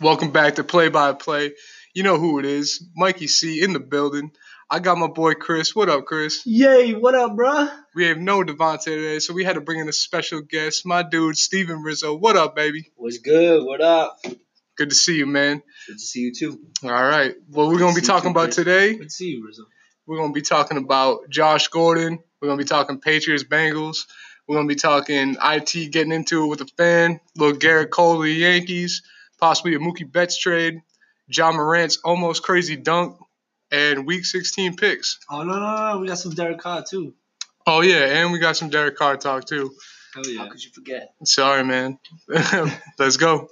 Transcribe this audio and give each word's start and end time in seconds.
Welcome 0.00 0.30
back 0.30 0.56
to 0.56 0.64
Play 0.64 0.88
by 0.88 1.12
Play. 1.12 1.52
You 1.94 2.02
know 2.02 2.18
who 2.18 2.38
it 2.38 2.44
is. 2.44 2.84
Mikey 2.94 3.26
C 3.26 3.62
in 3.62 3.72
the 3.72 3.80
building. 3.80 4.30
I 4.68 4.78
got 4.80 4.98
my 4.98 5.06
boy 5.06 5.34
Chris. 5.34 5.74
What 5.74 5.88
up, 5.88 6.04
Chris? 6.04 6.42
Yay, 6.44 6.92
what 6.92 7.14
up, 7.14 7.32
bruh? 7.32 7.72
We 7.94 8.06
have 8.06 8.18
no 8.18 8.42
Devonte 8.42 8.84
today, 8.84 9.18
so 9.20 9.32
we 9.32 9.44
had 9.44 9.54
to 9.54 9.60
bring 9.60 9.78
in 9.78 9.88
a 9.88 9.92
special 9.92 10.40
guest, 10.42 10.84
my 10.84 11.02
dude 11.02 11.38
Steven 11.38 11.82
Rizzo. 11.82 12.14
What 12.16 12.36
up, 12.36 12.56
baby? 12.56 12.90
What's 12.96 13.18
good? 13.18 13.64
What 13.64 13.80
up? 13.80 14.18
Good 14.76 14.90
to 14.90 14.94
see 14.94 15.16
you, 15.16 15.26
man. 15.26 15.62
Good 15.86 15.94
to 15.94 15.98
see 15.98 16.20
you 16.20 16.34
too. 16.34 16.60
All 16.82 16.90
right. 16.90 17.34
What 17.48 17.68
we're 17.68 17.78
going 17.78 17.94
to 17.94 18.00
be 18.00 18.06
talking 18.06 18.30
too, 18.34 18.38
about 18.38 18.46
Chris. 18.46 18.56
today, 18.56 18.94
Good 18.96 19.04
to 19.04 19.10
see 19.10 19.28
you, 19.30 19.46
Rizzo. 19.46 19.62
we're 20.06 20.18
going 20.18 20.30
to 20.30 20.34
be 20.34 20.42
talking 20.42 20.76
about 20.76 21.30
Josh 21.30 21.68
Gordon. 21.68 22.18
We're 22.42 22.48
going 22.48 22.58
to 22.58 22.64
be 22.64 22.68
talking 22.68 23.00
Patriots 23.00 23.44
Bengals. 23.44 24.06
We're 24.46 24.56
going 24.56 24.68
to 24.68 24.74
be 24.74 24.78
talking 24.78 25.36
IT 25.42 25.90
getting 25.92 26.12
into 26.12 26.44
it 26.44 26.48
with 26.48 26.60
a 26.60 26.66
fan, 26.76 27.20
little 27.36 27.56
Gerrit 27.56 27.90
Cole 27.90 28.18
the 28.18 28.30
Yankees, 28.30 29.02
possibly 29.38 29.74
a 29.74 29.78
Mookie 29.78 30.10
Betts 30.10 30.38
trade, 30.38 30.80
Ja 31.28 31.52
Morant's 31.52 31.98
almost 32.04 32.42
crazy 32.42 32.76
dunk, 32.76 33.18
and 33.70 34.06
Week 34.06 34.24
16 34.24 34.76
picks. 34.76 35.18
Oh, 35.30 35.42
no, 35.42 35.54
no, 35.58 35.92
no. 35.92 35.98
We 36.00 36.06
got 36.06 36.18
some 36.18 36.32
Derek 36.32 36.58
Carr, 36.58 36.84
too. 36.88 37.14
Oh 37.68 37.80
yeah, 37.80 38.20
and 38.20 38.32
we 38.32 38.38
got 38.38 38.56
some 38.56 38.70
Derek 38.70 38.96
Carr 38.96 39.16
talk 39.16 39.44
too. 39.44 39.74
Hell 40.14 40.22
How 40.38 40.48
could 40.48 40.62
you 40.62 40.70
forget? 40.70 41.12
Sorry, 41.24 41.64
man. 41.64 41.98
Let's 42.98 43.16
go. 43.16 43.48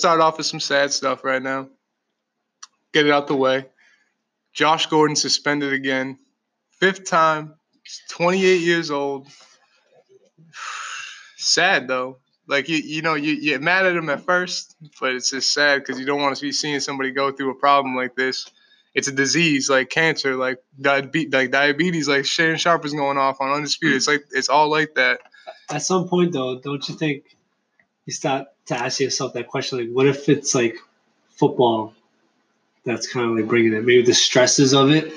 Start 0.00 0.22
off 0.22 0.38
with 0.38 0.46
some 0.46 0.60
sad 0.60 0.94
stuff 0.94 1.24
right 1.24 1.42
now. 1.42 1.68
Get 2.94 3.04
it 3.04 3.12
out 3.12 3.26
the 3.26 3.36
way. 3.36 3.66
Josh 4.54 4.86
Gordon 4.86 5.14
suspended 5.14 5.74
again, 5.74 6.18
fifth 6.70 7.04
time. 7.04 7.52
He's 7.82 8.00
28 8.08 8.62
years 8.62 8.90
old. 8.90 9.28
Sad 11.36 11.86
though. 11.86 12.16
Like 12.46 12.70
you, 12.70 12.78
you 12.78 13.02
know, 13.02 13.12
you 13.12 13.42
get 13.42 13.60
mad 13.60 13.84
at 13.84 13.94
him 13.94 14.08
at 14.08 14.22
first, 14.22 14.74
but 14.98 15.12
it's 15.14 15.28
just 15.28 15.52
sad 15.52 15.80
because 15.80 16.00
you 16.00 16.06
don't 16.06 16.22
want 16.22 16.34
to 16.34 16.40
be 16.40 16.50
seeing 16.50 16.80
somebody 16.80 17.10
go 17.10 17.30
through 17.30 17.50
a 17.50 17.54
problem 17.54 17.94
like 17.94 18.16
this. 18.16 18.50
It's 18.94 19.06
a 19.06 19.12
disease 19.12 19.68
like 19.68 19.90
cancer, 19.90 20.34
like 20.34 20.62
diabetes, 20.80 21.32
like 21.32 21.50
diabetes, 21.50 22.08
like 22.08 22.24
Shannon 22.24 22.56
Sharpe 22.56 22.86
is 22.86 22.94
going 22.94 23.18
off 23.18 23.42
on 23.42 23.50
undisputed. 23.50 23.98
It's 23.98 24.08
like 24.08 24.24
it's 24.32 24.48
all 24.48 24.70
like 24.70 24.94
that. 24.94 25.20
At 25.68 25.82
some 25.82 26.08
point, 26.08 26.32
though, 26.32 26.58
don't 26.58 26.88
you 26.88 26.94
think 26.94 27.36
you 28.06 28.14
start 28.14 28.48
to 28.70 28.76
ask 28.76 28.98
yourself 28.98 29.34
that 29.34 29.46
question? 29.46 29.78
Like, 29.78 29.90
what 29.90 30.06
if 30.06 30.28
it's 30.28 30.54
like 30.54 30.76
football 31.28 31.94
that's 32.84 33.06
kind 33.12 33.30
of 33.30 33.36
like 33.36 33.46
bringing 33.46 33.74
it? 33.74 33.84
Maybe 33.84 34.02
the 34.02 34.14
stresses 34.14 34.74
of 34.74 34.90
it, 34.90 35.12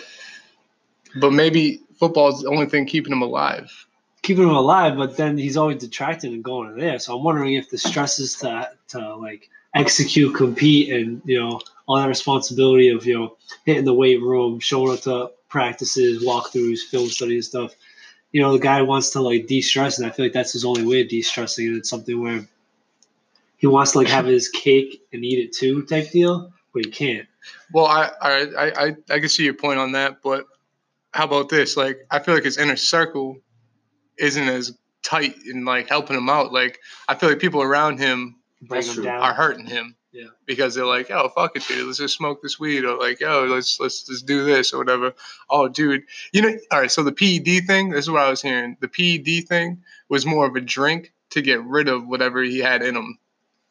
But 1.15 1.31
maybe 1.31 1.81
football 1.99 2.29
is 2.29 2.41
the 2.41 2.49
only 2.49 2.65
thing 2.65 2.85
keeping 2.85 3.13
him 3.13 3.21
alive. 3.21 3.71
keeping 4.23 4.45
him 4.45 4.55
alive, 4.55 4.97
but 4.97 5.17
then 5.17 5.37
he's 5.37 5.57
always 5.57 5.77
detracted 5.77 6.31
and 6.31 6.43
going 6.43 6.69
to 6.69 6.81
there. 6.81 6.97
So 6.97 7.15
I'm 7.15 7.23
wondering 7.23 7.53
if 7.53 7.69
the 7.69 7.77
stresses 7.77 8.35
to, 8.37 8.71
to 8.89 9.15
like 9.15 9.49
execute, 9.75 10.33
compete, 10.33 10.91
and, 10.91 11.21
you 11.25 11.39
know, 11.39 11.59
all 11.85 11.97
that 11.97 12.07
responsibility 12.07 12.89
of, 12.89 13.05
you 13.05 13.19
know, 13.19 13.37
hitting 13.65 13.85
the 13.85 13.93
weight 13.93 14.21
room, 14.21 14.59
showing 14.59 14.93
up 14.93 15.01
to 15.01 15.31
practices, 15.49 16.23
walkthroughs, 16.23 16.79
film 16.79 17.09
study 17.09 17.35
and 17.35 17.45
stuff. 17.45 17.75
You 18.31 18.41
know, 18.41 18.53
the 18.53 18.59
guy 18.59 18.81
wants 18.81 19.11
to 19.11 19.21
like 19.21 19.45
de-stress, 19.45 19.99
and 19.99 20.07
I 20.07 20.09
feel 20.09 20.25
like 20.25 20.33
that's 20.33 20.53
his 20.53 20.65
only 20.65 20.85
way 20.85 21.01
of 21.01 21.09
de-stressing. 21.09 21.67
And 21.67 21.77
it's 21.77 21.89
something 21.89 22.19
where 22.19 22.47
he 23.63 23.67
wants 23.67 23.93
to 23.93 23.99
like 23.99 24.09
have 24.09 24.25
his 24.25 24.49
cake 24.49 25.03
and 25.13 25.23
eat 25.23 25.39
it 25.39 25.53
too, 25.53 25.83
type 25.83 26.11
deal, 26.11 26.51
but 26.73 26.83
he 26.83 26.91
can't. 26.91 27.25
Well, 27.71 27.85
I 27.85 28.11
I 28.19 28.41
I 28.59 28.95
I, 29.09 29.19
can 29.21 29.29
see 29.29 29.45
your 29.45 29.53
point 29.53 29.79
on 29.79 29.93
that, 29.93 30.21
but 30.21 30.47
how 31.13 31.23
about 31.23 31.47
this? 31.47 31.77
Like, 31.77 32.05
I 32.11 32.19
feel 32.19 32.33
like 32.33 32.43
his 32.43 32.57
inner 32.57 32.75
circle 32.75 33.37
isn't 34.17 34.49
as 34.49 34.77
tight 35.01 35.35
in 35.49 35.63
like 35.63 35.87
helping 35.87 36.17
him 36.17 36.27
out. 36.27 36.51
Like, 36.51 36.81
I 37.07 37.15
feel 37.15 37.29
like 37.29 37.39
people 37.39 37.61
around 37.61 37.99
him 37.99 38.35
Bring 38.63 38.83
him 38.83 39.01
down. 39.01 39.21
are 39.21 39.33
hurting 39.33 39.67
him. 39.67 39.95
Yeah. 40.11 40.27
Because 40.45 40.75
they're 40.75 40.85
like, 40.85 41.09
oh 41.09 41.29
fuck 41.29 41.55
it, 41.55 41.65
dude, 41.65 41.87
let's 41.87 41.99
just 41.99 42.17
smoke 42.17 42.41
this 42.41 42.59
weed, 42.59 42.83
or 42.83 42.99
like, 42.99 43.21
yo, 43.21 43.45
let's 43.45 43.79
let's 43.79 44.03
just 44.03 44.25
do 44.25 44.43
this 44.43 44.73
or 44.73 44.77
whatever. 44.79 45.13
Oh, 45.49 45.69
dude, 45.69 46.03
you 46.33 46.41
know, 46.41 46.53
all 46.69 46.81
right. 46.81 46.91
So 46.91 47.01
the 47.01 47.13
PED 47.13 47.65
thing, 47.65 47.91
this 47.91 48.03
is 48.03 48.11
what 48.11 48.23
I 48.23 48.29
was 48.29 48.41
hearing. 48.41 48.75
The 48.81 48.89
PED 48.89 49.47
thing 49.47 49.81
was 50.09 50.25
more 50.25 50.45
of 50.45 50.57
a 50.57 50.59
drink 50.59 51.13
to 51.29 51.41
get 51.41 51.63
rid 51.63 51.87
of 51.87 52.05
whatever 52.09 52.43
he 52.43 52.59
had 52.59 52.81
in 52.81 52.97
him. 52.97 53.19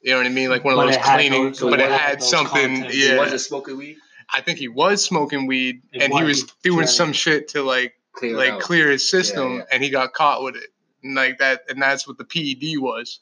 You 0.02 0.12
know 0.12 0.16
what 0.18 0.26
I 0.26 0.30
mean? 0.30 0.50
Like 0.50 0.64
one 0.64 0.74
of 0.74 0.78
But 0.78 0.86
those 0.86 0.96
cleaning, 1.04 1.44
those- 1.44 1.60
but 1.60 1.74
it 1.74 1.80
it 1.84 1.90
had 1.90 2.00
had 2.00 2.20
those 2.20 2.30
something. 2.30 2.74
contents. 2.76 2.94
He 2.94 3.14
wasn't 3.16 3.40
smoking 3.40 3.76
weed. 3.78 3.96
I 4.34 4.40
think 4.40 4.58
he 4.58 4.68
was 4.68 5.04
smoking 5.04 5.46
weed, 5.46 5.82
And 5.92 6.02
and 6.04 6.12
he 6.14 6.24
was 6.24 6.44
doing 6.62 6.78
drank. 6.78 6.90
some 6.90 7.12
shit 7.12 7.48
to 7.48 7.62
like 7.62 7.94
Clear 8.14 8.36
like 8.36 8.50
out. 8.52 8.60
clear 8.60 8.90
his 8.90 9.08
system, 9.08 9.56
yeah. 9.58 9.64
and 9.70 9.82
he 9.82 9.90
got 9.90 10.12
caught 10.12 10.42
with 10.42 10.56
it, 10.56 10.70
and 11.02 11.14
like 11.14 11.38
that, 11.38 11.62
and 11.68 11.80
that's 11.80 12.06
what 12.08 12.18
the 12.18 12.24
PED 12.24 12.78
was, 12.78 13.20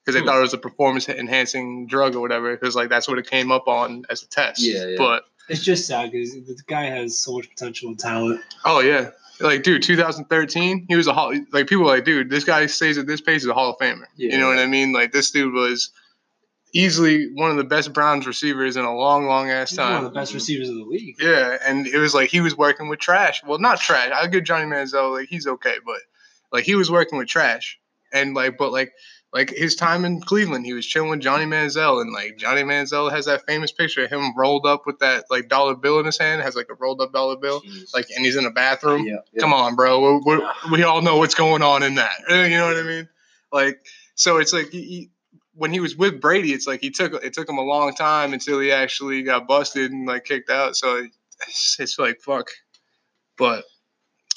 because 0.00 0.14
they 0.14 0.20
Hmm. 0.20 0.26
thought 0.26 0.38
it 0.38 0.42
was 0.42 0.54
a 0.54 0.58
performance 0.58 1.08
enhancing 1.08 1.86
drug 1.86 2.14
or 2.16 2.20
whatever, 2.20 2.54
because 2.56 2.74
like 2.74 2.88
that's 2.88 3.06
what 3.08 3.18
it 3.18 3.28
came 3.28 3.52
up 3.52 3.68
on 3.68 4.04
as 4.10 4.22
a 4.22 4.28
test. 4.28 4.60
Yeah, 4.62 4.86
yeah. 4.86 4.94
But 4.98 5.24
It's 5.48 5.62
just 5.62 5.86
sad 5.86 6.10
because 6.12 6.32
the 6.32 6.56
guy 6.66 6.84
has 6.86 7.18
so 7.18 7.32
much 7.36 7.48
potential 7.48 7.88
and 7.90 7.98
talent. 7.98 8.40
oh 8.64 8.80
yeah, 8.80 9.10
like 9.40 9.62
dude, 9.62 9.82
2013, 9.82 10.86
he 10.88 10.96
was 10.96 11.06
a 11.06 11.12
hall. 11.12 11.32
Like 11.52 11.66
people 11.68 11.84
were 11.84 11.90
like, 11.92 12.04
dude, 12.04 12.30
this 12.30 12.44
guy 12.44 12.66
stays 12.66 12.96
at 12.98 13.06
this 13.06 13.20
pace 13.20 13.42
is 13.42 13.48
a 13.48 13.54
Hall 13.54 13.70
of 13.70 13.78
Famer. 13.78 14.04
Yeah. 14.16 14.32
You 14.32 14.38
know 14.38 14.48
what 14.48 14.58
I 14.58 14.66
mean? 14.66 14.92
Like 14.92 15.12
this 15.12 15.30
dude 15.30 15.52
was 15.54 15.90
easily 16.72 17.32
one 17.34 17.50
of 17.50 17.56
the 17.56 17.64
best 17.64 17.92
Browns 17.92 18.26
receivers 18.26 18.76
in 18.76 18.84
a 18.84 18.94
long, 18.94 19.26
long 19.26 19.50
ass 19.50 19.70
He's 19.70 19.78
one 19.78 19.88
time. 19.88 20.04
of 20.04 20.12
the 20.12 20.18
best 20.18 20.34
receivers 20.34 20.68
in 20.68 20.78
the 20.78 20.84
league. 20.84 21.16
Yeah, 21.20 21.56
and 21.64 21.86
it 21.86 21.98
was 21.98 22.14
like 22.14 22.30
he 22.30 22.40
was 22.40 22.56
working 22.56 22.88
with 22.88 22.98
trash. 22.98 23.42
Well, 23.44 23.58
not 23.58 23.80
trash. 23.80 24.10
I'll 24.14 24.28
give 24.28 24.44
Johnny 24.44 24.66
Manziel 24.66 25.12
like 25.12 25.28
he's 25.28 25.46
okay, 25.46 25.76
but 25.84 25.98
like 26.52 26.64
he 26.64 26.74
was 26.74 26.90
working 26.90 27.18
with 27.18 27.28
trash, 27.28 27.78
and 28.12 28.34
like 28.34 28.58
but 28.58 28.72
like 28.72 28.92
like 29.30 29.50
his 29.50 29.76
time 29.76 30.06
in 30.06 30.22
Cleveland, 30.22 30.64
he 30.64 30.72
was 30.72 30.86
chilling 30.86 31.10
with 31.10 31.20
Johnny 31.20 31.44
Manziel, 31.44 32.00
and 32.00 32.12
like 32.12 32.38
Johnny 32.38 32.62
Manziel 32.62 33.10
has 33.10 33.26
that 33.26 33.44
famous 33.46 33.70
picture 33.70 34.04
of 34.04 34.10
him 34.10 34.32
rolled 34.36 34.64
up 34.64 34.84
with 34.86 34.98
that 35.00 35.24
like 35.30 35.48
dollar 35.48 35.74
bill 35.74 35.98
in 36.00 36.06
his 36.06 36.16
hand, 36.18 36.40
has 36.42 36.56
like 36.56 36.68
a 36.70 36.74
rolled 36.74 37.00
up 37.02 37.12
dollar 37.12 37.36
bill, 37.36 37.60
Jeez. 37.60 37.92
like 37.94 38.06
and 38.16 38.24
he's 38.24 38.36
in 38.36 38.46
a 38.46 38.50
bathroom. 38.50 39.04
yeah, 39.06 39.16
yeah. 39.32 39.40
Come 39.40 39.52
on, 39.52 39.74
bro. 39.76 40.18
We, 40.24 40.36
we, 40.36 40.42
we 40.72 40.82
all 40.82 41.02
know 41.02 41.18
what's 41.18 41.34
going 41.34 41.62
on 41.62 41.82
in 41.82 41.96
that. 41.96 42.12
You 42.30 42.48
know 42.56 42.66
what 42.68 42.76
I 42.78 42.82
mean? 42.82 43.08
Like, 43.52 43.84
so 44.14 44.38
it's 44.38 44.52
like 44.54 44.68
he, 44.70 44.82
he- 44.82 45.10
when 45.58 45.72
he 45.72 45.80
was 45.80 45.96
with 45.96 46.20
Brady, 46.20 46.52
it's 46.52 46.66
like 46.66 46.80
he 46.80 46.90
took 46.90 47.12
it 47.12 47.32
took 47.32 47.48
him 47.48 47.58
a 47.58 47.62
long 47.62 47.92
time 47.92 48.32
until 48.32 48.60
he 48.60 48.70
actually 48.70 49.22
got 49.22 49.48
busted 49.48 49.90
and 49.90 50.06
like 50.06 50.24
kicked 50.24 50.50
out. 50.50 50.76
So 50.76 51.04
it's, 51.46 51.76
it's 51.78 51.98
like 51.98 52.20
fuck. 52.20 52.48
But 53.36 53.64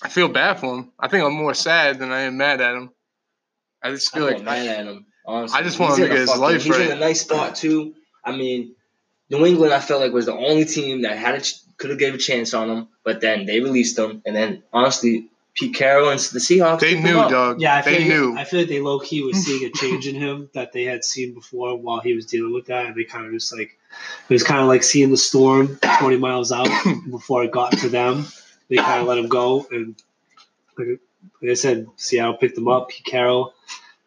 I 0.02 0.10
feel 0.10 0.28
bad 0.28 0.60
for 0.60 0.76
him. 0.76 0.92
I 1.00 1.08
think 1.08 1.24
I'm 1.24 1.34
more 1.34 1.54
sad 1.54 2.00
than 2.00 2.12
I 2.12 2.22
am 2.22 2.38
mad 2.38 2.60
at 2.60 2.76
him. 2.76 2.90
I 3.84 3.92
just 3.92 4.12
feel 4.12 4.28
I'm 4.28 4.34
like 4.34 4.44
mad 4.44 4.68
at 4.68 4.86
him. 4.86 5.06
Honestly. 5.26 5.60
I 5.60 5.64
just 5.64 5.80
want 5.80 5.92
He's 5.92 6.00
him 6.00 6.10
to 6.10 6.16
get 6.16 6.20
his 6.22 6.38
life 6.38 6.64
He's 6.64 6.78
in 6.78 6.92
a 6.92 6.96
nice 6.96 7.22
spot 7.22 7.56
too. 7.56 7.94
I 8.26 8.36
mean, 8.36 8.76
New 9.30 9.46
England, 9.46 9.74
I 9.74 9.80
felt 9.80 10.02
like 10.02 10.12
was 10.12 10.26
the 10.26 10.34
only 10.34 10.66
team 10.66 11.04
that 11.04 11.18
had 11.18 11.36
a 11.36 11.42
ch- 11.42 11.56
could 11.78 11.92
have 11.92 12.00
gave 12.00 12.16
a 12.16 12.18
chance 12.18 12.54
on 12.54 12.70
him, 12.70 12.88
but 13.04 13.22
then 13.22 13.46
they 13.46 13.60
released 13.60 13.98
him, 13.98 14.22
and 14.26 14.36
then 14.36 14.64
honestly, 14.74 15.30
Pete 15.54 15.76
Carroll 15.76 16.10
and 16.10 16.20
the 16.20 16.40
Seahawks. 16.40 16.80
they 16.80 17.00
knew, 17.00 17.20
up. 17.20 17.30
dog. 17.30 17.62
Yeah, 17.62 17.76
I 17.76 17.82
feel, 17.82 17.94
they 17.94 18.00
like, 18.00 18.08
knew. 18.08 18.38
I 18.38 18.44
feel 18.46 18.60
like 18.62 18.70
they 18.70 18.80
low 18.80 19.00
key 19.00 19.22
was 19.22 19.44
seeing 19.44 19.66
a 19.66 19.70
change 19.76 20.08
in 20.08 20.16
him 20.16 20.50
that 20.54 20.72
they 20.72 20.84
had 20.84 21.04
seen 21.04 21.34
before 21.34 21.78
while 21.78 22.00
he 22.00 22.14
was 22.14 22.26
dealing 22.26 22.54
with 22.54 22.68
that, 22.68 22.86
and 22.86 22.96
they 22.96 23.04
kind 23.04 23.26
of 23.26 23.34
just 23.34 23.56
like 23.56 23.78
it 24.30 24.34
was 24.34 24.44
kind 24.44 24.62
of 24.62 24.68
like 24.68 24.84
seeing 24.84 25.10
the 25.10 25.18
storm 25.18 25.78
twenty 26.00 26.18
miles 26.18 26.52
out 26.52 26.70
before 27.10 27.44
it 27.44 27.52
got 27.52 27.78
to 27.80 27.90
them. 27.90 28.26
They 28.70 28.78
kind 28.78 29.02
of 29.02 29.08
let 29.08 29.18
him 29.18 29.28
go, 29.28 29.68
and 29.70 30.02
like, 30.78 31.00
like 31.42 31.52
I 31.52 31.56
said, 31.56 31.88
Seattle 31.98 32.38
picked 32.38 32.58
him 32.58 32.70
up. 32.70 32.90
Pete 32.90 33.06
Carroll 33.06 33.54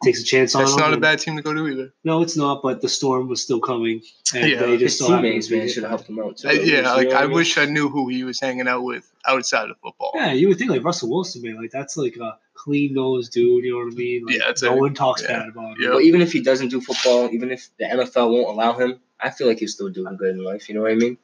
takes 0.03 0.21
a 0.21 0.25
chance 0.25 0.55
on 0.55 0.63
That's 0.63 0.75
him. 0.75 0.81
not 0.81 0.93
a 0.93 0.97
bad 0.99 1.19
team 1.21 1.37
to 1.37 1.43
go 1.43 1.55
to 1.55 1.67
either. 1.69 1.93
No, 2.05 2.21
it's 2.23 2.37
not. 2.37 2.63
But 2.63 2.81
the 2.83 2.89
storm 2.89 3.29
was 3.29 3.43
still 3.43 3.61
coming, 3.61 4.03
and 4.35 4.51
Yeah. 4.51 4.61
they 4.61 4.77
just 4.77 4.99
so 4.99 5.07
teammates, 5.07 5.51
man, 5.51 5.69
should 5.69 5.83
have 5.85 5.91
helped 5.91 6.09
him 6.09 6.19
out 6.19 6.37
too. 6.39 6.49
I- 6.49 6.53
yeah, 6.53 6.93
like 6.93 7.09
know 7.11 7.17
I 7.17 7.23
mean? 7.27 7.33
wish 7.37 7.57
I 7.57 7.65
knew 7.65 7.89
who 7.89 8.09
he 8.09 8.25
was 8.25 8.41
hanging 8.41 8.69
out 8.69 8.83
with 8.83 9.11
outside 9.27 9.71
of 9.71 9.77
football. 9.83 10.11
Yeah, 10.15 10.33
you 10.33 10.49
would 10.49 10.59
think 10.59 10.71
like 10.71 10.85
Russell 10.85 11.11
Wilson, 11.11 11.43
man. 11.43 11.57
Like 11.57 11.71
that's 11.71 11.97
like 11.97 12.17
a 12.17 12.39
clean 12.55 12.95
nosed 12.95 13.33
dude. 13.33 13.65
You 13.65 13.73
know 13.79 13.85
what 13.85 13.93
I 13.93 13.97
mean? 13.97 14.27
Like, 14.27 14.37
Yeah, 14.37 14.53
no 14.69 14.75
a- 14.75 14.77
one 14.81 14.95
talks 14.95 15.23
yeah. 15.23 15.29
bad 15.39 15.49
about 15.49 15.73
him. 15.73 15.77
Yeah. 15.81 15.89
But 15.93 16.03
even 16.03 16.21
if 16.21 16.33
he 16.33 16.41
doesn't 16.43 16.69
do 16.69 16.81
football, 16.81 17.31
even 17.33 17.51
if 17.51 17.69
the 17.79 17.85
NFL 17.87 18.31
won't 18.31 18.49
allow 18.49 18.73
him, 18.75 19.01
I 19.21 19.31
feel 19.31 19.47
like 19.47 19.59
he's 19.59 19.73
still 19.73 19.89
doing 19.89 20.17
good 20.17 20.35
in 20.35 20.43
life. 20.45 20.69
You 20.69 20.75
know 20.75 20.83
what 20.83 20.91
I 20.93 20.97
mean? 20.97 21.17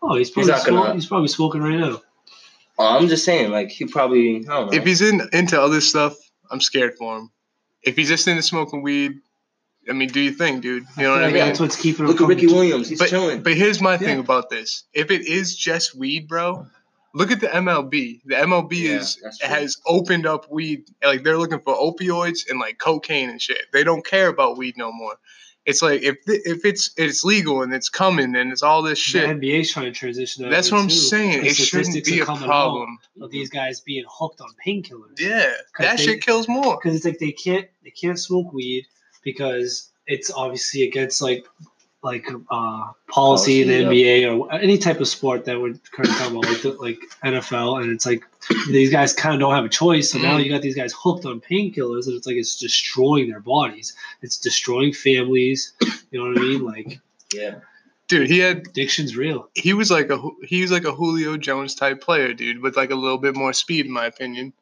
Oh, 0.00 0.16
he's 0.16 0.30
probably 0.30 0.52
not 0.52 0.64
gonna- 0.64 0.78
smoking, 0.78 0.94
he's 0.94 1.06
probably 1.06 1.28
smoking 1.28 1.60
right 1.60 1.78
now. 1.78 2.00
Uh, 2.78 2.96
I'm 2.98 3.08
just 3.08 3.24
saying, 3.24 3.50
like 3.50 3.68
he 3.68 3.84
probably, 3.84 4.36
I 4.36 4.40
don't 4.60 4.66
know. 4.72 4.72
If 4.72 4.84
he's 4.84 5.02
in 5.02 5.28
into 5.32 5.60
other 5.60 5.80
stuff, 5.82 6.16
I'm 6.50 6.60
scared 6.60 6.94
for 6.96 7.18
him. 7.18 7.30
If 7.82 7.96
he's 7.96 8.08
just 8.08 8.28
into 8.28 8.42
smoking 8.42 8.82
weed, 8.82 9.20
I 9.88 9.92
mean, 9.92 10.08
do 10.08 10.20
you 10.20 10.30
think, 10.32 10.62
dude. 10.62 10.84
You 10.96 11.02
know 11.04 11.10
what 11.12 11.22
I 11.22 11.26
Like, 11.26 11.34
mean? 11.34 11.44
That's 11.46 11.60
what's 11.60 11.76
keeping 11.76 12.04
him. 12.04 12.10
Look 12.12 12.20
at 12.20 12.28
Ricky 12.28 12.46
Williams, 12.46 12.88
he's 12.88 12.98
but, 12.98 13.08
chilling. 13.08 13.42
but 13.42 13.54
here's 13.54 13.80
my 13.80 13.96
thing 13.96 14.20
about 14.20 14.48
this. 14.48 14.84
If 14.92 15.10
it 15.10 15.22
is 15.26 15.56
just 15.56 15.94
weed, 15.94 16.28
bro, 16.28 16.66
look 17.14 17.30
at 17.30 17.40
the 17.40 17.48
MLB. 17.48 18.20
The 18.24 18.34
MLB 18.36 18.72
Yeah, 18.72 18.96
is 18.96 19.18
has 19.42 19.76
opened 19.86 20.26
up 20.26 20.50
weed. 20.50 20.84
Like 21.04 21.22
they're 21.24 21.38
looking 21.38 21.60
for 21.60 21.74
opioids 21.74 22.48
and 22.50 22.58
like 22.60 22.78
cocaine 22.78 23.28
and 23.30 23.40
shit. 23.40 23.62
They 23.72 23.84
don't 23.84 24.04
care 24.04 24.28
about 24.28 24.56
weed 24.58 24.76
no 24.76 24.92
more. 24.92 25.14
It's 25.64 25.80
like 25.80 26.02
if 26.02 26.16
th- 26.26 26.40
if 26.44 26.64
it's 26.64 26.90
it's 26.96 27.22
legal 27.22 27.62
and 27.62 27.72
it's 27.72 27.88
coming 27.88 28.34
and 28.34 28.50
it's 28.50 28.62
all 28.64 28.82
this 28.82 28.98
The 28.98 29.20
shit. 29.20 29.30
NBA's 29.30 29.70
trying 29.72 29.86
to 29.86 29.92
transition. 29.92 30.42
that 30.42 30.50
That's 30.50 30.72
what 30.72 30.80
I'm 30.80 30.88
too. 30.88 30.94
saying. 30.94 31.42
The 31.42 31.48
It 31.48 31.54
shouldn't 31.54 32.04
be 32.04 32.18
a 32.18 32.24
problem. 32.24 32.98
Of 33.20 33.30
these 33.30 33.48
guys 33.48 33.80
being 33.80 34.04
hooked 34.08 34.40
on 34.40 34.48
painkillers. 34.66 35.20
Yeah, 35.20 35.52
that 35.78 35.98
they- 35.98 36.02
shit 36.04 36.22
kills 36.26 36.48
more. 36.48 36.78
because 36.82 36.96
it's 36.96 37.04
like 37.04 37.18
they 37.20 37.30
can't 37.30 37.68
they 37.84 37.90
can't 37.90 38.18
smoke 38.18 38.52
weed 38.52 38.86
because 39.22 39.90
it's 40.08 40.32
obviously 40.32 40.82
against 40.82 41.22
like 41.22 41.46
like 42.02 42.26
uh, 42.50 42.90
policy 43.08 43.62
in 43.62 43.68
the 43.68 43.82
Policy, 43.84 44.02
NBA 44.04 44.38
or 44.38 44.52
any 44.52 44.76
type 44.76 45.00
of 45.00 45.06
sport 45.06 45.44
that 45.44 45.60
we're 45.60 45.74
currently 45.92 46.16
talking 46.18 46.36
about, 46.36 46.50
like 46.50 46.62
the, 46.62 46.72
like 46.72 46.98
NFL, 47.24 47.80
and 47.82 47.92
it's 47.92 48.04
like 48.06 48.24
these 48.66 48.90
guys 48.90 49.12
kind 49.12 49.34
of 49.34 49.40
don't 49.40 49.54
have 49.54 49.64
a 49.64 49.68
choice. 49.68 50.10
So 50.10 50.18
now 50.18 50.36
Mm. 50.38 50.44
you 50.44 50.50
got 50.50 50.62
these 50.62 50.74
guys 50.74 50.92
hooked 50.92 51.24
on 51.26 51.40
painkillers, 51.40 52.06
and 52.06 52.16
it's 52.16 52.26
like 52.26 52.36
it's 52.36 52.56
destroying 52.56 53.30
their 53.30 53.40
bodies. 53.40 53.94
It's 54.20 54.36
destroying 54.36 54.92
families. 54.92 55.74
You 56.10 56.18
know 56.18 56.28
what 56.28 56.38
I 56.38 56.40
mean? 56.42 56.64
Like 56.64 57.00
yeah, 57.32 57.54
Dude, 58.08 58.28
he 58.28 58.40
had 58.40 58.58
addiction's 58.66 59.16
real. 59.16 59.48
he 59.54 59.72
was 59.72 59.90
like 59.90 60.10
a 60.10 60.18
he 60.44 60.60
was 60.60 60.72
like 60.72 60.84
a 60.84 60.92
Julio 60.92 61.36
Jones 61.36 61.74
type 61.74 62.00
player, 62.00 62.32
dude, 62.34 62.60
with 62.62 62.76
like 62.76 62.90
a 62.90 62.96
little 62.96 63.18
bit 63.18 63.36
more 63.36 63.52
speed, 63.52 63.86
in 63.86 63.92
my 63.92 64.06
opinion. 64.06 64.52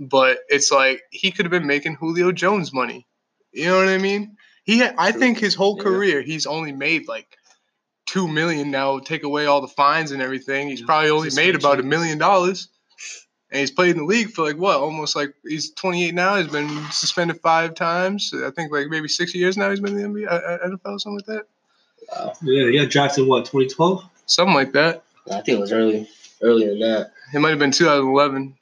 But 0.00 0.38
it's 0.48 0.70
like 0.70 1.02
he 1.10 1.30
could 1.30 1.44
have 1.44 1.50
been 1.50 1.66
making 1.66 1.94
Julio 1.94 2.32
Jones 2.32 2.72
money. 2.72 3.06
You 3.52 3.66
know 3.66 3.78
what 3.78 3.88
I 3.88 3.98
mean? 3.98 4.36
He, 4.68 4.80
had, 4.80 4.94
I 4.98 5.12
True. 5.12 5.20
think 5.20 5.38
his 5.38 5.54
whole 5.54 5.78
Yeah. 5.78 5.84
career, 5.84 6.20
he's 6.20 6.44
only 6.44 6.72
made 6.72 7.08
like 7.08 7.38
two 8.04 8.28
million 8.28 8.70
now. 8.70 8.98
Take 8.98 9.22
away 9.22 9.46
all 9.46 9.62
the 9.62 9.66
fines 9.82 10.10
and 10.10 10.20
everything, 10.20 10.68
he's 10.68 10.80
Yeah, 10.80 10.86
probably 10.86 11.08
only 11.08 11.30
made 11.34 11.54
about 11.54 11.80
a 11.80 11.82
million 11.82 12.18
dollars. 12.18 12.68
And 13.50 13.60
he's 13.60 13.70
played 13.70 13.92
in 13.92 13.96
the 13.96 14.04
league 14.04 14.28
for 14.30 14.42
like 14.44 14.58
what, 14.58 14.76
almost 14.76 15.16
like 15.16 15.32
he's 15.42 15.70
28 15.70 16.14
now. 16.14 16.36
He's 16.36 16.48
been 16.52 16.68
suspended 16.90 17.40
five 17.40 17.74
times. 17.76 18.30
I 18.34 18.50
think 18.50 18.70
like 18.70 18.88
maybe 18.88 19.08
six 19.08 19.34
years 19.34 19.56
now. 19.56 19.70
He's 19.70 19.80
been 19.80 19.98
in 19.98 20.12
the 20.12 20.20
NBA, 20.20 20.26
uh, 20.30 20.34
uh, 20.34 20.68
NFL, 20.68 21.00
something 21.00 21.14
like 21.16 21.24
that. 21.24 21.44
wow. 22.12 22.34
Yeah, 22.42 22.70
he 22.70 22.78
got 22.78 22.90
drafted 22.90 23.26
what 23.26 23.46
2012. 23.46 24.04
Something 24.26 24.54
like 24.54 24.72
that. 24.72 25.02
I 25.30 25.40
think 25.40 25.56
it 25.56 25.60
was 25.60 25.72
early, 25.72 26.06
earlier 26.42 26.68
than 26.72 26.80
that. 26.80 27.12
It 27.32 27.38
might 27.38 27.50
have 27.50 27.58
been 27.58 27.70
2011. 27.70 28.54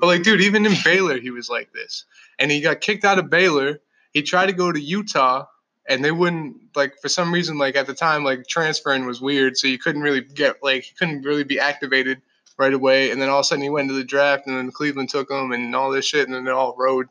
But 0.00 0.06
like, 0.08 0.24
dude, 0.24 0.40
even 0.40 0.66
in 0.66 0.74
Baylor, 0.82 1.20
he 1.20 1.30
was 1.30 1.48
like 1.48 1.72
this, 1.72 2.04
and 2.40 2.50
he 2.50 2.60
got 2.60 2.80
kicked 2.80 3.04
out 3.04 3.20
of 3.20 3.30
Baylor. 3.30 3.78
He 4.18 4.24
tried 4.24 4.46
to 4.46 4.52
go 4.52 4.72
to 4.72 4.80
Utah, 4.80 5.46
and 5.88 6.04
they 6.04 6.10
wouldn't 6.10 6.56
like 6.74 6.94
for 7.00 7.08
some 7.08 7.32
reason. 7.32 7.56
Like 7.56 7.76
at 7.76 7.86
the 7.86 7.94
time, 7.94 8.24
like 8.24 8.48
transferring 8.48 9.06
was 9.06 9.20
weird, 9.20 9.56
so 9.56 9.68
you 9.68 9.78
couldn't 9.78 10.02
really 10.02 10.22
get 10.22 10.56
like 10.60 10.82
he 10.82 10.94
couldn't 10.98 11.22
really 11.22 11.44
be 11.44 11.60
activated 11.60 12.20
right 12.58 12.74
away. 12.74 13.12
And 13.12 13.22
then 13.22 13.28
all 13.28 13.38
of 13.38 13.42
a 13.42 13.44
sudden, 13.44 13.62
he 13.62 13.70
went 13.70 13.88
to 13.90 13.94
the 13.94 14.02
draft, 14.02 14.48
and 14.48 14.56
then 14.56 14.72
Cleveland 14.72 15.08
took 15.08 15.30
him, 15.30 15.52
and 15.52 15.72
all 15.76 15.92
this 15.92 16.04
shit, 16.04 16.26
and 16.26 16.34
then 16.34 16.44
they 16.44 16.50
all 16.50 16.74
rode. 16.76 17.06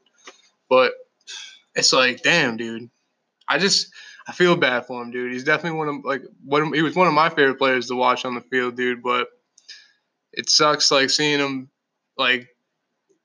But 0.70 0.92
it's 1.76 1.94
like, 1.94 2.24
damn, 2.24 2.58
dude, 2.58 2.90
I 3.48 3.58
just 3.58 3.88
I 4.28 4.34
feel 4.34 4.58
bad 4.58 4.86
for 4.86 5.02
him, 5.02 5.12
dude. 5.12 5.32
He's 5.32 5.46
definitely 5.46 5.80
one 5.80 5.88
of 5.88 5.96
like 6.04 6.24
one. 6.44 6.74
He 6.74 6.82
was 6.82 6.98
one 6.98 7.08
of 7.08 7.14
my 7.14 7.30
favorite 7.30 7.60
players 7.60 7.88
to 7.88 7.96
watch 7.96 8.26
on 8.26 8.36
the 8.36 8.42
field, 8.42 8.76
dude. 8.76 9.02
But 9.02 9.30
it 10.34 10.50
sucks 10.50 10.92
like 10.92 11.10
seeing 11.10 11.40
him 11.40 11.70
like 12.18 12.50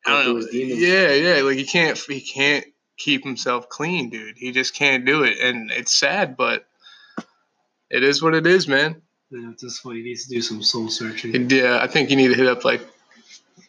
I 0.06 0.22
don't 0.22 0.40
know. 0.40 0.46
Yeah, 0.52 1.12
yeah. 1.14 1.42
Like 1.42 1.56
he 1.56 1.64
can't 1.64 1.98
he 1.98 2.20
can't 2.20 2.64
keep 2.96 3.24
himself 3.24 3.68
clean, 3.68 4.10
dude. 4.10 4.36
He 4.36 4.52
just 4.52 4.74
can't 4.74 5.04
do 5.04 5.22
it, 5.24 5.38
and 5.40 5.70
it's 5.70 5.94
sad, 5.94 6.36
but 6.36 6.66
it 7.90 8.02
is 8.02 8.22
what 8.22 8.34
it 8.34 8.46
is, 8.46 8.68
man. 8.68 9.02
Yeah, 9.30 9.50
at 9.50 9.58
this 9.58 9.80
point, 9.80 9.98
he 9.98 10.02
needs 10.02 10.26
to 10.26 10.34
do 10.34 10.42
some 10.42 10.62
soul 10.62 10.88
searching. 10.88 11.48
Yeah, 11.50 11.78
I 11.80 11.86
think 11.86 12.10
you 12.10 12.16
need 12.16 12.28
to 12.28 12.34
hit 12.34 12.46
up 12.46 12.64
like 12.64 12.86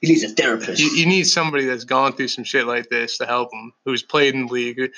He 0.01 0.07
needs 0.09 0.23
a 0.23 0.29
therapist. 0.29 0.81
you, 0.81 0.89
you 0.91 1.05
need 1.05 1.23
somebody 1.23 1.65
that's 1.65 1.85
gone 1.85 2.13
through 2.13 2.27
some 2.27 2.43
shit 2.43 2.67
like 2.67 2.89
this 2.89 3.17
to 3.19 3.25
help 3.25 3.53
him, 3.53 3.73
who's 3.85 4.03
played 4.03 4.33
in 4.33 4.47
the 4.47 4.53
league, 4.53 4.91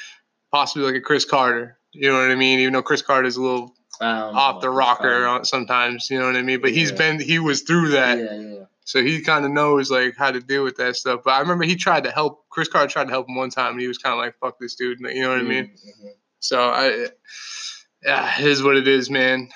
possibly 0.51 0.86
like 0.86 0.95
a 0.95 1.01
Cris 1.01 1.25
Carter. 1.25 1.77
You 1.92 2.10
know 2.10 2.19
what 2.19 2.31
I 2.31 2.36
mean? 2.36 2.60
Even 2.60 2.74
though 2.74 2.81
Cris 2.81 3.01
Carter's 3.01 3.38
a 3.38 3.42
little 3.42 3.74
I 4.01 4.19
don't 4.19 4.33
know 4.33 4.39
off 4.39 4.62
the 4.62 4.69
rocker 4.69 5.38
this 5.39 5.50
sometimes, 5.50 6.10
you 6.10 6.19
know 6.19 6.25
what 6.25 6.36
I 6.36 6.42
mean? 6.42 6.62
But 6.62 6.72
he's 6.72 6.92
been 6.92 7.19
he 7.19 7.39
was 7.39 7.62
through 7.62 7.89
that. 7.89 8.18
Yeah, 8.18 8.39
yeah. 8.39 8.65
So 8.86 9.02
he 9.02 9.22
kind 9.22 9.44
of 9.44 9.52
knows 9.52 9.90
like 9.90 10.16
how 10.16 10.32
to 10.32 10.40
deal 10.40 10.64
with 10.64 10.78
that 10.78 10.96
stuff. 10.96 11.22
But 11.26 11.32
I 11.32 11.40
remember 11.40 11.66
he 11.66 11.76
tried 11.76 12.04
to 12.04 12.12
help 12.12 12.48
Cris 12.50 12.68
Carter 12.70 12.88
tried 12.88 13.06
to 13.06 13.10
help 13.10 13.28
him 13.28 13.36
one 13.36 13.50
time, 13.50 13.74
and 13.74 13.82
he 13.82 13.88
was 13.88 13.98
kind 13.98 14.14
of 14.14 14.20
like, 14.20 14.38
"Fuck 14.40 14.60
this 14.60 14.76
dude," 14.76 15.00
you 15.00 15.22
know 15.22 15.30
what 15.30 15.40
I 15.40 15.44
mean? 15.44 15.66
Mhm. 15.66 16.10
So 16.40 16.60
I, 16.70 17.08
yeah, 18.04 18.40
it 18.40 18.46
is 18.46 18.62
what 18.62 18.78
it 18.78 18.88
is, 18.88 19.10
man. 19.10 19.50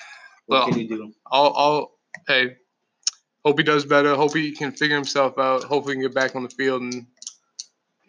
What 0.46 0.58
Well, 0.58 0.68
can 0.68 0.78
you 0.80 0.88
do? 0.88 1.12
I'll, 1.30 1.54
I'll, 1.56 1.92
hey, 2.26 2.56
hope 3.44 3.58
he 3.58 3.62
does 3.64 3.84
better. 3.84 4.16
Hope 4.16 4.34
he 4.34 4.50
can 4.50 4.72
figure 4.72 4.96
himself 4.96 5.38
out. 5.38 5.62
Hopefully, 5.62 5.94
he 5.94 6.02
can 6.02 6.10
get 6.10 6.14
back 6.14 6.34
on 6.34 6.42
the 6.42 6.50
field 6.50 6.82
and 6.82 7.06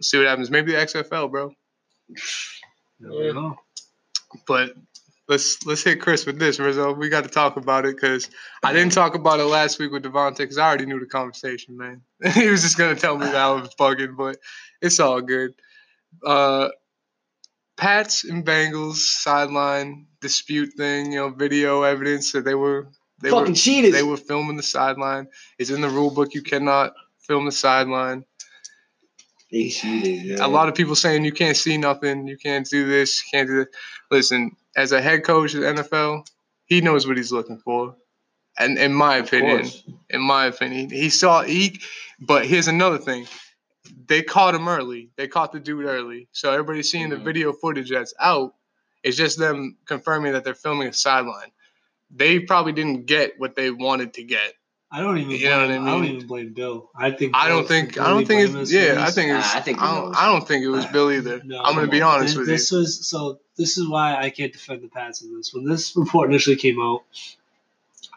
see 0.02 0.18
what 0.18 0.26
happens. 0.26 0.50
Maybe 0.50 0.72
the 0.72 0.80
XFL, 0.80 1.30
bro. 1.30 1.54
Go. 3.04 3.58
But 4.48 4.74
let's 5.32 5.66
let's 5.66 5.82
hit 5.82 6.02
Chris 6.02 6.26
with 6.26 6.38
this, 6.38 6.60
Rizzo. 6.60 6.94
We 6.94 7.08
got 7.08 7.24
to 7.24 7.30
talk 7.30 7.56
about 7.56 7.86
it 7.86 7.96
because 7.96 8.30
I 8.62 8.74
didn't 8.74 8.92
talk 8.92 9.16
about 9.16 9.40
it 9.40 9.46
last 9.46 9.80
week 9.80 9.92
with 9.92 10.04
Devontae 10.04 10.38
because 10.38 10.58
I 10.58 10.68
already 10.68 10.86
knew 10.86 11.00
the 11.00 11.06
conversation, 11.06 11.78
man. 11.78 12.02
he 12.34 12.50
was 12.50 12.62
just 12.62 12.78
gonna 12.78 12.96
tell 12.96 13.18
me 13.18 13.26
that 13.26 13.36
I 13.36 13.52
was 13.52 13.74
bugging, 13.80 14.18
but 14.18 14.38
it's 14.82 15.00
all 15.00 15.22
good. 15.22 15.54
Uh, 16.24 16.70
Pats 17.78 18.26
and 18.26 18.46
Bengals 18.46 18.98
sideline 18.98 20.06
dispute 20.20 20.74
thing, 20.76 21.14
you 21.14 21.20
know, 21.20 21.30
video 21.30 21.84
evidence 21.84 22.34
that 22.34 22.44
they 22.44 22.54
were 22.56 22.90
they 23.22 23.30
Fucking 23.30 23.54
were 23.54 23.56
cheaters. 23.56 23.94
they 23.94 24.04
were 24.04 24.18
filming 24.18 24.58
the 24.58 24.64
sideline. 24.64 25.28
It's 25.58 25.70
in 25.70 25.80
the 25.80 25.90
rule 25.90 26.12
book. 26.12 26.34
You 26.34 26.42
cannot 26.42 26.94
film 27.20 27.46
the 27.46 27.54
sideline. 27.54 28.26
They 29.50 29.70
cheated. 29.70 30.40
A 30.40 30.48
lot 30.48 30.68
of 30.68 30.76
people 30.76 30.96
saying 30.96 31.24
you 31.24 31.32
can't 31.32 31.58
see 31.58 31.78
nothing, 31.78 32.28
you 32.28 32.38
can't 32.38 32.68
do 32.70 32.88
this, 32.88 33.22
you 33.24 33.38
can't 33.38 33.50
do 33.50 33.60
that. 33.60 33.68
Listen, 34.10 34.52
as 34.76 34.92
a 34.92 35.02
head 35.02 35.24
coach 35.24 35.54
of 35.54 35.62
the 35.62 35.68
NFL, 35.68 36.26
he 36.66 36.82
knows 36.82 37.08
what 37.08 37.18
he's 37.18 37.32
looking 37.32 37.58
for. 37.58 37.96
And 38.58 38.78
in 38.78 38.94
my 38.94 39.18
opinion, 39.18 39.66
in 40.10 40.22
my 40.22 40.46
opinion, 40.46 40.90
he 40.90 41.10
saw 41.10 41.44
he. 41.44 41.80
But 42.20 42.46
here's 42.46 42.68
another 42.68 42.98
thing: 42.98 43.28
they 44.08 44.22
caught 44.22 44.56
him 44.56 44.68
early. 44.68 45.10
They 45.16 45.28
caught 45.28 45.52
the 45.52 45.60
dude 45.60 45.86
early, 45.86 46.28
so 46.32 46.52
everybody's 46.52 46.92
seeing 46.92 47.10
the 47.10 47.16
Mhm. 47.16 47.24
video 47.24 47.54
footage 47.54 47.90
that's 47.90 48.14
out. 48.20 48.54
It's 49.04 49.18
just 49.18 49.40
them 49.40 49.78
confirming 49.86 50.34
that 50.34 50.44
they're 50.44 50.54
filming 50.54 50.90
a 50.90 50.94
sideline. 50.94 51.52
They 52.14 52.40
probably 52.40 52.74
didn't 52.74 53.06
get 53.06 53.40
what 53.40 53.56
they 53.56 53.72
wanted 53.72 54.14
to 54.16 54.24
get. 54.24 54.54
I 54.94 55.00
don't 55.00 55.18
even. 55.20 55.32
You 55.32 55.50
know 55.50 55.62
what 55.62 55.72
I 55.72 55.78
blame, 55.78 55.88
I, 55.88 55.92
don't 55.92 56.06
even 56.06 56.28
blame 56.28 56.54
Bill. 56.54 56.90
I 56.94 57.12
think. 57.12 57.34
I 57.34 57.48
don't 57.48 57.66
think. 57.66 57.98
I 57.98 58.10
don't 58.10 58.28
think 58.28 58.50
it's. 58.50 58.72
for 58.72 58.76
Yeah, 58.76 58.98
I 59.00 59.12
think 59.12 59.32
it's. 59.32 59.48
Nah, 59.48 59.56
I 59.56 59.58
I, 59.58 59.62
think 59.62 59.80
he 59.80 59.86
don't. 59.86 60.16
I 60.16 60.26
don't 60.26 60.46
think 60.46 60.66
it 60.66 60.68
was 60.68 60.86
Bill 60.88 61.12
either. 61.12 61.42
No, 61.46 61.62
I'm 61.62 61.76
gonna 61.76 61.88
be 61.88 62.02
honest 62.02 62.34
this, 62.34 62.38
with 62.38 62.48
this 62.48 62.72
you. 62.72 62.80
This 62.80 63.00
was 63.00 63.08
so. 63.08 63.40
This 63.56 63.78
is 63.78 63.88
why 63.88 64.18
I 64.18 64.30
can't 64.30 64.52
defend 64.52 64.82
the 64.82 64.90
Pats 64.90 65.22
in 65.22 65.36
this. 65.36 65.54
When 65.54 65.66
this 65.66 65.96
report 65.96 66.30
initially 66.30 66.58
came 66.58 66.82
out, 66.82 67.04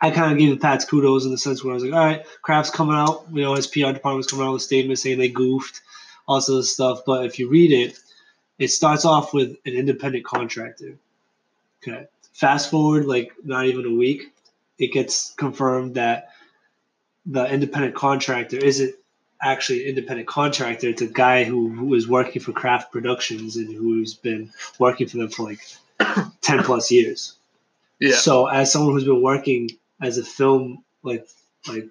I 0.00 0.10
kind 0.10 0.32
of 0.32 0.38
gave 0.38 0.50
the 0.50 0.56
Pats 0.56 0.84
kudos 0.84 1.24
in 1.24 1.30
the 1.30 1.38
sense 1.38 1.62
where 1.62 1.72
I 1.72 1.74
was 1.74 1.84
like, 1.84 1.92
"All 1.92 2.04
right, 2.04 2.26
Kraft's 2.42 2.70
coming 2.70 2.96
out. 2.96 3.26
You 3.32 3.42
know, 3.42 3.54
his 3.54 3.68
PR 3.68 3.92
department's 3.92 4.28
coming 4.28 4.44
out 4.44 4.52
with 4.52 4.62
a 4.62 4.64
statement 4.64 4.98
saying 4.98 5.18
they 5.18 5.28
goofed, 5.28 5.80
all 6.26 6.36
this 6.36 6.50
other 6.50 6.64
stuff." 6.64 7.02
But 7.06 7.24
if 7.24 7.38
you 7.38 7.48
read 7.48 7.70
it, 7.70 7.98
it 8.58 8.68
starts 8.68 9.04
off 9.04 9.32
with 9.32 9.50
an 9.64 9.74
independent 9.74 10.24
contractor. 10.24 10.96
Okay. 11.86 12.06
Fast 12.32 12.68
forward 12.68 13.06
like 13.06 13.32
not 13.44 13.66
even 13.66 13.86
a 13.86 13.94
week, 13.94 14.32
it 14.78 14.92
gets 14.92 15.32
confirmed 15.34 15.94
that 15.94 16.30
the 17.26 17.46
independent 17.46 17.94
contractor 17.94 18.56
isn't 18.56 18.94
actually 19.42 19.82
an 19.82 19.90
independent 19.90 20.28
contractor. 20.28 20.88
It's 20.88 21.02
a 21.02 21.06
guy 21.06 21.44
who, 21.44 21.68
who 21.68 21.94
is 21.94 22.08
working 22.08 22.40
for 22.40 22.52
Kraft 22.52 22.92
Productions 22.92 23.56
and 23.56 23.72
who's 23.74 24.14
been 24.14 24.50
working 24.78 25.06
for 25.06 25.18
them 25.18 25.28
for 25.28 25.44
like 25.44 25.60
10 26.40 26.62
plus 26.64 26.90
years. 26.90 27.34
Yeah. 28.00 28.16
So 28.16 28.46
as 28.46 28.72
someone 28.72 28.94
who's 28.94 29.04
been 29.04 29.22
working 29.22 29.70
as 30.00 30.18
a 30.18 30.24
film 30.24 30.84
like 31.02 31.26
like 31.68 31.88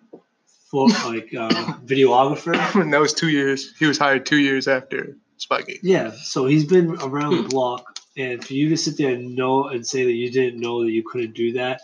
for 0.70 0.88
like 1.06 1.34
uh, 1.34 1.50
videographer, 1.86 2.56
And 2.82 2.94
that 2.94 3.00
was 3.00 3.14
two 3.14 3.30
years. 3.30 3.74
He 3.78 3.86
was 3.86 3.98
hired 3.98 4.26
two 4.26 4.40
years 4.40 4.68
after 4.68 5.16
Spygate. 5.40 5.80
yeah. 5.84 6.12
So 6.12 6.46
he's 6.46 6.66
been 6.66 6.98
around 7.02 7.44
the 7.44 7.50
block, 7.50 8.00
and 8.18 8.44
for 8.44 8.54
you 8.54 8.70
to 8.70 8.78
sit 8.78 8.98
there 8.98 9.14
and 9.14 9.36
know 9.36 9.68
and 9.68 9.86
say 9.86 10.04
that 10.04 10.14
you 10.14 10.32
didn't 10.32 10.60
know 10.60 10.84
that 10.84 10.92
you 10.92 11.04
couldn't 11.04 11.34
do 11.34 11.54
that, 11.54 11.82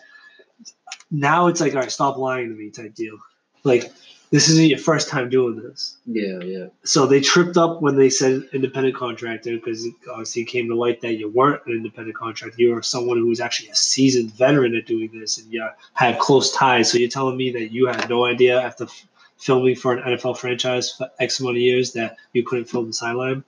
now 1.11 1.47
it's 1.47 1.61
like, 1.61 1.73
all 1.73 1.81
right, 1.81 1.91
stop 1.91 2.17
lying 2.17 2.49
to 2.49 2.55
me, 2.55 2.69
type 2.69 2.95
deal. 2.95 3.17
Like 3.63 3.91
this 4.31 4.47
isn't 4.47 4.67
your 4.67 4.77
first 4.77 5.09
time 5.09 5.29
doing 5.29 5.55
this. 5.55 5.97
Yeah, 6.05 6.39
yeah. 6.43 6.67
So 6.83 7.07
they 7.07 7.19
tripped 7.19 7.57
up 7.57 7.81
when 7.81 7.95
they 7.95 8.09
said 8.09 8.43
independent 8.53 8.95
contractor 8.95 9.55
because 9.55 9.87
obviously 10.09 10.43
it 10.43 10.45
came 10.45 10.67
to 10.67 10.75
light 10.75 11.01
that 11.01 11.15
you 11.15 11.29
weren't 11.29 11.65
an 11.65 11.73
independent 11.73 12.15
contractor. 12.15 12.61
You 12.61 12.75
were 12.75 12.83
someone 12.83 13.17
who 13.17 13.27
was 13.27 13.39
actually 13.39 13.69
a 13.69 13.75
seasoned 13.75 14.31
veteran 14.33 14.75
at 14.75 14.85
doing 14.85 15.09
this 15.11 15.39
and 15.39 15.51
you 15.51 15.67
had 15.93 16.19
close 16.19 16.51
ties. 16.51 16.91
So 16.91 16.99
you're 16.99 17.09
telling 17.09 17.37
me 17.37 17.51
that 17.53 17.71
you 17.71 17.87
had 17.87 18.07
no 18.07 18.25
idea 18.25 18.61
after 18.61 18.83
f- 18.83 19.07
filming 19.37 19.75
for 19.75 19.93
an 19.93 20.03
NFL 20.03 20.37
franchise 20.37 20.91
for 20.91 21.09
X 21.19 21.39
amount 21.39 21.57
of 21.57 21.61
years 21.61 21.93
that 21.93 22.17
you 22.33 22.43
couldn't 22.43 22.65
film 22.65 22.87
the 22.87 22.93
sideline? 22.93 23.43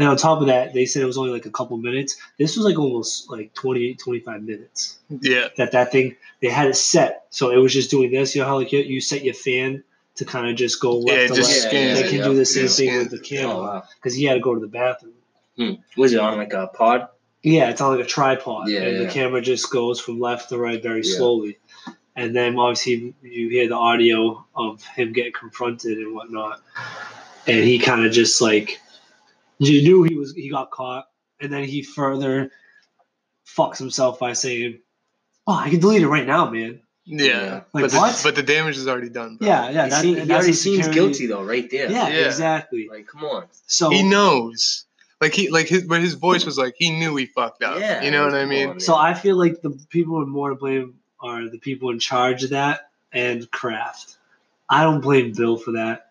And 0.00 0.08
on 0.08 0.16
top 0.16 0.40
of 0.40 0.46
that, 0.46 0.72
they 0.72 0.86
said 0.86 1.02
it 1.02 1.06
was 1.06 1.18
only 1.18 1.30
like 1.30 1.44
a 1.44 1.50
couple 1.50 1.76
minutes. 1.76 2.16
This 2.38 2.56
was 2.56 2.64
like 2.64 2.78
almost 2.78 3.30
like 3.30 3.52
28, 3.52 3.98
25 3.98 4.42
minutes 4.42 4.98
Yeah. 5.10 5.48
that 5.58 5.72
that 5.72 5.92
thing 5.92 6.16
they 6.40 6.48
had 6.48 6.68
it 6.68 6.76
set 6.76 7.26
so 7.28 7.50
it 7.50 7.58
was 7.58 7.74
just 7.74 7.90
doing 7.90 8.10
this 8.10 8.34
you 8.34 8.40
know 8.40 8.48
how 8.48 8.56
like 8.56 8.72
you, 8.72 8.78
you 8.80 9.00
set 9.02 9.22
your 9.22 9.34
fan 9.34 9.84
to 10.14 10.24
kind 10.24 10.48
of 10.48 10.56
just 10.56 10.80
go 10.80 10.96
left 10.98 11.20
Yeah, 11.20 11.26
to 11.28 11.34
just 11.34 11.50
left 11.50 11.68
scan 11.68 11.94
they 11.96 12.08
can 12.08 12.18
yeah. 12.20 12.24
do 12.24 12.34
the 12.34 12.46
same 12.46 12.62
Yeah, 12.64 12.68
thing 12.70 12.88
scan. 12.88 12.98
with 12.98 13.10
the 13.10 13.18
Oh, 13.18 13.28
camera 13.28 13.62
wow. 13.62 13.82
because 13.96 14.14
he 14.14 14.24
had 14.24 14.34
to 14.34 14.40
go 14.40 14.54
to 14.54 14.60
the 14.60 14.66
bathroom 14.68 15.12
Hmm. 15.58 15.72
Was 16.00 16.14
it 16.14 16.20
on 16.20 16.38
like 16.38 16.54
a 16.54 16.68
pod? 16.68 17.08
yeah 17.42 17.68
it's 17.68 17.82
on 17.82 17.94
like 17.96 18.04
a 18.06 18.08
tripod 18.08 18.68
Yeah, 18.68 18.80
and 18.82 19.00
the 19.06 19.12
camera 19.12 19.42
just 19.42 19.70
goes 19.70 20.00
from 20.00 20.18
left 20.18 20.48
to 20.48 20.56
right 20.58 20.82
very 20.82 21.02
Yeah. 21.04 21.16
slowly 21.18 21.58
and 22.16 22.34
then 22.34 22.58
obviously 22.58 23.12
you 23.22 23.48
hear 23.50 23.68
the 23.68 23.76
audio 23.76 24.46
of 24.54 24.82
him 24.82 25.12
getting 25.12 25.32
confronted 25.32 25.98
and 25.98 26.14
whatnot 26.14 26.62
and 27.46 27.64
he 27.64 27.78
kind 27.78 28.06
of 28.06 28.12
just 28.12 28.40
like 28.40 28.80
you 29.60 29.82
knew 29.82 30.04
he 30.04 30.16
was 30.16 30.34
he 30.34 30.50
got 30.50 30.70
caught 30.72 31.06
and 31.40 31.52
then 31.52 31.64
he 31.64 31.82
further 31.82 32.50
fucks 33.46 33.78
himself 33.78 34.18
by 34.20 34.32
saying 34.34 34.80
oh 35.46 35.54
i 35.54 35.70
can 35.70 35.80
delete 35.80 36.02
it 36.02 36.08
right 36.08 36.26
now 36.26 36.50
man 36.50 36.80
Yeah. 37.06 37.24
Yeah. 37.26 37.60
Like 37.72 37.84
but, 37.84 37.90
the, 37.90 38.20
but 38.24 38.34
the 38.36 38.42
damage 38.42 38.78
is 38.78 38.88
already 38.88 39.10
done. 39.10 39.36
Bro. 39.36 39.48
yeah 39.48 39.70
yeah 39.70 39.84
he, 39.84 39.90
that, 39.90 40.02
seem- 40.02 40.16
he 40.16 40.32
already 40.32 40.50
a 40.50 40.54
seems 40.54 40.88
guilty 40.88 41.26
though, 41.26 41.42
right 41.44 41.68
there. 41.70 41.90
Yeah, 41.90 42.08
Yeah. 42.08 42.26
exactly. 42.26 42.88
Like, 42.90 43.06
come 43.08 43.24
on. 43.24 43.46
So 43.66 43.90
He 43.90 44.02
knows. 44.02 44.86
Like 45.20 45.34
he 45.34 45.50
like 45.50 45.68
his 45.68 45.84
but 45.84 46.00
his 46.00 46.14
voice 46.14 46.46
was 46.46 46.58
like 46.58 46.74
he 46.78 46.90
knew 46.90 47.16
he 47.16 47.26
fucked 47.26 47.62
up. 47.62 47.78
Yeah, 47.80 48.02
You 48.02 48.10
know 48.10 48.24
what 48.24 48.34
I 48.34 48.46
mean? 48.46 48.70
on, 48.70 48.80
so. 48.80 48.94
I 48.96 49.14
feel 49.14 49.36
like 49.36 49.62
the 49.62 49.70
people 49.90 50.16
who 50.16 50.22
are 50.22 50.26
more 50.26 50.50
to 50.50 50.56
blame 50.56 50.96
are 51.20 51.48
the 51.48 51.58
people 51.58 51.90
in 51.90 51.98
charge 51.98 52.44
of 52.44 52.50
that 52.50 52.90
and 53.12 53.50
Kraft. 53.50 54.16
I 54.68 54.84
don't 54.84 55.00
blame 55.02 55.32
Bill 55.32 55.58
for 55.58 55.72
that. 55.72 56.10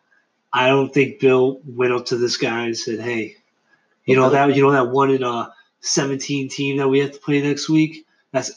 I 0.54 0.68
don't 0.70 0.94
think 0.94 1.20
Bill 1.20 1.62
went 1.66 1.94
up 1.94 2.08
to 2.08 2.18
this 2.18 2.38
guy 2.38 2.66
and 2.66 2.78
said, 2.78 3.00
"Hey, 3.00 3.38
you 4.10 4.16
know 4.16 4.30
that 4.32 4.56
you 4.56 4.64
know 4.64 4.72
that 4.72 4.90
one 4.90 5.12
in 5.12 5.24
a 5.24 5.54
17 5.82 6.50
team 6.50 6.78
that 6.78 6.88
we 6.88 7.00
have 7.00 7.12
to 7.12 7.20
play 7.20 7.42
next 7.42 7.70
week 7.70 8.06
that's 8.32 8.52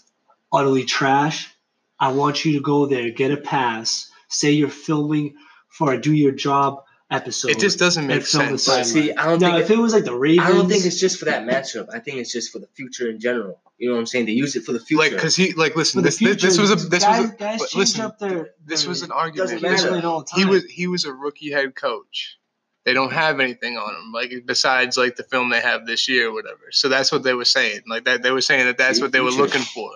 utterly 0.51 0.85
trash. 0.85 1.55
I 2.01 2.13
want 2.13 2.45
you 2.45 2.55
to 2.55 2.61
go 2.61 2.87
there, 2.87 3.11
get 3.11 3.31
a 3.31 3.37
pass, 3.37 4.11
say 4.29 4.53
you're 4.53 4.69
filming 4.69 5.35
for 5.69 5.93
a 5.93 6.01
do 6.01 6.13
your 6.13 6.33
job 6.33 6.85
episode. 7.11 7.51
It 7.51 7.59
just 7.59 7.79
doesn't 7.79 8.07
make 8.07 8.17
and 8.17 8.27
film 8.27 8.53
the 8.53 8.59
sense. 8.59 8.93
See, 8.93 9.13
I 9.13 9.27
don't 9.27 9.41
now, 9.41 9.53
think 9.53 9.65
if 9.65 9.71
it 9.71 9.79
was 9.79 9.93
like 9.93 10.05
the 10.05 10.15
Ravens, 10.15 10.49
I 10.49 10.53
don't 10.53 10.69
think 10.69 10.87
it's 10.87 10.99
just 10.99 11.19
for 11.19 11.27
that 11.27 11.45
matchup. 11.45 11.89
I 11.93 11.99
think 11.99 12.17
it's 12.17 12.33
just 12.33 12.51
for 12.51 12.59
the 12.59 12.67
future 12.69 13.11
in 13.11 13.21
general. 13.21 13.61
You 13.77 13.89
know 13.89 13.95
what 13.95 14.01
I'm 14.01 14.07
saying? 14.07 14.27
They 14.27 14.33
use 14.33 14.57
it 14.57 14.65
for 14.65 14.73
the 14.73 14.81
future. 14.81 15.03
Like 15.03 15.13
because 15.13 15.37
he 15.37 15.53
like 15.53 15.77
listen 15.77 16.03
this, 16.03 16.19
this 16.19 16.19
future. 16.19 16.47
this 16.47 16.59
was 16.59 16.71
a 16.71 16.77
this 16.77 17.05
guys, 17.05 17.21
was 17.21 17.31
a, 17.31 17.37
guys 17.37 17.75
listen, 17.75 18.01
up 18.01 18.19
their. 18.19 18.51
this 18.65 18.87
was 18.87 19.03
an 19.03 19.13
argument. 19.13 19.51
Doesn't 19.51 19.63
matter. 19.63 19.89
play 19.89 19.99
it 19.99 20.05
all 20.05 20.21
the 20.23 20.31
He 20.35 20.45
was 20.47 20.65
he 20.65 20.87
was 20.87 21.05
a 21.05 21.13
rookie 21.13 21.51
head 21.51 21.75
coach. 21.75 22.39
They 22.85 22.95
don't 22.95 23.13
have 23.13 23.39
anything 23.39 23.77
on 23.77 23.95
them 23.95 24.13
like 24.13 24.33
besides 24.45 24.97
like 24.97 25.17
the 25.17 25.23
film 25.23 25.51
they 25.51 25.61
have 25.61 25.87
this 25.87 26.09
year 26.09 26.29
or 26.29 26.33
whatever. 26.33 26.71
So 26.73 26.89
that's 26.89 27.13
what 27.13 27.23
they 27.23 27.35
were 27.35 27.45
saying. 27.45 27.83
Like 27.87 28.05
that 28.05 28.23
they 28.23 28.31
were 28.33 28.41
saying 28.41 28.67
that 28.67 28.79
that's 28.79 29.01
what 29.01 29.13
they 29.13 29.21
were 29.21 29.31
looking 29.31 29.63
for. 29.63 29.91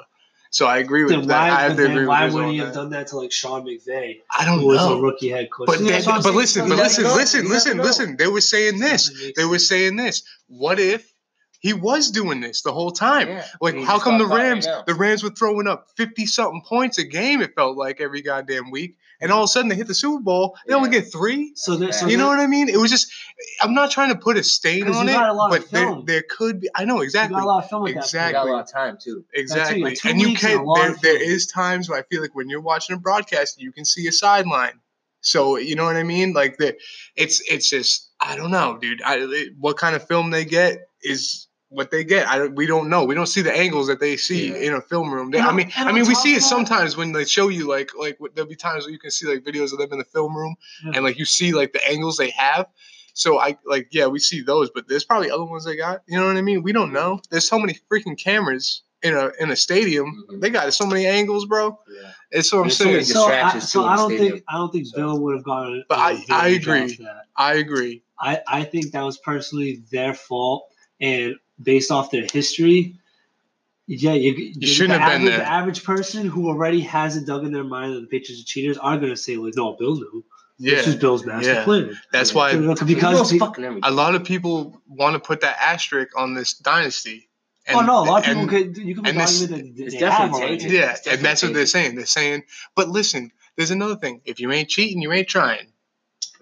So 0.50 0.66
I 0.66 0.78
agree 0.78 1.02
with 1.02 1.10
Then 1.10 1.26
that. 1.26 1.50
why, 1.50 1.56
I 1.56 1.62
have 1.62 1.76
to 1.76 1.82
then 1.82 1.90
agree 1.90 2.06
why 2.06 2.24
with 2.26 2.34
would 2.34 2.40
Rizzo 2.42 2.52
he 2.52 2.58
have 2.58 2.68
that. 2.68 2.74
done 2.74 2.90
that 2.90 3.06
to 3.08 3.16
like 3.18 3.32
Sean 3.32 3.66
McVay, 3.66 4.20
I 4.34 4.44
don't 4.44 4.60
who 4.60 4.66
was 4.68 4.82
a 4.84 4.90
know. 4.90 5.00
rookie 5.00 5.28
head 5.30 5.50
coach? 5.50 5.66
But 5.66 5.78
See, 5.78 5.84
they, 5.84 6.00
that's 6.00 6.06
but 6.06 6.34
listen, 6.34 6.68
but 6.68 6.76
you 6.76 6.82
listen, 6.82 7.04
listen, 7.04 7.48
listen, 7.48 7.78
listen. 7.78 8.16
They 8.16 8.28
were 8.28 8.40
saying 8.40 8.78
this. 8.78 9.32
They 9.36 9.44
were 9.44 9.58
saying 9.58 9.96
this. 9.96 10.22
What 10.46 10.78
if 10.78 11.12
he 11.58 11.72
was 11.72 12.10
doing 12.10 12.40
this 12.40 12.62
the 12.62 12.72
whole 12.72 12.92
time? 12.92 13.28
Yeah. 13.28 13.44
Like, 13.60 13.74
he 13.74 13.82
how 13.84 13.98
come 13.98 14.18
the 14.18 14.26
Rams, 14.26 14.68
the 14.86 14.94
Rams 14.94 15.22
were 15.24 15.30
throwing 15.30 15.66
up 15.66 15.88
fifty 15.96 16.24
something 16.24 16.62
points 16.64 16.98
a 16.98 17.04
game? 17.04 17.42
It 17.42 17.54
felt 17.54 17.76
like 17.76 18.00
every 18.00 18.22
goddamn 18.22 18.70
week, 18.70 18.96
and 19.20 19.32
all 19.32 19.40
of 19.42 19.44
a 19.44 19.48
sudden 19.48 19.68
they 19.68 19.74
hit 19.74 19.86
the 19.86 19.94
Super 19.94 20.22
Bowl. 20.22 20.56
They 20.66 20.74
only 20.74 20.90
get 20.90 21.10
three. 21.10 21.52
So, 21.54 21.76
there, 21.76 21.92
so 21.92 22.06
you 22.06 22.16
know 22.16 22.28
what 22.28 22.40
I 22.40 22.46
mean? 22.46 22.68
It 22.68 22.78
was 22.78 22.90
just. 22.90 23.12
I'm 23.60 23.74
not 23.74 23.90
trying 23.90 24.10
to 24.10 24.18
put 24.18 24.36
a 24.36 24.42
stain 24.42 24.88
on 24.88 25.08
it, 25.08 25.12
got 25.12 25.28
a 25.28 25.32
lot 25.32 25.52
of 25.52 25.62
but 25.62 25.70
there, 25.70 25.94
there 26.04 26.24
could 26.28 26.60
be. 26.60 26.68
I 26.74 26.84
know 26.84 26.96
you 26.96 27.02
exactly. 27.02 27.34
got 27.34 27.44
a 27.44 27.46
lot 27.46 27.64
of 27.64 27.70
film 27.70 27.86
at 27.86 27.94
that 27.94 28.04
Exactly. 28.04 28.32
Got 28.32 28.46
a 28.46 28.52
lot 28.52 28.64
of 28.64 28.72
time 28.72 28.98
too. 29.00 29.24
Exactly. 29.34 29.82
got 29.82 29.96
two 29.96 30.08
and 30.08 30.20
you 30.20 30.34
can 30.34 30.58
a 30.58 30.62
lot 30.62 30.76
there, 30.76 30.90
of 30.92 31.00
there 31.00 31.18
film. 31.18 31.30
is 31.30 31.46
times 31.46 31.88
where 31.88 31.98
I 31.98 32.02
feel 32.02 32.22
like 32.22 32.34
when 32.34 32.48
you're 32.48 32.60
watching 32.60 32.96
a 32.96 32.98
broadcast, 32.98 33.60
you 33.60 33.72
can 33.72 33.84
see 33.84 34.06
a 34.06 34.12
sideline. 34.12 34.80
So 35.20 35.56
you 35.56 35.74
know 35.74 35.84
what 35.84 35.96
I 35.96 36.02
mean? 36.02 36.32
Like 36.32 36.56
the 36.56 36.76
it's 37.16 37.42
it's 37.50 37.68
just 37.68 38.10
I 38.20 38.36
don't 38.36 38.50
know, 38.50 38.78
dude. 38.80 39.02
I 39.02 39.16
it- 39.18 39.52
what 39.58 39.76
kind 39.76 39.96
of 39.96 40.06
film 40.06 40.30
they 40.30 40.44
get 40.44 40.88
is 41.02 41.48
what 41.76 41.90
they 41.90 42.02
get. 42.04 42.26
I 42.26 42.46
we 42.46 42.66
don't 42.66 42.88
know. 42.88 43.04
We 43.04 43.14
don't 43.14 43.26
see 43.26 43.42
the 43.42 43.54
angles 43.56 43.86
that 43.88 44.00
they 44.00 44.16
see 44.16 44.48
Yeah. 44.48 44.66
in 44.68 44.72
a 44.74 44.80
film 44.80 45.10
room. 45.12 45.30
They- 45.30 45.38
I 45.40 45.52
mean, 45.52 45.70
I 45.76 45.92
mean, 45.92 46.06
we 46.06 46.14
see 46.14 46.34
it 46.34 46.42
sometimes 46.42 46.96
when 46.96 47.12
they 47.12 47.24
show 47.24 47.48
you 47.48 47.68
like 47.68 47.90
like 47.98 48.18
there'll 48.34 48.48
be 48.48 48.56
times 48.56 48.84
where 48.84 48.92
you 48.92 48.98
can 48.98 49.10
see 49.10 49.26
like 49.26 49.44
videos 49.44 49.72
of 49.72 49.78
them 49.78 49.92
in 49.92 49.98
the 49.98 50.04
film 50.04 50.34
room 50.36 50.56
Yeah. 50.84 50.92
and 50.94 51.04
like 51.04 51.18
you 51.18 51.24
see 51.26 51.52
like 51.52 51.72
the 51.72 51.86
angles 51.88 52.16
they 52.16 52.30
have. 52.30 52.66
So 53.14 53.38
I 53.38 53.56
like 53.64 53.88
yeah, 53.92 54.06
we 54.06 54.18
see 54.18 54.40
those, 54.42 54.70
but 54.74 54.88
there's 54.88 55.04
probably 55.04 55.30
other 55.30 55.44
ones 55.44 55.64
they 55.64 55.76
got. 55.76 56.02
You 56.08 56.18
know 56.18 56.26
what 56.26 56.36
I 56.36 56.42
mean? 56.42 56.62
We 56.62 56.72
don't 56.72 56.92
know. 56.92 57.20
There's 57.30 57.48
so 57.48 57.58
many 57.58 57.78
freaking 57.92 58.18
cameras 58.18 58.82
in 59.02 59.14
a 59.14 59.30
in 59.38 59.50
a 59.50 59.56
stadium. 59.56 60.24
Mhm. 60.30 60.40
They 60.40 60.50
got 60.50 60.72
so 60.72 60.86
many 60.86 61.06
angles, 61.06 61.44
bro. 61.46 61.78
Yeah. 61.88 62.10
It's 62.30 62.52
what 62.52 62.60
I'm 62.60 62.64
There's 62.64 62.76
so 62.78 62.84
saying. 62.84 62.94
many 62.96 63.04
so 63.04 63.26
I, 63.26 63.58
so 63.58 63.84
I 63.84 63.96
don't 63.96 64.10
stadium. 64.10 64.32
think 64.32 64.44
I 64.48 64.54
don't 64.56 64.72
think 64.72 64.86
So- 64.86 64.96
Bill 64.96 65.20
would 65.20 65.34
have 65.36 65.44
gotten. 65.44 65.84
But 65.88 65.98
an 65.98 66.24
I- 66.30 66.44
I 66.44 66.48
agree. 66.48 66.82
off 66.84 66.96
That. 66.98 67.22
I 67.36 67.54
agree. 67.54 68.02
I 68.18 68.40
I 68.48 68.64
think 68.64 68.92
that 68.92 69.02
was 69.02 69.18
personally 69.18 69.82
their 69.92 70.14
fault, 70.14 70.66
and 71.00 71.34
based 71.62 71.90
off 71.90 72.10
their 72.10 72.26
history. 72.32 72.96
Yeah, 73.88 74.14
you, 74.14 74.32
you 74.32 74.66
shouldn't 74.66 74.98
the 74.98 75.04
have 75.04 75.12
been 75.12 75.24
there. 75.26 75.38
The 75.38 75.48
average 75.48 75.84
person 75.84 76.26
who 76.26 76.48
already 76.48 76.80
has 76.80 77.16
it 77.16 77.24
dug 77.26 77.44
in 77.44 77.52
their 77.52 77.62
mind 77.64 77.94
that 77.94 78.00
the 78.00 78.06
Patriots 78.08 78.42
are 78.42 78.44
cheaters 78.44 78.78
are 78.78 78.96
going 78.98 79.10
to 79.10 79.16
say 79.16 79.36
like, 79.36 79.54
"No, 79.56 79.74
Bill 79.74 79.94
knew. 79.94 80.24
This 80.58 80.86
is 80.88 80.96
Bill's 80.96 81.24
master 81.24 81.52
yeah. 81.52 81.64
plan." 81.64 81.96
that's 82.10 82.32
Yeah. 82.32 82.36
why 82.36 82.74
Because 82.84 83.30
He 83.30 83.38
fucking 83.38 83.80
a 83.84 83.90
lot 83.90 84.14
of 84.16 84.24
people 84.24 84.80
want 84.88 85.14
to 85.14 85.20
put 85.20 85.42
that 85.42 85.56
asterisk 85.60 86.18
on 86.18 86.34
this 86.34 86.54
dynasty. 86.54 87.28
oh 87.72 87.80
no, 87.82 88.00
a 88.00 88.04
lot 88.04 88.20
of 88.20 88.34
people 88.34 88.48
could 88.48 88.76
you 88.76 88.94
can 88.94 89.04
make 89.04 89.12
and 89.12 89.20
this- 89.20 89.42
argument 89.42 89.76
that 89.76 89.84
it's 89.84 89.94
they 89.94 90.00
definitely 90.00 90.26
have 90.26 90.34
already. 90.34 90.58
tainted. 90.58 90.72
Yeah, 90.72 90.90
It's 90.92 91.06
and 91.06 91.20
that's 91.24 91.42
what 91.44 91.54
they're 91.54 91.66
saying. 91.66 91.94
They're 91.94 92.06
saying, 92.06 92.42
but 92.74 92.88
listen, 92.88 93.30
there's 93.56 93.70
another 93.70 93.96
thing. 93.96 94.20
If 94.24 94.40
you 94.40 94.50
ain't 94.50 94.68
cheating, 94.68 95.00
you 95.00 95.12
ain't 95.12 95.28
trying. 95.28 95.68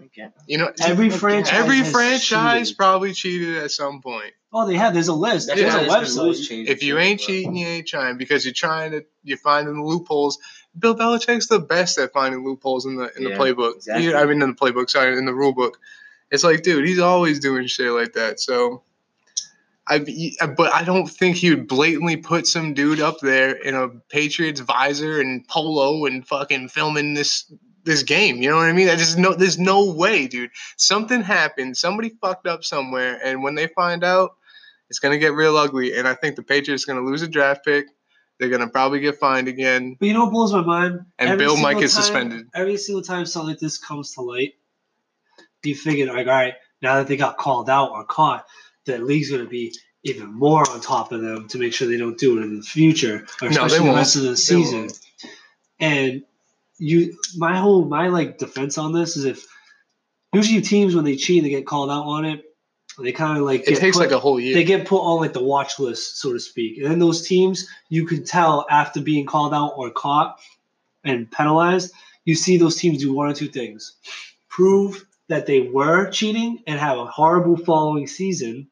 Okay. 0.06 0.28
You 0.46 0.58
know, 0.58 0.72
Every 0.82 1.10
franchise, 1.10 1.52
every 1.52 1.82
franchise 1.84 2.68
cheated. 2.68 2.76
probably 2.78 3.12
cheated 3.12 3.56
at 3.58 3.70
some 3.70 4.00
point. 4.00 4.32
Oh, 4.56 4.66
they 4.66 4.76
have. 4.76 4.94
There's 4.94 5.08
a 5.08 5.12
list. 5.14 5.48
There's 5.48 5.60
why 5.74 5.82
a 5.82 5.86
there's 5.88 6.14
been 6.14 6.24
rules 6.24 6.40
website. 6.40 6.48
changes 6.48 6.72
If 6.74 6.82
you 6.84 6.96
ain't 6.98 7.18
but- 7.20 7.26
cheating, 7.26 7.56
you 7.56 7.66
ain't 7.66 7.88
trying 7.88 8.16
because 8.18 8.44
you're 8.44 8.54
trying 8.54 8.92
to 8.92 9.04
you're 9.24 9.36
finding 9.38 9.74
the 9.74 9.82
loopholes. 9.82 10.38
Bill 10.78 10.94
Belichick's 10.96 11.48
the 11.48 11.58
best 11.58 11.98
at 11.98 12.12
finding 12.12 12.44
loopholes 12.44 12.86
in 12.86 12.96
the 12.96 13.10
in 13.16 13.24
the 13.24 13.30
playbook. 13.30 13.76
exactly. 13.76 14.06
You- 14.06 14.16
I 14.16 14.24
mean, 14.26 14.40
in 14.42 14.50
the 14.50 14.54
playbook, 14.56 14.88
sorry, 14.90 15.18
in 15.18 15.24
the 15.24 15.34
rule 15.34 15.52
book. 15.52 15.78
It's 16.30 16.42
like, 16.44 16.62
dude, 16.62 16.86
he's 16.86 16.98
always 17.00 17.38
doing 17.40 17.66
shit 17.66 17.90
like 17.92 18.14
that. 18.14 18.40
So, 18.40 18.82
I 19.86 19.98
but 20.56 20.72
I 20.72 20.82
don't 20.84 21.06
think 21.06 21.36
he 21.36 21.50
would 21.50 21.68
blatantly 21.68 22.16
put 22.16 22.46
some 22.46 22.74
dude 22.74 23.00
up 23.00 23.18
there 23.20 23.52
in 23.52 23.74
a 23.74 23.88
Patriots 23.88 24.60
visor 24.60 25.20
and 25.20 25.46
polo 25.46 26.06
and 26.06 26.26
fucking 26.26 26.68
filming 26.70 27.12
this 27.14 27.52
this 27.84 28.02
game. 28.02 28.40
You 28.40 28.48
know 28.50 28.56
what 28.56 28.68
I 28.68 28.72
mean? 28.72 28.88
I 28.88 28.96
just 28.96 29.18
no, 29.18 29.34
there's 29.34 29.58
no 29.58 29.92
way, 29.92 30.26
dude. 30.26 30.50
Something 30.78 31.20
happened. 31.22 31.76
Somebody 31.76 32.12
fucked 32.20 32.46
up 32.46 32.64
somewhere, 32.64 33.20
and 33.22 33.42
when 33.42 33.54
they 33.56 33.66
find 33.66 34.02
out, 34.02 34.36
it's 34.94 35.00
gonna 35.00 35.18
get 35.18 35.34
real 35.34 35.56
ugly. 35.56 35.96
And 35.96 36.06
I 36.06 36.14
think 36.14 36.36
the 36.36 36.44
Patriots 36.44 36.84
are 36.84 36.94
gonna 36.94 37.04
lose 37.04 37.20
a 37.20 37.26
draft 37.26 37.64
pick. 37.64 37.86
They're 38.38 38.48
gonna 38.48 38.68
probably 38.68 39.00
get 39.00 39.18
fined 39.18 39.48
again. 39.48 39.96
But 39.98 40.06
you 40.06 40.12
know 40.14 40.26
what 40.26 40.32
blows 40.32 40.52
my 40.52 40.60
mind? 40.62 41.00
And 41.18 41.30
Every 41.30 41.46
Bill 41.46 41.56
Mike 41.56 41.78
is 41.78 41.92
time- 41.92 42.02
suspended. 42.02 42.46
Every 42.54 42.76
single 42.76 43.02
time 43.02 43.26
something 43.26 43.48
like 43.48 43.58
this 43.58 43.76
comes 43.76 44.14
to 44.14 44.20
light, 44.20 44.52
you 45.64 45.74
figure 45.74 46.06
like, 46.06 46.28
all 46.28 46.32
right, 46.32 46.54
now 46.80 46.94
that 46.96 47.08
they 47.08 47.16
got 47.16 47.38
called 47.38 47.68
out 47.68 47.90
or 47.90 48.04
caught, 48.04 48.46
the 48.84 48.98
league's 48.98 49.32
gonna 49.32 49.46
be 49.46 49.74
even 50.04 50.32
more 50.32 50.68
on 50.70 50.80
top 50.80 51.10
of 51.10 51.22
them 51.22 51.48
to 51.48 51.58
make 51.58 51.74
sure 51.74 51.88
they 51.88 51.96
don't 51.96 52.16
do 52.18 52.38
it 52.38 52.42
in 52.42 52.56
the 52.56 52.62
future, 52.62 53.26
or 53.42 53.50
No, 53.50 53.64
especially 53.64 53.88
the 53.88 53.94
rest 53.96 54.14
of 54.14 54.22
the 54.22 54.36
season. 54.36 54.90
And 55.80 56.22
you, 56.78 57.18
my 57.36 57.58
whole 57.58 57.84
my 57.84 58.08
like 58.08 58.38
defense 58.38 58.78
on 58.78 58.92
this 58.92 59.16
is 59.16 59.24
if 59.24 59.44
usually 60.32 60.60
teams 60.62 60.94
when 60.94 61.04
they 61.04 61.16
cheat 61.16 61.38
and 61.38 61.46
they 61.46 61.50
get 61.50 61.66
called 61.66 61.90
out 61.90 62.04
on 62.04 62.24
it, 62.26 62.44
they 62.98 63.12
kind 63.12 63.38
of 63.38 63.44
like 63.44 63.62
It 63.68 63.76
takes 63.78 63.96
put- 63.96 64.04
like 64.04 64.12
a 64.12 64.18
whole 64.18 64.38
year. 64.38 64.54
they 64.54 64.64
get 64.64 64.86
put 64.86 65.00
on 65.00 65.20
like 65.20 65.32
the 65.32 65.42
watch 65.42 65.78
list, 65.78 66.18
so 66.20 66.32
to 66.32 66.38
speak. 66.40 66.78
And 66.78 66.86
then 66.90 66.98
those 66.98 67.26
teams, 67.26 67.66
you 67.88 68.06
can 68.06 68.24
tell 68.24 68.66
after 68.70 69.00
being 69.00 69.26
called 69.26 69.52
out 69.54 69.72
or 69.76 69.90
caught 69.90 70.38
and 71.04 71.30
penalized, 71.30 71.92
you 72.24 72.34
see 72.34 72.56
those 72.56 72.76
teams 72.76 72.98
do 72.98 73.12
one 73.12 73.28
or 73.28 73.34
two 73.34 73.48
things: 73.48 73.96
prove 74.48 75.04
that 75.28 75.46
they 75.46 75.60
were 75.60 76.08
cheating 76.10 76.62
and 76.66 76.78
have 76.78 76.98
a 76.98 77.06
horrible 77.06 77.56
following 77.56 78.06
season, 78.06 78.68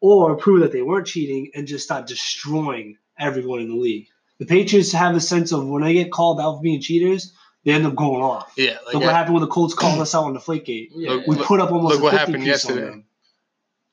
or 0.00 0.36
prove 0.36 0.60
that 0.60 0.72
they 0.72 0.82
weren't 0.82 1.06
cheating 1.06 1.50
and 1.54 1.66
just 1.66 1.84
start 1.84 2.06
destroying 2.06 2.96
everyone 3.18 3.60
in 3.60 3.68
the 3.68 3.76
league. 3.76 4.06
The 4.38 4.46
Patriots 4.46 4.92
have 4.92 5.14
a 5.14 5.20
sense 5.20 5.52
of 5.52 5.66
when 5.66 5.82
they 5.82 5.92
get 5.92 6.10
called 6.10 6.40
out 6.40 6.56
for 6.56 6.62
being 6.62 6.80
cheaters, 6.80 7.32
They 7.64 7.72
end 7.72 7.84
up 7.86 7.94
going 7.94 8.22
off. 8.22 8.54
Yeah, 8.56 8.78
like 8.86 8.94
Look 8.94 9.02
what 9.02 9.12
happened 9.14 9.34
when 9.34 9.42
the 9.42 9.46
Colts 9.48 9.74
called 9.74 10.00
us 10.00 10.14
out 10.14 10.24
on 10.24 10.32
the 10.32 10.40
Deflategate. 10.40 10.88
Yeah. 10.94 11.10
Look- 11.10 11.26
We 11.26 11.36
put 11.36 11.60
up 11.60 11.70
almost 11.70 11.96
look 11.96 12.00
a 12.00 12.04
what 12.04 12.10
50 12.12 12.18
happened 12.18 12.44
piece 12.46 12.64
on 12.64 12.74
yesterday. 12.76 13.02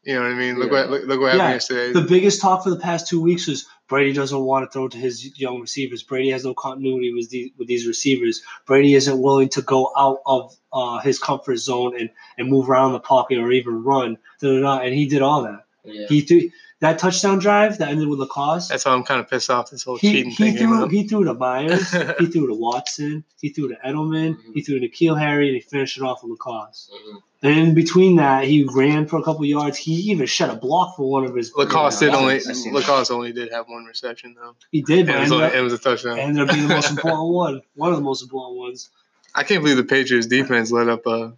Them. 0.07 0.13
you 0.15 0.19
know 0.19 0.25
what 0.29 0.35
I 0.35 0.39
mean. 0.39 0.59
Look 0.59 0.71
Yeah. 0.71 0.79
what 0.81 0.89
look, 0.89 1.03
look 1.05 1.19
what 1.21 1.25
happened 1.33 1.47
Yeah, 1.49 1.53
yesterday. 1.53 1.93
The 1.93 2.01
biggest 2.07 2.41
talk 2.41 2.63
for 2.63 2.69
the 2.69 2.77
past 2.79 3.07
two 3.07 3.21
weeks 3.21 3.47
was 3.47 3.67
Brady 3.87 4.13
doesn't 4.13 4.39
want 4.39 4.65
to 4.65 4.71
throw 4.71 4.87
to 4.87 4.97
his 4.97 5.37
young 5.39 5.61
receivers. 5.61 6.03
Brady 6.03 6.29
has 6.31 6.43
no 6.43 6.53
continuity 6.53 7.13
with 7.13 7.29
these 7.29 7.51
with 7.57 7.67
these 7.67 7.87
receivers. 7.87 8.41
Brady 8.65 8.95
isn't 8.95 9.19
willing 9.21 9.49
to 9.49 9.61
go 9.61 9.91
out 9.97 10.19
of 10.25 10.55
uh, 10.73 10.99
his 10.99 11.19
comfort 11.19 11.57
zone 11.57 11.99
and, 11.99 12.09
and 12.37 12.49
move 12.49 12.69
around 12.69 12.93
the 12.93 12.99
pocket 12.99 13.37
or 13.37 13.51
even 13.51 13.83
run. 13.83 14.17
Da, 14.41 14.53
da, 14.53 14.59
da, 14.61 14.79
and 14.83 14.93
he 14.93 15.05
did 15.07 15.21
all 15.21 15.43
that. 15.43 15.65
Yeah. 15.85 16.07
He 16.07 16.21
threw 16.21 16.49
that 16.79 16.99
touchdown 16.99 17.39
drive 17.39 17.77
that 17.79 17.87
ended 17.89 18.07
with 18.09 18.19
Lacoste. 18.19 18.69
That's 18.69 18.85
why 18.85 18.91
I'm 18.91 19.03
kind 19.03 19.19
of 19.21 19.29
pissed 19.29 19.49
off 19.49 19.71
this 19.71 19.83
whole 19.83 19.97
He, 19.97 20.11
cheating 20.11 20.29
he 20.31 20.35
thing. 20.35 20.57
came 20.57 20.67
threw 20.67 20.83
up. 20.83 20.91
he 20.91 21.07
threw 21.07 21.23
to 21.23 21.33
Meyers, 21.33 21.89
he 22.19 22.25
threw 22.27 22.47
to 22.47 22.53
Watson, 22.53 23.23
he 23.41 23.49
threw 23.49 23.69
to 23.69 23.75
Edelman, 23.83 24.35
Mhm. 24.35 24.53
he 24.53 24.61
threw 24.61 24.79
to 24.81 24.87
Keel 24.89 25.15
Harry, 25.15 25.47
and 25.47 25.55
he 25.55 25.61
finished 25.61 25.97
it 25.97 26.03
off 26.03 26.21
with 26.23 26.31
Lacoste. 26.31 26.91
Mhm. 26.91 27.21
And 27.43 27.57
in 27.59 27.73
between 27.75 28.15
that, 28.15 28.45
he 28.45 28.63
ran 28.63 29.05
for 29.05 29.17
a 29.19 29.23
couple 29.23 29.45
yards. 29.45 29.77
He 29.77 29.93
even 30.11 30.25
shed 30.25 30.49
a 30.49 30.55
block 30.55 30.95
for 30.97 31.07
one 31.09 31.23
of 31.23 31.35
his. 31.35 31.53
Lacoste 31.55 31.99
did 31.99 32.13
only 32.15 32.39
seen- 32.39 32.73
Lacoste 32.73 33.11
only 33.11 33.31
did 33.31 33.51
have 33.51 33.67
one 33.67 33.85
reception 33.85 34.35
though. 34.39 34.55
He 34.71 34.81
did, 34.81 34.99
And 34.99 35.07
but 35.07 35.15
it 35.17 35.19
was, 35.21 35.31
only, 35.31 35.43
up, 35.45 35.53
it 35.53 35.61
was 35.61 35.73
a 35.73 35.77
touchdown. 35.77 36.17
ended 36.17 36.49
up 36.49 36.55
being 36.55 36.67
the 36.67 36.73
most 36.73 36.89
important 36.97 37.29
one. 37.29 37.61
One 37.75 37.91
of 37.91 37.97
the 37.97 38.03
most 38.03 38.23
important 38.23 38.57
ones. 38.57 38.89
I 39.35 39.43
can't 39.43 39.61
believe 39.61 39.77
the 39.77 39.83
Patriots 39.83 40.25
defense 40.25 40.71
let 40.71 40.89
up 40.89 41.05
a 41.05 41.33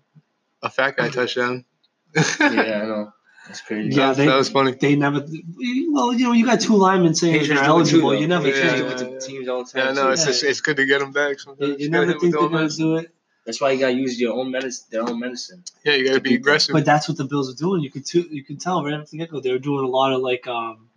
a 0.62 0.70
fat 0.70 0.96
guy 0.96 1.10
touchdown. 1.10 1.65
Yeah, 2.15 2.24
I 2.39 2.50
know. 2.86 3.13
That's 3.48 3.62
crazy. 3.62 3.89
Yeah, 3.96 4.08
that, 4.08 4.18
they- 4.18 4.25
that 4.27 4.36
was 4.38 4.50
funny. 4.50 4.72
They 4.79 4.96
never. 4.96 5.20
Well, 5.91 6.13
you 6.13 6.25
know, 6.25 6.32
you 6.34 6.46
got 6.46 6.62
two 6.62 6.75
linemen 6.77 7.13
saying 7.15 7.39
Patriots 7.39 7.48
they're 7.50 7.58
do 7.58 7.65
too, 7.65 7.72
eligible. 8.01 8.15
You 8.15 8.27
never 8.27 8.48
Yeah, 8.48 8.53
Patriots 8.53 9.01
think. 9.01 9.10
do 9.12 9.15
it 9.15 9.20
to 9.22 9.27
teams 9.27 9.48
all 9.50 9.63
the 9.65 9.72
time. 9.72 9.86
Yeah, 9.88 9.91
no, 9.94 10.03
too. 10.08 10.12
it's 10.13 10.25
just, 10.25 10.44
it's 10.44 10.62
good 10.62 10.77
to 10.77 10.86
get 10.86 11.00
them 11.00 11.12
back. 11.12 11.32
You, 11.32 11.38
Sometimes 11.39 11.79
you 11.82 11.89
gotta 11.89 12.06
never 12.08 12.20
think 12.20 12.34
they're 12.36 12.48
gonna 12.50 12.70
do 12.70 12.96
it. 12.98 13.12
That's 13.50 13.60
why 13.60 13.72
you 13.72 13.79
gotta 13.79 13.94
use 13.94 14.22
your 14.22 14.36
own 14.36 14.51
medicine, 14.51 14.86
their 14.91 15.01
own 15.01 15.20
medicine. 15.20 15.63
Yeah, 15.84 15.94
you 15.94 16.06
got 16.08 16.13
to 16.13 16.22
be 16.22 16.36
aggressive. 16.36 16.72
But 16.72 16.86
that's 16.86 17.10
what 17.10 17.18
the 17.18 17.24
Bills 17.24 17.51
are 17.51 17.58
doing. 17.58 17.82
You 17.82 17.89
could 17.89 18.06
too, 18.06 18.27
you 18.29 18.44
could 18.44 18.62
tell 18.62 18.86
right 18.86 18.94
after 18.94 19.10
the 19.10 19.18
get 19.18 19.32
go 19.32 19.39
they 19.39 19.51
were 19.51 19.58
doing 19.58 19.84
a 19.84 19.88
lot 19.88 20.13
of 20.13 20.22
like 20.22 20.46
um 20.46 20.88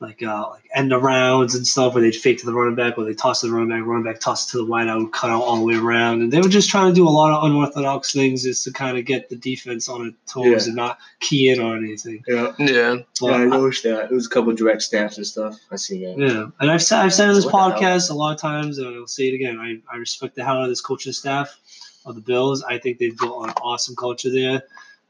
like 0.00 0.22
uh 0.22 0.48
like 0.48 0.66
end 0.74 0.92
arounds 0.92 1.54
and 1.54 1.66
stuff 1.66 1.92
where 1.92 2.02
they'd 2.02 2.14
fake 2.16 2.38
to 2.38 2.46
the 2.46 2.54
running 2.54 2.74
back 2.74 2.96
or 2.96 3.04
they 3.04 3.12
toss 3.12 3.42
to 3.42 3.46
the 3.48 3.52
running 3.52 3.68
back, 3.68 3.86
running 3.86 4.02
back 4.04 4.18
toss 4.18 4.50
to 4.50 4.56
the 4.56 4.64
wide 4.64 4.88
out, 4.88 5.12
cut 5.12 5.28
out 5.28 5.42
all 5.42 5.56
the 5.56 5.62
way 5.64 5.74
around. 5.74 6.22
And 6.22 6.32
they 6.32 6.40
were 6.40 6.48
just 6.48 6.70
trying 6.70 6.88
to 6.88 6.94
do 6.94 7.06
a 7.06 7.10
lot 7.10 7.30
of 7.32 7.44
unorthodox 7.44 8.12
things 8.12 8.42
just 8.42 8.64
to 8.64 8.72
kind 8.72 8.96
of 8.96 9.04
get 9.04 9.28
the 9.28 9.36
defense 9.36 9.90
on 9.90 10.06
its 10.06 10.32
toes 10.32 10.46
Yeah. 10.46 10.68
and 10.68 10.74
not 10.76 10.98
key 11.20 11.50
in 11.50 11.60
on 11.60 11.84
anything. 11.84 12.24
Yeah. 12.26 12.52
yeah, 12.58 12.96
But 13.20 13.26
yeah, 13.26 13.32
I 13.32 13.42
I- 13.42 13.44
noticed 13.44 13.82
that. 13.82 14.04
It 14.10 14.14
was 14.14 14.26
a 14.26 14.30
couple 14.30 14.54
direct 14.54 14.80
snaps 14.82 15.18
and 15.18 15.26
stuff. 15.26 15.58
I 15.70 15.76
see 15.76 16.02
that. 16.06 16.16
Yeah, 16.18 16.46
and 16.60 16.70
I've 16.70 16.82
said 16.82 17.00
I've 17.00 17.12
said 17.12 17.28
in 17.28 17.34
this 17.34 17.44
what 17.44 17.76
podcast 17.76 18.10
a 18.10 18.14
lot 18.14 18.32
of 18.34 18.40
times, 18.40 18.78
and 18.78 18.86
I'll 18.96 19.06
say 19.06 19.24
it 19.28 19.34
again. 19.34 19.58
I, 19.58 19.80
I 19.92 19.98
respect 19.98 20.34
the 20.34 20.44
hell 20.44 20.56
out 20.56 20.62
of 20.62 20.68
this 20.70 20.80
coaching 20.80 21.12
staff 21.12 21.58
of 22.06 22.14
the 22.14 22.22
Bills. 22.22 22.62
I 22.62 22.78
think 22.78 22.96
they've 22.96 23.18
built 23.18 23.44
an 23.46 23.52
awesome 23.62 23.96
culture 23.96 24.30
there. 24.30 24.62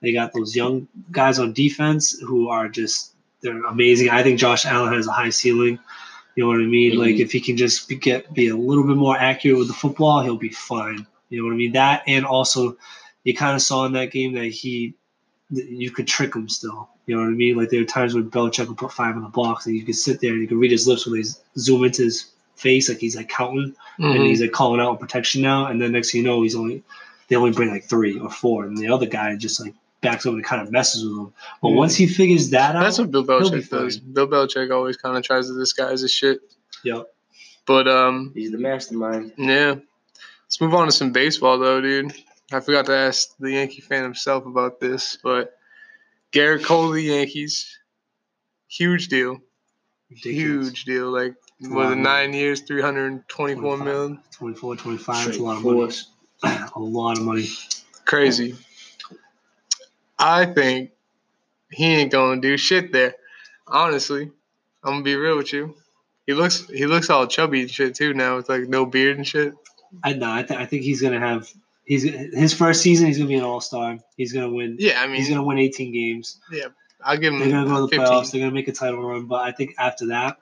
They 0.02 0.12
got 0.12 0.32
those 0.32 0.56
young 0.56 0.88
guys 1.12 1.38
on 1.38 1.52
defense 1.52 2.18
who 2.18 2.49
are 2.49 2.68
just 2.68 3.14
they're 3.42 3.64
amazing. 3.64 4.11
I 4.11 4.23
think 4.23 4.38
Josh 4.38 4.66
Allen 4.66 4.92
has 4.92 5.06
a 5.06 5.12
high 5.12 5.30
ceiling. 5.30 5.78
You 6.37 6.44
know 6.44 6.49
what 6.49 6.61
I 6.61 6.66
mean? 6.66 6.99
Like 6.99 7.16
Mhm. 7.16 7.20
if 7.20 7.32
he 7.32 7.40
can 7.40 7.56
just 7.56 7.88
be, 7.88 7.97
get 7.97 8.32
be 8.32 8.49
a 8.49 8.56
little 8.56 8.85
bit 8.87 8.97
more 8.97 9.16
accurate 9.16 9.59
with 9.59 9.68
the 9.68 9.75
football, 9.75 10.23
he'll 10.23 10.37
be 10.37 10.49
fine. 10.50 11.06
You 11.28 11.40
know 11.40 11.47
what 11.49 11.54
I 11.54 11.56
mean? 11.56 11.73
That 11.73 12.02
and 12.06 12.25
also 12.25 12.76
you 13.25 13.35
kind 13.35 13.54
of 13.54 13.62
saw 13.62 13.85
in 13.87 13.92
that 13.92 14.11
game 14.12 14.32
that 14.35 14.47
he 14.47 14.94
you 15.50 15.90
could 15.90 16.06
trick 16.06 16.35
him 16.35 16.49
still. 16.49 16.88
You 17.06 17.16
know 17.16 17.23
what 17.23 17.28
I 17.28 17.32
mean? 17.32 17.56
Like 17.56 17.70
there 17.70 17.80
were 17.80 17.87
times 17.87 18.14
when 18.14 18.30
Belichick 18.30 18.68
would 18.68 18.78
put 18.78 18.92
five 18.92 19.16
in 19.16 19.23
the 19.23 19.28
box, 19.28 19.66
and 19.66 19.75
you 19.75 19.82
could 19.85 19.97
sit 19.97 20.20
there 20.20 20.32
and 20.32 20.40
you 20.40 20.47
could 20.47 20.59
read 20.59 20.70
his 20.70 20.87
lips 20.87 21.06
when 21.06 21.20
they 21.20 21.28
zoom 21.59 21.82
into 21.85 22.04
his 22.04 22.26
face, 22.54 22.88
like 22.88 22.99
he's 22.99 23.16
like 23.16 23.28
counting, 23.28 23.75
and 23.99 24.14
Mhm. 24.14 24.26
he's 24.26 24.40
like 24.40 24.52
calling 24.52 24.80
out 24.80 25.00
protection 25.00 25.42
now. 25.42 25.66
And 25.66 25.80
then 25.80 25.92
next 25.92 26.12
thing 26.12 26.20
you 26.20 26.26
know, 26.26 26.42
he's 26.42 26.54
only 26.54 26.82
they 27.28 27.37
only 27.37 27.50
bring 27.52 27.70
like 27.70 27.85
three 27.85 28.18
or 28.18 28.30
four, 28.30 28.64
and 28.64 28.76
the 28.78 28.88
other 28.88 29.06
guy 29.06 29.35
just 29.37 29.61
like 29.61 29.75
backs 30.02 30.25
over 30.26 30.37
and 30.37 30.45
kind 30.45 30.62
of 30.62 30.71
messes 30.73 31.04
with 31.04 31.12
him. 31.19 31.33
But 31.62 31.69
Yeah. 31.71 31.76
once 31.76 31.95
he 31.95 32.07
figures 32.07 32.50
that 32.50 32.75
out, 32.76 32.83
that's 32.85 32.99
what 32.99 33.11
Bill 33.11 33.25
Belichick 33.25 33.69
does. 33.69 33.99
Bill 33.99 34.26
Belichick 34.28 34.73
always 34.75 34.97
kind 34.97 35.16
of 35.16 35.23
tries 35.23 35.49
to 35.49 35.54
disguise 35.59 36.00
his 36.00 36.12
shit. 36.12 36.40
Yep. 36.85 37.07
But 37.66 37.87
um, 37.88 38.33
He's 38.35 38.50
the 38.50 38.59
mastermind. 38.59 39.33
yeah. 39.37 39.75
Let's 40.44 40.61
move 40.61 40.75
on 40.75 40.87
to 40.87 40.92
some 40.92 41.12
baseball 41.12 41.59
though, 41.59 41.81
dude. 41.81 42.12
I 42.53 42.59
forgot 42.61 42.87
to 42.87 42.92
ask 42.96 43.37
the 43.38 43.53
Yankee 43.53 43.81
fan 43.83 44.03
himself 44.03 44.44
about 44.46 44.81
this, 44.81 45.16
but 45.22 45.57
Gerrit 46.33 46.64
Cole, 46.64 46.88
of 46.88 46.94
the 46.94 47.03
Yankees, 47.05 47.79
huge 48.68 49.07
deal, 49.09 49.38
ridiculous. 50.11 50.66
huge 50.68 50.85
deal. 50.85 51.11
Like 51.11 51.35
a 51.64 51.68
was 51.68 51.70
lot 51.70 51.92
it 51.92 51.96
nine 51.96 52.33
years, 52.33 52.62
three 52.62 52.83
hundred 52.83 53.29
twenty-four 53.29 53.77
25. 53.77 53.85
million? 53.85 54.22
24, 54.33 54.77
25, 54.77 55.27
that's 55.27 55.37
a 55.38 55.42
lot 55.42 55.57
of 55.59 55.62
money. 55.64 55.92
a 56.75 56.81
lot 56.81 57.18
of 57.18 57.25
money. 57.25 57.46
Crazy. 58.05 58.57
I 60.20 60.46
think 60.46 60.90
he 61.70 61.87
ain't 61.87 62.12
gonna 62.12 62.40
do 62.40 62.56
shit 62.56 62.92
there. 62.92 63.14
Honestly, 63.66 64.30
I'm 64.85 64.92
gonna 64.92 65.02
be 65.02 65.16
real 65.16 65.37
with 65.37 65.52
you. 65.52 65.74
He 66.26 66.35
looks 66.35 66.66
he 66.68 66.87
looks 66.87 67.11
all 67.11 67.26
chubby 67.26 67.62
and 67.62 67.70
shit 67.70 67.94
too 67.94 68.14
now 68.14 68.37
with 68.37 68.48
like 68.48 68.68
no 68.68 68.87
beard 68.87 69.16
and 69.16 69.26
shit. 69.26 69.54
I 70.04 70.12
know. 70.12 70.33
I, 70.33 70.42
th- 70.42 70.61
I 70.61 70.66
think 70.66 70.83
he's 70.83 71.02
gonna 71.02 71.18
have. 71.18 71.50
He's 71.85 72.02
his 72.04 72.54
first 72.54 72.83
season. 72.83 73.06
He's 73.06 73.18
gonna 73.18 73.28
be 73.28 73.35
an 73.35 73.44
all 73.44 73.61
star. 73.61 73.98
He's 74.16 74.33
gonna 74.33 74.50
win. 74.50 74.76
Yeah, 74.78 75.00
I 75.00 75.06
mean 75.06 75.16
He's 75.16 75.28
gonna 75.28 75.42
win 75.42 75.59
18 75.59 75.92
games. 75.92 76.38
Yeah, 76.52 76.66
I'll 77.02 77.16
give 77.16 77.33
him. 77.33 77.40
They're 77.40 77.50
gonna 77.50 77.66
go 77.66 77.76
to 77.76 77.80
the 77.83 77.88
15. 77.88 78.00
playoffs. 78.00 78.30
They're 78.30 78.40
gonna 78.40 78.52
make 78.52 78.68
a 78.68 78.72
title 78.72 79.02
run. 79.02 79.26
But 79.26 79.42
I 79.42 79.52
think 79.52 79.74
after 79.78 80.09
that, 80.09 80.38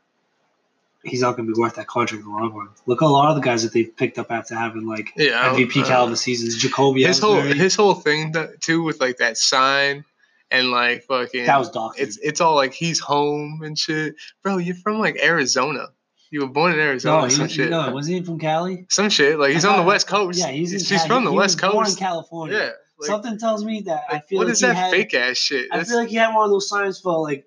he's 1.04 1.20
not 1.22 1.36
gonna 1.36 1.46
be 1.52 1.58
worth 1.58 1.76
that 1.76 1.86
contract 1.86 2.24
in 2.24 2.28
the 2.30 2.34
long 2.36 2.52
run. 2.52 2.68
Look 2.86 3.02
at 3.02 3.06
a 3.06 3.08
lot 3.08 3.30
of 3.30 3.36
the 3.36 3.42
guys 3.42 3.62
that 3.62 3.72
they 3.72 3.84
picked 3.84 4.18
up 4.18 4.30
after 4.30 4.54
having 4.54 4.86
like 4.86 5.10
Yeah, 5.16 5.52
MVP 5.54 5.82
uh, 5.82 5.86
caliber 5.86 6.16
seasons. 6.16 6.56
Jacoby 6.56 7.04
His 7.04 7.18
whole 7.18 7.36
Ellsbury, 7.36 7.54
his 7.54 7.74
whole 7.76 7.94
thing 7.94 8.32
that, 8.32 8.60
too 8.60 8.82
with 8.82 9.00
like 9.00 9.18
that 9.18 9.36
sign 9.38 10.04
and 10.50 10.70
like 10.70 11.04
fucking 11.04 11.46
that 11.46 11.58
was 11.58 11.70
doctored. 11.70 12.06
it's 12.08 12.16
it's 12.18 12.40
all 12.40 12.54
like 12.56 12.72
he's 12.72 12.98
home 13.00 13.60
and 13.62 13.78
shit. 13.78 14.14
Bro, 14.42 14.58
you're 14.58 14.74
from 14.76 14.98
like 14.98 15.18
Arizona. 15.22 15.86
You 16.30 16.40
were 16.42 16.48
born 16.48 16.72
in 16.72 16.78
Arizona. 16.78 17.20
no, 17.20 17.26
or 17.26 17.30
some 17.30 17.48
shit. 17.48 17.70
no, 17.70 17.90
wasn't 17.90 18.18
he 18.18 18.22
from 18.24 18.38
Cali? 18.38 18.84
Some 18.90 19.08
shit. 19.08 19.38
Like 19.38 19.52
he's 19.52 19.64
on 19.64 19.78
the 19.78 19.82
West 19.82 20.06
Coast. 20.08 20.38
Yeah, 20.38 20.48
he's 20.48 20.72
in 20.74 20.78
She's 20.80 20.98
Cali. 20.98 21.08
from 21.08 21.24
the 21.24 21.30
He 21.30 21.36
West 21.38 21.62
was 21.62 21.72
born 21.72 21.84
Coast. 21.86 21.98
in 21.98 22.04
California. 22.04 22.56
Yeah. 22.58 22.70
Like, 23.00 23.06
Something 23.06 23.38
tells 23.38 23.64
me 23.64 23.80
that 23.82 24.02
I 24.10 24.18
feel 24.18 24.38
what 24.38 24.48
like 24.48 24.52
is 24.54 24.60
he 24.60 24.66
that 24.66 24.74
had, 24.74 24.90
fake 24.90 25.14
ass 25.14 25.36
shit? 25.38 25.68
I 25.70 25.76
That's- 25.76 25.88
feel 25.88 26.00
like 26.00 26.08
he 26.08 26.16
had 26.16 26.34
one 26.34 26.44
of 26.44 26.50
those 26.50 26.68
signs 26.68 26.98
for 27.00 27.18
like 27.22 27.46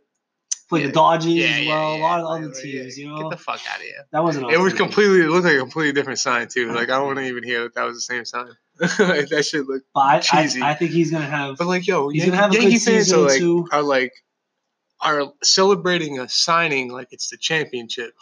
for 0.71 0.79
Yeah. 0.79 0.87
the 0.87 0.91
Dodgers 0.93 1.25
yeah, 1.33 1.45
as 1.47 1.67
well. 1.67 1.93
yeah, 1.93 1.99
a 1.99 2.01
lot 2.01 2.19
of 2.21 2.25
other 2.25 2.51
teams, 2.53 2.97
yeah, 2.97 3.03
you 3.03 3.09
know. 3.11 3.21
Get 3.29 3.37
the 3.37 3.43
fuck 3.43 3.59
out 3.69 3.75
of 3.77 3.81
here. 3.83 4.05
that 4.11 4.23
wasn't. 4.23 4.45
It 4.51 4.57
was 4.57 4.73
authentic. 4.73 4.77
completely. 4.77 5.19
It 5.25 5.29
looked 5.29 5.45
like 5.45 5.55
a 5.55 5.59
completely 5.59 5.91
different 5.93 6.17
sign 6.19 6.47
too. 6.47 6.71
Like 6.71 6.89
I 6.89 6.97
don't 6.97 7.05
want 7.07 7.19
to 7.19 7.25
even 7.25 7.43
hear 7.43 7.63
that 7.63 7.75
that 7.75 7.83
was 7.83 7.95
the 7.97 8.01
same 8.01 8.25
sign. 8.25 8.47
like 8.79 8.89
that 9.29 9.45
shit 9.47 9.67
look 9.67 9.83
But 9.93 10.21
cheesy. 10.21 10.61
I, 10.61 10.71
I 10.71 10.73
think 10.73 10.89
he's 10.91 11.11
gonna 11.11 11.25
have. 11.25 11.57
But 11.57 11.67
like, 11.67 11.85
yo, 11.85 12.09
He's 12.09 12.23
Yankee, 12.23 12.31
gonna 12.31 12.41
have 12.41 12.51
a 12.51 12.53
Yankee 12.55 12.71
good 12.77 12.81
fans 12.81 13.05
season, 13.05 13.19
are 13.19 13.21
like 13.27 13.37
too. 13.39 13.67
are 13.71 13.83
like 13.83 14.13
are 15.01 15.33
celebrating 15.43 16.19
a 16.19 16.29
signing 16.29 16.89
like 16.91 17.09
it's 17.11 17.29
the 17.29 17.37
championship. 17.37 18.13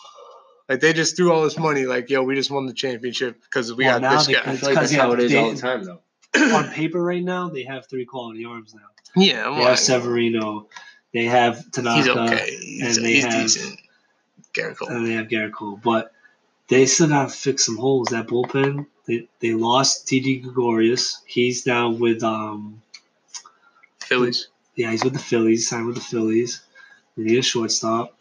Like 0.67 0.79
they 0.81 0.93
just 0.93 1.15
threw 1.15 1.31
all 1.31 1.43
this 1.43 1.57
money. 1.57 1.85
Like, 1.85 2.09
yo, 2.09 2.23
we 2.23 2.35
just 2.35 2.51
won 2.51 2.65
the 2.65 2.73
championship 2.73 3.41
because 3.41 3.73
we 3.73 3.85
Well, 3.85 3.99
got 3.99 4.17
this 4.17 4.27
they 4.27 4.33
guy. 4.33 4.39
I 4.39 4.43
could- 4.43 4.59
feel 4.59 4.69
like 4.69 4.75
because 4.75 4.91
that's 4.91 5.01
how 5.01 5.11
it 5.13 5.19
is 5.19 5.35
all 5.35 5.51
the 5.51 5.57
time, 5.61 5.83
though. 5.83 6.01
on 6.55 6.69
paper 6.71 7.01
right 7.01 7.23
now, 7.23 7.49
they 7.49 7.63
have 7.63 7.87
three 7.89 8.05
quality 8.05 8.45
arms 8.45 8.73
now. 8.75 8.81
Yeah, 9.15 9.47
I'm 9.49 9.55
They 9.57 9.63
have 9.63 9.79
Severino, 9.79 10.67
they 11.13 11.25
have 11.25 11.69
Tanaka, 11.71 11.97
he's 11.97 12.07
okay. 12.09 12.57
He's, 12.61 12.97
and 12.97 13.05
they 13.05 13.13
he's 13.15 13.23
have- 13.25 13.41
decent. 13.43 13.79
Gerrit 14.53 14.77
Cole. 14.77 14.87
and 14.89 15.05
they 15.05 15.13
have 15.13 15.27
Gerrit 15.27 15.51
Cole. 15.53 15.79
But 15.81 16.11
they 16.69 16.85
still 16.87 17.07
got 17.07 17.29
to 17.29 17.35
fix 17.35 17.65
some 17.65 17.77
holes. 17.77 18.09
That 18.09 18.27
bullpen, 18.27 18.87
they 19.05 19.27
they 19.39 19.53
lost 19.53 20.07
Didi 20.07 20.37
Gregorius. 20.39 21.21
He's 21.27 21.65
now 21.67 21.89
with 21.91 22.23
um 22.23 22.81
Phillies. 23.99 24.47
yeah 24.75 24.89
he's 24.91 25.03
with 25.03 25.13
the 25.13 25.19
Phillies. 25.19 25.69
Signed 25.69 25.85
with 25.85 25.95
the 25.95 26.01
Phillies. 26.01 26.61
They 27.15 27.23
need 27.23 27.37
a 27.39 27.43
shortstop. 27.43 28.15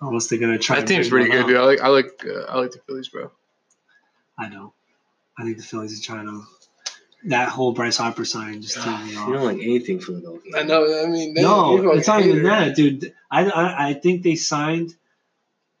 Unless 0.00 0.26
they're 0.26 0.40
gonna 0.40 0.58
try. 0.58 0.80
That 0.80 0.88
team's 0.88 1.08
pretty 1.08 1.30
good, 1.30 1.42
up. 1.42 1.46
dude. 1.46 1.56
I 1.56 1.62
like, 1.64 1.80
I 1.80 1.88
like, 1.88 2.24
uh, 2.26 2.40
I 2.48 2.58
like 2.58 2.72
the 2.72 2.80
Phillies, 2.80 3.08
bro. 3.08 3.30
I 4.36 4.48
know. 4.48 4.72
I 5.38 5.44
think 5.44 5.58
the 5.58 5.62
Phillies 5.62 5.98
are 6.00 6.02
trying 6.04 6.26
to. 6.26 6.42
That 7.26 7.48
whole 7.50 7.72
Bryce 7.72 7.96
Harper 7.96 8.24
sign 8.24 8.62
just 8.62 8.78
threw 8.78 8.92
me 8.92 9.16
off. 9.16 9.28
You 9.28 9.34
don't 9.34 9.44
like 9.44 9.58
anything 9.62 10.00
for 10.00 10.06
Philadelphia. 10.06 10.52
I 10.56 10.62
know. 10.64 11.04
I 11.04 11.06
mean, 11.06 11.34
No, 11.34 11.92
it's 11.92 12.08
not 12.08 12.22
even 12.22 12.42
that, 12.44 12.74
dude. 12.74 13.12
I, 13.30 13.48
I 13.48 13.88
I 13.90 13.94
think 13.94 14.22
they 14.22 14.34
signed 14.34 14.94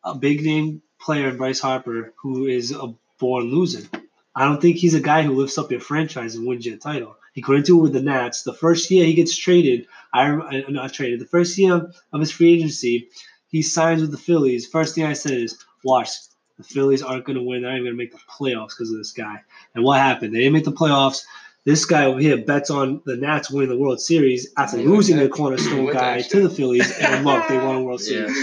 a 0.04 0.14
big 0.14 0.42
name 0.44 0.82
player 1.00 1.28
in 1.28 1.36
Bryce 1.36 1.60
Harper 1.60 2.12
who 2.22 2.46
is 2.46 2.70
a 2.70 2.94
born 3.18 3.44
loser. 3.50 3.86
I 4.34 4.44
don't 4.44 4.62
think 4.62 4.76
he's 4.76 4.94
a 4.94 5.00
guy 5.00 5.22
who 5.22 5.32
lifts 5.34 5.58
up 5.58 5.70
your 5.70 5.80
franchise 5.80 6.36
and 6.36 6.46
wins 6.46 6.64
you 6.64 6.74
a 6.74 6.76
title. 6.76 7.16
He 7.34 7.42
couldn't 7.42 7.66
do 7.66 7.78
it 7.78 7.82
with 7.82 7.92
the 7.92 8.02
Nats. 8.02 8.42
The 8.44 8.52
first 8.54 8.90
year 8.90 9.04
he 9.04 9.14
gets 9.14 9.36
traded, 9.36 9.86
I 10.14 10.30
I- 10.30 10.64
not 10.68 10.92
traded. 10.92 11.20
The 11.20 11.26
first 11.26 11.58
year 11.58 11.90
of 12.12 12.20
his 12.20 12.30
free 12.30 12.54
agency, 12.54 13.08
he 13.48 13.62
signs 13.62 14.00
with 14.00 14.10
the 14.12 14.16
Phillies. 14.18 14.66
First 14.68 14.94
thing 14.94 15.04
I 15.04 15.12
said 15.14 15.32
is, 15.32 15.58
"Watch, 15.84 16.10
the 16.58 16.64
Phillies 16.64 17.02
aren't 17.02 17.24
going 17.24 17.36
to 17.38 17.42
win. 17.42 17.62
They're 17.62 17.70
not 17.70 17.76
even 17.78 17.86
going 17.86 17.96
to 17.96 17.98
make 17.98 18.12
the 18.12 18.18
playoffs 18.30 18.70
because 18.70 18.90
of 18.90 18.98
this 18.98 19.12
guy." 19.12 19.42
And 19.74 19.84
what 19.84 19.98
happened? 20.00 20.34
They 20.34 20.38
didn't 20.38 20.52
make 20.54 20.64
the 20.64 20.72
playoffs. 20.72 21.22
This 21.64 21.84
guy 21.84 22.06
over 22.06 22.18
here 22.18 22.38
bets 22.38 22.70
on 22.70 23.00
the 23.06 23.16
Nats 23.16 23.48
winning 23.50 23.70
the 23.70 23.76
World 23.78 24.00
Series 24.00 24.52
after 24.56 24.78
Yeah, 24.78 24.88
losing 24.88 25.16
their 25.16 25.28
cornerstone 25.28 25.86
guy 25.92 26.20
to 26.20 26.42
the. 26.48 26.50
Phillies, 26.50 26.90
and 26.98 27.24
look, 27.24 27.46
they 27.48 27.56
won 27.58 27.76
a 27.76 27.82
World 27.82 28.00
Yeah. 28.04 28.26
Series. 28.26 28.36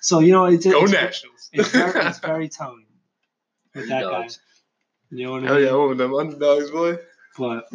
So 0.00 0.18
you 0.18 0.32
know, 0.32 0.46
it's, 0.46 0.66
Go 0.66 0.82
it's, 0.82 0.92
Nationals. 0.92 1.50
it's, 1.52 1.68
very, 1.70 2.00
it's 2.06 2.18
very 2.18 2.48
telling 2.60 2.84
with 3.74 3.88
that 3.88 4.02
guy. 4.02 4.28
You 5.10 5.26
know 5.26 5.32
what 5.32 5.44
I 5.44 5.46
Hell 5.46 5.60
yeah, 5.60 5.72
one 5.74 5.92
of 5.92 5.98
them 5.98 6.14
underdogs, 6.14 6.70
boy. 6.70 6.98
But 7.38 7.68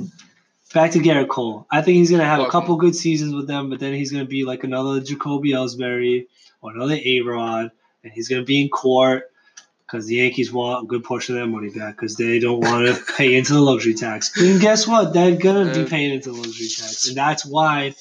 back 0.73 0.91
to 0.91 0.99
Gerrit 0.99 1.30
Cole. 1.30 1.65
I 1.71 1.82
think 1.82 1.95
he's 1.97 2.12
gonna 2.12 2.25
have 2.25 2.41
a 2.41 2.49
couple 2.49 2.75
good 2.75 2.95
seasons 2.95 3.34
with 3.34 3.47
them, 3.47 3.69
but 3.69 3.80
then 3.80 3.93
he's 3.93 4.12
gonna 4.12 4.25
be 4.25 4.43
like 4.43 4.63
another 4.63 4.99
Jacoby 4.99 5.52
Ellsbury 5.52 6.28
or 6.62 6.71
another 6.73 6.97
A 7.04 7.21
Rod, 7.21 7.71
and 8.04 8.12
he's 8.12 8.28
gonna 8.28 8.43
be 8.43 8.62
in 8.62 8.69
court 8.69 9.28
because 9.89 10.06
the 10.06 10.15
Yankees 10.15 10.52
want 10.52 10.84
a 10.84 10.88
good 10.88 11.04
portion 11.04 11.36
of 11.36 11.39
their 11.41 11.47
money 11.47 11.69
back 11.69 11.95
because 11.95 12.15
they 12.15 12.39
don't 12.39 12.60
want 12.60 12.86
to 12.88 13.13
pay 13.17 13.36
into 13.36 13.54
the 13.54 13.62
luxury 13.62 13.93
tax. 13.95 14.36
And 14.39 14.62
guess 14.62 14.86
what? 14.88 15.13
They're 15.13 15.36
gonna 15.36 15.73
be 15.73 15.86
paying 15.86 16.13
into 16.13 16.32
the 16.32 16.38
luxury 16.38 16.67
tax, 16.67 17.08
and 17.08 17.17
that's 17.17 17.45
why 17.45 17.95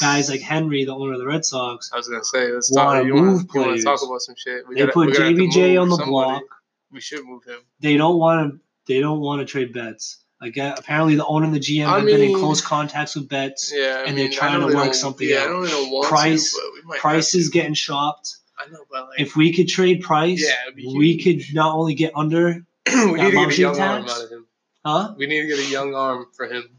guys 0.00 0.28
like 0.30 0.40
Henry, 0.40 0.84
the 0.84 0.94
owner 0.94 1.12
of 1.12 1.18
the 1.18 1.26
Red 1.26 1.44
Sox, 1.44 1.90
I 1.92 1.96
was 1.96 2.08
gonna 2.08 2.24
say, 2.24 2.50
let's 2.52 2.70
Wanna 2.72 2.98
talk. 3.00 3.06
You 3.06 3.14
move 3.14 3.42
to 3.52 3.82
talk 3.82 4.00
about 4.02 4.20
some 4.20 4.34
shit? 4.36 4.66
We 4.68 4.74
they 4.74 4.80
gotta- 4.80 4.92
put 4.92 5.06
we're 5.08 5.14
gonna 5.14 5.26
have 5.26 5.36
to 5.36 5.42
JBJ 5.42 5.80
on 5.80 5.88
the 5.88 5.96
somebody. 5.96 6.10
block. 6.10 6.42
We 6.90 7.00
should 7.00 7.24
move 7.24 7.44
him. 7.44 7.58
They 7.80 7.96
don't 7.96 8.18
want 8.18 8.52
to. 8.54 8.60
They 8.86 9.00
don't 9.00 9.20
want 9.20 9.40
to 9.40 9.44
trade 9.44 9.72
Betts. 9.74 10.16
Like 10.40 10.56
uh, 10.56 10.74
apparently, 10.78 11.16
the 11.16 11.26
owner 11.26 11.44
and 11.46 11.54
the 11.54 11.58
GM 11.60 11.86
I 11.86 11.96
have 11.98 12.06
been 12.06 12.20
in 12.22 12.34
close 12.34 12.60
contacts 12.60 13.14
with 13.16 13.28
Betts. 13.28 13.72
Yeah, 13.74 13.96
I 13.98 14.06
And 14.06 14.16
mean, 14.16 14.30
they're 14.30 14.38
trying 14.38 14.60
to 14.60 14.66
they 14.68 14.74
work 14.74 14.94
something 14.94 15.28
Yeah, 15.28 15.40
out. 15.40 15.64
I 15.66 15.68
don't 15.70 15.90
want 15.90 16.08
Price- 16.08 16.52
to, 16.52 16.60
but 16.62 16.74
we 16.82 16.88
might 16.88 16.98
Price 17.00 17.34
is 17.34 17.48
getting 17.50 17.74
shopped. 17.74 18.36
I 18.58 18.68
know, 18.70 18.80
but 18.90 19.08
like, 19.10 19.20
If 19.20 19.36
we 19.36 19.52
could 19.52 19.68
trade 19.68 20.02
Price, 20.02 20.44
Yeah, 20.44 20.72
we 20.76 21.22
could 21.22 21.42
not 21.54 21.74
only 21.76 21.94
get 21.94 22.12
under, 22.16 22.64
we 22.86 23.12
need 23.12 23.30
to 23.30 23.30
get 23.30 23.50
a 23.50 23.56
young 23.60 23.80
arm 23.80 24.04
out 24.08 24.24
of 24.24 24.30
him. 24.30 24.46
huh? 24.84 25.14
We 25.16 25.26
need 25.26 25.42
to 25.42 25.46
get 25.46 25.58
a 25.58 25.70
young 25.70 25.94
arm 25.94 26.26
for 26.32 26.46
him. 26.46 26.70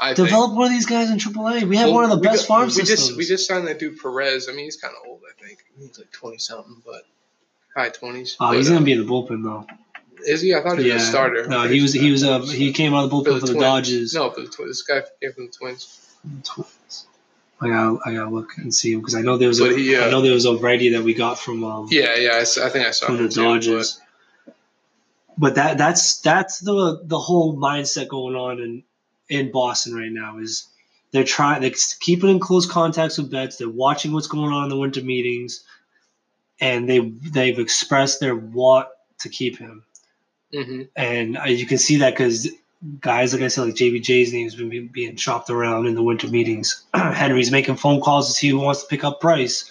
I 0.00 0.14
think. 0.14 0.28
Develop 0.28 0.52
one 0.54 0.66
of 0.66 0.70
these 0.72 0.86
guys 0.86 1.10
in 1.10 1.18
AAA. 1.18 1.64
We 1.64 1.76
have 1.76 1.86
Well, 1.86 1.94
one 1.96 2.04
of 2.04 2.10
the 2.10 2.18
best 2.18 2.42
got- 2.42 2.46
farm 2.48 2.64
we 2.66 2.70
systems. 2.70 3.06
Just, 3.08 3.16
we 3.16 3.24
just 3.24 3.48
signed 3.48 3.66
that 3.66 3.80
dude 3.80 3.98
Perez. 4.00 4.48
I 4.48 4.52
mean, 4.52 4.64
he's 4.66 4.76
kind 4.76 4.94
of 4.94 5.08
old. 5.10 5.20
I 5.28 5.44
think 5.44 5.58
he's 5.76 5.98
like 5.98 6.12
twenty 6.12 6.38
something, 6.38 6.80
but 6.86 7.02
high 7.74 7.88
twenties. 7.88 8.36
oh, 8.38 8.52
he's 8.52 8.68
gonna 8.68 8.84
be 8.84 8.92
in 8.92 9.04
the 9.04 9.10
bullpen 9.12 9.42
though. 9.42 9.66
Is 10.24 10.40
he? 10.40 10.54
I 10.54 10.62
thought 10.62 10.78
he 10.78 10.92
was 10.92 11.02
a 11.02 11.06
starter. 11.06 11.46
No, 11.48 11.66
he 11.66 11.80
was. 11.82 11.92
He 11.92 12.10
was. 12.12 12.22
Uh, 12.22 12.40
he 12.42 12.72
came 12.72 12.94
out 12.94 13.04
of 13.04 13.10
the 13.10 13.16
For 13.16 13.30
bullpen 13.30 13.40
the 13.40 13.46
for 13.48 13.52
the 13.54 13.58
Dodgers. 13.60 14.14
No, 14.14 14.30
for 14.30 14.42
the 14.42 14.48
Twins. 14.48 14.70
This 14.70 14.82
guy 14.82 15.02
came 15.20 15.32
from 15.32 15.46
the 15.46 15.52
Twins. 15.52 16.16
Twins. 16.44 17.06
I 17.60 17.68
gotta, 17.68 17.98
I 18.04 18.14
gotta 18.14 18.30
look 18.30 18.56
and 18.58 18.72
see 18.74 18.92
him 18.92 19.00
because 19.00 19.14
I 19.14 19.20
know 19.20 19.36
there 19.36 19.48
was 19.48 19.60
a, 19.60 19.64
But 19.64 19.78
he, 19.78 19.96
uh, 19.96 20.06
I 20.06 20.10
know 20.10 20.20
there 20.20 20.32
was 20.32 20.46
a 20.46 20.54
righty 20.56 20.90
that 20.90 21.02
we 21.02 21.14
got 21.14 21.38
from 21.38 21.64
um, 21.64 21.88
Yeah, 21.90 22.14
yeah. 22.16 22.36
I 22.38 22.44
think 22.44 22.86
I 22.86 22.90
saw 22.92 23.06
from 23.06 23.16
him 23.16 23.22
the 23.24 23.28
too, 23.30 23.42
Dodgers. 23.42 24.00
But 25.36 25.54
that 25.56 25.78
that's 25.78 26.20
that's 26.20 26.58
the 26.60 27.00
the 27.04 27.18
whole 27.18 27.56
mindset 27.56 28.08
going 28.08 28.34
on 28.36 28.60
in 28.60 28.82
in 29.28 29.50
Boston 29.50 29.94
right 29.94 30.10
now 30.10 30.38
is 30.38 30.66
they're 31.12 31.24
trying 31.24 31.62
they 31.62 31.70
keep 31.70 32.00
keeping 32.00 32.30
in 32.30 32.40
close 32.40 32.66
contacts 32.66 33.18
with 33.18 33.30
Betts. 33.30 33.56
They're 33.56 33.68
watching 33.68 34.12
what's 34.12 34.26
going 34.26 34.52
on 34.52 34.64
in 34.64 34.70
the 34.70 34.76
winter 34.76 35.02
meetings, 35.02 35.64
and 36.60 36.88
they 36.88 37.00
they've 37.00 37.58
expressed 37.58 38.20
their 38.20 38.36
want 38.36 38.88
to 39.20 39.28
keep 39.28 39.58
him. 39.58 39.84
But, 40.52 40.64
hmm 40.64 40.82
And 40.96 41.38
uh, 41.38 41.44
you 41.44 41.66
can 41.66 41.78
see 41.78 41.96
that 41.98 42.14
because 42.14 42.48
guys 43.00 43.32
like 43.32 43.42
I 43.42 43.48
said, 43.48 43.62
like 43.64 43.74
JBJ's 43.74 44.32
name 44.32 44.44
has 44.44 44.54
been 44.54 44.88
being 44.88 45.16
chopped 45.16 45.50
around 45.50 45.86
in 45.86 45.94
the 45.94 46.02
winter 46.02 46.28
meetings. 46.28 46.84
Henry's 46.94 47.50
making 47.50 47.76
phone 47.76 48.00
calls 48.00 48.28
to 48.28 48.32
see 48.32 48.48
who 48.48 48.58
wants 48.60 48.82
to 48.82 48.88
pick 48.88 49.04
up 49.04 49.20
Price, 49.20 49.70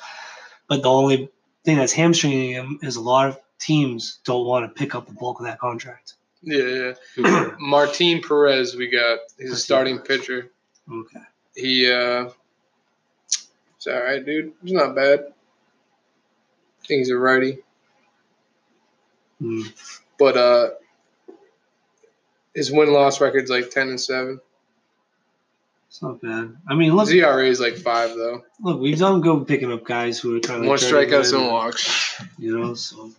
but 0.68 0.82
the 0.84 0.90
only 0.90 1.30
thing 1.64 1.78
that's 1.78 1.94
hamstringing 1.94 2.52
him 2.52 2.80
is 2.82 2.96
a 2.96 3.02
lot 3.02 3.30
of 3.30 3.40
teams 3.60 4.20
don't 4.26 4.46
want 4.46 4.66
to 4.66 4.80
pick 4.80 4.94
up 4.96 5.08
the 5.08 5.14
bulk 5.14 5.40
of 5.40 5.46
that 5.46 5.60
contract. 5.60 6.14
Yeah, 6.44 6.94
yeah. 7.18 7.50
Martin 7.60 8.22
Perez, 8.22 8.76
we 8.76 8.88
got. 8.90 9.20
He's 9.38 9.48
a 9.48 9.50
Let's 9.52 9.62
see. 9.62 9.66
starting 9.66 10.00
pitcher. 10.00 10.52
Okay. 10.92 11.20
He, 11.56 11.92
uh, 11.92 12.30
it's 13.76 13.88
all 13.88 14.02
right, 14.02 14.24
dude. 14.24 14.54
He's 14.64 14.74
not 14.74 14.96
bad. 14.96 15.20
I 16.84 16.86
think 16.88 17.00
he's 17.00 17.10
a 17.10 17.18
righty, 17.18 17.58
Hmm. 19.40 19.64
but 20.18 20.38
uh, 20.38 20.70
his 22.58 22.72
win 22.72 22.92
loss 22.92 23.22
record's 23.22 23.50
like 23.50 23.70
ten 23.70 23.88
and 23.90 24.02
seven. 24.02 24.42
It's 25.88 26.02
not 26.02 26.20
bad. 26.22 26.54
I 26.68 26.76
mean, 26.76 26.94
look, 26.96 27.08
His 27.08 27.16
ERA 27.16 27.48
is 27.48 27.60
like 27.62 27.78
five 27.78 28.10
though. 28.16 28.44
look, 28.62 28.82
we've 28.82 29.00
done 29.00 29.22
good 29.22 29.48
picking 29.48 29.72
up 29.72 29.86
guys 29.86 30.20
who 30.20 30.36
are 30.36 30.40
kind 30.42 30.60
of 30.60 30.66
More 30.66 30.76
strikeouts 30.76 31.32
than 31.32 31.48
walks. 31.48 32.22
You 32.38 32.60
know, 32.60 32.74
so 32.74 33.12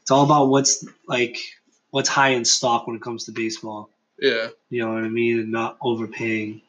it's 0.00 0.10
all 0.10 0.24
about 0.24 0.46
what's 0.46 0.84
like 1.06 1.36
what's 1.90 2.08
high 2.08 2.30
in 2.30 2.44
stock 2.44 2.86
when 2.86 2.96
it 2.96 3.02
comes 3.02 3.24
to 3.24 3.32
baseball. 3.32 3.90
Yeah, 4.18 4.48
You 4.70 4.82
know 4.82 4.94
what 4.94 5.02
I 5.04 5.08
mean, 5.08 5.40
and 5.40 5.50
not 5.52 5.76
overpaying. 5.82 6.62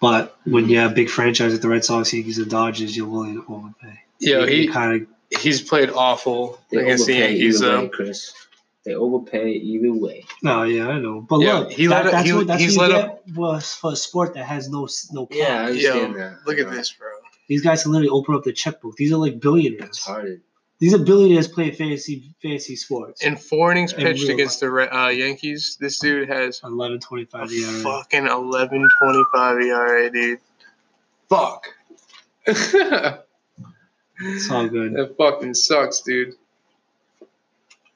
But 0.00 0.36
when 0.44 0.68
you 0.68 0.78
have 0.78 0.94
big 0.94 1.08
franchise 1.08 1.52
like 1.52 1.62
the 1.62 1.68
Red 1.68 1.84
Sox, 1.84 2.12
Yankees, 2.12 2.38
and 2.38 2.50
Dodgers, 2.50 2.96
you're 2.96 3.08
willing 3.08 3.34
to 3.42 3.52
overpay. 3.52 3.98
yo, 4.20 4.46
he 4.46 4.68
kind 4.68 5.02
of 5.32 5.40
he's 5.40 5.60
played 5.62 5.90
awful 5.90 6.60
They 6.70 6.78
against 6.78 7.06
the 7.06 7.14
overpay 7.14 7.30
Yankees 7.32 7.62
either 7.62 7.72
though. 7.72 7.88
Chris. 7.88 8.32
They 8.88 8.94
overpay 8.94 9.50
either 9.50 9.92
way. 9.92 10.24
no, 10.42 10.62
yeah, 10.62 10.88
I 10.88 10.98
know. 10.98 11.20
But 11.20 11.40
Yeah, 11.40 11.58
look, 11.58 11.72
he 11.72 11.86
that, 11.88 12.04
let 12.06 12.12
that's 12.12 12.26
he- 12.26 12.32
what 12.32 12.46
that's 12.46 12.62
he's 12.62 12.76
what 12.78 12.88
you 12.88 12.96
let 12.96 13.26
get 13.26 13.36
was 13.36 13.74
for 13.74 13.92
a 13.92 13.96
sport 13.96 14.32
that 14.34 14.44
has 14.46 14.70
no 14.70 14.88
no 15.12 15.26
cap. 15.26 15.36
Yeah, 15.38 15.44
I 15.60 15.64
understand 15.66 16.12
Yo, 16.14 16.18
that. 16.18 16.38
look 16.46 16.58
at 16.58 16.66
know, 16.68 16.74
this, 16.74 16.90
bro. 16.92 17.08
These 17.48 17.62
guys 17.62 17.82
can 17.82 17.92
literally 17.92 18.08
open 18.08 18.34
up 18.34 18.44
the 18.44 18.52
checkbook. 18.54 18.96
These 18.96 19.12
are 19.12 19.18
like 19.18 19.32
It's 19.34 19.40
billionaires. 19.42 19.98
hard. 19.98 20.40
These 20.80 20.94
are 20.94 20.98
billionaires 20.98 21.48
playing 21.48 21.72
fantasy 21.74 22.34
fantasy 22.40 22.76
sports. 22.76 23.22
In 23.22 23.36
four 23.36 23.72
innings 23.72 23.92
In 23.92 24.00
pitched 24.00 24.22
real 24.22 24.32
against 24.32 24.60
the 24.60 24.68
uh, 24.96 25.08
Yankees, 25.08 25.76
this 25.78 25.98
dude 25.98 26.28
has 26.30 26.60
Eleven 26.64 26.98
twenty 27.00 27.28
a 27.34 27.38
ERA. 27.38 27.82
fucking 27.82 28.26
eleven 28.26 28.88
twenty 29.02 29.22
five 29.34 29.60
ERA, 29.60 30.10
dude. 30.10 30.40
Fuck. 31.28 31.66
It's 34.20 34.50
all 34.50 34.66
good. 34.68 34.94
That 34.94 35.16
fucking 35.16 35.54
sucks, 35.54 36.00
dude. 36.00 36.34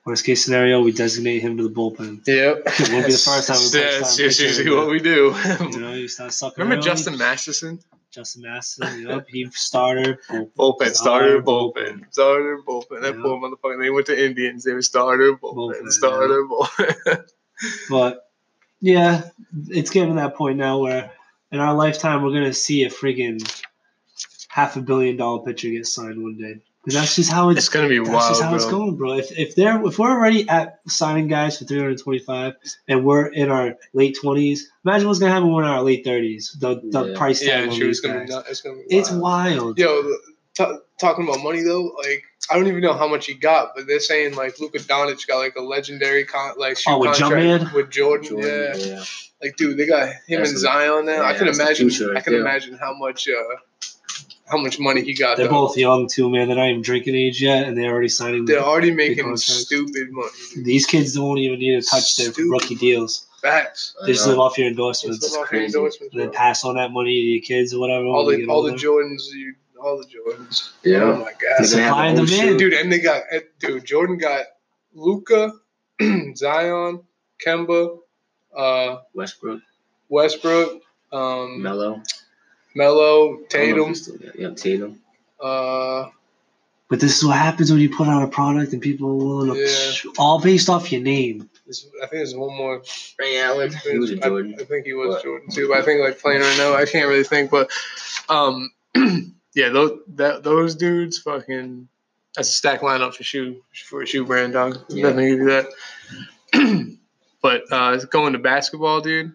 Worst 0.04 0.24
case 0.24 0.44
scenario, 0.44 0.82
we 0.82 0.90
designate 0.90 1.40
him 1.42 1.56
to 1.58 1.62
the 1.62 1.70
bullpen. 1.70 2.26
Yep. 2.26 2.62
It 2.80 2.92
won't 2.92 3.06
be 3.06 3.12
the 3.12 3.18
first 3.18 3.46
time 3.46 3.58
we 3.58 3.80
Yeah, 3.80 3.98
that's 3.98 4.16
time 4.16 4.26
just 4.26 4.38
pitcher, 4.40 4.48
usually 4.48 4.76
what 4.76 4.88
we 4.88 4.98
do. 4.98 5.34
You 5.60 5.78
know, 5.80 5.92
you 5.92 6.08
start 6.08 6.32
sucking. 6.32 6.60
Remember 6.62 6.80
early. 6.82 6.90
Justin 6.90 7.18
Masterson? 7.18 7.78
Justin 8.10 8.42
Masterson, 8.42 9.06
yep, 9.08 9.26
he 9.28 9.48
starter. 9.52 10.18
Bullpen, 10.28 10.90
starter, 10.92 10.94
Starter, 10.94 11.42
bullpen, 11.42 12.04
starter, 12.12 12.58
bullpen. 12.66 13.00
That 13.00 13.14
Yeah. 13.16 13.22
poor 13.22 13.38
motherfucker. 13.40 13.80
They 13.80 13.88
went 13.90 14.06
to 14.06 14.24
Indians. 14.26 14.64
They 14.64 14.74
were 14.74 14.82
starter, 14.82 15.32
bullpen, 15.34 15.80
Bullpen, 15.82 15.90
starter, 15.92 16.44
bullpen. 16.44 17.24
But 17.88 18.28
yeah, 18.80 19.30
it's 19.68 19.90
getting 19.90 20.10
to 20.10 20.16
that 20.16 20.34
point 20.34 20.58
now 20.58 20.80
where 20.80 21.12
in 21.52 21.60
our 21.60 21.74
lifetime 21.74 22.22
we're 22.22 22.32
gonna 22.32 22.52
see 22.52 22.82
a 22.84 22.90
friggin' 22.90 23.38
half 24.48 24.76
a 24.76 24.80
billion 24.82 25.16
dollar 25.16 25.44
pitcher 25.44 25.70
get 25.70 25.86
signed 25.86 26.20
one 26.22 26.36
day. 26.36 26.60
Because 26.84 26.98
that's 27.00 27.14
just 27.14 27.30
how 27.30 27.50
it's, 27.50 27.58
It's 27.58 27.68
gonna 27.68 27.88
be 27.88 27.98
that's 27.98 28.10
wild, 28.10 28.28
just 28.30 28.42
how 28.42 28.54
it's 28.56 28.64
bro. 28.64 28.78
going, 28.78 28.96
bro. 28.96 29.12
If 29.12 29.38
if 29.38 29.54
they're 29.54 29.80
if 29.86 29.98
we're 30.00 30.10
already 30.10 30.48
at 30.48 30.80
signing 30.88 31.28
guys 31.28 31.58
for 31.58 31.64
three 31.64 31.78
hundred 31.78 31.98
twenty 32.00 32.18
five 32.18 32.54
and 32.88 33.04
we're 33.04 33.26
in 33.26 33.50
our 33.50 33.76
late 33.92 34.16
twenties, 34.20 34.68
imagine 34.84 35.06
what's 35.06 35.20
gonna 35.20 35.30
happen 35.32 35.46
when 35.46 35.56
we're 35.56 35.62
in 35.64 35.68
our 35.70 35.82
late 35.82 36.04
thirties. 36.04 36.56
The 36.58 36.80
the 36.82 37.04
Yeah. 37.12 37.16
price 37.18 37.38
tag 37.38 37.48
Yeah, 37.48 37.70
on 37.70 37.76
sure. 37.78 37.88
It's 37.88 38.00
these 38.02 38.10
gonna 38.12 38.24
be 38.24 38.30
guys. 38.32 38.44
It's 38.48 38.60
gonna 38.62 38.76
be. 38.76 38.96
It's 38.96 39.10
wild. 39.12 39.60
wild. 39.62 39.78
Yo, 39.78 40.02
t- 40.54 40.76
talking 40.98 41.28
about 41.28 41.40
money 41.42 41.62
though, 41.62 41.84
like 42.04 42.24
I 42.50 42.56
don't 42.56 42.66
even 42.66 42.80
know 42.80 42.94
how 42.94 43.06
much 43.06 43.26
he 43.26 43.34
got, 43.34 43.76
but 43.76 43.86
they're 43.86 44.00
saying 44.00 44.34
like 44.34 44.58
Luka 44.58 44.78
Doncic 44.78 45.24
got 45.28 45.38
like 45.38 45.54
a 45.54 45.62
legendary 45.62 46.24
con- 46.24 46.54
like 46.58 46.78
shoe 46.78 46.90
Oh, 46.90 46.98
with 46.98 47.16
contract 47.16 47.62
Jumpman? 47.64 47.72
with 47.74 47.90
Jordan. 47.90 48.28
Jordan, 48.28 48.48
Yeah. 48.80 48.86
yeah. 48.96 49.04
like 49.40 49.56
dude, 49.56 49.76
they 49.76 49.86
got 49.86 50.08
him 50.26 50.40
That's 50.40 50.48
and 50.50 50.56
a- 50.56 50.60
Zion 50.60 51.06
now. 51.06 51.22
I 51.22 51.34
can 51.34 51.46
imagine. 51.46 51.90
I 52.16 52.20
can 52.20 52.32
there. 52.32 52.40
imagine 52.42 52.74
how 52.76 52.92
much 52.92 53.28
uh 53.28 53.32
how 54.48 54.58
much 54.58 54.78
money 54.78 55.02
he 55.02 55.14
got. 55.14 55.36
They're 55.36 55.46
though. 55.46 55.66
both 55.66 55.76
young 55.76 56.08
too, 56.08 56.28
man. 56.30 56.48
They're 56.48 56.56
not 56.56 56.68
even 56.68 56.82
drinking 56.82 57.14
age 57.14 57.40
yet, 57.42 57.66
and 57.66 57.76
they're 57.76 57.90
already 57.90 58.08
signing. 58.08 58.44
They're 58.44 58.60
already 58.60 58.90
making 58.92 59.36
stupid 59.36 60.08
money. 60.10 60.28
These 60.56 60.86
kids 60.86 61.14
don't 61.14 61.38
even 61.38 61.58
need 61.58 61.80
to 61.82 61.88
touch 61.88 62.16
their 62.16 62.32
Stupid. 62.32 62.50
rookie 62.50 62.74
deals. 62.74 63.26
Facts. 63.40 63.94
They 64.06 64.12
just 64.12 64.26
live 64.26 64.38
off 64.38 64.56
your 64.58 64.68
Just 64.68 64.78
endorsements. 64.78 65.22
live 65.22 65.32
off 65.32 65.36
your 65.38 65.46
crazy. 65.60 65.76
endorsements, 65.76 66.12
and 66.14 66.22
then 66.22 66.30
pass 66.32 66.64
on 66.64 66.76
that 66.76 66.92
money 66.92 67.10
to 67.10 67.26
your 67.28 67.42
kids 67.42 67.74
or 67.74 67.80
whatever. 67.80 68.04
all 68.06 68.24
the 68.26 68.32
they 68.36 68.40
get 68.42 68.48
all 68.48 68.62
the. 68.62 68.72
Jordans, 68.72 69.22
you, 69.32 69.54
all 69.82 69.98
the 69.98 70.04
Jordans. 70.04 70.70
Yeah. 70.84 70.98
Oh 71.02 71.16
my 71.16 71.32
god. 71.32 71.38
gonna 71.40 71.56
have 71.58 71.66
Supply 71.66 72.06
a 72.06 72.08
and 72.10 72.18
whole 72.18 72.26
demand. 72.26 72.48
shoe. 72.50 72.58
Dude, 72.58 72.72
and 72.74 72.92
they 72.92 73.00
got 73.00 73.22
dude. 73.58 73.84
Jordan 73.84 74.16
got 74.18 74.44
Luka, 74.94 75.52
Zion, 76.36 77.02
Kemba, 77.44 77.98
uh, 78.56 78.98
Westbrook, 79.14 79.60
Westbrook, 80.08 80.82
um, 81.12 81.62
Melo, 81.62 82.00
Melo, 82.74 83.38
Tatum. 83.48 83.94
Yeah, 84.38 84.50
Tatum. 84.50 85.00
Uh, 85.40 86.08
But 86.88 87.00
this 87.00 87.16
is 87.18 87.24
what 87.24 87.36
happens 87.38 87.70
when 87.70 87.80
you 87.80 87.88
put 87.88 88.06
out 88.08 88.22
a 88.22 88.26
product 88.28 88.72
and 88.74 88.82
people 88.82 89.08
are 89.10 89.14
willing 89.14 89.54
to 89.54 89.60
Yeah. 89.60 90.12
all 90.18 90.40
based 90.40 90.68
off 90.68 90.92
your 90.92 91.00
name. 91.00 91.48
there's- 91.64 91.86
I 91.96 92.00
think 92.06 92.10
there's 92.12 92.34
one 92.34 92.54
more. 92.56 92.82
Ray 93.18 93.40
Allen. 93.40 93.72
He 93.72 93.96
was 93.98 94.10
a 94.10 94.16
I- 94.16 94.28
Jordan. 94.28 94.56
I, 94.60 94.64
think 94.64 94.84
he 94.84 94.92
was 94.92 95.08
What? 95.14 95.22
Jordan 95.22 95.48
too. 95.50 95.68
But 95.68 95.78
I 95.78 95.82
think 95.82 96.00
like 96.00 96.18
playing 96.20 96.42
right 96.42 96.58
now, 96.58 96.74
I 96.74 96.84
can't 96.84 97.08
really 97.08 97.24
think. 97.24 97.50
But 97.50 97.70
um, 98.28 98.70
yeah, 99.54 99.70
those 99.70 100.00
that 100.16 100.42
those 100.42 100.74
dudes 100.74 101.18
fucking. 101.18 101.88
That's 102.36 102.48
a 102.48 102.52
stack 102.52 102.80
lineup 102.80 103.14
for 103.14 103.22
shoe 103.24 103.62
for 103.88 104.02
a 104.02 104.06
shoe 104.06 104.24
brand 104.24 104.52
dog. 104.54 104.78
Yeah. 104.88 105.04
Definitely 105.08 105.30
give 105.30 105.38
you 105.40 105.64
that. 106.52 106.96
but 107.42 107.62
uh, 107.72 107.96
going 108.10 108.32
to 108.34 108.38
basketball, 108.38 109.00
dude. 109.00 109.32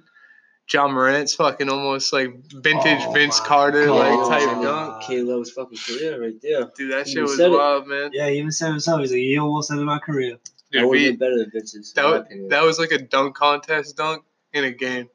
Ja 0.72 0.88
Morant's 0.88 1.34
fucking 1.34 1.70
almost 1.70 2.12
like 2.12 2.30
vintage 2.52 3.02
Oh 3.06 3.12
Vince 3.14 3.40
my 3.40 3.46
Carter 3.46 3.90
like 3.92 4.30
type 4.30 4.62
dunk. 4.62 5.04
K-Love's 5.04 5.52
fucking 5.52 5.78
career 5.78 6.22
right 6.22 6.34
there. 6.42 6.70
Dude, 6.76 6.92
that 6.92 7.08
He 7.08 7.14
shit 7.14 7.22
was 7.24 7.38
said 7.38 7.52
it. 7.52 7.56
wild, 7.56 7.88
man. 7.88 8.10
Yeah, 8.14 8.30
he 8.30 8.38
even 8.40 8.52
said 8.52 8.70
himself, 8.70 9.00
he's 9.02 9.12
like, 9.12 9.18
he 9.20 9.38
almost 9.40 9.72
ended 9.72 9.86
my 9.86 10.00
career. 10.00 10.38
That 10.74 10.82
would 10.84 10.90
we- 10.92 11.04
have 11.06 11.12
been 11.14 11.20
better 11.20 11.38
than 11.38 11.52
Vince's. 11.52 11.94
that 11.94 12.28
in 12.30 12.44
my 12.44 12.50
that 12.50 12.64
was 12.64 12.80
like 12.80 12.92
a 12.92 12.98
dunk 12.98 13.36
contest 13.36 13.96
dunk 13.96 14.24
in 14.52 14.66
a 14.66 14.72
game. 14.72 15.10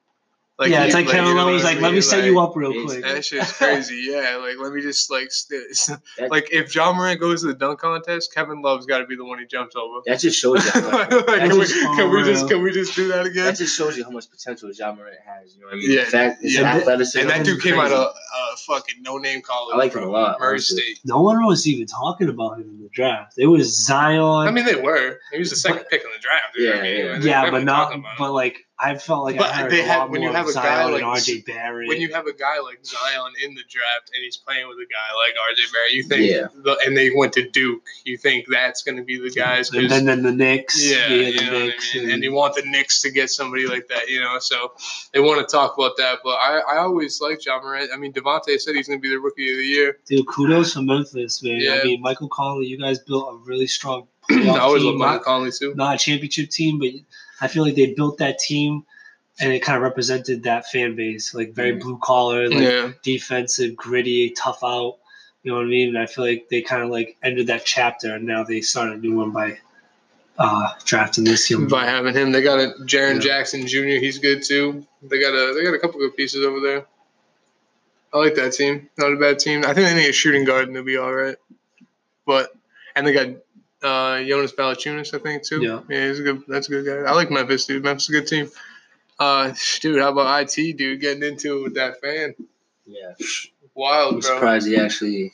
Yeah, 0.70 0.84
it's 0.84 0.94
you- 0.94 1.00
like 1.00 1.08
Kevin 1.10 1.26
you 1.30 1.34
know 1.34 1.44
Love 1.46 1.52
was 1.54 1.64
like, 1.64 1.80
"Let 1.80 1.88
me 1.88 1.92
mean? 1.94 2.02
set 2.02 2.18
Like, 2.20 2.26
you 2.26 2.40
up 2.40 2.56
real 2.56 2.84
quick." 2.84 3.02
That 3.02 3.24
shit's 3.24 3.52
crazy. 3.58 4.06
Yeah, 4.10 4.36
like 4.36 4.56
let 4.58 4.72
me 4.72 4.80
just 4.82 5.10
like 5.10 5.30
st- 5.30 5.98
like 6.30 6.48
if 6.52 6.74
Ja 6.74 6.92
Morant 6.92 7.20
goes 7.20 7.40
to 7.42 7.48
the 7.48 7.54
dunk 7.54 7.80
contest, 7.80 8.34
Kevin 8.34 8.62
Love's 8.62 8.86
got 8.86 8.98
to 8.98 9.06
be 9.06 9.16
the 9.16 9.24
one 9.24 9.38
he 9.38 9.46
jumps 9.46 9.76
over. 9.76 10.00
that 10.06 10.20
just 10.20 10.38
shows 10.38 10.64
you 10.64 10.70
how 10.70 10.90
much. 10.90 11.10
like, 11.10 11.26
can, 11.26 11.50
we, 11.58 11.64
just 11.64 11.74
can 11.74 12.10
we 12.10 12.22
just 12.24 12.48
can 12.48 12.62
we 12.62 12.70
just 12.72 12.94
do 12.96 13.08
that 13.08 13.26
again? 13.26 13.44
that 13.46 13.56
just 13.56 13.76
shows 13.76 13.96
you 13.96 14.04
how 14.04 14.10
much 14.10 14.30
potential 14.30 14.70
Ja 14.72 14.92
Morant 14.94 15.16
has. 15.26 15.54
You 15.54 15.62
know 15.62 15.66
what 15.68 15.74
I 15.74 15.76
mean? 15.78 15.90
Yeah, 15.90 16.04
the 16.04 16.10
fact, 16.10 16.38
yeah. 16.42 16.62
athleticism. 16.62 17.18
And 17.20 17.30
that 17.30 17.40
is 17.40 17.46
dude 17.48 17.62
came 17.62 17.74
out 17.74 17.88
crazy. 17.88 17.94
of 17.94 18.06
uh, 18.08 18.56
fucking 18.66 19.02
no 19.02 19.18
name 19.18 19.42
college. 19.42 19.74
I 19.74 19.78
like 19.78 19.94
him 19.94 20.02
a 20.04 20.06
lot, 20.08 20.38
Murray. 20.40 20.58
State. 20.60 21.00
no 21.04 21.20
one 21.22 21.44
was 21.44 21.66
even 21.66 21.86
talking 21.86 22.28
about 22.28 22.58
him 22.58 22.68
in 22.70 22.82
the 22.82 22.88
draft. 22.92 23.34
It 23.38 23.46
was 23.46 23.84
Zion. 23.86 24.20
I 24.22 24.50
mean, 24.50 24.64
they 24.64 24.74
were. 24.80 25.18
He 25.32 25.38
was 25.38 25.50
the 25.50 25.56
second 25.56 25.84
pick 25.90 26.02
in 26.04 26.10
the 26.14 26.20
draft. 26.20 26.54
dude. 26.54 26.72
I 26.72 26.76
Yeah, 26.76 26.82
mean, 26.82 27.06
yeah. 27.06 27.18
they- 27.18 27.28
yeah, 27.28 27.50
but 27.50 27.64
not. 27.64 27.84
talking 27.84 28.00
about 28.00 28.10
him. 28.12 28.16
But 28.18 28.32
like, 28.32 28.58
I 28.84 28.96
felt 28.98 29.22
like 29.24 29.36
But 29.38 29.50
I 29.50 29.52
heard 29.62 29.70
they 29.70 29.80
a 29.80 29.84
had- 29.84 29.98
lot 29.98 30.10
when 30.10 30.22
more 30.22 30.30
you 30.30 30.36
have 30.36 30.46
of 30.48 30.50
a 30.50 30.54
guy 30.54 30.62
Zion 30.82 30.92
like 30.92 31.02
RJ 31.02 31.46
Barrett. 31.46 31.88
when 31.88 32.00
you 32.00 32.12
have 32.12 32.26
a 32.26 32.32
guy 32.32 32.58
like 32.60 32.84
Zion 32.84 33.32
in 33.44 33.54
the 33.54 33.62
draft 33.68 34.10
and 34.12 34.24
he's 34.24 34.36
playing 34.38 34.66
with 34.66 34.76
a 34.78 34.86
guy 34.90 35.14
like 35.16 35.34
RJ 35.34 35.72
Barrett, 35.72 35.92
you 35.92 36.02
think, 36.02 36.30
Yeah. 36.30 36.48
the, 36.64 36.76
and 36.84 36.96
they 36.96 37.10
went 37.14 37.32
to 37.34 37.48
Duke, 37.48 37.82
you 38.04 38.16
think 38.18 38.46
that's 38.50 38.82
going 38.82 38.96
to 38.96 39.04
be 39.04 39.18
the 39.20 39.30
guys. 39.30 39.70
and 39.70 39.88
then, 39.88 40.06
then 40.06 40.22
the 40.24 40.32
Knicks. 40.32 40.84
yeah, 40.84 41.06
yeah, 41.08 41.28
you 41.28 41.38
the 41.38 41.44
know 41.46 41.58
Knicks. 41.66 41.90
I 41.94 41.98
mean? 41.98 42.04
and- 42.06 42.12
And 42.14 42.24
you 42.24 42.32
want 42.32 42.54
the 42.56 42.62
Knicks 42.62 43.02
to 43.02 43.10
get 43.10 43.30
somebody 43.30 43.66
like 43.68 43.86
that, 43.88 44.08
you 44.08 44.20
know. 44.20 44.38
So 44.40 44.72
they 45.12 45.20
want 45.20 45.46
to 45.46 45.52
talk 45.52 45.78
about 45.78 45.96
that. 45.98 46.18
But 46.24 46.34
I, 46.40 46.58
I 46.58 46.76
always 46.78 47.20
like 47.20 47.44
Ja 47.46 47.60
Morant. 47.62 47.90
I 47.94 47.96
mean, 47.96 48.12
Devontae 48.12 48.58
said 48.60 48.74
he's 48.74 48.88
going 48.88 48.98
to 48.98 49.02
be 49.02 49.10
the 49.10 49.20
rookie 49.20 49.50
of 49.52 49.58
the 49.58 49.64
year. 49.64 49.98
Dude, 50.06 50.26
kudos 50.26 50.72
to 50.74 50.82
Memphis, 50.82 51.40
man. 51.42 51.60
Yeah. 51.60 51.78
I 51.80 51.84
mean, 51.84 52.00
Michael 52.02 52.28
Conley, 52.28 52.66
you 52.66 52.78
guys 52.78 52.98
built 52.98 53.32
a 53.32 53.36
really 53.48 53.66
strong 53.68 54.08
I 54.30 54.34
playoff 54.34 54.58
always 54.60 54.82
love 54.82 54.92
team. 54.94 54.98
Michael 54.98 55.24
Conley 55.24 55.50
too. 55.52 55.74
not 55.76 55.94
a 55.94 55.98
championship 55.98 56.50
team, 56.50 56.78
but 56.78 56.88
I 57.42 57.48
feel 57.48 57.64
like 57.64 57.74
they 57.74 57.92
built 57.92 58.18
that 58.18 58.38
team, 58.38 58.84
and 59.40 59.52
it 59.52 59.60
kind 59.60 59.76
of 59.76 59.82
represented 59.82 60.44
that 60.44 60.66
fan 60.70 60.94
base, 60.96 61.34
like 61.34 61.52
very 61.52 61.74
Mhm. 61.74 61.80
blue 61.80 61.98
collar, 62.02 62.48
like 62.48 62.62
yeah, 62.62 62.92
defensive, 63.02 63.76
gritty, 63.76 64.30
tough 64.30 64.62
out. 64.64 64.96
You 65.42 65.50
know 65.50 65.56
what 65.56 65.64
I 65.64 65.68
mean? 65.68 65.88
And 65.88 65.98
I 65.98 66.06
feel 66.06 66.24
like 66.24 66.48
they 66.48 66.62
kind 66.62 66.82
of 66.82 66.90
like 66.90 67.16
ended 67.22 67.48
that 67.48 67.64
chapter, 67.66 68.14
and 68.14 68.24
now 68.24 68.44
they 68.44 68.60
start 68.60 68.92
a 68.92 68.96
new 68.96 69.16
one 69.16 69.32
by 69.32 69.58
uh, 70.38 70.68
drafting 70.84 71.24
this 71.24 71.50
young. 71.50 71.68
by 71.68 71.84
having 71.84 72.14
him, 72.14 72.32
they 72.32 72.40
got 72.42 72.58
a 72.58 72.74
Jaren 72.84 73.14
Yeah. 73.16 73.20
Jackson 73.20 73.66
Jr. 73.66 73.98
He's 74.00 74.18
good 74.18 74.42
too. 74.42 74.86
They 75.02 75.20
got 75.20 75.34
a 75.34 75.52
they 75.54 75.62
got 75.64 75.74
a 75.74 75.78
couple 75.78 75.98
good 76.00 76.16
pieces 76.16 76.44
over 76.46 76.60
there. 76.60 76.86
I 78.14 78.18
like 78.18 78.34
that 78.36 78.52
team. 78.52 78.88
Not 78.98 79.12
a 79.12 79.16
bad 79.16 79.38
team. 79.38 79.64
I 79.64 79.72
think 79.74 79.88
they 79.88 79.94
need 79.94 80.08
a 80.08 80.12
shooting 80.12 80.44
guard 80.44 80.68
and 80.68 80.76
they'll 80.76 80.84
be 80.84 80.96
all 80.96 81.12
right. 81.12 81.36
But 82.26 82.52
and 82.94 83.06
they 83.06 83.12
got 83.12 83.28
uh, 83.82 84.22
Jonas 84.24 84.52
Valanciunas, 84.52 85.14
I 85.14 85.18
think 85.18 85.42
too. 85.44 85.62
Yeah. 85.62 85.80
yeah, 85.88 86.08
he's 86.08 86.20
a 86.20 86.22
good. 86.22 86.42
That's 86.48 86.68
a 86.68 86.70
good 86.70 86.86
guy. 86.86 87.10
I 87.10 87.14
like 87.14 87.30
Memphis, 87.30 87.66
dude. 87.66 87.82
Memphis 87.84 88.04
is 88.04 88.08
a 88.10 88.12
good 88.20 88.26
team. 88.28 88.50
Uh, 89.18 89.52
dude, 89.80 90.00
how 90.00 90.10
about 90.10 90.42
it, 90.58 90.76
dude? 90.78 91.00
Getting 91.00 91.22
into 91.22 91.58
it 91.58 91.62
with 91.62 91.74
that 91.74 92.00
fan, 92.00 92.34
Yeah, 92.86 93.12
wild, 93.74 94.14
I'm 94.14 94.20
bro. 94.20 94.34
surprised 94.34 94.66
he 94.66 94.76
actually 94.76 95.32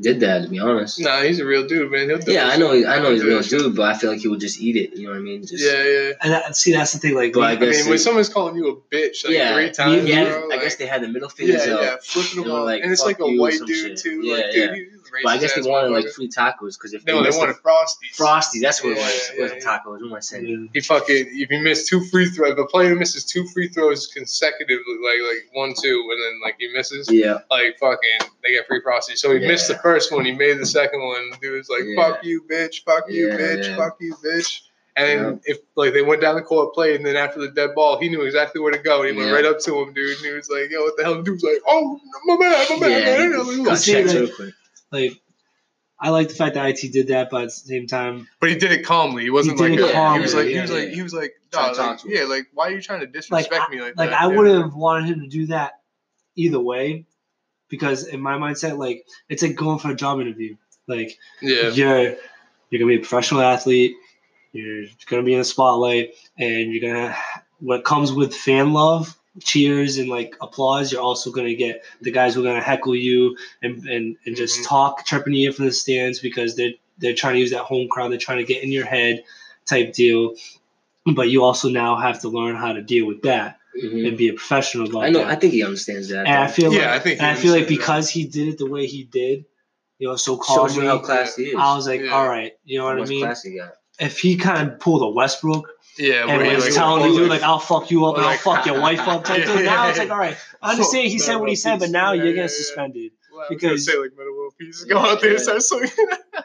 did 0.00 0.20
that. 0.20 0.42
To 0.42 0.48
be 0.48 0.58
honest. 0.60 1.00
Nah, 1.00 1.20
he's 1.22 1.40
a 1.40 1.44
real 1.46 1.66
dude, 1.66 1.90
man. 1.90 2.08
He'll 2.08 2.18
do 2.18 2.32
Yeah, 2.32 2.48
I 2.48 2.56
know. 2.58 2.72
He, 2.72 2.86
I 2.86 3.00
know 3.00 3.10
he's 3.12 3.22
a 3.22 3.26
real 3.26 3.42
dude, 3.42 3.74
but 3.76 3.92
I 3.94 3.98
feel 3.98 4.10
like 4.10 4.20
he 4.20 4.28
would 4.28 4.40
just 4.40 4.60
eat 4.60 4.76
it. 4.76 4.96
You 4.96 5.06
know 5.06 5.12
what 5.12 5.18
I 5.18 5.22
mean? 5.22 5.42
Just. 5.46 5.64
Yeah, 5.64 5.82
yeah. 5.82 6.10
And 6.22 6.32
that, 6.32 6.56
see, 6.56 6.72
that's 6.72 6.92
the 6.92 6.98
thing. 6.98 7.14
Like, 7.14 7.32
But 7.32 7.42
I 7.44 7.50
I 7.52 7.56
guess 7.56 7.80
mean, 7.82 7.90
when 7.90 7.98
someone's 7.98 8.28
calling 8.28 8.56
you 8.56 8.68
a 8.68 8.94
bitch 8.94 9.24
like 9.24 9.34
yeah, 9.34 9.54
three 9.54 9.70
times, 9.70 10.08
yeah, 10.08 10.24
bro, 10.24 10.42
I 10.44 10.46
like- 10.46 10.60
guess 10.60 10.76
they 10.76 10.86
had 10.86 11.02
the 11.02 11.08
middle 11.08 11.28
fingers 11.28 11.66
yeah, 11.66 11.74
up. 11.74 11.82
yeah, 11.82 11.96
flipping 12.02 12.40
them 12.42 12.50
You 12.50 12.56
off, 12.56 12.64
like, 12.66 12.82
and 12.82 12.92
it's 12.92 13.04
like 13.04 13.18
a 13.20 13.26
white 13.36 13.58
dude 13.66 13.76
shit. 13.76 13.96
too. 13.98 14.20
Yeah, 14.24 14.34
like, 14.36 14.44
yeah. 14.54 14.74
dude, 14.74 14.93
But 15.22 15.30
I 15.30 15.38
guess 15.38 15.54
they 15.54 15.62
wanted 15.62 15.90
like 15.90 16.08
free 16.08 16.28
tacos 16.28 16.76
because 16.78 16.92
if 16.94 17.06
no, 17.06 17.18
they 17.18 17.24
missed 17.28 17.38
wanted 17.38 17.56
frosties. 17.56 18.16
frosties. 18.18 18.60
That's 18.62 18.82
what 18.82 18.92
it 18.92 18.98
Yeah, 18.98 19.04
was. 19.04 19.30
It 19.36 19.40
wasn't 19.40 19.62
yeah. 19.62 19.68
tacos. 19.78 19.86
What 20.00 20.02
am 20.02 20.14
I 20.14 20.20
saying? 20.20 20.70
He 20.74 20.80
fucking 20.80 21.26
if 21.30 21.48
he 21.50 21.60
missed 21.60 21.88
two 21.88 22.04
free 22.06 22.26
throws, 22.30 22.52
if 22.52 22.58
a 22.58 22.66
player 22.66 22.94
misses 22.96 23.24
two 23.24 23.46
free 23.54 23.68
throws 23.68 24.06
consecutively, 24.08 24.94
like 25.04 25.20
like 25.28 25.54
one 25.54 25.74
two, 25.80 26.08
and 26.10 26.22
then 26.22 26.40
like 26.44 26.56
he 26.58 26.68
misses, 26.72 27.10
Yeah, 27.10 27.38
like 27.50 27.78
fucking 27.78 28.30
they 28.42 28.50
get 28.52 28.66
free 28.66 28.80
frosties. 28.80 29.18
So 29.18 29.32
he 29.32 29.46
missed 29.46 29.68
the 29.68 29.76
first 29.78 30.10
one, 30.12 30.24
he 30.24 30.32
made 30.32 30.58
the 30.58 30.66
second 30.66 31.02
one. 31.02 31.30
The 31.30 31.36
dude 31.40 31.58
was 31.58 31.68
like, 31.68 31.82
Yeah. 31.84 31.96
"Fuck 32.14 32.24
you, 32.24 32.42
bitch! 32.50 32.82
Fuck 32.84 33.04
you, 33.08 33.28
bitch! 33.28 33.64
yeah. 33.68 33.76
Fuck 33.76 33.96
you, 34.00 34.14
bitch!" 34.24 34.60
And 34.96 35.40
if 35.44 35.58
like 35.74 35.92
they 35.92 36.02
went 36.02 36.20
down 36.20 36.36
the 36.36 36.42
court, 36.42 36.72
played, 36.72 36.94
and 36.96 37.04
then 37.04 37.16
after 37.16 37.40
the 37.40 37.48
dead 37.50 37.70
ball, 37.74 37.98
he 37.98 38.08
knew 38.08 38.22
exactly 38.22 38.60
where 38.60 38.70
to 38.70 38.78
go. 38.78 39.02
And 39.02 39.10
he 39.10 39.16
went 39.20 39.32
right 39.32 39.44
up 39.44 39.58
to 39.60 39.80
him, 39.80 39.92
dude, 39.92 40.16
and 40.18 40.24
he 40.26 40.32
was 40.32 40.48
like, 40.48 40.70
"Yo, 40.70 40.82
what 40.82 40.96
the 40.96 41.02
hell?" 41.02 41.16
The 41.16 41.22
dude 41.24 41.34
was 41.34 41.42
like, 41.42 41.58
"Oh, 41.66 42.00
my 42.26 42.36
bad, 42.38 42.70
my 42.70 42.78
bad." 42.88 42.90
yeah. 43.20 43.28
man." 43.28 43.56
he 43.58 43.64
Got 43.64 43.78
see, 43.78 43.92
checked 43.92 44.08
like- 44.08 44.16
real 44.18 44.28
quick. 44.36 44.54
Like 44.94 45.20
I 46.00 46.08
like 46.10 46.28
the 46.28 46.34
fact 46.34 46.54
that 46.54 46.66
IT 46.68 46.92
did 46.92 47.08
that, 47.08 47.30
but 47.30 47.42
at 47.42 47.48
the 47.48 47.50
same 47.52 47.86
time, 47.86 48.26
But 48.40 48.50
he 48.50 48.56
did 48.56 48.72
it 48.72 48.84
calmly. 48.84 49.22
He 49.24 49.30
wasn't 49.30 49.58
He 49.58 49.64
like 49.68 49.78
it 49.78 49.90
a- 49.90 49.92
calmly, 49.92 50.18
he 50.18 50.22
was 50.22 50.34
like 50.34 50.46
he 50.46 50.54
yeah, 50.54 50.62
was 50.62 50.70
like 50.70 50.88
he 50.88 51.02
was 51.02 51.14
like, 51.14 51.32
Trying 51.52 51.66
"Dog, 51.66 51.74
to 51.74 51.80
talk 51.80 51.90
like 51.90 52.04
him. 52.06 52.10
yeah, 52.16 52.24
like 52.24 52.46
why 52.52 52.68
are 52.68 52.72
you 52.72 52.82
trying 52.82 53.00
to 53.00 53.06
disrespect 53.06 53.64
I, 53.68 53.70
me 53.70 53.80
like, 53.80 53.96
like 53.96 54.10
that? 54.10 54.20
I 54.22 54.28
Yeah. 54.28 54.36
would 54.36 54.46
have 54.50 54.74
wanted 54.74 55.06
him 55.08 55.20
to 55.20 55.28
do 55.28 55.46
that 55.46 55.80
either 56.36 56.58
way, 56.60 57.06
because 57.68 58.06
in 58.08 58.20
my 58.20 58.34
mindset, 58.38 58.76
like 58.78 59.06
it's 59.28 59.42
like 59.42 59.54
going 59.54 59.78
for 59.78 59.90
a 59.90 59.94
job 59.94 60.20
interview. 60.20 60.56
Like 60.88 61.16
Yeah. 61.40 61.68
you're 61.70 62.16
you're 62.70 62.78
gonna 62.80 62.86
be 62.88 62.96
a 62.96 62.98
professional 63.00 63.40
athlete, 63.42 63.94
you're 64.52 64.86
gonna 65.06 65.22
be 65.22 65.32
in 65.34 65.38
the 65.38 65.44
spotlight, 65.44 66.14
and 66.38 66.72
you're 66.72 66.92
gonna 66.92 67.16
what 67.60 67.84
comes 67.84 68.12
with 68.12 68.34
fan 68.34 68.72
love, 68.72 69.16
cheers 69.42 69.98
and 69.98 70.08
like 70.08 70.36
applause. 70.40 70.92
You're 70.92 71.02
also 71.02 71.30
gonna 71.30 71.54
get 71.54 71.82
the 72.00 72.10
guys 72.10 72.34
who 72.34 72.40
are 72.40 72.44
gonna 72.44 72.60
heckle 72.62 72.94
you 72.94 73.36
and 73.62 73.84
and, 73.88 74.16
and 74.26 74.36
just 74.36 74.60
Mhm. 74.60 74.66
talk, 74.66 75.04
chirping 75.06 75.34
you 75.34 75.52
from 75.52 75.66
the 75.66 75.72
stands 75.72 76.20
because 76.20 76.54
they're 76.56 76.72
they're 76.98 77.14
trying 77.14 77.34
to 77.34 77.40
use 77.40 77.50
that 77.50 77.64
home 77.64 77.88
crowd. 77.88 78.10
They're 78.12 78.18
trying 78.18 78.38
to 78.38 78.44
get 78.44 78.62
in 78.62 78.70
your 78.70 78.84
head, 78.86 79.24
type 79.66 79.92
deal. 79.92 80.34
But 81.06 81.28
you 81.28 81.42
also 81.42 81.68
now 81.68 81.96
have 81.96 82.20
to 82.20 82.28
learn 82.28 82.56
how 82.56 82.72
to 82.72 82.80
deal 82.82 83.06
with 83.06 83.22
that 83.22 83.58
Mhm. 83.82 84.08
and 84.08 84.16
be 84.16 84.28
a 84.28 84.32
professional 84.34 84.88
about 84.88 85.02
I 85.04 85.10
know. 85.10 85.18
that. 85.18 85.28
I 85.28 85.34
think 85.34 85.52
he 85.52 85.62
understands 85.64 86.08
that. 86.10 86.26
and 86.26 86.28
I 86.38 86.46
feel 86.46 86.72
Yeah, 86.72 86.80
like, 86.82 86.88
I 86.90 86.98
think 87.00 87.18
and 87.20 87.26
I 87.26 87.34
feel 87.34 87.50
like 87.52 87.62
understands 87.62 87.68
that. 87.68 87.68
because 87.68 88.10
he 88.10 88.24
did 88.26 88.48
it 88.48 88.58
the 88.58 88.66
way 88.70 88.86
he 88.86 89.02
did, 89.04 89.44
you 89.98 90.08
know, 90.08 90.16
so 90.16 90.36
shows 90.36 90.76
you 90.76 90.82
calmly, 90.82 90.86
how 90.86 90.98
classy 91.00 91.44
he 91.46 91.50
is. 91.50 91.56
I 91.58 91.74
was 91.74 91.86
like, 91.88 92.00
Yeah. 92.00 92.10
all 92.14 92.26
right, 92.28 92.52
you 92.64 92.78
know 92.78 92.84
How 92.84 92.90
what 92.90 92.96
I 92.98 93.00
much 93.00 93.08
mean? 93.08 93.24
class 93.24 93.42
he 93.42 93.56
got. 93.56 93.74
If 93.98 94.18
he 94.20 94.36
kind 94.36 94.70
of 94.70 94.78
pulled 94.78 95.02
a 95.02 95.08
Westbrook 95.08 95.68
Yeah, 95.98 96.22
and 96.28 96.38
where 96.38 96.50
he 96.50 96.56
like 96.56 96.72
telling 96.74 97.02
the 97.12 97.16
dude 97.18 97.28
like, 97.30 97.42
"I'll 97.42 97.58
fuck 97.60 97.90
you 97.90 98.06
up 98.06 98.16
and 98.16 98.24
I'll 98.26 98.36
fuck 98.36 98.66
your 98.66 98.80
wife 98.86 99.00
up," 99.00 99.24
type 99.24 99.40
Yeah. 99.40 99.54
thing. 99.56 99.64
Now 99.64 99.88
it's 99.88 99.98
like, 99.98 100.10
all 100.10 100.18
right, 100.18 100.36
I 100.62 100.72
understand 100.72 101.08
he 101.08 101.18
said 101.18 101.36
what 101.36 101.48
he 101.48 101.56
said, 101.56 101.78
but 101.78 101.90
now 101.90 102.12
Peace. 102.12 102.16
you're 102.18 102.24
getting 102.26 102.36
yeah, 102.36 102.42
yeah. 102.42 102.48
suspended. 102.48 103.12
Well, 103.32 103.40
I 103.40 103.42
was 103.42 103.48
because- 103.50 103.62
gonna 103.62 103.78
say 103.78 103.98
like 103.98 104.10
Metta 104.16 104.30
World 104.36 104.54
Peace. 104.58 104.84
Yeah, 104.86 104.94
Go 104.94 105.00
out 105.00 105.20
there 105.20 105.30
and 105.30 105.38
yeah. 105.38 105.42
start 105.42 105.62
swinging. 105.62 105.90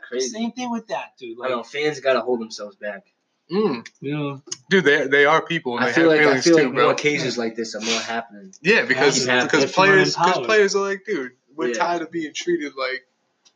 Crazy. 0.08 0.30
Same 0.30 0.52
thing 0.52 0.72
with 0.72 0.88
that 0.88 1.14
dude. 1.20 1.38
I 1.44 1.50
know 1.50 1.58
Like, 1.58 1.66
fans 1.68 2.00
got 2.00 2.14
to 2.14 2.22
hold 2.22 2.42
themselves 2.42 2.76
back. 2.76 3.06
Mm. 3.52 3.88
you 4.00 4.16
know, 4.16 4.42
Dude, 4.70 4.84
they 4.84 5.08
they 5.08 5.26
are 5.26 5.42
people 5.44 5.76
and 5.76 5.84
I 5.84 5.88
they 5.88 5.94
feel 5.94 6.12
have 6.12 6.26
like 6.28 6.38
I 6.38 6.42
feel 6.42 6.58
too, 6.58 6.64
like 6.66 6.74
bro. 6.76 6.84
more 6.84 6.92
occasions 6.92 7.36
like 7.36 7.56
this 7.56 7.74
are 7.74 7.82
more 7.82 8.00
happening. 8.00 8.54
Yeah, 8.62 8.86
because 8.86 9.26
Yeah, 9.26 9.44
because 9.46 9.64
if 9.64 9.74
players 9.74 10.16
because 10.16 10.46
players 10.46 10.76
are 10.76 10.84
like, 10.88 11.04
dude, 11.06 11.32
we're 11.56 11.70
Yeah. 11.70 11.74
tired 11.74 12.02
of 12.04 12.12
being 12.12 12.32
treated 12.36 12.74
like 12.78 13.08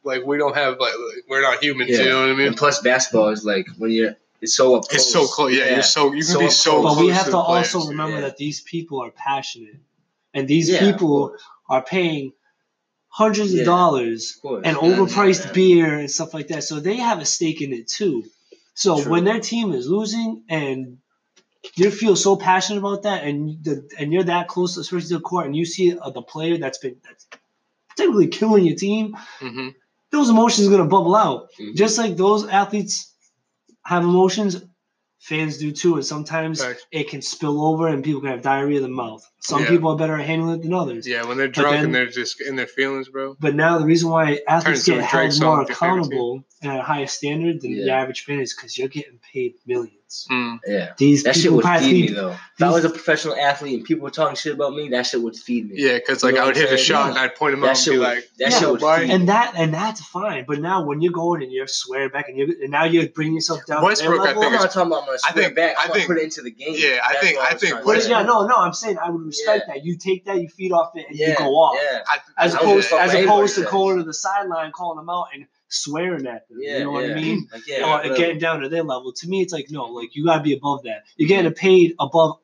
like 0.03 0.25
we 0.25 0.37
don't 0.39 0.55
have 0.55 0.79
like 0.79 0.93
like, 0.93 1.23
we're 1.29 1.43
not 1.43 1.63
humans. 1.63 1.91
Yeah. 1.91 1.99
You 1.99 2.05
know 2.09 2.21
what 2.21 2.29
I 2.29 2.33
mean? 2.33 2.47
And 2.47 2.57
plus, 2.57 2.81
basketball 2.81 3.29
is 3.29 3.45
like 3.45 3.67
when 3.77 3.91
you're 3.91 4.15
it's 4.43 4.55
so 4.55 4.75
up 4.75 4.83
close. 4.83 5.01
It's 5.01 5.11
so 5.11 5.25
close. 5.27 5.51
Yeah, 5.57 5.73
you're 5.73 5.83
so 5.83 6.01
you 6.13 6.23
can 6.23 6.33
So 6.35 6.39
be 6.39 6.49
so. 6.49 6.81
close. 6.81 6.95
but 6.95 7.01
we 7.03 7.09
have 7.09 7.25
to 7.25 7.31
to 7.31 7.37
also 7.37 7.77
players, 7.79 7.89
remember 7.89 8.15
yeah. 8.15 8.21
that 8.27 8.37
these 8.37 8.61
people 8.61 9.01
are 9.03 9.11
passionate, 9.11 9.79
and 10.33 10.47
these 10.47 10.69
Yeah, 10.69 10.79
people 10.91 11.35
are 11.69 11.81
paying 11.83 12.33
hundreds 13.07 13.53
Yeah. 13.53 13.61
of 13.61 13.65
dollars 13.65 14.21
Of 14.35 14.41
course. 14.41 14.61
and 14.65 14.75
Yeah, 14.77 14.83
overpriced 14.89 15.45
yeah. 15.45 15.51
beer 15.53 15.93
and 15.99 16.09
stuff 16.11 16.33
like 16.33 16.47
that. 16.49 16.63
So 16.63 16.79
they 16.79 16.97
have 16.97 17.19
a 17.19 17.25
stake 17.25 17.61
in 17.61 17.71
it 17.73 17.87
too. 17.87 18.23
So 18.75 19.01
True. 19.01 19.11
when 19.11 19.23
their 19.23 19.39
team 19.39 19.71
is 19.73 19.87
losing 19.87 20.43
and 20.49 20.97
you 21.75 21.91
feel 21.91 22.15
so 22.15 22.35
passionate 22.35 22.79
about 22.79 23.03
that, 23.03 23.23
and 23.23 23.63
the 23.63 23.87
and 23.99 24.11
you're 24.11 24.23
that 24.23 24.47
close, 24.49 24.75
especially 24.77 25.07
to 25.09 25.13
the 25.15 25.19
court, 25.21 25.45
and 25.45 25.55
you 25.55 25.65
see 25.65 25.97
uh, 25.97 26.09
the 26.09 26.21
player 26.21 26.57
that's 26.57 26.79
been 26.79 26.97
that's 27.05 27.25
typically 27.95 28.27
killing 28.27 28.65
your 28.65 28.75
team, 28.75 29.15
Mhm. 29.39 29.73
those 30.11 30.29
emotions 30.29 30.67
are 30.67 30.71
gonna 30.71 30.85
bubble 30.97 31.15
out. 31.15 31.49
Mhm. 31.59 31.75
Just 31.75 31.97
like 31.97 32.17
those 32.17 32.45
athletes 32.47 33.12
have 33.85 34.03
emotions, 34.03 34.63
fans 35.19 35.57
do 35.57 35.71
too, 35.71 35.95
and 35.95 36.05
sometimes 36.05 36.61
Facts. 36.63 36.85
it 36.91 37.09
can 37.09 37.21
spill 37.21 37.65
over, 37.65 37.87
and 37.87 38.03
people 38.03 38.21
can 38.21 38.29
have 38.31 38.41
diarrhea 38.41 38.77
of 38.77 38.83
the 38.83 38.89
mouth. 38.89 39.25
Some 39.39 39.61
Yeah. 39.63 39.69
people 39.69 39.91
are 39.91 39.97
better 39.97 40.15
at 40.17 40.25
handling 40.25 40.59
it 40.59 40.63
than 40.63 40.73
others. 40.73 41.07
Yeah, 41.07 41.25
when 41.25 41.37
they're 41.37 41.47
drunk 41.47 41.75
then- 41.75 41.85
and 41.85 41.95
they're 41.95 42.05
just 42.07 42.41
in 42.41 42.55
their 42.55 42.67
feelings, 42.67 43.09
bro. 43.09 43.35
But 43.39 43.55
now 43.55 43.77
the 43.79 43.85
reason 43.85 44.09
why 44.09 44.39
athletes 44.47 44.85
Turns 44.85 44.99
get 44.99 45.03
held 45.03 45.13
more 45.41 45.59
with 45.59 45.69
your 45.69 45.75
favorite 45.77 45.99
accountable 46.05 46.43
and 46.61 46.71
at 46.73 46.79
a 46.79 46.83
higher 46.83 47.07
standard 47.07 47.61
than 47.61 47.73
the 47.75 47.89
average 47.91 48.23
fan 48.25 48.39
is 48.39 48.53
because 48.53 48.77
you're 48.77 48.87
getting 48.89 49.19
paid 49.33 49.55
millions. 49.65 49.97
Mm. 50.29 50.59
Yeah. 50.67 50.93
These 50.97 51.23
That 51.23 51.35
shit 51.35 51.51
would 51.51 51.65
feed 51.65 51.81
me 51.93 52.05
think- 52.07 52.15
though. 52.17 52.35
If 52.55 52.61
I 52.61 52.69
was 52.69 52.85
a 52.85 52.89
professional 52.89 53.35
athlete 53.35 53.77
and 53.79 53.83
people 53.83 54.03
were 54.03 54.11
talking 54.11 54.35
shit 54.35 54.53
about 54.53 54.75
me, 54.75 54.89
that 54.89 55.07
shit 55.07 55.21
would 55.21 55.35
feed 55.35 55.69
me. 55.71 55.75
Yeah, 55.77 55.95
because 55.95 56.23
like 56.23 56.33
You 56.33 56.37
know 56.37 56.43
I 56.43 56.45
would 56.45 56.55
what 56.55 56.63
I'm 56.65 56.69
hit 56.69 56.79
a 56.79 56.83
shot 56.83 57.05
Yeah. 57.05 57.09
and 57.09 57.17
I'd 57.19 57.35
point 57.35 57.53
him 57.55 57.61
That 57.61 57.69
out 57.71 57.77
and 57.87 57.93
be 57.93 57.97
would 57.97 58.07
like, 58.07 58.29
that 58.37 58.51
Yeah, 58.51 58.59
shit 58.59 58.69
would 58.69 58.81
why- 58.81 58.99
feed 58.99 59.07
me. 59.07 59.13
and 59.15 59.29
that 59.29 59.53
and 59.55 59.73
that's 59.73 60.01
fine. 60.05 60.45
But 60.47 60.59
now 60.59 60.85
when 60.85 61.01
you're 61.01 61.11
going 61.13 61.41
and 61.41 61.51
you're 61.51 61.65
swearing 61.67 62.09
back 62.09 62.29
and 62.29 62.37
you 62.37 62.55
and 62.61 62.69
now 62.69 62.83
you're 62.85 63.07
bringing 63.09 63.33
yourself 63.33 63.65
down 63.65 63.83
Westbrook, 63.83 64.17
to 64.17 64.21
I 64.21 64.25
their 64.25 64.35
level. 64.35 64.43
I'm 64.43 64.49
think 64.51 64.61
not 64.61 64.71
talking 64.71 64.87
about 64.91 64.99
I'm 65.01 65.05
gonna 65.07 65.17
I 65.25 65.31
swear 65.31 65.43
think- 65.45 65.55
back. 65.55 65.75
I 65.77 65.81
I'm 65.81 65.87
gonna 65.87 65.93
think- 65.99 66.07
put 66.07 66.17
it 66.19 66.23
into 66.23 66.41
the 66.43 66.51
game. 66.51 66.75
Yeah, 66.77 66.99
I 67.03 67.13
That's 67.13 67.25
think- 67.25 67.39
I 67.39 67.49
think 67.55 67.71
trying 67.73 67.85
But 67.85 68.07
yeah, 68.07 68.21
no, 68.21 68.45
no, 68.45 68.55
I'm 68.55 68.73
saying 68.73 68.97
I 68.99 69.09
would 69.09 69.25
respect 69.25 69.65
that. 69.67 69.83
You 69.83 69.97
take 69.97 70.25
that, 70.25 70.39
you 70.39 70.47
feed 70.47 70.71
off 70.71 70.91
it, 70.95 71.05
and 71.09 71.17
you 71.17 71.33
go 71.35 71.45
off. 71.55 71.79
Yeah. 71.81 71.99
As 72.37 72.53
opposed, 72.53 72.93
as 72.93 73.13
opposed 73.15 73.55
to 73.55 73.61
anybody 73.61 73.71
going 73.71 73.97
to 73.97 74.03
the 74.03 74.13
sideline, 74.13 74.71
calling 74.71 74.97
them 74.97 75.09
out, 75.09 75.27
and 75.33 75.47
swearing 75.73 76.27
at 76.27 76.47
them. 76.47 76.57
Yeah, 76.61 76.77
you 76.79 76.83
know 76.85 76.91
what 76.91 77.05
yeah. 77.07 77.13
I 77.15 77.21
mean? 77.21 77.47
Like, 77.51 77.61
Or 77.61 77.65
yeah, 77.67 77.91
whatever. 77.97 78.15
getting 78.15 78.39
down 78.39 78.61
to 78.61 78.69
their 78.69 78.83
level. 78.83 79.11
To 79.13 79.27
me, 79.27 79.41
it's 79.41 79.53
like 79.53 79.67
no, 79.69 79.85
like 79.85 80.15
you 80.15 80.25
gotta 80.25 80.43
be 80.43 80.53
above 80.53 80.83
that. 80.83 81.03
You're 81.17 81.27
getting 81.29 81.53
paid 81.53 81.95
above 81.99 82.37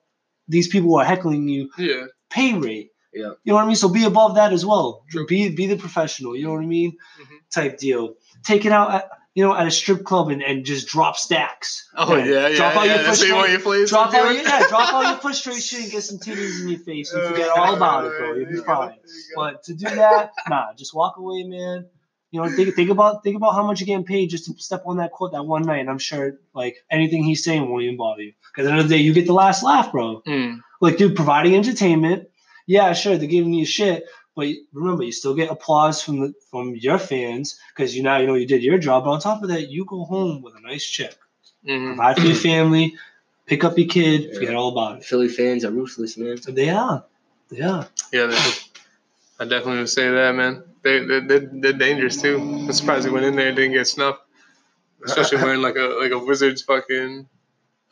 these 0.48 0.68
people 0.68 0.90
who 0.90 0.98
are 1.00 1.06
heckling 1.06 1.48
you 1.48 1.70
Yeah. 1.78 2.06
pay 2.30 2.54
rate. 2.56 2.92
Yeah. 3.14 3.32
You 3.44 3.52
know 3.52 3.56
what 3.56 3.64
I 3.64 3.68
mean? 3.68 3.76
So 3.76 3.90
be 3.90 4.04
above 4.06 4.36
that 4.36 4.54
as 4.54 4.66
well. 4.66 5.04
True. 5.10 5.26
Be 5.26 5.50
be 5.50 5.68
the 5.68 5.78
professional. 5.78 6.36
You 6.36 6.46
know 6.46 6.54
what 6.54 6.64
I 6.64 6.68
mean? 6.68 6.92
Mhm. 7.22 7.38
Type 7.52 7.78
deal. 7.80 8.16
Take 8.44 8.66
it 8.66 8.72
out 8.72 8.92
at 8.94 9.10
you 9.36 9.44
know 9.44 9.56
at 9.56 9.66
a 9.68 9.72
strip 9.72 10.04
club 10.04 10.30
and, 10.30 10.42
and 10.44 10.64
just 10.66 10.88
drop 10.88 11.18
stacks. 11.18 11.88
Oh 11.96 12.16
yeah, 12.16 12.48
yeah. 12.50 12.56
Drop 12.56 12.76
all 12.76 12.86
yeah. 12.86 12.96
your 12.96 13.04
That's 13.04 13.20
what 13.20 13.28
you 13.28 13.36
want 13.36 13.50
frustration. 13.62 13.88
Drop 13.88 14.12
to 14.12 14.18
all 14.20 14.34
your 14.34 14.44
yeah, 14.44 14.68
drop 14.70 14.94
all 14.94 15.04
your 15.04 15.18
frustration 15.18 15.82
and 15.84 15.92
get 15.92 16.04
some 16.04 16.18
titties 16.20 16.62
in 16.62 16.70
your 16.70 16.80
face 16.80 17.12
and 17.14 17.24
forget 17.28 17.50
all 17.50 17.76
about 17.76 18.06
it, 18.06 18.10
bro. 18.18 18.36
You'll 18.36 18.50
be 18.50 18.58
fine. 18.58 18.90
there 18.90 18.96
you 18.96 19.36
go. 19.36 19.42
But 19.42 19.64
to 19.64 19.74
do 19.74 19.86
that, 19.86 20.32
nah, 20.48 20.74
just 20.78 20.94
walk 20.94 21.18
away, 21.18 21.44
man. 21.44 21.88
You 22.32 22.42
know, 22.42 22.50
think 22.50 22.76
think 22.76 22.90
about 22.92 23.24
think 23.24 23.36
about 23.36 23.54
how 23.56 23.64
much 23.66 23.80
you're 23.80 23.88
getting 23.88 24.06
paid 24.06 24.30
just 24.30 24.46
to 24.46 24.54
step 24.62 24.84
on 24.86 24.98
that 24.98 25.12
court 25.12 25.32
that 25.32 25.44
one 25.44 25.64
night. 25.64 25.80
And 25.80 25.90
I'm 25.90 25.98
sure 25.98 26.38
like 26.54 26.84
anything 26.92 27.24
he's 27.24 27.44
saying 27.44 27.68
won't 27.68 27.84
even 27.84 27.98
bother 27.98 28.22
you. 28.22 28.34
Because 28.52 28.68
at 28.68 28.70
the 28.70 28.72
end 28.74 28.82
of 28.82 28.90
the 28.90 28.96
day, 28.98 29.02
you 29.02 29.14
get 29.14 29.26
the 29.26 29.34
last 29.34 29.64
laugh, 29.64 29.92
bro. 29.92 30.22
Mm. 30.28 30.62
Like, 30.80 30.98
dude, 30.98 31.16
providing 31.16 31.56
entertainment. 31.56 32.30
Yeah, 32.68 32.94
sure, 32.94 33.18
they're 33.18 33.28
giving 33.28 33.52
you 33.54 33.66
shit, 33.66 34.06
but 34.36 34.48
remember, 34.74 35.04
you 35.04 35.12
still 35.12 35.34
get 35.34 35.50
applause 35.50 36.04
from 36.04 36.20
the 36.20 36.34
from 36.52 36.76
your 36.76 37.00
fans 37.00 37.60
because 37.76 37.96
you 37.96 38.04
now 38.04 38.18
you 38.18 38.28
know 38.28 38.36
you 38.36 38.46
did 38.46 38.62
your 38.62 38.78
job. 38.78 39.06
But 39.06 39.10
on 39.12 39.20
top 39.22 39.42
of 39.42 39.50
that, 39.50 39.70
you 39.72 39.86
go 39.86 40.04
home 40.06 40.44
with 40.44 40.54
a 40.56 40.60
nice 40.62 40.86
check, 40.86 41.16
Mhm. 41.68 41.88
provide 41.96 42.18
for 42.18 42.28
your 42.28 42.36
family, 42.36 42.96
pick 43.48 43.64
up 43.64 43.76
your 43.76 43.88
kid, 43.88 44.36
forget 44.36 44.54
all 44.54 44.70
about 44.70 44.98
it. 45.00 45.04
Philly 45.04 45.30
fans 45.30 45.66
are 45.66 45.72
ruthless, 45.72 46.16
man. 46.16 46.38
They 46.48 46.70
are, 46.70 47.06
they 47.50 47.62
are. 47.62 47.88
Yeah, 48.14 48.28
they- 48.28 48.69
I 49.40 49.46
definitely 49.46 49.80
would 49.80 49.90
say 49.90 50.10
that, 50.10 50.36
man. 50.36 50.64
They 50.84 51.00
they 51.06 51.20
they're, 51.22 51.50
they're 51.52 51.74
dangerous 51.74 52.22
too. 52.22 52.38
I'm 52.38 52.72
surprised 52.74 53.06
he 53.06 53.12
went 53.12 53.26
in 53.26 53.36
there 53.36 53.48
and 53.48 53.56
didn't 53.56 53.74
get 53.74 53.88
snuffed, 53.88 54.22
especially 55.06 55.38
wearing 55.44 55.62
like 55.62 55.76
a 55.76 55.98
like 56.00 56.12
a 56.12 56.20
Wizards 56.20 56.62
fucking 56.62 57.28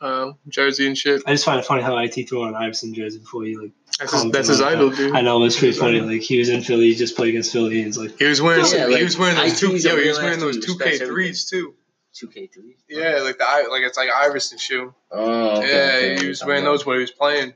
uh, 0.00 0.32
jersey 0.48 0.86
and 0.86 0.96
shit. 0.96 1.22
I 1.26 1.32
just 1.32 1.44
find 1.44 1.58
it 1.58 1.64
funny 1.64 1.82
how 1.82 1.96
IT 1.98 2.28
threw 2.28 2.42
on 2.42 2.48
an 2.48 2.54
Iverson 2.54 2.94
jersey 2.94 3.18
before 3.18 3.44
he 3.44 3.56
like. 3.56 3.72
That's 3.98 4.12
his, 4.12 4.30
that's 4.30 4.48
his 4.48 4.60
idol, 4.60 4.90
dude. 4.90 5.14
I 5.14 5.22
know 5.22 5.42
it's 5.44 5.58
pretty 5.58 5.76
funny. 5.76 6.00
Like 6.00 6.20
he 6.22 6.38
was 6.38 6.48
in 6.48 6.62
Philly, 6.62 6.88
he 6.88 6.94
just 6.94 7.16
played 7.16 7.30
against 7.30 7.52
Philly, 7.52 7.80
and 7.80 7.88
it's 7.88 7.98
like, 7.98 8.16
He 8.18 8.26
was 8.26 8.40
wearing 8.40 8.60
Yeah, 8.60 8.66
some, 8.66 8.90
like, 8.90 8.98
he 8.98 9.04
was 9.04 9.18
wearing 9.18 9.36
those 9.36 9.58
two 9.58 9.74
IT's 9.74 9.84
a 9.84 9.88
yo, 9.88 9.96
he 9.96 10.08
was 10.08 10.18
wearing 10.18 10.40
those 10.40 10.64
two 10.64 10.78
K 10.78 10.98
threes 10.98 11.46
too. 11.46 11.74
Two 12.14 12.28
K 12.28 12.46
threes. 12.46 12.76
Yeah, 12.88 13.20
like 13.22 13.38
the 13.38 13.44
like 13.70 13.82
it's 13.82 13.96
like 13.96 14.10
Iverson 14.10 14.58
shoe. 14.58 14.94
Oh. 15.10 15.58
Okay, 15.58 15.68
yeah, 15.68 16.12
okay, 16.14 16.22
he 16.22 16.28
was 16.28 16.44
wearing 16.44 16.64
those 16.64 16.86
when 16.86 16.96
he 16.96 17.00
was 17.00 17.10
playing. 17.10 17.54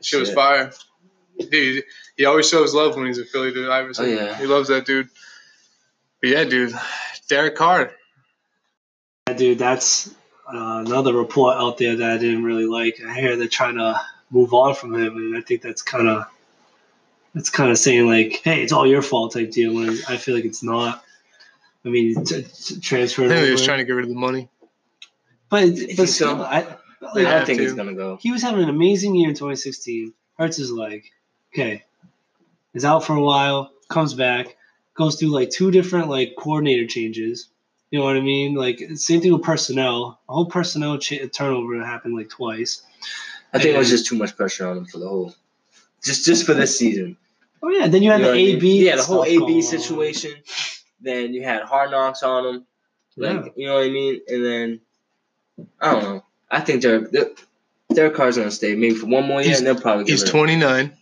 Shit 0.00 0.20
was 0.20 0.32
fire. 0.32 0.72
Dude, 1.38 1.84
he 2.16 2.24
always 2.24 2.48
shows 2.48 2.74
love 2.74 2.96
when 2.96 3.06
he's 3.06 3.18
in 3.18 3.24
Philly, 3.24 3.52
dude. 3.52 3.68
Iverson. 3.68 4.04
Oh, 4.04 4.08
yeah. 4.08 4.38
He 4.38 4.46
loves 4.46 4.68
that 4.68 4.86
dude. 4.86 5.08
But 6.20 6.30
yeah, 6.30 6.44
dude. 6.44 6.72
Derek 7.28 7.56
Carr. 7.56 7.92
Yeah, 9.28 9.34
dude, 9.34 9.58
that's 9.58 10.08
uh, 10.52 10.82
another 10.86 11.14
report 11.14 11.56
out 11.56 11.78
there 11.78 11.96
that 11.96 12.10
I 12.10 12.18
didn't 12.18 12.44
really 12.44 12.66
like. 12.66 13.00
I 13.06 13.14
hear 13.18 13.36
they're 13.36 13.48
trying 13.48 13.76
to 13.76 14.00
move 14.30 14.52
on 14.54 14.74
from 14.74 14.94
him, 14.94 15.16
and 15.16 15.36
I 15.36 15.40
think 15.40 15.62
that's 15.62 15.82
kind 15.82 16.08
of 16.08 16.26
that's 17.34 17.48
kind 17.50 17.70
of 17.70 17.78
saying 17.78 18.06
like, 18.06 18.40
"Hey, 18.44 18.62
it's 18.62 18.72
all 18.72 18.86
your 18.86 19.02
fault" 19.02 19.32
type 19.32 19.50
deal. 19.50 19.74
When 19.74 19.88
I 20.08 20.16
feel 20.16 20.34
like 20.34 20.44
it's 20.44 20.62
not. 20.62 21.02
I 21.84 21.88
mean, 21.88 22.24
t- 22.24 22.42
t- 22.42 22.76
I 22.76 22.80
transfer. 22.80 23.28
think 23.28 23.44
he 23.46 23.50
was 23.52 23.64
trying 23.64 23.78
to 23.78 23.84
get 23.84 23.92
rid 23.92 24.04
of 24.04 24.10
the 24.10 24.14
money. 24.16 24.48
but 25.48 25.62
think 25.76 25.96
but 25.96 26.08
so? 26.08 26.26
still, 26.26 26.42
I, 26.42 26.60
I 26.60 26.76
like, 27.00 27.14
They 27.14 27.22
don't 27.24 27.46
think 27.46 27.58
to. 27.58 27.64
he's 27.64 27.74
gonna 27.74 27.94
go. 27.94 28.16
he 28.20 28.30
was 28.30 28.42
having 28.42 28.62
an 28.62 28.68
amazing 28.68 29.14
year 29.16 29.28
in 29.28 29.34
2016. 29.34 30.12
Hurts 30.38 30.56
his 30.56 30.70
leg. 30.70 31.04
Okay, 31.52 31.84
is 32.74 32.84
out 32.84 33.04
for 33.04 33.14
a 33.14 33.20
while. 33.20 33.70
Comes 33.88 34.14
back. 34.14 34.56
Goes 34.94 35.16
through 35.16 35.30
like 35.30 35.50
two 35.50 35.70
different 35.70 36.08
like 36.08 36.34
coordinator 36.36 36.86
changes. 36.86 37.48
You 37.90 37.98
know 37.98 38.04
what 38.06 38.16
I 38.16 38.20
mean? 38.20 38.54
Like 38.54 38.80
same 38.94 39.20
thing 39.20 39.32
with 39.32 39.42
personnel. 39.42 40.18
A 40.28 40.32
whole 40.32 40.46
personnel 40.46 40.96
cha- 40.98 41.26
turnover 41.32 41.84
happened 41.84 42.16
like 42.16 42.30
twice. 42.30 42.82
I 43.52 43.58
think 43.58 43.74
it 43.74 43.78
was 43.78 43.90
just 43.90 44.06
too 44.06 44.16
much 44.16 44.34
pressure 44.36 44.66
on 44.66 44.78
him 44.78 44.84
for 44.86 44.98
the 44.98 45.08
whole. 45.08 45.34
Just 46.02 46.24
just 46.24 46.46
for 46.46 46.54
this 46.54 46.78
season. 46.78 47.16
Oh 47.62 47.68
yeah, 47.68 47.86
then 47.86 48.02
you 48.02 48.10
had 48.10 48.20
You 48.20 48.24
the 48.26 48.30
what 48.30 48.34
I 48.34 48.38
mean? 48.38 48.56
AB. 48.56 48.84
Yeah, 48.86 48.96
the 48.96 49.02
whole 49.02 49.24
stuff 49.24 49.38
going 49.38 49.50
AB 49.50 49.56
on. 49.56 49.62
situation. 49.62 50.32
Then 51.02 51.34
you 51.34 51.42
had 51.42 51.62
hard 51.62 51.90
knocks 51.90 52.22
on 52.22 52.46
him. 52.46 52.66
Like 53.16 53.32
Yeah. 53.44 53.48
you 53.56 53.66
know 53.66 53.74
what 53.74 53.84
I 53.84 53.90
mean? 53.90 54.20
And 54.28 54.44
then 54.44 54.80
I 55.80 55.92
don't 55.92 56.02
know. 56.02 56.24
I 56.50 56.60
think 56.60 56.80
Derek 56.82 57.10
Derek- 57.12 57.40
Derek 57.92 58.14
Carr's 58.14 58.38
gonna 58.38 58.50
stay 58.50 58.74
maybe 58.74 58.94
for 58.94 59.06
one 59.06 59.26
more 59.26 59.40
year, 59.40 59.48
He's- 59.48 59.58
and 59.58 59.66
they'll 59.66 59.78
probably 59.80 60.04
get 60.04 60.12
He's 60.12 60.22
rid 60.22 60.28
of 60.30 60.34
him. 60.34 60.40
29. 60.60 60.96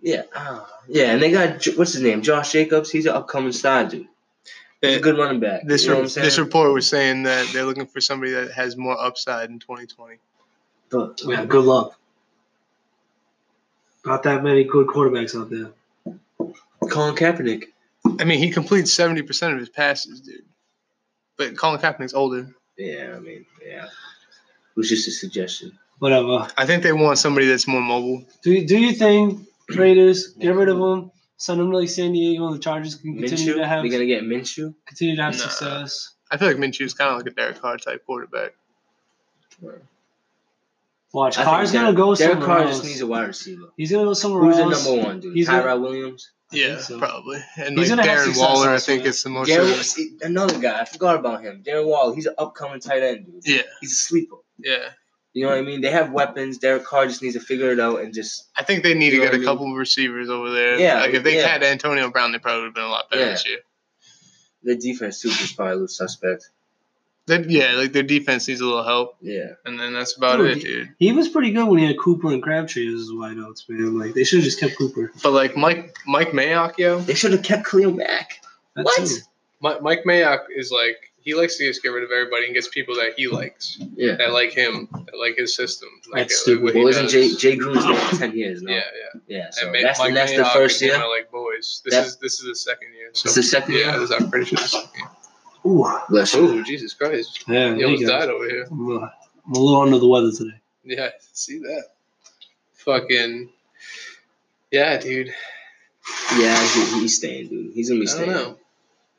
Yeah, 0.00 0.22
ah, 0.34 0.68
yeah, 0.88 1.12
and 1.12 1.20
they 1.22 1.30
got 1.32 1.64
what's 1.76 1.92
his 1.92 2.02
name, 2.02 2.22
Josh 2.22 2.52
Jacobs. 2.52 2.90
He's 2.90 3.06
an 3.06 3.12
upcoming 3.14 3.52
star 3.52 3.84
dude. 3.84 4.06
He's 4.80 4.94
a 4.94 4.98
Uh, 4.98 5.02
good 5.02 5.18
running 5.18 5.40
back. 5.40 5.62
This 5.66 5.82
you 5.82 5.88
know 5.88 5.94
re- 5.94 5.98
what 6.00 6.04
I'm 6.04 6.08
saying? 6.10 6.24
this 6.24 6.38
report 6.38 6.72
was 6.72 6.86
saying 6.88 7.24
that 7.24 7.48
they're 7.52 7.64
looking 7.64 7.86
for 7.86 8.00
somebody 8.00 8.30
that 8.32 8.52
has 8.52 8.76
more 8.76 8.96
upside 8.98 9.50
in 9.50 9.58
2020. 9.58 10.18
but 10.90 11.20
Yeah, 11.26 11.44
good 11.44 11.64
luck. 11.64 11.98
Not 14.06 14.22
that 14.22 14.42
many 14.42 14.64
good 14.64 14.86
quarterbacks 14.86 15.38
out 15.38 15.50
there. 15.50 15.70
Colin 16.88 17.14
Kaepernick. 17.16 17.64
I 18.20 18.24
mean, 18.24 18.38
he 18.38 18.50
completes 18.50 18.94
70% 18.96 19.52
of 19.52 19.58
his 19.58 19.68
passes, 19.68 20.20
dude. 20.20 20.44
But 21.36 21.56
Colin 21.56 21.80
Kaepernick's 21.80 22.14
older. 22.14 22.48
Yeah, 22.78 23.14
I 23.16 23.18
mean, 23.18 23.44
yeah. 23.66 23.84
It 23.86 24.76
was 24.76 24.88
just 24.88 25.08
a 25.08 25.10
suggestion. 25.10 25.76
Whatever. 25.98 26.46
I 26.56 26.64
think 26.64 26.84
they 26.84 26.92
want 26.92 27.18
somebody 27.18 27.48
that's 27.48 27.66
more 27.66 27.80
mobile. 27.80 28.24
Do 28.42 28.64
do 28.64 28.78
your 28.78 28.92
thing, 28.92 29.44
Raiders. 29.70 30.28
Get 30.34 30.54
rid 30.54 30.68
of 30.68 30.78
them. 30.78 31.10
Send 31.36 31.60
them 31.60 31.70
to 31.70 31.76
like 31.78 31.88
San 31.88 32.12
Diego, 32.12 32.46
and 32.46 32.54
the 32.56 32.58
Chargers 32.58 32.96
can 32.96 33.16
continue 33.18 33.52
Minshew. 33.54 33.56
to 33.58 33.66
have 33.66 33.82
We're 33.84 33.92
gonna 33.92 34.06
get 34.06 34.24
Minshew. 34.24 34.74
continue 34.86 35.14
to 35.16 35.22
have 35.22 35.34
Nah. 35.34 35.40
success. 35.40 36.14
I 36.30 36.36
feel 36.36 36.48
like 36.48 36.56
Minshew's 36.56 36.94
kind 36.94 37.10
of 37.10 37.16
like 37.18 37.26
a 37.26 37.30
Derek 37.30 37.60
Carr 37.60 37.76
type 37.78 38.04
quarterback. 38.04 38.54
Watch, 41.12 41.38
I 41.38 41.44
Carr's 41.44 41.72
gonna 41.72 41.86
Derek- 41.86 41.96
go 41.96 42.14
Derek 42.14 42.32
somewhere 42.34 42.46
Carr 42.46 42.58
else. 42.66 42.70
just 42.76 42.84
needs 42.84 43.00
a 43.00 43.06
wide 43.06 43.28
receiver. 43.28 43.72
He's 43.76 43.90
gonna 43.90 44.04
go 44.04 44.12
somewhere 44.14 44.42
Who's 44.42 44.56
the 44.56 44.62
else. 44.64 44.86
number 44.86 45.02
one 45.04 45.20
dude? 45.20 45.34
He's 45.34 45.46
Tyrell 45.46 45.78
gonna- 45.78 45.80
Williams. 45.80 46.30
Yeah, 46.52 46.74
think 46.76 46.80
so. 46.80 46.98
probably. 46.98 47.42
And 47.56 47.78
He's 47.78 47.90
like 47.90 47.98
gonna 47.98 48.08
have 48.10 48.18
Darren 48.20 48.24
success 48.24 48.40
Waller, 48.40 48.68
I 48.68 48.72
elsewhere. 48.74 48.96
think 48.96 49.06
it's 49.06 49.22
the 49.22 49.30
most. 49.30 49.48
Darren, 49.50 49.82
see, 49.82 50.16
another 50.22 50.58
guy. 50.58 50.80
I 50.80 50.84
forgot 50.84 51.16
about 51.16 51.42
him. 51.42 51.62
Darren 51.66 51.86
Waller. 51.86 52.14
He's 52.14 52.26
an 52.26 52.34
upcoming 52.38 52.80
tight 52.80 53.02
end 53.02 53.26
dude. 53.26 53.42
yeah, 53.46 53.62
He's 53.80 53.92
a 53.92 53.96
sleeper. 53.96 54.36
yeah. 54.58 54.90
You 55.34 55.44
know 55.44 55.50
what 55.50 55.58
I 55.58 55.62
mean? 55.62 55.80
They 55.82 55.90
have 55.90 56.10
weapons. 56.10 56.58
Derek 56.58 56.84
Carr 56.84 57.06
just 57.06 57.22
needs 57.22 57.34
to 57.34 57.40
figure 57.40 57.70
it 57.70 57.78
out 57.78 58.00
and 58.00 58.12
just 58.14 58.48
I 58.56 58.64
think 58.64 58.82
they 58.82 58.94
need 58.94 59.10
to 59.10 59.18
get 59.18 59.34
a 59.34 59.38
mean? 59.38 59.46
couple 59.46 59.70
of 59.70 59.76
receivers 59.76 60.28
over 60.30 60.50
there. 60.50 60.78
Yeah, 60.78 61.00
like 61.00 61.14
if 61.14 61.22
they 61.22 61.36
yeah. 61.36 61.46
had 61.46 61.62
Antonio 61.62 62.10
Brown, 62.10 62.32
they 62.32 62.38
probably 62.38 62.62
would 62.62 62.66
have 62.68 62.74
been 62.74 62.84
a 62.84 62.88
lot 62.88 63.10
better 63.10 63.22
Yeah. 63.24 63.30
this 63.30 63.46
year. 63.46 63.58
the 64.64 64.74
defense 64.76 65.20
too 65.22 65.28
is 65.28 65.52
probably 65.52 65.72
a 65.72 65.74
little 65.76 65.88
suspect. 65.88 66.50
They, 67.26 67.42
yeah, 67.44 67.72
like 67.72 67.92
their 67.92 68.02
defense 68.02 68.48
needs 68.48 68.60
a 68.62 68.64
little 68.64 68.82
help, 68.82 69.16
Yeah. 69.20 69.50
and 69.66 69.78
then 69.78 69.92
that's 69.92 70.16
about 70.16 70.38
Dude, 70.38 70.56
it, 70.56 70.60
dude. 70.62 70.88
He 70.98 71.12
was 71.12 71.28
pretty 71.28 71.50
good 71.52 71.66
when 71.68 71.78
he 71.78 71.86
had 71.86 71.98
Cooper 71.98 72.32
and 72.32 72.42
Crabtree 72.42 72.88
as 72.88 73.00
his 73.00 73.12
wideouts, 73.12 73.68
man. 73.68 73.98
Like 73.98 74.14
they 74.14 74.24
should 74.24 74.38
have 74.38 74.44
just 74.44 74.58
kept 74.58 74.76
Cooper. 74.78 75.12
But 75.22 75.32
like 75.32 75.54
Mike 75.56 75.94
Mike 76.06 76.30
Mayock, 76.30 76.78
yo, 76.78 77.00
They 77.00 77.14
should 77.14 77.32
have 77.32 77.42
kept 77.42 77.66
Khalil 77.66 77.92
Mack. 77.92 78.40
That 78.76 78.86
What? 78.86 78.96
too. 78.96 79.16
Mike, 79.60 79.82
Mike 79.82 80.04
Mayock 80.06 80.44
is 80.56 80.72
like 80.72 81.07
he 81.28 81.34
likes 81.34 81.58
to 81.58 81.64
just 81.66 81.82
get 81.82 81.90
rid 81.90 82.02
of 82.04 82.10
everybody 82.10 82.46
and 82.46 82.54
gets 82.54 82.68
people 82.68 82.94
that 82.94 83.12
he 83.18 83.28
likes, 83.28 83.76
Yeah. 83.96 84.16
that 84.16 84.32
like 84.32 84.52
him, 84.52 84.88
that 85.06 85.18
like 85.18 85.36
his 85.36 85.54
system. 85.54 85.90
Like, 86.10 86.22
That's 86.28 86.32
like 86.34 86.40
stupid. 86.42 86.64
what 86.64 86.74
he 86.74 86.78
Well, 86.80 86.88
isn't. 86.88 87.08
Jay 87.08 87.28
Jay 87.34 87.54
Gruden's 87.58 87.84
there 87.84 87.96
for 88.08 88.16
ten 88.16 88.32
years 88.34 88.62
now? 88.62 88.72
Yeah, 88.72 88.84
yeah. 89.02 89.20
Yeah. 89.36 89.50
So 89.50 89.66
and 89.66 89.72
Ma- 89.72 89.78
that's 89.82 89.98
Mike 89.98 90.14
that's 90.14 90.32
the 90.34 90.44
first 90.46 90.80
year. 90.80 90.96
are 90.96 91.08
like 91.16 91.30
boys. 91.30 91.82
This 91.84 91.92
That- 91.94 92.06
is 92.06 92.16
this 92.16 92.34
is 92.40 92.46
the 92.46 92.54
second 92.56 92.94
year. 92.94 93.10
So 93.12 93.26
It's 93.26 93.34
the 93.34 93.42
second 93.42 93.74
yeah, 93.74 93.80
year. 93.80 93.92
this 94.00 94.10
is 94.10 94.16
I'm 94.18 94.30
pretty 94.30 94.46
sure 94.46 94.56
the 94.58 94.68
second 94.68 94.90
year. 94.96 95.08
Ooh, 95.66 95.98
Bless 96.08 96.32
you. 96.34 96.48
Oh 96.48 96.62
Jesus 96.62 96.94
Christ! 96.94 97.44
yeah, 97.46 97.74
He 97.74 97.84
almost 97.84 98.06
died 98.06 98.30
over 98.30 98.48
here. 98.48 98.66
I'm, 98.70 98.96
uh, 98.96 99.00
I'm 99.46 99.52
a 99.54 99.58
little 99.58 99.82
under 99.82 99.98
the 99.98 100.08
weather 100.08 100.32
today. 100.32 100.58
Yeah, 100.84 101.10
see 101.34 101.58
that. 101.58 101.84
Fucking 102.74 103.50
yeah, 104.70 104.98
dude. 104.98 105.34
Yeah, 106.38 106.56
he, 106.72 107.00
he's 107.00 107.16
staying, 107.16 107.48
dude. 107.48 107.74
He's 107.74 107.90
gonna 107.90 107.98
I 107.98 108.04
be 108.04 108.06
don't 108.06 108.14
staying. 108.16 108.30
know. 108.30 108.58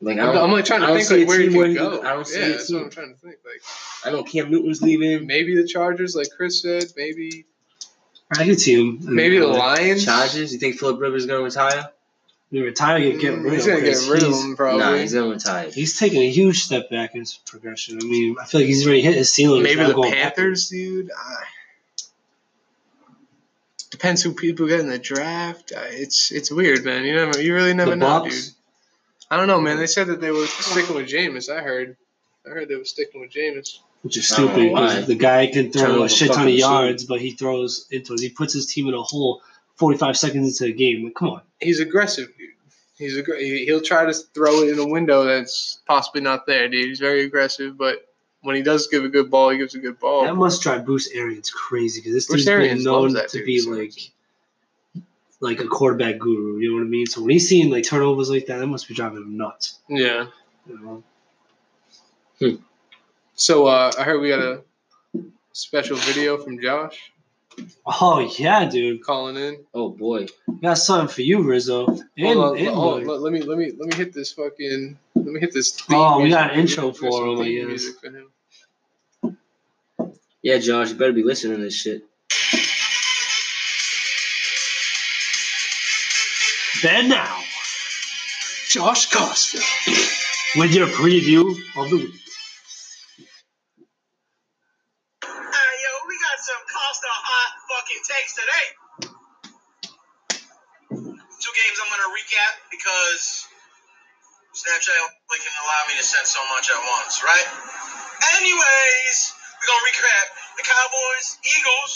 Like 0.02 0.18
I 0.18 0.22
I'm, 0.26 0.34
don't, 0.34 0.44
I'm 0.44 0.52
like 0.52 0.64
trying 0.64 0.80
to 0.80 0.86
think 1.04 1.10
like 1.10 1.28
where 1.28 1.38
he 1.40 1.44
team 1.48 1.52
could 1.52 1.58
where 1.58 1.74
go. 1.74 1.90
could- 1.98 2.06
I 2.06 2.12
don't 2.14 2.26
see 2.26 2.38
yeah, 2.40 2.46
a 2.46 2.50
that's 2.52 2.72
what. 2.72 2.82
I'm 2.84 2.90
trying 2.90 3.14
to 3.14 3.20
think. 3.20 3.36
Like 3.44 3.62
I 4.04 4.10
know 4.16 4.22
Cam 4.22 4.50
Newton's 4.50 4.80
leaving. 4.80 5.26
maybe 5.26 5.54
the 5.56 5.66
Chargers, 5.66 6.16
like 6.16 6.28
Chris 6.36 6.62
said. 6.62 6.84
Maybe 6.96 7.44
I 8.38 8.44
could 8.46 8.60
see 8.60 8.74
him. 8.80 8.98
maybe 9.14 9.38
the 9.38 9.48
uh, 9.50 9.56
Lions. 9.56 10.04
Chargers. 10.04 10.52
You 10.52 10.58
think 10.58 10.76
Philip 10.76 11.00
Rivers 11.00 11.22
is 11.24 11.26
gonna 11.28 11.42
retire? 11.42 11.90
You 12.52 12.64
retire, 12.64 12.98
you 12.98 13.20
get 13.20 13.38
rid 13.38 13.52
He's 13.52 13.62
of 13.66 13.68
him. 13.68 13.74
gonna 13.76 13.86
get 13.86 13.94
'cause 13.94 14.08
rid 14.08 14.22
of 14.22 14.28
he's- 14.30 14.42
him 14.44 14.56
probably. 14.56 14.80
Nah, 14.80 14.94
he's 14.96 15.12
gonna 15.14 15.28
retire. 15.28 15.70
He's 15.70 15.98
taking 15.98 16.22
a 16.22 16.30
huge 16.30 16.62
step 16.64 16.88
back 16.90 17.14
in 17.14 17.20
his 17.20 17.34
progression. 17.46 17.98
I 18.02 18.04
mean, 18.04 18.36
I 18.40 18.46
feel 18.46 18.60
like 18.62 18.68
he's 18.68 18.84
already 18.86 19.02
hit 19.02 19.14
his 19.16 19.30
ceiling. 19.30 19.62
Maybe 19.62 19.76
the 19.82 19.88
not 19.88 19.94
going 19.96 20.12
Panthers, 20.14 20.68
dude. 20.68 21.10
I, 21.16 21.34
depends 23.90 24.22
who 24.22 24.32
people 24.32 24.66
get 24.66 24.80
in 24.80 24.88
the 24.88 24.98
draft. 24.98 25.72
I, 25.76 25.82
it's 25.90 26.30
it's 26.32 26.50
weird, 26.50 26.84
man. 26.84 27.04
You 27.04 27.14
never, 27.14 27.40
you 27.42 27.54
really 27.54 27.74
never 27.74 27.90
The 27.90 27.96
know, 27.96 28.06
Bucks? 28.20 28.46
dude. 28.46 28.54
I 29.30 29.36
don't 29.36 29.46
know, 29.46 29.60
man. 29.60 29.76
They 29.76 29.86
said 29.86 30.08
that 30.08 30.20
they 30.20 30.30
were 30.30 30.46
sticking 30.46 30.96
with 30.96 31.06
Jameis. 31.08 31.54
I 31.54 31.60
heard. 31.62 31.96
I 32.46 32.50
heard 32.50 32.68
they 32.68 32.76
were 32.76 32.84
sticking 32.84 33.20
with 33.20 33.30
Jameis. 33.30 33.78
Which 34.02 34.16
is 34.16 34.32
I 34.32 34.36
don't 34.38 34.46
know 34.46 34.52
stupid 34.54 34.74
because 34.74 35.06
the 35.06 35.14
guy 35.14 35.46
can 35.46 35.70
throw 35.70 35.96
over 35.96 36.04
a 36.06 36.08
shit 36.08 36.32
ton 36.32 36.46
of 36.46 36.52
shoe. 36.52 36.58
yards, 36.58 37.04
but 37.04 37.20
he 37.20 37.32
throws 37.32 37.86
into 37.90 38.16
he 38.18 38.30
puts 38.30 38.54
his 38.54 38.66
team 38.72 38.88
in 38.88 38.94
a 38.94 39.02
hole 39.02 39.42
45 39.76 40.16
seconds 40.16 40.60
into 40.60 40.72
the 40.72 40.76
game. 40.76 41.04
Like, 41.04 41.14
come 41.14 41.28
on. 41.28 41.42
He's 41.60 41.80
aggressive, 41.80 42.28
dude. 42.38 42.48
He's 42.96 43.16
a 43.16 43.22
he- 43.38 43.66
He'll 43.66 43.80
try 43.82 44.06
to 44.06 44.12
throw 44.12 44.62
it 44.62 44.70
in 44.70 44.78
a 44.78 44.86
window 44.86 45.24
that's 45.24 45.80
possibly 45.86 46.22
not 46.22 46.46
there, 46.46 46.68
dude. 46.68 46.86
He's 46.86 46.98
very 46.98 47.24
aggressive, 47.24 47.76
but 47.76 48.06
when 48.42 48.56
he 48.56 48.62
does 48.62 48.86
give 48.88 49.04
a 49.04 49.08
good 49.08 49.30
ball, 49.30 49.50
he 49.50 49.58
gives 49.58 49.74
a 49.74 49.78
good 49.78 49.98
ball. 50.00 50.24
That 50.24 50.34
must 50.34 50.62
drive 50.62 50.86
Bruce 50.86 51.10
Arians 51.12 51.50
crazy 51.50 52.00
because 52.00 52.14
this 52.14 52.26
Bruce 52.26 52.40
dude's 52.44 52.46
been 52.46 52.60
Arians 52.62 52.84
known 52.84 53.12
that 53.14 53.28
to 53.30 53.38
dude 53.38 53.46
be 53.46 53.58
so 53.58 53.70
like 53.70 53.80
much. 53.88 54.12
Like 55.40 55.60
a 55.60 55.66
quarterback 55.66 56.18
guru. 56.18 56.58
You 56.58 56.70
know 56.70 56.76
what 56.76 56.86
I 56.86 56.88
mean? 56.90 57.06
So 57.06 57.20
when 57.20 57.30
he's 57.30 57.48
seeing 57.48 57.70
like 57.70 57.84
turnovers 57.84 58.30
like 58.30 58.46
that, 58.46 58.58
that 58.58 58.66
must 58.66 58.88
be 58.88 58.94
driving 58.94 59.18
him 59.18 59.36
nuts. 59.36 59.78
yeah. 59.88 60.26
You 60.68 61.02
know? 62.40 62.58
So 63.34 63.66
uh, 63.66 63.90
I 63.98 64.02
heard 64.02 64.20
we 64.20 64.28
got 64.28 64.40
a 64.40 64.62
special 65.52 65.96
video 65.96 66.36
from 66.38 66.60
Josh 66.60 67.10
Oh 67.84 68.20
yeah, 68.38 68.68
dude. 68.68 69.02
calling 69.04 69.36
in. 69.36 69.64
Oh 69.74 69.90
boy. 69.90 70.26
Got 70.62 70.74
something 70.74 71.12
for 71.12 71.22
you, 71.22 71.42
Rizzo. 71.42 71.86
And, 71.86 72.08
Hold 72.18 72.36
on, 72.38 72.58
and 72.58 72.68
hold 72.68 73.00
on, 73.00 73.06
let, 73.06 73.20
let 73.20 73.32
me 73.32 73.42
let 73.42 73.58
me 73.58 73.72
let 73.76 73.88
me 73.88 73.96
hit 73.96 74.12
this 74.12 74.32
fucking 74.32 74.98
let 75.14 75.26
me 75.26 75.40
hit 75.40 75.52
this. 75.52 75.72
theme 75.72 75.98
Oh, 75.98 76.20
we 76.20 76.30
got 76.30 76.52
an 76.52 76.60
intro 76.60 76.92
for 76.92 77.10
some 77.10 77.28
him, 77.30 77.40
I 77.40 77.66
music 77.66 77.96
for 78.00 78.10
him. 78.10 79.36
Yeah, 80.42 80.58
Josh, 80.58 80.90
you 80.90 80.96
better 80.96 81.12
be 81.12 81.22
listening 81.22 81.56
to 81.58 81.62
this 81.62 81.74
shit. 81.74 82.04
Then 86.82 87.08
now, 87.08 87.38
Josh 88.68 89.10
Costa. 89.12 89.60
with 90.56 90.74
your 90.74 90.88
preview 90.88 91.46
of 91.76 91.90
the 91.90 91.96
week. 91.96 92.20
Yo, 95.62 95.92
we 96.08 96.14
got 96.20 96.38
some 96.40 96.62
Costa 96.66 97.10
hot 97.10 97.52
fucking 97.70 98.02
takes 98.04 98.32
today. 98.34 98.66
Two 101.40 101.54
games 101.56 101.76
I'm 101.80 101.90
going 101.92 102.04
to 102.04 102.12
recap 102.12 102.54
because 102.72 103.46
Snapchat 104.54 104.98
allow 104.98 105.82
me 105.88 105.94
to 105.98 106.04
send 106.04 106.26
so 106.26 106.40
much 106.54 106.70
at 106.70 106.80
once, 107.00 107.22
right? 107.24 107.48
Anyways, 108.40 109.16
we're 109.60 109.68
going 109.70 109.82
to 109.82 109.88
recap 109.92 110.26
the 110.58 110.64
Cowboys, 110.66 111.26
Eagles, 111.58 111.92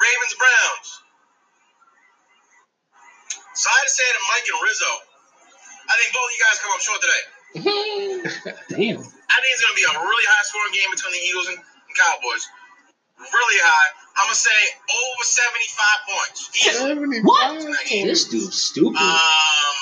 Ravens, 0.00 0.34
Browns. 0.38 0.88
So 3.56 3.72
I 3.72 3.76
had 3.80 3.88
to 3.88 3.94
say 3.96 4.04
to 4.04 4.20
Mike 4.28 4.46
and 4.52 4.60
Rizzo, 4.60 4.92
I 5.88 5.94
think 5.96 6.08
both 6.12 6.28
of 6.28 6.32
you 6.36 6.40
guys 6.44 6.56
come 6.60 6.72
up 6.76 6.82
short 6.84 7.00
today. 7.00 7.22
Damn. 8.76 9.00
I 9.00 9.36
think 9.40 9.50
it's 9.56 9.64
going 9.64 9.72
to 9.72 9.80
be 9.80 9.88
a 9.88 9.96
really 9.96 10.26
high 10.28 10.44
scoring 10.44 10.76
game 10.76 10.92
between 10.92 11.16
the 11.16 11.22
Eagles 11.24 11.48
and, 11.48 11.56
and 11.56 11.94
Cowboys. 11.96 12.44
Really 13.16 13.60
high. 13.64 13.88
I'm 14.20 14.28
going 14.28 14.36
to 14.36 14.44
say 14.44 14.60
over 14.92 15.24
75 15.24 16.12
points. 16.12 16.40
Easily. 16.52 17.24
What? 17.24 17.64
This 17.88 18.28
dude's 18.28 18.60
stupid. 18.60 19.00
Um, 19.00 19.76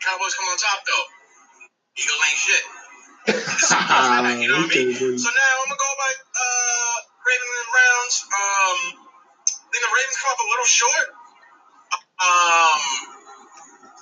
Cowboys 0.00 0.32
come 0.32 0.48
on 0.48 0.56
top, 0.56 0.80
though. 0.88 1.06
Eagles 1.92 2.20
ain't 2.24 2.40
shit. 2.40 2.64
you 4.40 4.48
know 4.48 4.64
what 4.64 4.72
I 4.72 4.80
mean? 4.80 4.96
So 5.20 5.28
now 5.28 5.52
I'm 5.60 5.68
going 5.68 5.76
to 5.76 5.76
go 5.76 5.92
by 6.00 6.10
uh, 6.24 6.96
Ravens 7.20 7.52
and 7.52 7.68
Browns. 7.68 8.14
Um, 8.32 8.78
I 8.96 9.68
think 9.76 9.82
the 9.84 9.92
Ravens 9.92 10.16
come 10.16 10.32
up 10.32 10.40
a 10.40 10.48
little 10.48 10.64
short. 10.72 11.17
Um, 12.18 12.80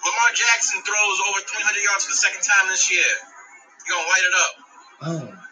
Lamar 0.04 0.30
Jackson 0.34 0.80
throws 0.82 1.18
over 1.28 1.40
300 1.44 1.80
yards 1.84 2.04
for 2.04 2.12
the 2.12 2.16
second 2.16 2.42
time 2.42 2.68
this 2.70 2.90
year. 2.90 3.04
He's 3.04 3.92
going 3.92 4.02
to 4.04 4.08
light 4.08 4.24
it 4.24 4.34
up. 4.40 4.52
Oh. 5.02 5.42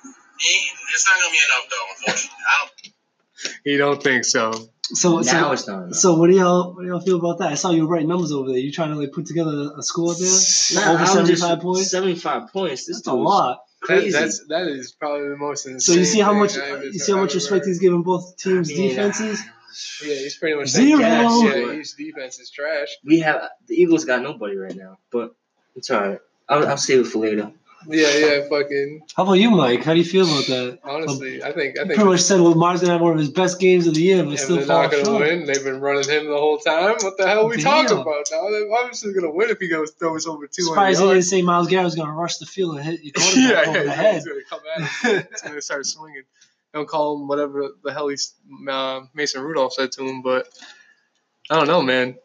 He- 0.40 0.70
It's 0.94 1.06
not 1.08 1.16
gonna 1.20 1.32
be 1.32 1.38
enough 1.48 1.66
though, 1.70 1.86
unfortunately. 1.94 2.44
I 2.48 2.66
don't. 2.66 3.64
You 3.64 3.78
don't 3.78 4.02
think 4.02 4.24
so? 4.24 4.52
So, 4.82 5.16
Now 5.16 5.22
so, 5.22 5.52
it's 5.52 5.66
not 5.68 5.82
enough. 5.84 5.94
so 5.94 6.14
what 6.18 6.28
do 6.30 6.36
y'all 6.36 6.74
what 6.74 6.82
do 6.82 6.88
y'all 6.88 7.00
feel 7.00 7.18
about 7.18 7.38
that? 7.38 7.52
I 7.52 7.54
saw 7.54 7.70
you 7.70 7.86
write 7.86 8.06
numbers 8.06 8.32
over 8.32 8.48
there. 8.48 8.58
You 8.58 8.72
trying 8.72 8.90
to 8.90 8.96
like 8.96 9.12
put 9.12 9.26
together 9.26 9.70
a 9.78 9.82
score 9.82 10.14
there? 10.14 10.28
Nah, 10.74 10.94
Over 10.94 11.06
75 11.06 11.60
points? 11.60 11.90
75 11.90 12.52
points. 12.52 12.86
This 12.86 12.96
That's 12.98 13.08
a 13.08 13.10
dude's 13.12 13.24
lot. 13.24 13.58
That, 13.82 13.86
Crazy. 13.86 14.10
that's 14.12 14.46
that 14.48 14.66
is 14.68 14.92
probably 14.92 15.28
the 15.28 15.36
most 15.36 15.66
insane. 15.66 15.80
So 15.80 15.92
you 15.98 16.04
see 16.04 16.20
how 16.20 16.32
much 16.34 16.56
you 16.56 16.92
see 16.98 17.12
how 17.12 17.18
much 17.20 17.34
respect 17.34 17.66
he's 17.66 17.78
giving 17.80 18.02
both 18.02 18.36
teams' 18.36 18.70
I 18.70 18.74
mean, 18.74 18.88
defenses. 18.90 19.40
Yeah, 20.04 20.14
he's 20.14 20.36
pretty 20.36 20.56
much 20.56 20.68
Zero. 20.68 20.98
Saying, 21.00 21.68
yeah, 21.68 21.72
his 21.74 21.92
defense 21.92 22.38
is 22.38 22.50
trash. 22.50 22.88
We 23.04 23.20
have 23.20 23.48
the 23.66 23.74
Eagles 23.74 24.04
got 24.04 24.22
nobody 24.22 24.56
right 24.56 24.74
now, 24.76 24.98
but 25.10 25.34
it's 25.76 25.90
alright. 25.90 26.20
I'll, 26.48 26.66
I'll 26.68 26.76
save 26.76 27.00
it 27.00 27.04
for 27.06 27.18
later. 27.20 27.52
Yeah, 27.86 28.08
yeah, 28.16 28.48
fucking. 28.48 29.02
How 29.14 29.24
about 29.24 29.34
you, 29.34 29.50
Mike? 29.50 29.84
How 29.84 29.92
do 29.92 29.98
you 29.98 30.06
feel 30.06 30.24
about 30.24 30.46
that? 30.46 30.78
Honestly, 30.84 31.42
I 31.42 31.52
think 31.52 31.78
I 31.78 31.82
think 31.82 31.96
pretty 31.96 32.04
much 32.08 32.20
said 32.20 32.40
Lamar's 32.40 32.80
gonna 32.80 32.94
have 32.94 33.02
one 33.02 33.12
of 33.12 33.18
his 33.18 33.28
best 33.28 33.60
games 33.60 33.86
of 33.86 33.92
the 33.92 34.00
year, 34.00 34.24
but 34.24 34.32
if 34.32 34.40
still 34.40 34.56
they're 34.56 34.64
fall 34.64 34.82
not 34.84 34.90
gonna 34.90 35.04
short. 35.04 35.20
win, 35.20 35.44
they've 35.44 35.62
been 35.62 35.80
running 35.80 36.08
him 36.08 36.26
the 36.26 36.38
whole 36.38 36.56
time. 36.56 36.94
What 37.00 37.18
the 37.18 37.26
hell 37.28 37.44
are 37.44 37.48
we 37.48 37.60
talking 37.60 37.98
about 37.98 38.26
now? 38.32 38.48
They're 38.50 38.72
obviously 38.72 39.12
gonna 39.12 39.30
win 39.30 39.50
if 39.50 39.58
he 39.58 39.68
goes 39.68 39.90
throws 39.90 40.26
over 40.26 40.46
two 40.46 40.62
hundred 40.62 40.74
Surprised 40.74 40.98
he 41.00 41.04
didn't 41.04 41.14
yards. 41.16 41.28
say 41.28 41.42
Myles 41.42 41.68
Garrett 41.68 41.84
was 41.84 41.94
gonna 41.94 42.12
rush 42.12 42.38
the 42.38 42.46
field 42.46 42.76
and 42.78 42.84
hit 42.86 43.00
your 43.04 43.12
yeah, 43.52 43.68
over 43.68 43.76
yeah, 43.76 43.82
the 43.82 43.84
yeah, 43.84 43.92
head. 43.92 44.14
he's 44.14 44.24
gonna 44.24 44.40
come 44.48 44.60
at 44.76 44.82
him. 44.82 45.26
He's 45.30 45.42
gonna 45.42 45.60
start 45.60 45.84
swinging. 45.84 46.22
Don't 46.74 46.88
call 46.88 47.16
him 47.16 47.28
whatever 47.28 47.68
the 47.82 47.92
hell 47.92 48.08
he's 48.08 48.34
uh, 48.68 49.00
Mason 49.14 49.42
Rudolph 49.42 49.72
said 49.72 49.92
to 49.92 50.04
him, 50.04 50.20
but 50.22 50.48
I 51.48 51.56
don't 51.56 51.68
know, 51.68 51.80
man. 51.82 52.16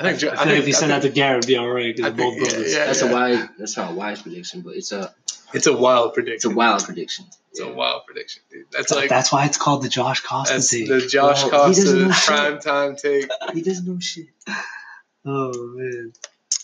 I 0.00 0.04
think 0.04 0.18
Jo- 0.20 0.30
I 0.30 0.36
feel 0.36 0.46
like 0.46 0.58
if 0.58 0.66
he 0.66 0.72
I 0.72 0.76
said 0.76 0.88
think- 0.88 1.02
that 1.02 1.08
to 1.08 1.14
Garrett, 1.14 1.38
it'd 1.38 1.48
be 1.48 1.56
all 1.56 1.68
right 1.68 1.94
because 1.94 2.12
both 2.14 2.34
think- 2.38 2.52
yeah, 2.68 2.78
yeah. 2.78 2.86
That's 2.86 3.02
a 3.02 3.12
wise. 3.12 3.48
That's 3.58 3.76
not 3.76 3.90
a 3.92 3.94
wise 3.94 4.22
prediction, 4.22 4.60
but 4.62 4.76
it's 4.76 4.92
a 4.92 5.12
it's 5.52 5.66
a 5.66 5.76
wild 5.76 6.14
prediction. 6.14 6.34
it's 6.36 6.44
prediction. 6.44 6.52
a 6.52 6.56
wild 6.56 6.84
prediction. 6.84 7.24
It's 7.50 7.60
Yeah. 7.60 7.66
a 7.66 7.72
wild 7.72 8.06
prediction, 8.06 8.42
dude. 8.50 8.64
That's 8.70 8.90
That's, 8.90 8.92
like 9.00 9.08
that's 9.10 9.32
why 9.32 9.46
it's 9.46 9.56
called 9.58 9.82
the 9.82 9.88
Josh 9.88 10.20
Costa 10.20 10.54
that's 10.54 10.70
take. 10.70 10.88
the 10.88 11.00
Josh 11.00 11.42
Well, 11.44 11.66
Costa 11.66 12.10
prime 12.26 12.58
time 12.60 12.96
take. 12.96 13.28
He 13.54 13.62
doesn't 13.62 13.86
know 13.86 13.98
shit. 13.98 14.26
oh 15.24 15.52
man, 15.76 16.12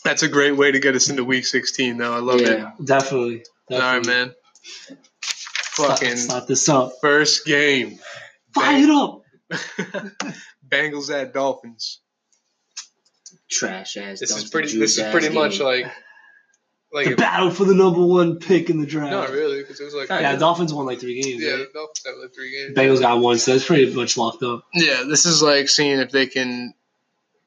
That's 0.04 0.22
a 0.22 0.28
great 0.28 0.52
way 0.56 0.70
to 0.72 0.78
get 0.80 0.94
us 0.94 1.08
into 1.10 1.24
week 1.24 1.46
16, 1.46 1.96
though. 1.96 2.12
I 2.14 2.18
love 2.18 2.40
it. 2.40 2.58
Yeah. 2.58 2.72
definitely. 2.84 3.44
All 3.70 3.78
right, 3.78 4.04
man. 4.06 4.34
Start, 5.72 5.98
Fucking 6.00 6.16
start 6.16 6.46
this 6.48 6.68
up. 6.68 6.92
first 7.00 7.46
game. 7.46 7.98
Fire 8.54 8.78
it 8.82 8.90
up. 8.90 9.22
Bengals 10.68 11.10
at 11.12 11.32
Dolphins. 11.32 12.00
Trash 13.50 13.96
ass. 13.96 14.20
This 14.20 14.30
is 14.36 14.48
pretty. 14.50 14.78
This 14.78 14.92
is 14.92 14.98
ass 15.00 15.12
pretty 15.12 15.28
game. 15.28 15.34
much 15.34 15.60
like, 15.60 15.86
like 16.92 17.06
The 17.06 17.12
if- 17.12 17.16
battle 17.16 17.50
for 17.50 17.64
the 17.64 17.74
number 17.74 18.04
one 18.04 18.38
pick 18.38 18.68
in 18.70 18.80
the 18.80 18.86
draft. 18.86 19.10
not 19.12 19.30
really 19.30 19.60
because 19.62 19.80
it 19.80 19.84
was 19.84 19.94
like 19.94 20.08
Kinda. 20.08 20.22
Yeah, 20.22 20.36
Dolphins 20.36 20.72
won 20.74 20.86
like 20.86 21.00
three 21.00 21.20
games. 21.22 21.42
yeah, 21.42 21.52
right? 21.52 21.66
Dolphins 21.72 22.02
have 22.06 22.16
like 22.20 22.34
three 22.34 22.50
games. 22.52 22.76
Bengals 22.76 23.00
got 23.00 23.20
one, 23.20 23.38
so 23.38 23.54
it's 23.54 23.66
pretty 23.66 23.92
much 23.94 24.16
locked 24.16 24.42
up. 24.42 24.64
Yeah, 24.74 25.04
this 25.08 25.24
is 25.26 25.42
like 25.42 25.68
seeing 25.68 25.98
if 25.98 26.10
they 26.10 26.26
can 26.26 26.74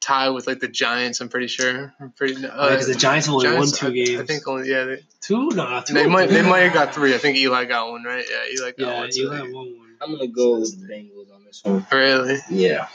tie 0.05 0.29
with 0.29 0.47
like 0.47 0.59
the 0.59 0.67
Giants. 0.67 1.19
I'm 1.21 1.29
pretty 1.29 1.47
sure. 1.47 1.93
I'm 1.99 2.11
pretty. 2.11 2.45
Uh, 2.45 2.69
Because 2.69 2.87
the 2.87 2.95
Giants 2.95 3.27
only 3.27 3.45
Giants, 3.47 3.81
won 3.81 3.91
two 3.91 4.05
games. 4.05 4.21
I 4.21 4.25
think 4.25 4.47
only 4.47 4.69
yeah. 4.69 4.83
They, 4.85 5.03
two. 5.21 5.49
No, 5.49 5.65
not 5.65 5.87
two. 5.87 5.93
they 5.93 6.07
might. 6.07 6.29
They 6.29 6.41
might 6.41 6.59
have 6.61 6.73
got 6.73 6.93
three. 6.93 7.13
I 7.13 7.17
think 7.17 7.37
Eli 7.37 7.65
got 7.65 7.89
one, 7.91 8.03
right? 8.03 8.25
Yeah, 8.29 8.53
Eli 8.59 8.71
got 8.71 8.79
Yeah, 8.79 8.99
one. 8.99 9.11
so 9.11 9.21
Eli 9.21 9.35
they- 9.37 9.41
won 9.51 9.77
one. 9.77 9.81
I'm 10.01 10.11
gonna 10.11 10.27
go 10.27 10.59
with 10.59 10.79
the 10.79 10.93
Bengals 10.93 11.33
on 11.33 11.43
this 11.45 11.61
one. 11.63 11.85
Really, 11.91 12.37
Yeah. 12.49 12.87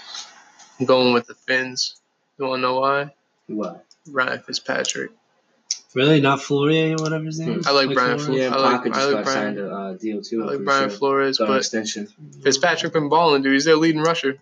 I'm 0.79 0.87
going 0.87 1.13
with 1.15 1.27
the 1.27 1.35
Finns. 1.35 1.97
You 2.39 2.47
want 2.47 2.59
to 2.59 2.63
know 2.63 2.81
why? 2.81 3.15
What? 3.47 3.85
Ryan 4.11 4.39
Fitzpatrick. 4.41 5.11
Really, 5.95 6.21
not 6.21 6.41
Flourier 6.41 6.93
or 6.99 7.03
whatever 7.03 7.25
his 7.25 7.41
name. 7.41 7.59
is? 7.61 7.67
I 7.67 7.73
like 7.73 7.93
Brian 7.93 8.19
Flores? 8.19 8.39
Yeah, 8.41 8.55
I 8.55 8.61
like- 8.61 8.83
Parker 8.83 8.91
I 8.95 9.05
like 9.07 9.25
Brian- 9.25 9.57
signed 9.57 9.59
a 9.59 9.71
uh, 9.75 9.93
deal 9.95 10.23
too. 10.23 10.43
I 10.45 10.47
like 10.53 10.65
Brian 10.65 10.89
sure. 10.91 10.99
Flores, 10.99 11.39
Got 11.39 11.49
but 11.49 11.57
extension. 11.57 12.07
Fitzpatrick 12.43 12.93
been 12.93 13.09
balling, 13.09 13.43
dude. 13.43 13.55
He's 13.55 13.65
their 13.65 13.77
leading 13.77 14.01
rusher. 14.03 14.39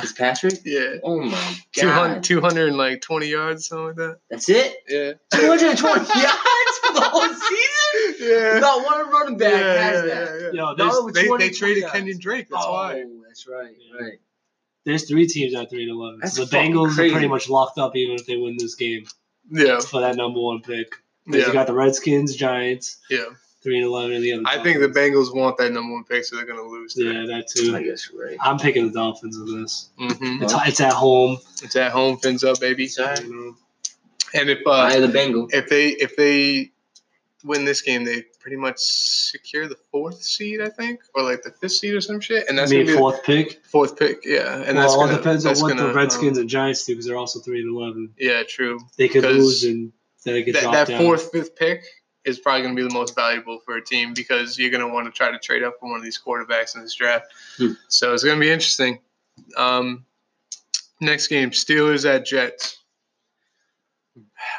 Fitzpatrick? 0.00 0.60
Yeah. 0.64 0.96
Oh 1.02 1.20
my 1.20 1.56
god. 1.76 2.22
200, 2.24 2.72
like 2.74 3.00
twenty 3.00 3.26
yards, 3.28 3.66
something 3.66 3.86
like 3.88 3.96
that. 3.96 4.18
That's 4.30 4.48
it? 4.48 4.76
Yeah. 4.88 5.12
220 5.32 5.98
yards 6.20 6.78
for 6.82 6.92
the 6.94 7.00
whole 7.00 7.22
season? 7.34 8.28
Yeah. 8.28 8.58
Not 8.60 8.84
one 8.84 9.10
running 9.10 9.38
back 9.38 9.52
yeah, 9.52 9.82
has 9.82 9.94
yeah, 10.04 10.14
that. 10.14 10.40
yeah, 10.40 10.46
yeah. 10.46 10.50
Yo, 10.52 10.74
No, 10.74 11.10
They, 11.10 11.26
20 11.26 11.44
they 11.48 11.50
traded 11.54 11.82
yards. 11.82 11.94
Kenyan 11.96 12.18
Drake. 12.20 12.48
That's 12.50 12.64
oh, 12.66 12.72
why. 12.72 13.04
that's 13.26 13.46
right. 13.48 13.74
Yeah. 13.78 14.06
Right. 14.06 14.18
there's 14.84 15.08
three 15.08 15.26
teams 15.26 15.54
at 15.54 15.70
three 15.70 15.82
and 15.82 15.92
eleven. 15.92 16.20
That's 16.22 16.36
So 16.36 16.44
the 16.44 16.56
Bengals 16.56 16.94
crazy. 16.94 17.10
are 17.10 17.12
pretty 17.12 17.28
much 17.28 17.48
locked 17.48 17.78
up, 17.78 17.94
even 17.96 18.14
if 18.16 18.26
they 18.26 18.36
win 18.36 18.56
this 18.58 18.74
game 18.74 19.04
Yeah. 19.50 19.80
for 19.80 20.00
that 20.00 20.16
number 20.16 20.40
one 20.40 20.60
pick. 20.62 20.92
'Cause 21.30 21.46
You 21.46 21.52
got 21.52 21.66
the 21.66 21.74
Redskins, 21.74 22.34
Giants, 22.36 22.96
Yeah. 23.10 23.26
Three 23.62 23.76
and 23.76 23.86
eleven, 23.86 24.12
and 24.12 24.24
the 24.24 24.32
other. 24.34 24.42
I 24.46 24.62
think 24.62 24.80
the 24.80 24.88
Bengals 24.88 25.34
want 25.34 25.56
that 25.58 25.72
number 25.72 25.92
one 25.92 26.04
pick, 26.04 26.24
so 26.24 26.36
they're 26.36 26.46
going 26.46 26.58
to 26.58 26.68
lose. 26.68 26.94
Yeah, 26.96 27.26
that 27.26 27.48
too. 27.48 27.74
I 27.76 27.82
guess 27.82 28.10
you're 28.10 28.26
right. 28.26 28.36
I'm 28.40 28.58
picking 28.58 28.86
the 28.86 28.92
Dolphins 28.92 29.36
in 29.36 29.62
this. 29.62 29.90
hmm 29.98 30.42
It's, 30.42 30.54
it's 30.66 30.80
at 30.80 30.92
home. 30.92 31.38
It's 31.62 31.76
at 31.76 31.92
home, 31.92 32.18
fins 32.18 32.44
up, 32.44 32.60
baby. 32.60 32.84
It's 32.84 32.98
all 32.98 33.06
right. 33.06 33.22
You 33.22 33.34
know. 33.34 33.56
And 34.34 34.50
if 34.50 34.58
uh, 34.66 34.90
am 34.92 35.00
the 35.00 35.08
Bengal. 35.08 35.48
if 35.52 35.68
they 35.68 35.88
if 35.88 36.16
they 36.16 36.72
win 37.44 37.64
this 37.64 37.80
game, 37.80 38.04
they 38.04 38.24
pretty 38.40 38.56
much 38.56 38.78
secure 38.78 39.68
the 39.68 39.76
fourth 39.90 40.22
seed, 40.22 40.60
I 40.60 40.68
think, 40.68 41.00
or 41.14 41.22
like 41.22 41.42
the 41.42 41.50
fifth 41.50 41.72
seed 41.72 41.94
or 41.94 42.00
some 42.00 42.20
shit. 42.20 42.48
And 42.48 42.58
that's 42.58 42.70
I 42.70 42.74
gonna 42.74 42.84
mean, 42.84 42.94
be 42.94 42.98
fourth 42.98 43.24
pick. 43.24 43.64
fourth 43.64 43.98
pick. 43.98 44.20
Yeah, 44.24 44.54
and 44.54 44.64
well, 44.64 44.74
that's 44.74 44.92
all 44.92 45.06
gonna, 45.06 45.16
depends 45.16 45.46
on 45.46 45.56
what 45.56 45.76
the 45.76 45.82
gonna, 45.82 45.94
Redskins 45.94 46.36
um, 46.36 46.42
and 46.42 46.50
Giants 46.50 46.84
do 46.84 46.92
because 46.92 47.06
they're 47.06 47.16
also 47.16 47.40
three 47.40 47.60
and 47.60 47.74
eleven. 47.74 48.12
yeah, 48.18 48.42
true. 48.46 48.80
They 48.96 49.08
could 49.08 49.24
lose 49.24 49.64
and 49.64 49.92
then 50.24 50.34
they 50.34 50.42
get 50.42 50.54
that, 50.54 50.62
dropped 50.62 50.74
that 50.76 50.88
down. 50.88 51.02
fourth, 51.02 51.32
fifth 51.32 51.56
pick 51.56 51.84
is 52.28 52.38
probably 52.38 52.62
going 52.62 52.76
to 52.76 52.82
be 52.82 52.86
the 52.88 52.94
most 52.94 53.14
valuable 53.14 53.58
for 53.64 53.76
a 53.76 53.84
team 53.84 54.14
because 54.14 54.58
you're 54.58 54.70
going 54.70 54.86
to 54.86 54.92
want 54.92 55.06
to 55.06 55.12
try 55.12 55.30
to 55.30 55.38
trade 55.38 55.62
up 55.62 55.74
for 55.80 55.88
one 55.88 55.96
of 55.98 56.04
these 56.04 56.20
quarterbacks 56.24 56.76
in 56.76 56.82
this 56.82 56.94
draft. 56.94 57.26
Hmm. 57.56 57.72
So 57.88 58.12
it's 58.14 58.22
going 58.24 58.36
to 58.36 58.40
be 58.40 58.50
interesting. 58.50 59.00
Um, 59.56 60.04
next 61.00 61.28
game, 61.28 61.50
Steelers 61.50 62.08
at 62.08 62.24
Jets. 62.26 62.78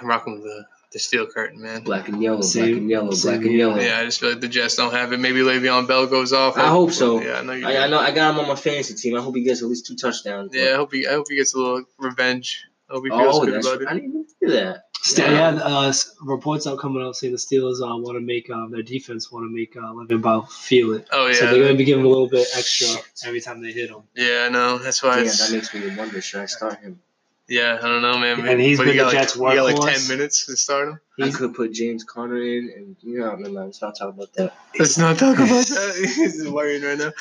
I'm 0.01 0.07
rocking 0.07 0.33
with 0.33 0.43
the 0.43 0.65
the 0.91 0.97
steel 0.97 1.27
curtain, 1.27 1.61
man. 1.61 1.83
Black 1.83 2.07
and 2.07 2.19
yellow, 2.19 2.41
Same- 2.41 2.63
black 2.65 2.77
and 2.77 2.89
yellow, 2.89 3.11
same 3.11 3.31
black 3.37 3.45
and 3.45 3.55
yellow. 3.55 3.79
Yeah, 3.79 3.99
I 3.99 4.05
just 4.05 4.19
feel 4.19 4.31
like 4.31 4.39
the 4.41 4.47
Jets 4.47 4.75
don't 4.75 4.91
have 4.91 5.13
it. 5.13 5.19
Maybe 5.19 5.41
Le'Veon 5.41 5.87
Bell 5.87 6.07
goes 6.07 6.33
off. 6.33 6.57
I 6.57 6.67
hope 6.69 6.91
so. 6.91 7.21
Yeah, 7.21 7.33
I 7.39 7.41
know 7.43 7.53
you. 7.53 7.67
I. 7.67 7.83
I 7.83 7.87
know 7.87 7.99
I 7.99 8.09
got 8.09 8.33
him 8.33 8.39
on 8.39 8.47
my 8.47 8.55
fantasy 8.55 8.95
team. 8.95 9.15
I 9.15 9.21
hope 9.21 9.35
he 9.35 9.43
gets 9.43 9.61
at 9.61 9.67
least 9.67 9.85
two 9.85 9.95
touchdowns. 9.95 10.49
but- 10.49 10.57
Yeah, 10.57 10.71
I 10.71 10.75
hope 10.77 10.91
he. 10.91 11.05
I 11.05 11.11
hope 11.11 11.27
he 11.29 11.35
gets 11.35 11.53
a 11.53 11.59
little 11.59 11.83
revenge. 11.99 12.65
I 12.89 12.93
hope 12.93 13.03
he 13.03 13.09
feels 13.09 13.35
Oh, 13.37 13.45
good 13.45 13.53
that's, 13.55 13.67
about 13.67 13.81
it. 13.81 13.87
I 13.87 13.93
didn't 13.93 14.09
even 14.09 14.25
do 14.41 14.47
that. 14.51 14.83
Sta- 15.01 15.23
Yeah. 15.23 15.53
yeah, 15.55 15.63
uh, 15.63 15.93
reports 16.23 16.67
out 16.67 16.77
coming 16.79 17.01
out 17.03 17.15
saying 17.15 17.31
the 17.33 17.37
Steelers 17.39 17.81
uh, 17.81 17.95
want 17.97 18.17
to 18.17 18.21
make 18.21 18.49
uh, 18.49 18.67
their 18.67 18.81
defense 18.81 19.31
want 19.31 19.45
to 19.45 19.49
make 19.55 19.75
uh, 19.77 19.79
Le'Veon 19.93 20.21
Bell 20.21 20.41
feel 20.43 20.93
it. 20.93 21.07
Oh 21.11 21.27
yeah, 21.27 21.33
So 21.33 21.45
they're 21.45 21.55
going 21.59 21.71
to 21.71 21.77
be 21.77 21.85
giving 21.85 22.01
him 22.01 22.07
a 22.07 22.09
little 22.09 22.27
bit 22.27 22.47
extra 22.57 22.87
every 23.25 23.39
time 23.41 23.61
they 23.61 23.71
hit 23.71 23.89
him. 23.89 24.01
yeah, 24.15 24.45
I 24.47 24.49
know. 24.49 24.77
That's 24.77 25.01
why. 25.01 25.15
Damn, 25.17 25.25
it's, 25.27 25.47
that 25.47 25.53
makes 25.55 25.73
me 25.73 25.95
wonder. 25.95 26.21
Should 26.21 26.41
I 26.41 26.45
start 26.47 26.79
him? 26.81 26.99
yeah, 27.47 27.79
I 27.81 27.87
don't 27.87 28.01
know, 28.01 28.17
man. 28.17 28.45
And 28.47 28.59
he's 28.61 28.77
But 28.77 28.85
been 28.87 28.95
you 28.95 28.99
the 29.05 29.11
got, 29.11 29.13
Jets' 29.13 29.37
like, 29.37 29.53
you 29.55 29.59
got 29.73 29.81
like 29.81 29.93
ten 29.93 30.07
minutes 30.09 30.45
to 30.47 30.57
start 30.57 30.89
him. 30.89 30.99
I 31.19 31.23
He's- 31.25 31.35
could 31.37 31.55
put 31.55 31.71
James 31.71 32.03
Conner 32.03 32.41
in, 32.41 32.69
and 32.75 32.95
you 33.01 33.19
know, 33.19 33.35
no, 33.35 33.49
man, 33.49 33.65
let's 33.67 33.81
not 33.81 33.97
talk 33.97 34.09
about 34.09 34.33
that. 34.33 34.53
Let's 34.77 34.97
not 34.97 35.17
talk 35.17 35.35
about 35.37 35.47
that. 35.47 36.11
He's 36.15 36.47
worried 36.49 36.83
right 36.83 36.97
now. 36.97 37.11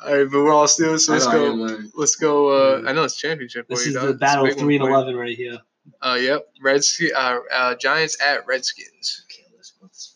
All 0.00 0.16
right, 0.16 0.30
but 0.30 0.38
we're 0.44 0.52
all 0.52 0.68
still. 0.68 0.98
So 0.98 1.12
let's 1.12 1.26
I 1.26 1.32
know 1.32 1.66
go. 1.66 1.78
Let's 1.94 2.14
go. 2.14 2.50
Uh, 2.50 2.88
I 2.88 2.92
know 2.92 3.02
it's 3.02 3.16
championship. 3.16 3.66
This 3.68 3.82
for 3.82 3.88
is 3.88 3.94
the 3.94 4.00
dog. 4.00 4.20
Battle 4.20 4.46
of 4.46 4.56
three 4.56 4.76
and 4.76 4.84
eleven 4.84 5.16
right 5.16 5.36
here. 5.36 5.58
Uh, 6.00 6.18
yep. 6.20 6.48
Redskins. 6.62 7.12
Uh, 7.12 7.38
uh, 7.52 7.74
Giants 7.74 8.16
at 8.22 8.46
Redskins. 8.46 9.24
Okay, 9.26 9.44
let's 9.56 9.72
go 9.72 9.88
this. 9.88 10.14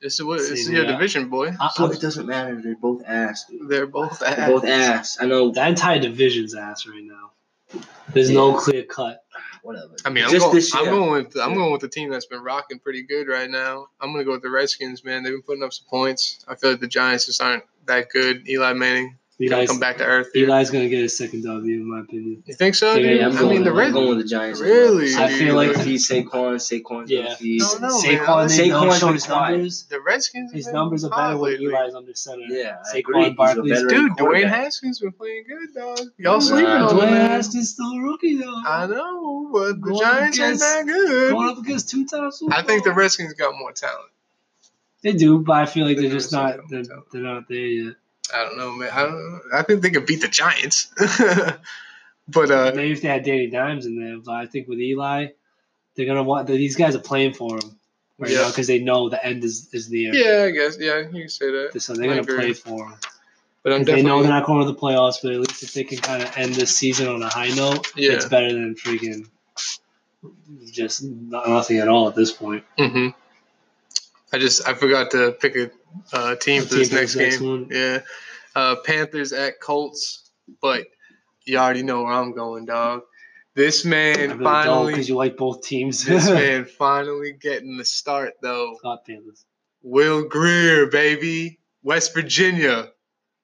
This 0.00 0.14
is 0.14 0.24
what. 0.24 0.38
This 0.38 0.50
is 0.50 0.70
your 0.70 0.84
yeah. 0.84 0.92
division, 0.92 1.28
boy. 1.28 1.54
I, 1.60 1.70
So 1.72 1.86
I, 1.86 1.92
it 1.92 2.00
doesn't 2.00 2.26
matter. 2.26 2.60
They're 2.60 2.74
both 2.74 3.04
ass. 3.06 3.44
Dude. 3.44 3.68
They're 3.68 3.86
both. 3.86 4.22
ass. 4.22 4.36
They're 4.36 4.48
both 4.48 4.64
ass. 4.64 5.18
I 5.20 5.26
know. 5.26 5.52
that 5.52 5.68
entire 5.68 6.00
division's 6.00 6.56
ass 6.56 6.86
right 6.86 7.04
now. 7.04 7.30
There's 8.12 8.30
no 8.30 8.54
clear 8.54 8.82
cut. 8.82 9.24
Whatever. 9.62 9.94
I 10.04 10.10
mean, 10.10 10.24
I'm 10.24 10.30
just 10.30 10.44
going. 10.44 10.54
this 10.56 10.74
I'm 10.74 10.86
going 10.86 11.12
with. 11.12 11.36
I'm 11.36 11.54
going 11.54 11.70
with 11.70 11.80
the 11.80 11.88
team 11.88 12.10
that's 12.10 12.26
been 12.26 12.42
rocking 12.42 12.80
pretty 12.80 13.04
good 13.04 13.28
right 13.28 13.48
now. 13.48 13.86
I'm 14.00 14.12
gonna 14.12 14.24
go 14.24 14.32
with 14.32 14.42
the 14.42 14.50
Redskins, 14.50 15.04
man. 15.04 15.22
They've 15.22 15.32
been 15.32 15.42
putting 15.42 15.62
up 15.62 15.72
some 15.72 15.86
points. 15.88 16.44
I 16.48 16.56
feel 16.56 16.72
like 16.72 16.80
the 16.80 16.88
Giants 16.88 17.26
just 17.26 17.40
aren't 17.40 17.62
that 17.86 18.08
good. 18.10 18.48
Eli 18.48 18.72
Manning 18.74 19.18
gonna 19.40 19.56
Eli's, 19.56 19.70
come 19.70 19.80
back 19.80 19.96
to 19.98 20.04
earth. 20.04 20.28
here. 20.34 20.48
Eli's 20.48 20.70
going 20.70 20.84
to 20.84 20.88
get 20.88 21.04
a 21.04 21.08
second 21.08 21.42
W 21.42 21.74
in 21.74 21.90
my 21.90 22.00
opinion. 22.02 22.44
You 22.46 22.54
think 22.54 22.76
so? 22.76 22.94
Yeah, 22.94 23.08
dude? 23.08 23.18
yeah, 23.20 23.26
I'm 23.26 23.36
I 23.36 23.40
going, 23.40 23.54
mean, 23.54 23.64
the 23.64 23.70
I'm 23.70 23.76
Red. 23.76 23.92
going 23.92 24.08
with 24.10 24.18
the 24.18 24.24
Giants. 24.24 24.60
Really? 24.60 25.16
I 25.16 25.32
feel 25.32 25.56
like- 25.56 25.74
feed 25.78 25.98
Saquon. 25.98 26.60
Saquon's 26.60 27.10
Yeah. 27.10 27.22
gonna 27.24 27.36
feed. 27.36 27.60
I 27.60 27.64
don't 27.66 27.80
man. 27.80 27.90
Saquon, 27.90 28.56
they 28.56 28.68
don't 28.68 28.88
Saquon's 28.88 28.98
show 29.00 29.06
been 29.06 29.14
his 29.14 29.28
numbers. 29.28 29.82
The 29.90 30.00
Redskins. 30.00 30.52
His 30.52 30.68
numbers 30.68 31.02
are 31.04 31.10
hot 31.10 31.16
better 31.30 31.38
when 31.38 31.50
lately. 31.52 31.74
Eli's 31.74 31.94
under 31.94 32.14
center. 32.14 32.44
Yeah, 32.48 32.76
I 32.84 32.96
Saquon 32.96 32.98
agree. 33.00 33.30
Barkley's 33.30 33.80
Dude, 33.80 33.90
Dwayne 33.90 34.16
quarterback. 34.16 34.52
Haskins 34.52 35.00
been 35.00 35.12
playing 35.12 35.44
good, 35.48 35.74
dog. 35.74 35.98
Y'all 36.18 36.34
Wow. 36.34 36.38
sleeping 36.38 36.66
on 36.70 36.94
Dwayne 36.94 37.10
man. 37.10 37.30
Haskins 37.30 37.70
still 37.70 37.90
a 37.90 38.00
rookie 38.00 38.36
though. 38.36 38.62
I 38.64 38.86
know, 38.86 39.48
but 39.52 39.80
the 39.80 39.88
Going 39.88 39.98
Giants 40.02 40.38
ain't 40.38 40.46
against- 40.50 40.60
that 40.62 40.86
good. 40.86 41.32
Going 41.32 41.48
up 41.48 41.58
against 41.58 41.90
two 41.90 42.06
times. 42.06 42.40
I 42.52 42.62
think 42.62 42.84
the 42.84 42.92
Redskins 42.92 43.32
got 43.32 43.58
more 43.58 43.72
talent. 43.72 44.10
They 45.02 45.12
do, 45.12 45.40
but 45.40 45.52
I 45.54 45.66
feel 45.66 45.86
like 45.86 45.96
They 45.96 46.02
they're 46.04 46.12
just 46.12 46.32
not 46.32 46.68
they're, 46.68 46.84
they're 47.12 47.22
not 47.22 47.48
there 47.48 47.58
yet. 47.58 47.94
I 48.34 48.44
don't 48.44 48.56
know, 48.56 48.72
man. 48.72 48.90
I 48.92 49.02
don't. 49.02 49.40
I 49.52 49.62
think 49.62 49.82
they 49.82 49.90
could 49.90 50.06
beat 50.06 50.20
the 50.20 50.28
Giants. 50.28 50.92
but 52.28 52.50
uh, 52.50 52.72
Maybe 52.74 52.92
if 52.92 53.02
they 53.02 53.08
had 53.08 53.24
Danny 53.24 53.48
Dimes 53.48 53.84
in 53.86 53.98
there, 54.00 54.18
but 54.24 54.32
I 54.32 54.46
think 54.46 54.68
with 54.68 54.78
Eli, 54.78 55.26
they're 55.96 56.06
gonna 56.06 56.22
want. 56.22 56.46
These 56.46 56.76
guys 56.76 56.94
are 56.94 57.00
playing 57.00 57.34
for 57.34 57.56
him 57.56 57.78
right 58.18 58.30
Yeah. 58.30 58.42
now 58.42 58.48
because 58.48 58.68
they 58.68 58.78
know 58.78 59.08
the 59.08 59.24
end 59.24 59.44
is 59.44 59.68
is 59.72 59.90
near. 59.90 60.14
yeah, 60.14 60.44
I 60.44 60.50
guess 60.50 60.78
yeah, 60.80 60.98
you 60.98 61.08
can 61.10 61.28
say 61.28 61.50
that. 61.50 61.80
So 61.82 61.94
they're 61.94 62.04
I 62.04 62.08
gonna 62.08 62.20
agree. 62.22 62.36
play 62.36 62.52
for 62.52 62.86
him. 62.88 62.94
But 63.64 63.72
I'm 63.72 63.84
They 63.84 64.02
know 64.02 64.22
they're 64.22 64.30
not 64.30 64.44
going 64.46 64.66
to 64.66 64.72
the 64.72 64.78
playoffs, 64.78 65.18
but 65.22 65.32
at 65.32 65.38
least 65.40 65.62
if 65.62 65.72
they 65.74 65.84
can 65.84 65.98
kind 65.98 66.22
of 66.22 66.36
end 66.36 66.54
this 66.54 66.74
season 66.76 67.06
on 67.08 67.22
a 67.22 67.28
high 67.28 67.50
note, 67.50 67.92
Yeah. 67.94 68.12
it's 68.14 68.24
better 68.26 68.52
than 68.52 68.74
freaking 68.74 69.28
just 70.72 71.02
nothing 71.04 71.78
at 71.78 71.88
all 71.88 72.08
at 72.08 72.14
this 72.14 72.32
point. 72.32 72.64
hmm 72.78 73.08
I 74.32 74.38
just 74.38 74.66
I 74.66 74.74
forgot 74.74 75.10
to 75.12 75.32
pick 75.32 75.56
a 75.56 75.70
uh, 76.12 76.36
team 76.36 76.62
for 76.62 76.74
this 76.74 76.88
for 76.88 76.94
next 76.96 77.14
this 77.14 77.16
next 77.16 77.38
game. 77.38 77.48
one. 77.48 77.68
Yeah, 77.70 78.00
uh, 78.54 78.76
Panthers 78.84 79.32
at 79.32 79.60
Colts, 79.60 80.30
but 80.60 80.86
you 81.44 81.58
already 81.58 81.82
know 81.82 82.02
where 82.02 82.12
I'm 82.12 82.32
going, 82.32 82.64
dog. 82.64 83.02
This 83.54 83.84
I 83.84 83.90
man 83.90 84.30
really 84.30 84.44
finally, 84.44 84.92
because 84.92 85.08
you 85.08 85.16
like 85.16 85.36
both 85.36 85.62
teams. 85.62 86.04
this 86.06 86.28
man 86.30 86.64
finally 86.64 87.32
getting 87.32 87.76
the 87.76 87.84
start 87.84 88.34
though. 88.40 88.76
Scott 88.78 89.04
Panthers. 89.06 89.44
Will 89.82 90.24
Grier, 90.24 90.86
baby, 90.86 91.58
West 91.82 92.14
Virginia, 92.14 92.90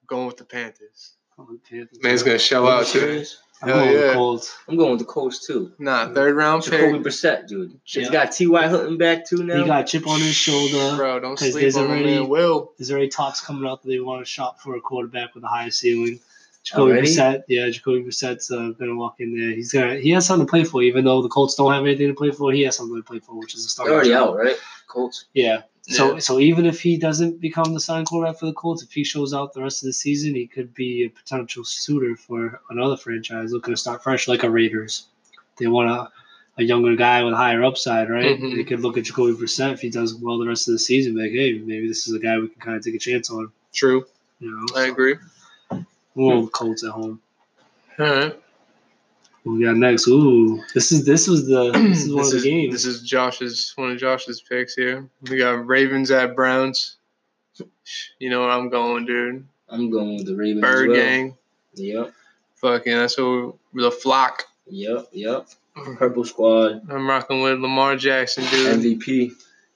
going 0.07 0.26
with 0.26 0.36
the 0.36 0.45
Panthers. 0.45 1.14
Oh, 1.39 1.47
Panthers. 1.68 1.99
Man's 2.03 2.22
gonna 2.22 2.39
show 2.39 2.66
Are 2.66 2.76
you 2.76 2.80
out 2.80 2.86
today. 2.86 3.24
Serious? 3.61 3.63
I'm 3.63 3.69
Hell 3.69 3.79
going 3.79 3.93
with 3.95 4.07
the 4.09 4.15
Colts. 4.15 4.57
I'm 4.69 4.77
going 4.77 4.91
with 4.93 4.99
the 5.01 5.05
Colts 5.07 5.47
too. 5.47 5.73
Nah, 5.79 6.13
third 6.15 6.37
round 6.37 6.63
Jacoby 6.63 6.93
pick, 6.99 7.03
Brissett, 7.03 7.47
dude. 7.49 7.79
He's 7.85 8.07
Yeah. 8.07 8.13
got 8.13 8.33
T.Y. 8.33 8.69
Hilton 8.69 8.99
back 8.99 9.27
too 9.27 9.43
now. 9.45 9.59
He 9.61 9.65
got 9.65 9.83
a 9.83 9.87
chip 9.87 10.07
on 10.07 10.21
his 10.21 10.35
shoulder. 10.35 10.97
bro. 10.97 11.21
Don't 11.21 11.37
'Cause 11.37 11.51
sleep 11.53 11.63
there's 11.63 11.77
on 11.77 11.85
my 11.89 11.95
already- 11.97 12.05
man. 12.19 12.29
Will. 12.29 12.73
There's 12.79 12.91
already 12.91 13.09
talks 13.09 13.41
coming 13.41 13.69
out 13.69 13.83
that 13.83 13.89
they 13.89 14.01
want 14.01 14.25
to 14.25 14.31
shop 14.31 14.61
for 14.61 14.77
a 14.77 14.81
quarterback 14.81 15.35
with 15.35 15.45
a 15.45 15.49
higher 15.49 15.71
ceiling. 15.71 16.21
Jacoby 16.65 16.93
Already? 16.93 17.07
Brissett, 17.09 17.43
yeah, 17.49 17.71
Jacoby 17.71 18.03
Brissett's 18.03 18.51
uh, 18.51 18.73
gonna 18.79 18.95
walk 18.95 19.15
in 19.21 19.35
there. 19.39 19.51
He's 19.55 19.73
gonna 19.73 19.97
he 19.97 20.11
has 20.11 20.27
something 20.27 20.47
to 20.47 20.51
play 20.51 20.65
for, 20.65 20.83
even 20.83 21.05
though 21.05 21.23
the 21.23 21.29
Colts 21.29 21.55
don't 21.55 21.73
have 21.73 21.85
anything 21.85 22.09
to 22.09 22.15
play 22.15 22.31
for. 22.31 22.53
He 22.53 22.63
has 22.63 22.77
something 22.77 22.97
to 22.97 23.03
play 23.03 23.21
for, 23.21 23.35
which 23.39 23.55
is 23.55 23.65
a 23.65 23.69
start. 23.69 23.89
They're 23.89 23.95
already 23.97 24.13
out, 24.15 24.37
right? 24.37 24.57
Colts. 24.87 25.25
Yeah. 25.35 25.63
So 25.91 26.14
Yeah. 26.14 26.18
so 26.18 26.39
even 26.39 26.66
if 26.66 26.80
he 26.82 26.97
doesn't 26.99 27.41
become 27.41 27.72
the 27.72 27.80
sign 27.80 28.05
quarterback 28.05 28.39
for 28.39 28.47
the 28.47 28.53
Colts, 28.53 28.82
if 28.82 28.93
he 28.93 29.05
shows 29.05 29.32
out 29.32 29.55
the 29.55 29.62
rest 29.62 29.82
of 29.82 29.86
the 29.86 29.93
season, 29.95 30.34
he 30.34 30.47
could 30.47 30.74
be 30.74 31.05
a 31.05 31.09
potential 31.09 31.64
suitor 31.64 32.14
for 32.14 32.61
another 32.70 32.97
franchise 32.97 33.53
looking 33.53 33.72
to 33.72 33.78
start 33.80 34.03
fresh, 34.03 34.28
like 34.28 34.43
a 34.43 34.51
Raiders. 34.51 35.07
They 35.59 35.66
want 35.66 35.89
a, 35.91 36.11
a 36.61 36.64
younger 36.64 36.95
guy 36.95 37.24
with 37.24 37.32
a 37.32 37.36
higher 37.39 37.64
upside, 37.64 38.11
right? 38.11 38.39
Mhm. 38.39 38.55
They 38.57 38.64
could 38.64 38.80
look 38.80 38.99
at 38.99 39.05
Jacoby 39.05 39.32
Brissett 39.32 39.72
if 39.72 39.80
he 39.80 39.89
does 39.89 40.14
well 40.14 40.39
the 40.39 40.47
rest 40.47 40.68
of 40.68 40.72
the 40.72 40.78
season, 40.78 41.16
like, 41.16 41.30
hey, 41.32 41.55
maybe 41.55 41.89
this 41.89 42.07
is 42.07 42.14
a 42.14 42.18
guy 42.18 42.39
we 42.39 42.49
can 42.49 42.61
kind 42.61 42.76
of 42.76 42.84
take 42.84 42.95
a 42.95 42.99
chance 42.99 43.30
on. 43.30 43.51
True, 43.72 44.05
You 44.41 44.51
know, 44.51 44.66
I 44.76 44.86
agree. 44.89 45.16
we'll 46.14 46.43
with 46.43 46.53
Colts 46.53 46.84
at 46.84 46.91
home. 46.91 47.20
All 47.99 48.07
right. 48.07 48.41
What 49.45 49.53
we 49.55 49.64
got 49.64 49.76
next? 49.76 50.07
Ooh, 50.09 50.62
this 50.74 50.93
is 50.93 51.05
this 51.05 51.26
was 51.28 51.47
the 51.47 51.70
this 51.72 52.05
is 52.05 52.09
one 52.12 52.18
this 52.24 52.32
of 52.32 52.36
is 52.39 52.43
the 52.43 52.51
games. 52.51 52.72
this 52.72 52.84
is 52.84 53.03
Josh's 53.03 53.72
one 53.76 53.93
of 53.93 53.99
Josh's 53.99 54.41
picks 54.43 54.74
here. 54.74 55.09
We 55.30 55.39
got 55.39 55.66
Ravens 55.66 56.11
at 56.11 56.34
Browns. 56.36 56.97
You 58.18 58.30
know 58.30 58.41
where 58.41 58.51
I'm 58.51 58.68
going, 58.68 59.07
dude. 59.07 59.47
I'm 59.68 59.91
going 59.91 60.16
with 60.16 60.26
the 60.26 60.36
Ravens. 60.36 60.61
Bird 60.61 60.91
as 60.91 60.97
well. 60.97 61.07
gang. 61.07 61.36
Yep. 61.74 62.12
Fucking 62.57 62.93
that's 62.97 63.18
what 63.18 63.55
the 63.74 63.91
flock. 63.91 64.45
Yep. 64.66 65.09
Yep. 65.12 65.49
Purple 65.97 66.24
Squad. 66.24 66.82
I'm 66.91 67.09
rocking 67.09 67.41
with 67.43 67.61
Lamar 67.61 67.97
Jackson, 67.97 68.45
dude. 68.51 68.80
MVP. 68.99 69.32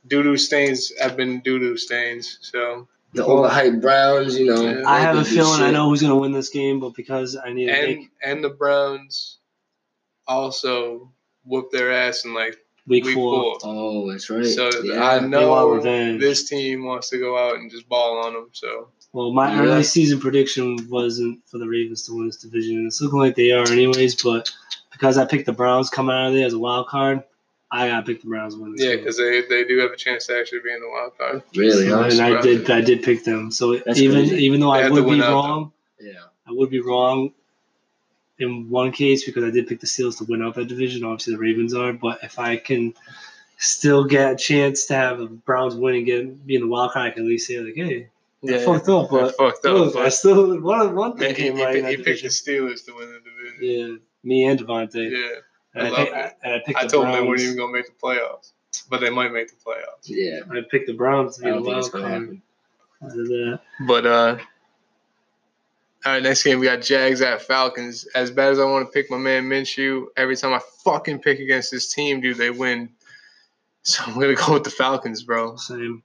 Doo 0.08 0.22
doo 0.22 0.36
stains 0.36 0.92
have 1.00 1.16
been 1.16 1.40
doo 1.40 1.58
doo 1.60 1.76
stains. 1.76 2.38
So 2.42 2.88
The 3.14 3.22
overhyped 3.22 3.80
Browns. 3.80 4.36
You 4.38 4.46
know. 4.46 4.60
Yeah. 4.62 4.82
I 4.86 4.98
have 5.00 5.16
a 5.16 5.22
they 5.22 5.30
do 5.30 5.36
feeling 5.36 5.62
I 5.62 5.70
know 5.70 5.88
who's 5.88 6.02
gonna 6.02 6.16
win 6.16 6.32
this 6.32 6.48
game, 6.48 6.80
but 6.80 6.94
because 6.94 7.36
I 7.36 7.52
need 7.52 7.66
to 7.66 7.72
and 7.72 7.86
make 7.98 8.10
and 8.24 8.42
the 8.44 8.50
Browns 8.50 9.38
also 10.26 11.10
whooped 11.44 11.72
their 11.72 11.92
ass 11.92 12.24
in 12.24 12.34
like 12.34 12.56
week, 12.86 13.04
week 13.04 13.14
four. 13.14 13.58
four. 13.60 13.70
Oh, 13.70 14.10
that's 14.10 14.28
right. 14.30 14.44
So 14.46 14.70
yeah. 14.82 15.02
I 15.04 15.20
know 15.20 15.80
this 16.18 16.48
team 16.48 16.84
wants 16.84 17.10
to 17.10 17.18
go 17.18 17.36
out 17.38 17.56
and 17.56 17.70
just 17.70 17.88
ball 17.88 18.24
on 18.24 18.32
them. 18.34 18.48
So 18.52 18.88
Well, 19.12 19.32
my 19.32 19.52
Yeah. 19.52 19.62
early 19.62 19.82
season 19.82 20.20
prediction 20.20 20.78
wasn't 20.88 21.40
for 21.46 21.58
the 21.58 21.66
Ravens 21.68 22.04
to 22.06 22.14
win 22.16 22.26
this 22.26 22.36
division, 22.36 22.78
and 22.78 22.86
it's 22.86 23.00
looking 23.00 23.18
like 23.18 23.36
they 23.36 23.50
are 23.52 23.66
anyways. 23.70 24.22
But 24.22 24.50
because 24.92 25.18
I 25.18 25.24
picked 25.24 25.46
the 25.46 25.52
Browns 25.52 25.90
coming 25.90 26.14
out 26.14 26.28
of 26.28 26.34
there 26.34 26.46
as 26.46 26.52
a 26.54 26.58
wild 26.58 26.88
card, 26.88 27.22
I 27.70 27.88
gotta 27.88 28.04
pick 28.04 28.20
the 28.20 28.28
Browns 28.28 28.54
to 28.54 28.60
win 28.62 28.72
this 28.72 28.84
yeah, 28.84 28.96
because 28.96 29.16
they, 29.16 29.42
they 29.48 29.64
do 29.64 29.78
have 29.78 29.90
a 29.92 29.96
chance 29.96 30.26
to 30.26 30.38
actually 30.38 30.60
be 30.60 30.72
in 30.72 30.80
the 30.80 30.88
wild 30.88 31.16
card. 31.16 31.42
really, 31.56 31.88
huh? 31.88 32.02
and 32.10 32.20
I 32.20 32.40
did 32.42 32.70
I 32.70 32.80
did 32.82 33.02
pick 33.02 33.24
them. 33.24 33.50
So 33.50 33.76
That's 33.78 33.98
even 33.98 34.28
crazy. 34.28 34.44
even 34.44 34.60
though 34.60 34.72
They 34.72 34.84
I 34.84 34.90
would 34.90 35.04
be 35.04 35.10
win 35.10 35.22
out, 35.22 35.32
wrong, 35.32 35.72
Yeah. 36.00 36.12
I 36.46 36.52
would 36.52 36.68
be 36.70 36.80
wrong 36.80 37.32
in 38.38 38.68
one 38.70 38.92
case 38.92 39.24
because 39.24 39.44
I 39.44 39.50
did 39.50 39.66
pick 39.66 39.80
the 39.80 39.86
Steelers 39.86 40.18
to 40.18 40.24
win 40.24 40.42
out 40.42 40.54
that 40.56 40.68
division. 40.68 41.04
Obviously, 41.04 41.34
the 41.34 41.40
Ravens 41.40 41.74
are, 41.74 41.92
but 41.92 42.18
if 42.22 42.38
I 42.38 42.56
can 42.56 42.94
still 43.58 44.04
get 44.04 44.32
a 44.32 44.36
chance 44.36 44.86
to 44.86 44.94
have 44.94 45.18
the 45.18 45.26
Browns 45.26 45.74
win 45.76 45.94
and 45.96 46.06
get 46.06 46.46
be 46.46 46.54
in 46.56 46.62
the 46.62 46.66
wild 46.68 46.92
card, 46.92 47.06
I 47.06 47.10
can 47.10 47.22
at 47.24 47.28
least 47.28 47.46
say 47.46 47.58
like, 47.60 47.74
hey, 47.74 48.08
I 48.48 48.58
fucked 48.64 48.88
up, 48.88 49.10
They 49.10 49.16
but 49.20 49.36
fucked 49.36 49.66
up. 49.66 49.74
look, 49.74 49.96
I 49.96 50.08
still 50.08 50.60
one 50.60 50.94
one 50.96 51.12
thing 51.16 51.28
man, 51.28 51.34
he, 51.36 51.42
came 51.42 51.56
he, 51.56 51.64
right. 51.64 51.76
in 51.76 51.84
he 51.86 51.96
picked 51.98 52.22
the. 52.22 52.28
Steelers 52.28 52.84
to 52.86 52.94
win 52.94 53.12
the 53.12 53.20
division. 53.20 53.58
Yeah, 53.60 53.96
me 54.24 54.44
and 54.46 54.58
Devontae. 54.58 55.10
Yeah, 55.10 55.28
and, 55.74 55.86
I 55.86 55.86
I 55.86 55.90
love 55.90 55.98
picked, 55.98 56.16
it. 56.16 56.36
and 56.42 56.52
I 56.54 56.58
picked 56.66 56.78
I 56.78 56.82
the 56.84 56.88
told 56.88 57.04
them 57.04 57.12
Browns. 57.12 57.22
they 57.22 57.28
weren't 57.28 57.40
even 57.42 57.56
gonna 57.58 57.72
make 57.72 57.86
the 57.86 57.92
playoffs, 58.02 58.52
but 58.90 59.00
they 59.00 59.10
might 59.10 59.32
make 59.32 59.48
the 59.48 59.56
playoffs. 59.64 60.06
Yeah. 60.06 60.40
I 60.50 60.62
picked 60.70 60.88
the 60.88 60.94
Browns 60.94 61.36
to 61.36 61.42
I 61.42 61.44
be 61.44 61.50
the 61.50 61.56
don't 61.56 61.64
think 61.64 61.76
wild 61.76 61.92
card. 61.92 62.04
happen. 62.04 62.42
Other 63.04 63.14
than 63.16 63.50
that, 63.52 63.60
But 63.86 64.06
uh, 64.06 64.36
all 66.04 66.12
right, 66.12 66.22
next 66.22 66.42
game 66.42 66.58
we 66.58 66.66
got 66.66 66.82
Jags 66.82 67.20
at 67.20 67.42
Falcons. 67.42 68.06
As 68.14 68.30
bad 68.30 68.50
as 68.52 68.58
I 68.58 68.64
want 68.64 68.86
to 68.86 68.92
pick 68.92 69.10
my 69.10 69.16
man 69.18 69.44
Minshew, 69.44 70.06
every 70.16 70.36
time 70.36 70.52
I 70.52 70.60
fucking 70.84 71.20
pick 71.20 71.38
against 71.38 71.70
this 71.70 71.92
team, 71.92 72.20
dude, 72.20 72.36
they 72.38 72.50
win. 72.50 72.90
So 73.84 74.04
I'm 74.06 74.14
gonna 74.14 74.34
go 74.34 74.52
with 74.54 74.64
the 74.64 74.70
Falcons, 74.70 75.22
bro. 75.24 75.56
Same. 75.56 76.02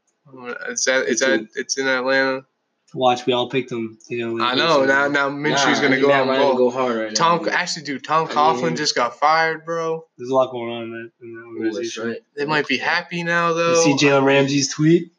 It's 0.69 0.87
at 0.87 1.07
it's 1.07 1.21
Me 1.25 1.33
at 1.33 1.39
too. 1.41 1.47
it's 1.55 1.77
in 1.77 1.87
Atlanta. 1.87 2.45
Watch, 2.93 3.25
we 3.25 3.33
all 3.33 3.49
picked 3.49 3.69
them. 3.69 3.97
You 4.07 4.37
know, 4.37 4.43
I 4.43 4.55
know 4.55 4.85
now. 4.85 5.07
Now 5.09 5.29
Minshew's 5.29 5.79
Nah, 5.79 5.81
gonna 5.81 5.95
go 5.99 6.07
think 6.07 6.13
out 6.13 6.21
and 6.21 6.29
Ryan 6.31 6.41
ball. 6.41 6.55
go 6.57 6.69
hard 6.71 6.97
right 6.97 7.13
Tom, 7.15 7.43
now. 7.45 7.51
actually, 7.51 7.83
dude, 7.85 8.03
Tom 8.03 8.27
I 8.29 8.31
Coughlin 8.33 8.63
mean- 8.63 8.75
just 8.77 8.95
got 8.95 9.19
fired, 9.19 9.65
bro. 9.65 10.05
There's 10.17 10.29
a 10.29 10.33
lot 10.33 10.51
going 10.51 10.71
on 10.71 10.83
in 10.83 10.91
that, 10.91 11.11
in 11.21 11.35
that 11.35 11.41
organization. 11.45 12.03
that's 12.07 12.15
right. 12.19 12.23
They 12.35 12.45
might 12.45 12.65
be 12.67 12.77
happy 12.77 13.23
now, 13.23 13.53
though. 13.53 13.83
You 13.83 13.97
see 13.97 14.05
Jalen 14.05 14.23
Ramsey's 14.25 14.73
tweet 14.73 15.11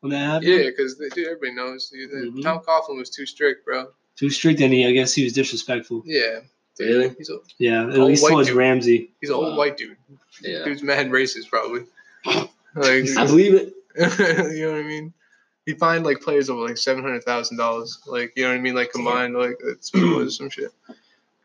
when 0.00 0.12
that 0.12 0.18
happened? 0.18 0.44
Yeah, 0.52 0.64
because 0.70 0.96
dude, 0.96 1.26
everybody 1.26 1.54
knows 1.54 1.88
dude, 1.88 2.10
that 2.10 2.32
Mhm. 2.34 2.42
Tom 2.42 2.60
Coughlin 2.60 2.98
was 2.98 3.10
too 3.10 3.24
strict, 3.26 3.64
bro. 3.64 3.88
Too 4.16 4.30
strict, 4.30 4.60
and 4.60 4.72
he, 4.72 4.86
I 4.86 4.92
guess 4.92 5.12
he 5.14 5.24
was 5.24 5.32
disrespectful. 5.32 6.02
Yeah, 6.06 6.40
Really? 6.78 7.14
he's 7.18 7.30
a 7.30 7.38
Yeah, 7.58 7.88
at 7.88 7.98
Old 7.98 8.08
least 8.10 8.26
towards 8.26 8.48
dude. 8.48 8.56
Ramsey. 8.56 9.10
he's 9.20 9.30
an 9.30 9.36
old 9.36 9.52
Wow. 9.52 9.58
white 9.58 9.76
dude. 9.76 9.96
Yeah. 10.42 10.64
Dude's 10.64 10.82
mad 10.82 11.10
racist, 11.10 11.48
probably. 11.48 11.84
Like, 12.76 13.04
I 13.16 13.26
believe 13.26 13.54
it. 13.54 13.72
you 14.56 14.66
know 14.66 14.72
what 14.72 14.80
I 14.80 14.82
mean? 14.82 15.12
He 15.64 15.74
fined 15.74 16.04
like 16.04 16.20
players 16.20 16.50
over 16.50 16.66
like 16.66 16.76
seven 16.76 17.04
hundred 17.04 17.22
thousand 17.22 17.56
dollars. 17.56 18.00
Like 18.04 18.32
you 18.34 18.42
know 18.42 18.48
what 18.50 18.56
I 18.56 18.60
mean? 18.60 18.74
Like 18.74 18.90
combined, 18.90 19.34
like 19.36 19.56
that's 19.64 19.94
what 19.94 20.02
it 20.02 20.16
was 20.16 20.36
some 20.36 20.50
shit. 20.50 20.72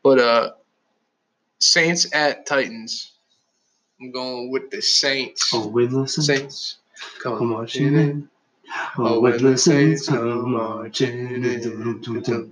But 0.02 0.18
uh, 0.18 0.50
Saints 1.60 2.12
at 2.12 2.46
Titans. 2.46 3.12
I'm 4.00 4.10
going 4.10 4.50
with 4.50 4.70
the 4.72 4.82
Saints. 4.82 5.50
Oh, 5.54 5.70
winless. 5.72 6.20
Saints. 6.20 6.78
Come 7.22 7.38
Come 7.38 7.52
on, 7.52 7.58
marching 7.58 7.94
in. 7.94 8.28
Oh, 8.98 9.20
when 9.20 9.40
the. 9.40 9.56
Saints 9.56 10.08
Come 10.08 10.18
come 10.18 10.52
marching 10.52 11.44
in. 11.44 12.48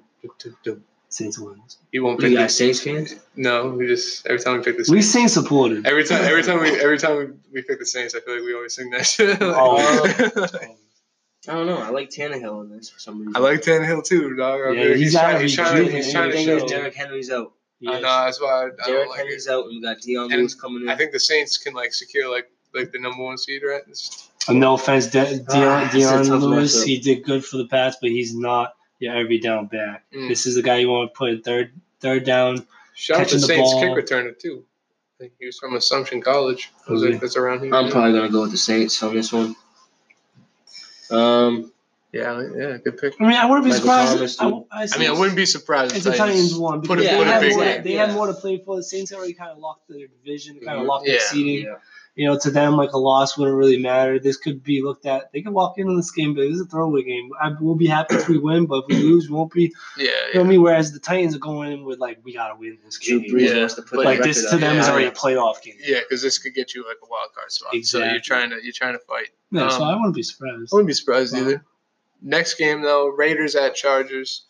Saints 1.10 1.38
wins. 1.38 1.78
You 1.90 2.04
won't 2.04 2.20
pick 2.20 2.32
you 2.32 2.36
the 2.38 2.48
Saints 2.48 2.82
fans? 2.82 3.14
No, 3.34 3.70
we 3.70 3.86
just 3.86 4.26
every 4.26 4.38
time 4.40 4.58
we 4.58 4.62
pick 4.64 4.76
the 4.76 4.84
We 4.92 5.00
Saints. 5.00 5.08
Saints 5.10 5.32
supported. 5.34 5.86
Every 5.86 6.04
time, 6.04 6.22
every 6.24 6.42
time 6.42 6.60
we, 6.60 6.68
every 6.80 6.98
time 6.98 7.16
we, 7.16 7.24
we 7.52 7.62
pick 7.62 7.78
the 7.78 7.86
Saints, 7.86 8.14
I 8.14 8.20
feel 8.20 8.34
like 8.34 8.44
we 8.44 8.54
always 8.54 8.74
sing 8.74 8.90
that 8.90 9.06
shit. 9.06 9.38
Oh. 9.40 9.78
I 11.48 11.52
don't 11.54 11.66
know. 11.66 11.78
I 11.78 11.88
like 11.90 12.10
Tannehill 12.10 12.64
in 12.64 12.76
this 12.76 12.90
for 12.90 12.98
some 12.98 13.20
reason. 13.20 13.34
I 13.36 13.38
like 13.38 13.62
Tannehill 13.62 14.04
too, 14.04 14.34
dog. 14.36 14.60
I 14.60 14.72
Yeah, 14.72 14.82
feel 14.82 14.90
he's 14.92 15.00
he's, 15.00 15.12
gotta 15.14 15.28
trying, 15.32 15.42
he's 15.42 15.52
be 15.56 15.62
trying, 15.62 15.84
good 15.84 15.94
he's 15.94 16.12
trying 16.12 16.30
to 16.30 16.36
thing 16.36 16.46
show. 16.46 16.56
is, 16.56 16.70
Derrick 16.70 16.94
Henry's 16.94 17.30
out. 17.30 17.52
I 17.86 17.92
know 17.92 18.02
that's 18.02 18.40
why 18.40 18.48
I, 18.48 18.64
I 18.64 18.68
don't 18.68 18.76
Derrick 18.86 19.08
like 19.08 19.18
it. 19.18 19.22
Henry's 19.22 19.48
out, 19.48 19.64
and 19.66 19.76
we 19.76 19.80
got 19.82 19.98
Dion 20.00 20.28
Lewis 20.28 20.54
coming 20.54 20.82
in. 20.82 20.88
I 20.90 20.96
think 20.96 21.12
the 21.12 21.20
Saints 21.20 21.56
can 21.56 21.72
like 21.74 21.94
secure 21.94 22.30
like 22.30 22.50
like 22.74 22.92
the 22.92 22.98
number 22.98 23.22
one 23.22 23.38
seed, 23.38 23.62
right? 23.64 23.80
It's- 23.88 24.28
Uh, 24.46 24.52
No 24.52 24.74
offense, 24.74 25.06
De- 25.06 25.20
Ah, 25.48 25.52
Dion, 25.54 25.82
it's 25.84 25.94
Dion 25.94 26.40
Lewis. 26.40 26.76
matchup. 26.82 26.84
He 26.86 26.98
did 26.98 27.24
good 27.24 27.44
for 27.44 27.56
the 27.56 27.66
pass, 27.66 27.96
but 28.00 28.10
he's 28.10 28.34
not 28.34 28.74
your 28.98 29.14
every 29.16 29.38
down 29.38 29.66
back. 29.66 30.04
Mm. 30.14 30.28
This 30.28 30.46
is 30.46 30.54
the 30.54 30.62
guy 30.62 30.78
you 30.78 30.88
want 30.88 31.12
to 31.12 31.18
put 31.18 31.30
in 31.30 31.42
third, 31.42 31.72
third 32.00 32.24
down. 32.24 32.66
Shout 32.94 33.20
out 33.20 33.20
to 33.20 33.24
Catching 33.36 33.40
the 33.40 33.46
Saints 33.46 33.72
ball. 33.72 33.80
kick 33.96 34.04
returner 34.06 34.38
too. 34.38 34.64
I 35.18 35.24
think 35.24 35.32
he 35.38 35.46
was 35.46 35.58
from 35.58 35.74
Assumption 35.74 36.20
College. 36.20 36.70
I 36.88 36.92
was 36.92 37.02
Okay. 37.02 37.12
like, 37.12 37.20
that's 37.20 37.36
around 37.36 37.62
here. 37.62 37.74
I'm 37.74 37.90
probably 37.90 38.12
gonna 38.12 38.28
go 38.30 38.42
with 38.42 38.52
the 38.52 38.56
Saints 38.58 39.02
on 39.02 39.14
this 39.14 39.32
one. 39.32 39.56
Um, 41.10 41.72
yeah, 42.12 42.42
yeah, 42.56 42.76
good 42.78 42.98
pick. 42.98 43.14
I 43.20 43.24
mean, 43.24 43.32
I 43.34 43.46
wouldn't 43.46 43.64
be 43.64 43.70
Michael 43.70 43.82
surprised. 43.82 44.38
Thomas, 44.38 44.66
I, 44.70 44.82
I, 44.82 44.88
I 44.94 44.98
mean, 44.98 45.08
I 45.10 45.18
wouldn't 45.18 45.36
be 45.36 45.46
surprised 45.46 45.96
It's 45.96 46.06
if 46.06 46.12
the 46.12 46.18
Titans 46.18 46.54
one 46.54 46.80
put 46.82 46.98
because 46.98 47.02
a, 47.02 47.04
Yeah, 47.04 47.10
they, 47.12 47.18
put 47.18 47.26
a 47.26 47.30
had 47.32 47.40
big 47.40 47.52
more, 47.54 47.64
they 47.64 47.92
had 47.92 48.08
Yeah. 48.10 48.14
more 48.14 48.26
to 48.28 48.34
play 48.34 48.62
for. 48.64 48.76
The 48.76 48.82
Saints 48.82 49.12
already 49.12 49.34
kind 49.34 49.50
of 49.50 49.58
locked 49.58 49.88
their 49.88 50.06
division, 50.06 50.58
kind 50.60 50.78
of 50.78 50.84
Mhm. 50.84 50.88
locked 50.88 51.06
their 51.06 51.14
Yeah. 51.16 51.20
seeding. 51.22 51.64
yeah. 51.66 51.74
You 52.18 52.26
know, 52.26 52.36
to 52.40 52.50
them, 52.50 52.76
like 52.76 52.92
a 52.94 52.98
loss 52.98 53.38
wouldn't 53.38 53.56
really 53.56 53.78
matter. 53.78 54.18
This 54.18 54.36
could 54.36 54.64
be 54.64 54.82
looked 54.82 55.06
at. 55.06 55.30
They 55.32 55.40
could 55.40 55.52
walk 55.52 55.78
into 55.78 55.94
this 55.94 56.10
game, 56.10 56.34
but 56.34 56.40
this 56.42 56.54
is 56.56 56.62
a 56.62 56.64
throwaway 56.66 57.04
game. 57.04 57.30
I, 57.40 57.52
we'll 57.60 57.76
be 57.76 57.86
happy 57.86 58.16
if 58.16 58.28
we 58.28 58.38
win, 58.38 58.66
but 58.66 58.78
if 58.80 58.84
we 58.88 58.96
lose, 59.04 59.28
we 59.30 59.36
won't 59.36 59.52
be. 59.52 59.72
Yeah, 59.96 60.06
You 60.06 60.10
know 60.10 60.14
yeah. 60.34 60.40
I 60.40 60.42
mean? 60.42 60.62
Whereas 60.62 60.92
the 60.92 60.98
Titans 60.98 61.36
are 61.36 61.38
going 61.38 61.70
in 61.70 61.84
with 61.84 62.00
like, 62.00 62.18
we 62.24 62.34
gotta 62.34 62.56
win 62.58 62.76
this 62.84 62.98
game. 62.98 63.20
Brees 63.20 63.54
Yeah, 63.54 63.68
to 63.68 63.82
put 63.82 64.04
Like 64.04 64.20
this 64.20 64.42
to 64.50 64.56
up. 64.56 64.60
them 64.60 64.78
is 64.78 64.88
already 64.88 65.06
a 65.06 65.12
playoff 65.12 65.62
game. 65.62 65.76
Yeah, 65.80 66.00
because 66.00 66.20
this 66.20 66.38
could 66.40 66.54
get 66.54 66.74
you 66.74 66.84
like 66.88 66.96
a 67.02 67.06
wild 67.08 67.32
card 67.36 67.52
spot. 67.52 67.70
So 67.72 67.78
Exactly. 67.78 68.10
you're 68.10 68.20
trying 68.20 68.50
to 68.50 68.56
you're 68.64 68.72
trying 68.72 68.94
to 68.94 69.04
fight. 69.06 69.28
Yeah, 69.52 69.68
so 69.68 69.76
Um, 69.84 69.88
I 69.88 69.94
wouldn't 69.94 70.16
be 70.16 70.24
surprised. 70.24 70.70
I 70.72 70.74
wouldn't 70.74 70.88
be 70.88 70.94
surprised 70.94 71.34
Wow. 71.34 71.40
either. 71.42 71.64
Next 72.20 72.54
game 72.54 72.82
though, 72.82 73.06
Raiders 73.10 73.54
at 73.54 73.76
Chargers. 73.76 74.44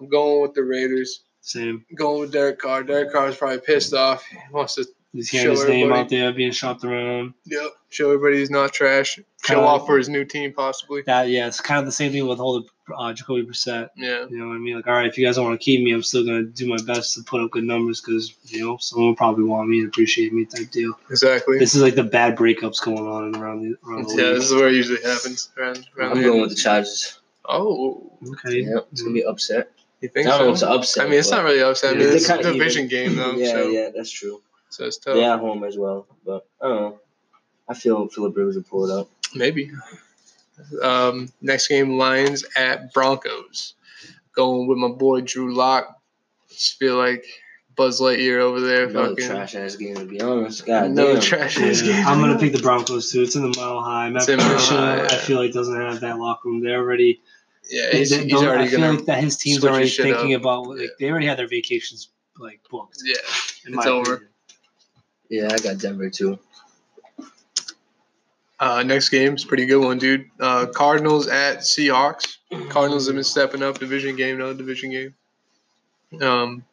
I'm 0.00 0.08
going 0.08 0.40
with 0.40 0.54
the 0.54 0.64
Raiders. 0.64 1.24
Same. 1.42 1.84
going 1.96 2.20
with 2.20 2.32
Derek 2.32 2.58
Carr. 2.58 2.82
Derek 2.82 3.12
Carr 3.12 3.24
Carr's 3.24 3.36
probably 3.36 3.60
pissed 3.60 3.92
off. 3.94 4.24
He 4.24 4.36
wants 4.52 4.74
to 4.76 4.86
He's 5.12 5.28
hearing 5.28 5.50
his 5.50 5.62
Show 5.62 5.68
name 5.68 5.84
everybody. 5.90 6.00
out 6.02 6.08
there 6.08 6.32
being 6.32 6.52
shopped 6.52 6.84
around. 6.84 7.34
yep, 7.44 7.70
show 7.88 8.12
everybody 8.12 8.38
he's 8.38 8.50
not 8.50 8.72
trash. 8.72 9.16
Show 9.16 9.22
Kinda- 9.54 9.62
off 9.62 9.86
for 9.86 9.98
his 9.98 10.08
new 10.08 10.24
team 10.24 10.52
possibly. 10.52 11.02
That 11.02 11.28
yeah, 11.28 11.48
it's 11.48 11.60
kind 11.60 11.80
of 11.80 11.86
the 11.86 11.90
same 11.92 12.12
thing 12.12 12.26
with 12.28 12.38
holding 12.38 12.68
uh, 12.96 13.12
Jacoby 13.12 13.42
Brissett. 13.44 13.88
Yeah. 13.96 14.26
You 14.30 14.38
know 14.38 14.48
what 14.48 14.54
I 14.54 14.58
mean? 14.58 14.76
Like, 14.76 14.86
all 14.86 14.92
right, 14.94 15.06
if 15.06 15.18
you 15.18 15.26
guys 15.26 15.34
don't 15.36 15.46
want 15.46 15.60
to 15.60 15.64
keep 15.64 15.82
me, 15.82 15.92
I'm 15.92 16.02
still 16.04 16.24
gonna 16.24 16.44
do 16.44 16.68
my 16.68 16.76
best 16.86 17.14
to 17.14 17.22
put 17.24 17.40
up 17.42 17.50
good 17.50 17.64
numbers 17.64 18.00
because 18.00 18.34
you 18.44 18.64
know 18.64 18.76
someone 18.76 19.08
will 19.08 19.16
probably 19.16 19.44
want 19.44 19.68
me 19.68 19.80
and 19.80 19.88
appreciate 19.88 20.32
me 20.32 20.44
type 20.44 20.70
deal. 20.70 20.92
Exactly. 21.10 21.58
This 21.58 21.74
is 21.74 21.82
like 21.82 21.96
the 21.96 22.04
bad 22.04 22.36
breakups 22.36 22.80
going 22.80 22.98
on 22.98 23.34
around 23.34 23.62
the 23.62 23.74
around 23.88 24.06
the 24.06 24.14
yeah, 24.16 24.24
league. 24.28 24.34
this 24.36 24.44
is 24.50 24.54
where 24.54 24.68
it 24.68 24.74
usually 24.74 25.02
happens. 25.02 25.48
Around, 25.58 25.88
around 25.98 26.10
I'm 26.12 26.18
the 26.18 26.24
going 26.28 26.40
with 26.40 26.50
the 26.50 26.56
Chargers. 26.56 27.18
Oh, 27.48 28.12
Okay. 28.32 28.60
Yep, 28.60 28.86
it's 28.92 29.02
gonna 29.02 29.14
be 29.14 29.24
upset. 29.24 29.70
you 30.02 30.08
I 30.08 30.12
think 30.12 30.26
don't 30.28 30.38
know 30.40 30.46
if 30.48 30.52
it's 30.52 30.60
so? 30.60 30.72
upset. 30.72 31.06
I 31.06 31.10
mean, 31.10 31.18
it's 31.18 31.30
but- 31.30 31.36
not 31.36 31.44
really 31.46 31.62
upset. 31.62 31.94
I 31.96 31.98
mean, 31.98 32.06
Yeah, 32.08 32.14
it's 32.14 32.28
they're 32.28 32.36
a 32.38 32.42
kinda 32.42 32.52
division 32.58 32.84
even. 32.84 32.88
game 33.08 33.16
though, 33.16 33.32
Yeah, 33.32 33.50
so 33.50 33.68
yeah, 33.68 33.88
that's 33.94 34.10
true. 34.12 34.40
So 34.70 34.84
it's 34.86 34.96
tough. 34.98 35.14
They're 35.14 35.32
at 35.34 35.40
home 35.40 35.64
as 35.64 35.76
well, 35.76 36.06
but 36.24 36.46
I 36.60 36.68
don't 36.68 36.76
know. 36.80 37.00
I 37.68 37.74
feel 37.74 38.08
Philip 38.08 38.36
Rivers 38.36 38.56
will 38.56 38.62
pull 38.64 38.90
it 38.90 38.92
up. 38.98 39.08
Maybe. 39.34 39.70
Um, 40.82 41.32
next 41.40 41.68
game, 41.68 41.96
Lions 41.98 42.44
at 42.56 42.92
Broncos. 42.92 43.74
Going 44.34 44.66
with 44.68 44.78
my 44.78 44.88
boy 44.88 45.20
Drew 45.22 45.54
Lock. 45.54 45.96
Just 46.48 46.78
feel 46.78 46.96
like 46.96 47.24
Buzz 47.76 48.00
Lightyear 48.00 48.38
over 48.40 48.60
there. 48.60 48.84
Another 48.88 49.10
fucking 49.10 49.26
trash 49.28 49.54
ass 49.54 49.76
game 49.76 49.94
to 49.96 50.04
be 50.04 50.20
honest. 50.20 50.66
God 50.66 50.86
another 50.86 51.14
damn. 51.14 51.22
trash 51.22 51.58
Yeah, 51.58 51.72
game. 51.72 52.06
I'm 52.06 52.20
gonna 52.20 52.38
pick 52.38 52.52
the 52.52 52.60
Broncos 52.60 53.10
too. 53.10 53.22
It's 53.22 53.36
in 53.36 53.42
the 53.42 53.56
mile 53.58 53.80
high. 53.80 54.10
Matt 54.10 54.28
It's 54.28 54.36
Mile 54.36 54.38
Patricia, 54.48 54.76
High, 54.76 55.04
I 55.06 55.16
feel 55.16 55.38
like 55.38 55.52
doesn't 55.52 55.74
have 55.80 56.00
that 56.00 56.18
locker 56.18 56.48
room. 56.48 56.62
They're 56.62 56.78
already. 56.78 57.22
Yeah, 57.68 57.90
They, 57.92 57.98
he's, 57.98 58.10
they 58.10 58.22
he's 58.24 58.32
don't- 58.32 58.44
I 58.44 58.48
already 58.48 58.68
feel 58.68 58.80
like 58.80 59.04
that 59.06 59.22
his 59.22 59.36
team's 59.36 59.60
switch 59.60 59.70
already 59.72 59.88
thinking 59.88 60.34
up. 60.34 60.40
about 60.42 60.66
like 60.66 60.80
Yeah. 60.80 60.86
they 60.98 61.10
already 61.10 61.26
had 61.26 61.38
their 61.38 61.48
vacations 61.48 62.08
like 62.38 62.60
booked. 62.70 62.98
Yeah, 63.04 63.14
in 63.66 63.74
it's 63.78 63.86
over. 63.86 64.14
opinion. 64.14 64.29
Yeah, 65.30 65.48
I 65.50 65.58
got 65.58 65.78
Denver 65.78 66.10
too. 66.10 66.38
Uh, 68.58 68.82
next 68.82 69.08
game's 69.08 69.42
pretty 69.42 69.64
good 69.64 69.82
one, 69.82 69.96
dude. 69.96 70.30
Uh, 70.38 70.66
Cardinals 70.66 71.28
at 71.28 71.60
Seahawks. 71.60 72.36
Cardinals 72.68 73.06
have 73.06 73.14
been 73.14 73.24
stepping 73.24 73.62
up. 73.62 73.78
Division 73.78 74.16
game, 74.16 74.36
no 74.36 74.52
division 74.52 74.90
game. 74.90 75.14
Um, 76.20 76.64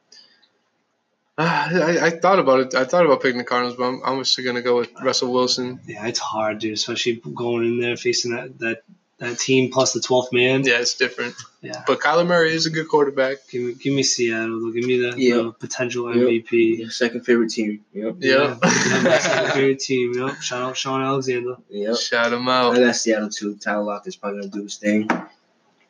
I, 1.38 2.00
I 2.02 2.10
thought 2.10 2.40
about 2.40 2.60
it. 2.60 2.76
I 2.76 2.84
thought 2.84 3.06
about 3.06 3.22
picking 3.22 3.38
the 3.38 3.44
Cardinals, 3.44 3.78
but 3.78 3.86
I'm, 3.86 4.02
I'm 4.04 4.24
just 4.24 4.44
gonna 4.44 4.64
go 4.64 4.78
with 4.78 4.90
Russell 5.02 5.32
Wilson. 5.32 5.80
Yeah, 5.86 6.08
it's 6.08 6.20
hard, 6.20 6.60
dude. 6.60 6.74
Especially 6.74 7.22
going 7.34 7.66
in 7.66 7.80
there 7.80 7.96
facing 7.96 8.32
that 8.32 8.58
that, 8.60 8.82
that 9.20 9.40
team 9.40 9.72
plus 9.72 9.94
the 9.94 10.00
twelfth 10.00 10.32
man. 10.32 10.64
Yeah, 10.64 10.80
it's 10.80 10.94
different. 10.96 11.34
Yeah. 11.62 11.84
But 11.88 12.00
Kyler 12.00 12.26
Murray 12.28 12.54
is 12.54 12.68
a 12.68 12.70
good 12.70 12.88
quarterback. 12.88 13.38
Give 13.50 13.64
me, 13.64 13.74
give 13.74 13.94
me 13.94 14.04
Seattle. 14.04 14.60
though. 14.62 14.72
Give 14.72 14.86
me 14.86 14.98
the, 15.00 15.14
Yeah. 15.18 15.36
the 15.38 15.52
potential 15.54 16.14
Yep. 16.16 16.28
MVP. 16.46 16.78
Your 16.80 16.90
second 16.92 17.22
favorite 17.26 17.50
team. 17.50 17.84
Yep. 17.94 18.18
Yeah. 18.20 18.58
That's 18.62 19.28
my 19.28 19.50
favorite 19.52 19.80
team. 19.80 20.14
Yep. 20.14 20.42
Shout 20.42 20.62
out 20.62 20.78
Shaun 20.78 21.02
Alexander. 21.02 21.58
Yep. 21.70 21.96
Shout 21.98 22.32
him 22.34 22.48
out. 22.48 22.76
I 22.76 22.80
out. 22.82 22.86
got 22.88 22.96
Seattle 22.96 23.30
too. 23.30 23.56
Tyler 23.56 23.84
Lock 23.84 24.06
is 24.08 24.16
probably 24.16 24.42
gonna 24.42 24.52
do 24.52 24.64
his 24.64 24.76
thing. 24.78 25.10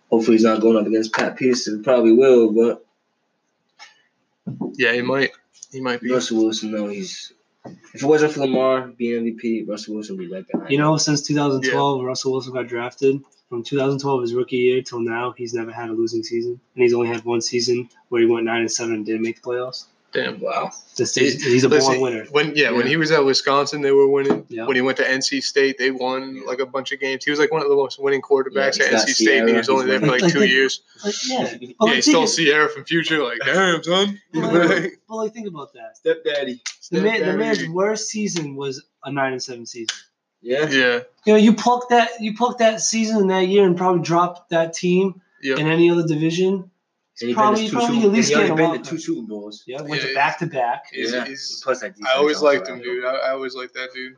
Hopefully 0.10 0.36
he's 0.38 0.44
not 0.46 0.62
going 0.62 0.78
up 0.78 0.88
against 0.88 1.12
Pat 1.14 1.36
Peterson. 1.36 1.84
Probably 1.84 2.14
will, 2.14 2.54
but 2.54 2.86
Yeah, 4.76 4.94
he 4.94 5.02
might. 5.02 5.32
He 5.72 5.82
might 5.82 6.00
be. 6.02 6.12
Russell 6.12 6.38
Wilson, 6.44 6.72
no, 6.72 6.88
he's. 6.88 7.34
If 7.66 8.04
it 8.04 8.06
wasn't 8.06 8.34
for 8.34 8.42
Lamar 8.42 8.88
being 8.88 9.24
MVP, 9.26 9.68
Russell 9.68 9.96
Wilson 9.96 10.18
would 10.18 10.28
be 10.28 10.34
right 10.34 10.46
behind. 10.48 10.72
You 10.72 10.78
know, 10.78 10.98
since 10.98 11.22
2012, 11.22 12.04
Russell 12.04 12.32
Wilson 12.32 12.54
got 12.54 12.68
drafted. 12.68 13.22
From 13.50 13.64
2012, 13.64 14.22
his 14.22 14.34
rookie 14.34 14.58
year 14.58 14.82
till 14.82 15.00
now, 15.00 15.32
he's 15.32 15.54
never 15.54 15.72
had 15.72 15.90
a 15.90 15.94
losing 15.94 16.24
season, 16.24 16.60
and 16.76 16.84
he's 16.84 16.94
only 16.94 17.08
had 17.08 17.24
one 17.24 17.42
season 17.42 17.90
where 18.10 18.22
he 18.22 18.28
went 18.28 18.46
nine 18.46 18.62
and 18.62 18.72
seven 18.72 18.94
and 18.94 19.06
didn't 19.06 19.22
make 19.22 19.42
the 19.42 19.42
playoffs. 19.42 19.86
Damn. 20.18 20.40
Wow. 20.40 20.72
Just, 20.96 21.18
he's, 21.18 21.44
he's 21.44 21.64
a 21.64 21.70
Listen, 21.70 22.00
born 22.00 22.02
winner. 22.14 22.26
When 22.32 22.54
yeah, 22.56 22.72
when 22.72 22.88
he 22.88 22.98
was 22.98 23.12
at 23.12 23.24
Wisconsin, 23.24 23.82
they 23.82 23.92
were 23.92 24.08
winning. 24.10 24.46
Yeah. 24.50 24.66
When 24.66 24.76
he 24.76 24.82
went 24.82 24.98
to 24.98 25.04
NC 25.04 25.44
State, 25.44 25.78
they 25.78 25.92
won 25.92 26.44
like 26.46 26.60
a 26.60 26.66
bunch 26.66 26.92
of 26.92 27.00
games. 27.00 27.24
He 27.24 27.30
was 27.30 27.40
like 27.40 27.52
one 27.52 27.62
of 27.62 27.70
the 27.70 27.76
most 27.76 28.02
winning 28.02 28.22
quarterbacks 28.22 28.80
Yeah, 28.80 28.86
at 28.86 28.92
he's 28.92 29.02
got 29.02 29.08
NC 29.08 29.14
State, 29.14 29.40
and 29.42 29.50
he 29.50 29.56
was 29.56 29.70
only 29.70 29.86
there 29.86 30.00
for 30.00 30.14
he's 30.14 30.22
like 30.24 30.34
two 30.34 30.40
Like, 30.40 30.50
years. 30.50 30.82
Like, 31.06 31.14
yeah, 31.28 31.56
Yeah, 31.62 31.68
like, 31.80 31.96
he 31.96 32.02
stole 32.02 32.26
think, 32.26 32.48
Ciara 32.50 32.70
from 32.70 32.86
Future. 32.86 33.24
Like, 33.24 33.38
damn, 33.46 33.84
son. 33.84 34.20
but, 34.34 34.42
Like, 34.42 34.70
like, 34.70 35.00
but 35.08 35.16
like, 35.16 35.34
think 35.34 35.48
about 35.48 35.74
that. 35.74 35.98
Stepdaddy. 35.98 36.62
The, 36.92 37.02
man, 37.02 37.26
the 37.26 37.38
man's 37.38 37.68
worst 37.70 38.08
season 38.10 38.56
was 38.56 38.84
a 39.04 39.12
nine 39.12 39.34
and 39.34 39.44
seven 39.44 39.66
season. 39.66 39.96
Yeah. 40.42 40.68
Yeah. 40.70 41.00
You 41.26 41.34
know, 41.34 41.36
you 41.36 41.54
pluck 41.54 41.90
that 41.90 42.10
you 42.20 42.36
pluck 42.36 42.58
that 42.60 42.82
season 42.82 43.18
in 43.22 43.28
that 43.28 43.48
year 43.48 43.66
and 43.66 43.78
probably 43.78 44.02
drop 44.02 44.50
that 44.50 44.74
team 44.74 45.22
Yep. 45.44 45.60
in 45.60 45.68
any 45.68 45.92
other 45.92 46.08
division. 46.08 46.72
And 47.20 47.30
he 47.30 47.34
Probably- 47.34 47.64
been 47.64 47.72
probably 47.72 48.04
at 48.04 48.12
least 48.12 48.32
and 48.32 48.42
he 48.42 48.48
get 48.48 48.52
already 48.52 48.52
a 48.52 48.56
been 48.56 48.70
wild 48.72 48.84
to 48.84 48.90
two 48.92 48.98
Super 49.00 49.28
Bowls. 49.28 49.64
Yeah, 49.66 49.82
went 49.82 50.02
Yeah. 50.04 50.10
to 50.10 50.14
back 50.14 50.38
to 50.40 50.46
back. 50.46 50.86
Yeah. 50.94 51.26
Plus 51.64 51.80
that 51.82 51.96
defense 51.96 52.08
I 52.14 52.18
always 52.18 52.42
liked 52.42 52.68
him, 52.68 52.80
dude. 52.82 53.06
I, 53.06 53.16
I 53.16 53.30
always 53.32 53.56
liked 53.56 53.74
that 53.74 53.92
dude. 53.94 54.16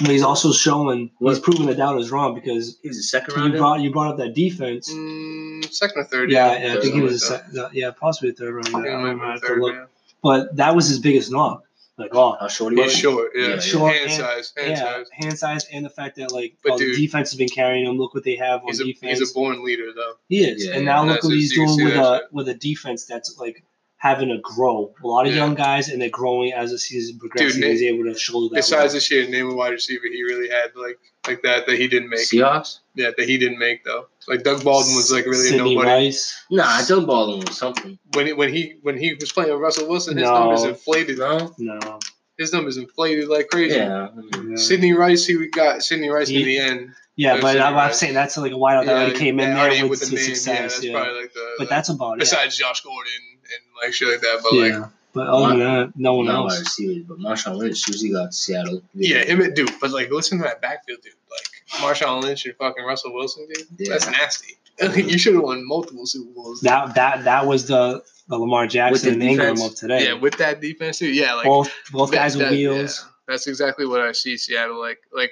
But 0.00 0.08
he's 0.10 0.22
also 0.24 0.50
showing 0.52 1.04
he's 1.04 1.10
What? 1.18 1.42
proven 1.42 1.66
the 1.66 1.74
doubters 1.74 2.10
wrong 2.10 2.34
because 2.34 2.78
He 2.82 2.88
was 2.88 2.98
a 2.98 3.02
second 3.02 3.34
you 3.52 3.58
brought 3.58 3.80
you 3.80 3.92
brought 3.92 4.08
up 4.12 4.16
that 4.18 4.34
defense. 4.34 4.90
Mm, 4.92 5.72
second 5.72 6.00
or 6.00 6.04
third. 6.04 6.30
Yeah, 6.32 6.52
yeah, 6.52 6.56
I 6.56 6.60
think 6.80 6.82
he 6.82 6.88
something 6.90 7.02
was 7.02 7.22
a 7.22 7.26
sec- 7.26 7.44
yeah, 7.72 7.90
possibly 7.92 8.30
a 8.30 8.32
third 8.32 8.54
round. 8.54 8.66
that. 8.66 8.70
I 8.76 8.82
don't 8.82 8.84
might 9.02 9.10
remember. 9.10 9.24
I 9.26 9.34
be 9.34 9.40
have 9.40 9.40
to 9.42 9.54
look. 9.54 9.74
yeah. 9.74 9.84
But 10.22 10.56
that 10.56 10.74
was 10.74 10.88
his 10.88 10.98
biggest 10.98 11.30
knock. 11.30 11.62
Like, 11.96 12.10
oh, 12.12 12.36
How 12.40 12.48
short 12.48 12.72
he 12.74 12.82
He's 12.82 12.86
was? 12.92 12.96
short, 12.98 13.30
yeah. 13.36 13.48
Yeah, 13.50 13.58
Short 13.60 13.92
hand 13.94 14.10
and- 14.10 14.12
size, 14.20 14.52
hand 14.56 14.70
yeah, 14.70 14.76
size. 14.82 15.06
hand 15.12 15.38
size, 15.38 15.64
and 15.72 15.84
the 15.84 15.90
fact 15.90 16.16
that 16.16 16.32
like 16.32 16.56
But 16.62 16.72
oh, 16.72 16.78
the 16.78 16.96
defense 16.96 17.30
has 17.30 17.38
been 17.38 17.48
carrying 17.48 17.86
him. 17.86 17.98
Look 17.98 18.14
what 18.14 18.24
they 18.24 18.34
have 18.36 18.62
on 18.62 18.66
He's 18.66 18.80
a 18.80 18.84
defense. 18.84 19.20
he's 19.20 19.30
a 19.30 19.32
born 19.34 19.64
leader 19.64 19.92
though. 19.94 20.14
he 20.28 20.44
is, 20.44 20.66
Yeah, 20.66 20.74
and 20.74 20.84
now 20.84 21.04
yeah, 21.04 21.12
look 21.12 21.22
what 21.22 21.32
he's 21.34 21.54
doing 21.54 21.68
with 21.84 21.94
a 21.94 22.22
with 22.32 22.48
a 22.48 22.54
defense 22.54 23.04
that's 23.04 23.38
like 23.38 23.62
having 24.04 24.28
to 24.28 24.36
grow. 24.42 24.92
A 25.02 25.06
lot 25.06 25.26
of 25.26 25.32
Yeah. 25.32 25.38
young 25.38 25.54
guys, 25.54 25.88
and 25.88 26.00
they're 26.00 26.10
growing 26.10 26.52
as 26.52 26.70
the 26.70 26.78
season 26.78 27.18
progresses. 27.18 27.54
Dude, 27.54 27.64
he's 27.64 27.82
able 27.82 28.04
to 28.04 28.14
shoulder 28.18 28.50
that. 28.54 28.56
Besides 28.56 28.92
load. 28.92 28.96
this 28.98 29.10
year, 29.10 29.26
name 29.26 29.48
a 29.50 29.54
wide 29.54 29.70
receiver 29.72 30.02
he 30.12 30.22
really 30.22 30.48
had 30.50 30.72
like 30.76 30.98
like 31.26 31.40
that 31.42 31.64
that 31.66 31.78
he 31.78 31.88
didn't 31.88 32.10
make. 32.10 32.20
Seahawks? 32.20 32.80
Yeah, 32.94 33.12
that 33.16 33.26
he 33.26 33.38
didn't 33.38 33.58
make 33.58 33.82
though. 33.82 34.06
Like 34.28 34.42
Doug 34.42 34.62
Baldwin 34.62 34.94
was 34.94 35.10
like 35.10 35.24
really 35.24 35.46
a 35.46 35.50
Sidney 35.52 35.74
nobody. 35.74 35.90
Rice. 36.06 36.38
Nah, 36.50 36.82
Doug 36.84 37.06
Baldwin 37.06 37.46
was 37.46 37.56
something. 37.56 37.98
When 38.12 38.26
it, 38.26 38.36
when 38.36 38.52
he 38.52 38.74
when 38.82 38.98
he 38.98 39.14
was 39.14 39.32
playing 39.32 39.50
with 39.52 39.60
Russell 39.60 39.88
Wilson, 39.88 40.18
his 40.18 40.24
No. 40.28 40.34
numbers 40.38 40.64
inflated. 40.64 41.16
No? 41.18 41.54
No, 41.56 41.98
His 42.36 42.52
numbers 42.52 42.76
inflated 42.76 43.28
like 43.28 43.48
crazy. 43.48 43.76
Yeah. 43.76 44.08
Yeah. 44.46 44.56
Sidney 44.56 44.92
Rice, 44.92 45.24
he 45.24 45.46
got 45.48 45.82
Sidney 45.82 46.10
Rice 46.10 46.28
He- 46.28 46.40
in 46.40 46.44
the 46.46 46.58
end. 46.58 46.90
Yeah, 47.16 47.36
Yeah, 47.36 47.40
but 47.40 47.58
I'm, 47.60 47.76
I'm 47.78 47.92
saying 47.94 48.12
that's 48.12 48.36
like 48.36 48.50
a 48.52 48.56
wideout 48.56 48.84
that 48.86 48.96
already 48.96 49.16
came 49.18 49.38
in 49.40 49.48
yeah, 49.50 49.54
there 49.54 49.64
already 49.64 49.88
with, 49.88 50.00
the 50.00 50.06
the 50.06 50.16
name, 50.16 50.28
Yeah, 50.28 50.34
success. 50.34 50.72
that's 50.74 50.84
Yeah, 50.84 50.92
probably 51.00 51.20
like 51.22 51.32
the. 51.32 51.46
but 51.58 51.68
that's 51.70 51.88
about 51.88 52.14
it. 52.14 52.18
besides 52.18 52.56
Josh 52.58 52.80
Gordon 52.82 53.12
and 53.44 53.82
like 53.82 53.92
shit 53.94 54.08
like 54.08 54.20
that. 54.20 54.40
But 54.42 54.52
yeah. 54.54 54.78
like 54.78 54.90
but 55.12 55.26
other 55.28 55.48
than 55.50 55.58
that, 55.60 55.92
no 55.96 56.14
one 56.14 56.26
not 56.26 56.44
wide 56.46 56.50
else. 56.54 56.60
receivers, 56.60 57.04
but 57.06 57.18
Marshawn 57.18 57.56
Lynch 57.56 57.86
usually 57.86 58.10
got 58.10 58.34
Seattle. 58.34 58.82
yeah, 58.94 59.24
him 59.24 59.40
and 59.40 59.54
dude. 59.54 59.70
But 59.80 59.90
like 59.92 60.10
listen 60.10 60.38
to 60.38 60.44
that 60.44 60.60
backfield, 60.60 61.00
dude. 61.02 61.12
Like 61.30 61.80
Marshawn 61.80 62.22
Lynch 62.22 62.46
and 62.46 62.56
fucking 62.56 62.84
Russell 62.84 63.14
Wilson, 63.14 63.46
dude. 63.52 63.66
Yeah. 63.78 63.92
That's 63.92 64.08
nasty. 64.10 64.54
you 65.00 65.18
should 65.18 65.34
have 65.34 65.44
won 65.44 65.64
multiple 65.66 66.04
Super 66.04 66.32
Bowls. 66.34 66.60
That 66.62 66.96
that 66.96 67.22
that 67.24 67.46
was 67.46 67.68
the 67.68 68.02
the 68.28 68.36
Lamar 68.36 68.66
Jackson 68.66 69.10
the 69.20 69.26
and 69.26 69.30
Ingram 69.30 69.60
of 69.60 69.76
today. 69.76 70.06
yeah, 70.06 70.14
with 70.14 70.36
that 70.38 70.60
defense 70.60 70.98
too. 70.98 71.06
Yeah, 71.12 71.34
like 71.34 71.44
both 71.46 71.70
both 71.92 72.10
that- 72.10 72.16
guys 72.16 72.36
with 72.36 72.46
that- 72.46 72.52
wheels. 72.52 73.00
yeah, 73.04 73.10
that's 73.28 73.46
exactly 73.46 73.86
what 73.86 74.00
I 74.00 74.10
see 74.12 74.36
Seattle 74.36 74.80
like. 74.80 74.98
Like 75.12 75.30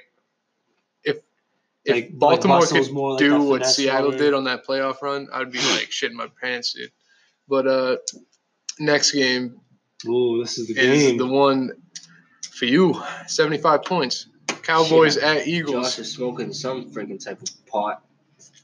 if 1.03 1.17
if 1.83 1.93
Like- 1.95 2.03
like 2.05 2.19
Baltimore 2.19 2.59
Russell's 2.59 2.87
could 2.87 2.93
more 2.95 3.11
like 3.11 3.19
do 3.19 3.41
what 3.43 3.65
Seattle 3.65 4.11
runner. 4.11 4.17
did 4.23 4.33
on 4.33 4.45
that 4.45 4.65
playoff 4.65 5.01
run, 5.01 5.27
I'd 5.33 5.51
be 5.51 5.57
like 5.59 5.89
shitting 5.89 6.13
my 6.13 6.27
pants, 6.41 6.71
dude. 6.71 6.91
But 7.47 7.67
uh, 7.67 7.97
next 8.79 9.11
game 9.11 9.59
Ooh, 10.07 10.41
this 10.41 10.57
is 10.57 10.67
the 10.67 10.79
is 10.79 11.03
game. 11.03 11.17
the 11.17 11.27
one 11.27 11.71
for 12.51 12.65
you. 12.65 13.01
Seventy-five 13.27 13.83
points. 13.83 14.27
Cowboys 14.63 15.15
Shit. 15.15 15.23
at 15.23 15.37
Josh 15.39 15.47
Eagles. 15.47 15.99
is 15.99 16.13
smoking 16.13 16.53
some 16.53 16.91
freaking 16.91 17.23
type 17.23 17.41
of 17.41 17.49
pot. 17.67 18.03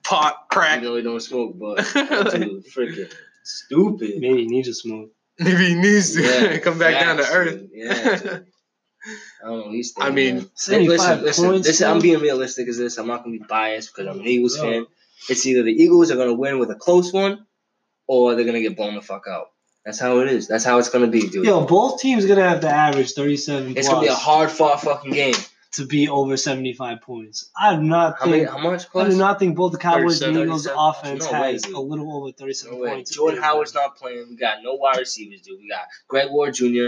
Pot 0.04 0.36
I 0.50 0.54
crack. 0.54 0.82
know 0.82 0.96
he 0.96 1.02
don't 1.02 1.20
smoke, 1.20 1.58
but 1.60 1.78
dude, 1.94 2.66
freaking 2.74 3.12
stupid. 3.44 4.20
Maybe 4.20 4.44
he 4.44 4.48
needs 4.48 4.68
to 4.70 4.74
smoke. 4.74 5.12
Maybe 5.38 5.68
he 5.70 5.76
needs 5.76 6.16
to 6.16 6.22
Yeah, 6.24 6.58
come 6.60 6.80
back 6.80 7.00
down 7.00 7.18
to 7.18 7.24
earth. 7.32 7.52
dude. 7.60 7.70
Yeah, 7.74 8.16
dude. 8.18 8.46
I 9.44 9.48
don't 9.48 9.66
know. 9.68 9.72
He's. 9.72 9.94
I 9.98 10.10
mean, 10.10 10.36
man. 10.38 10.50
75 10.56 10.90
listen, 11.00 11.24
listen. 11.26 11.46
points, 11.46 11.68
This, 11.68 11.82
I'm 11.82 12.00
being 12.00 12.20
realistic 12.20 12.68
as 12.68 12.78
this. 12.78 12.98
I'm 12.98 13.08
not 13.08 13.24
gonna 13.24 13.38
be 13.38 13.44
biased 13.48 13.94
because 13.96 14.08
I'm 14.14 14.20
an 14.22 14.28
Eagles 14.28 14.58
Yeah. 14.58 14.64
fan. 14.64 14.86
It's 15.30 15.46
either 15.46 15.64
the 15.64 15.72
Eagles 15.72 16.12
are 16.12 16.16
gonna 16.18 16.34
win 16.34 16.60
with 16.60 16.70
a 16.72 16.76
close 16.76 17.14
one, 17.14 17.46
or 18.10 18.34
they're 18.36 18.44
gonna 18.46 18.60
get 18.60 18.76
blown 18.76 18.96
the 18.96 19.02
fuck 19.02 19.26
out. 19.30 19.52
That's 19.86 20.00
how 20.00 20.20
it 20.20 20.28
is. 20.30 20.48
That's 20.48 20.66
how 20.66 20.80
it's 20.80 20.90
gonna 20.90 21.08
be, 21.08 21.30
dude. 21.30 21.46
Yo, 21.46 21.64
both 21.66 22.02
teams 22.02 22.26
gonna 22.26 22.48
have 22.48 22.62
to 22.62 22.68
average 22.70 23.12
37 23.14 23.78
it's 23.78 23.88
gonna 23.88 24.02
be 24.02 24.08
a 24.08 24.14
hard 24.16 24.50
fought 24.52 24.82
fucking 24.82 25.12
game. 25.12 25.36
to 25.74 25.86
be 25.86 26.10
over 26.10 26.36
75 26.36 27.02
points. 27.02 27.52
I 27.56 27.76
do 27.76 27.84
not 27.84 28.18
How 28.20 28.26
many? 28.26 28.40
think. 28.40 28.50
How 28.52 28.58
much 28.58 28.88
I 28.96 29.08
do 29.10 29.16
not 29.16 29.38
think 29.38 29.56
both 29.56 29.72
the 29.72 29.78
Cowboys 29.78 30.22
and 30.24 30.36
Eagles 30.36 30.68
offense 30.76 31.24
No 31.24 31.32
has 31.32 31.62
dude. 31.62 31.76
a 31.76 31.80
little 31.80 32.12
over 32.18 32.32
37 32.32 32.80
No 32.80 32.88
points. 32.88 33.12
Jordan 33.12 33.42
Howard's 33.42 33.76
not 33.76 33.96
playing. 33.96 34.26
We 34.30 34.36
got 34.36 34.64
no 34.64 34.74
wide 34.74 34.98
receivers, 34.98 35.42
dude. 35.42 35.60
We 35.62 35.70
got 35.70 35.86
Greg 36.08 36.30
Ward 36.32 36.56
Jr., 36.56 36.88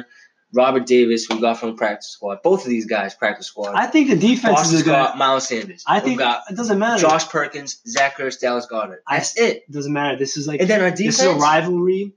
Robert 0.53 0.85
Davis, 0.85 1.27
we 1.29 1.39
got 1.39 1.59
from 1.59 1.75
practice 1.77 2.09
squad. 2.09 2.41
Both 2.43 2.63
of 2.63 2.69
these 2.69 2.85
guys 2.85 3.13
practice 3.13 3.47
squad. 3.47 3.73
I 3.75 3.87
think 3.87 4.09
the 4.09 4.15
defense 4.17 4.53
Boston 4.55 4.81
are 4.81 4.83
gonna. 4.83 5.03
Scott, 5.05 5.17
Miles 5.17 5.47
Sanders. 5.47 5.83
I 5.87 5.99
think 5.99 6.19
got 6.19 6.43
it 6.49 6.55
doesn't 6.55 6.77
matter. 6.79 7.01
Josh 7.01 7.27
Perkins, 7.29 7.81
Zach 7.87 8.17
Ertz, 8.17 8.39
Dallas 8.39 8.67
Goedert. 8.69 8.99
I- 9.07 9.17
That's 9.17 9.37
it. 9.37 9.63
It 9.67 9.71
doesn't 9.71 9.93
matter. 9.93 10.17
This 10.17 10.37
is 10.37 10.47
like 10.47 10.59
And 10.61 10.69
then 10.69 10.81
our 10.81 10.89
defense. 10.91 11.17
this 11.17 11.25
is 11.25 11.25
a 11.25 11.35
rivalry. 11.35 12.13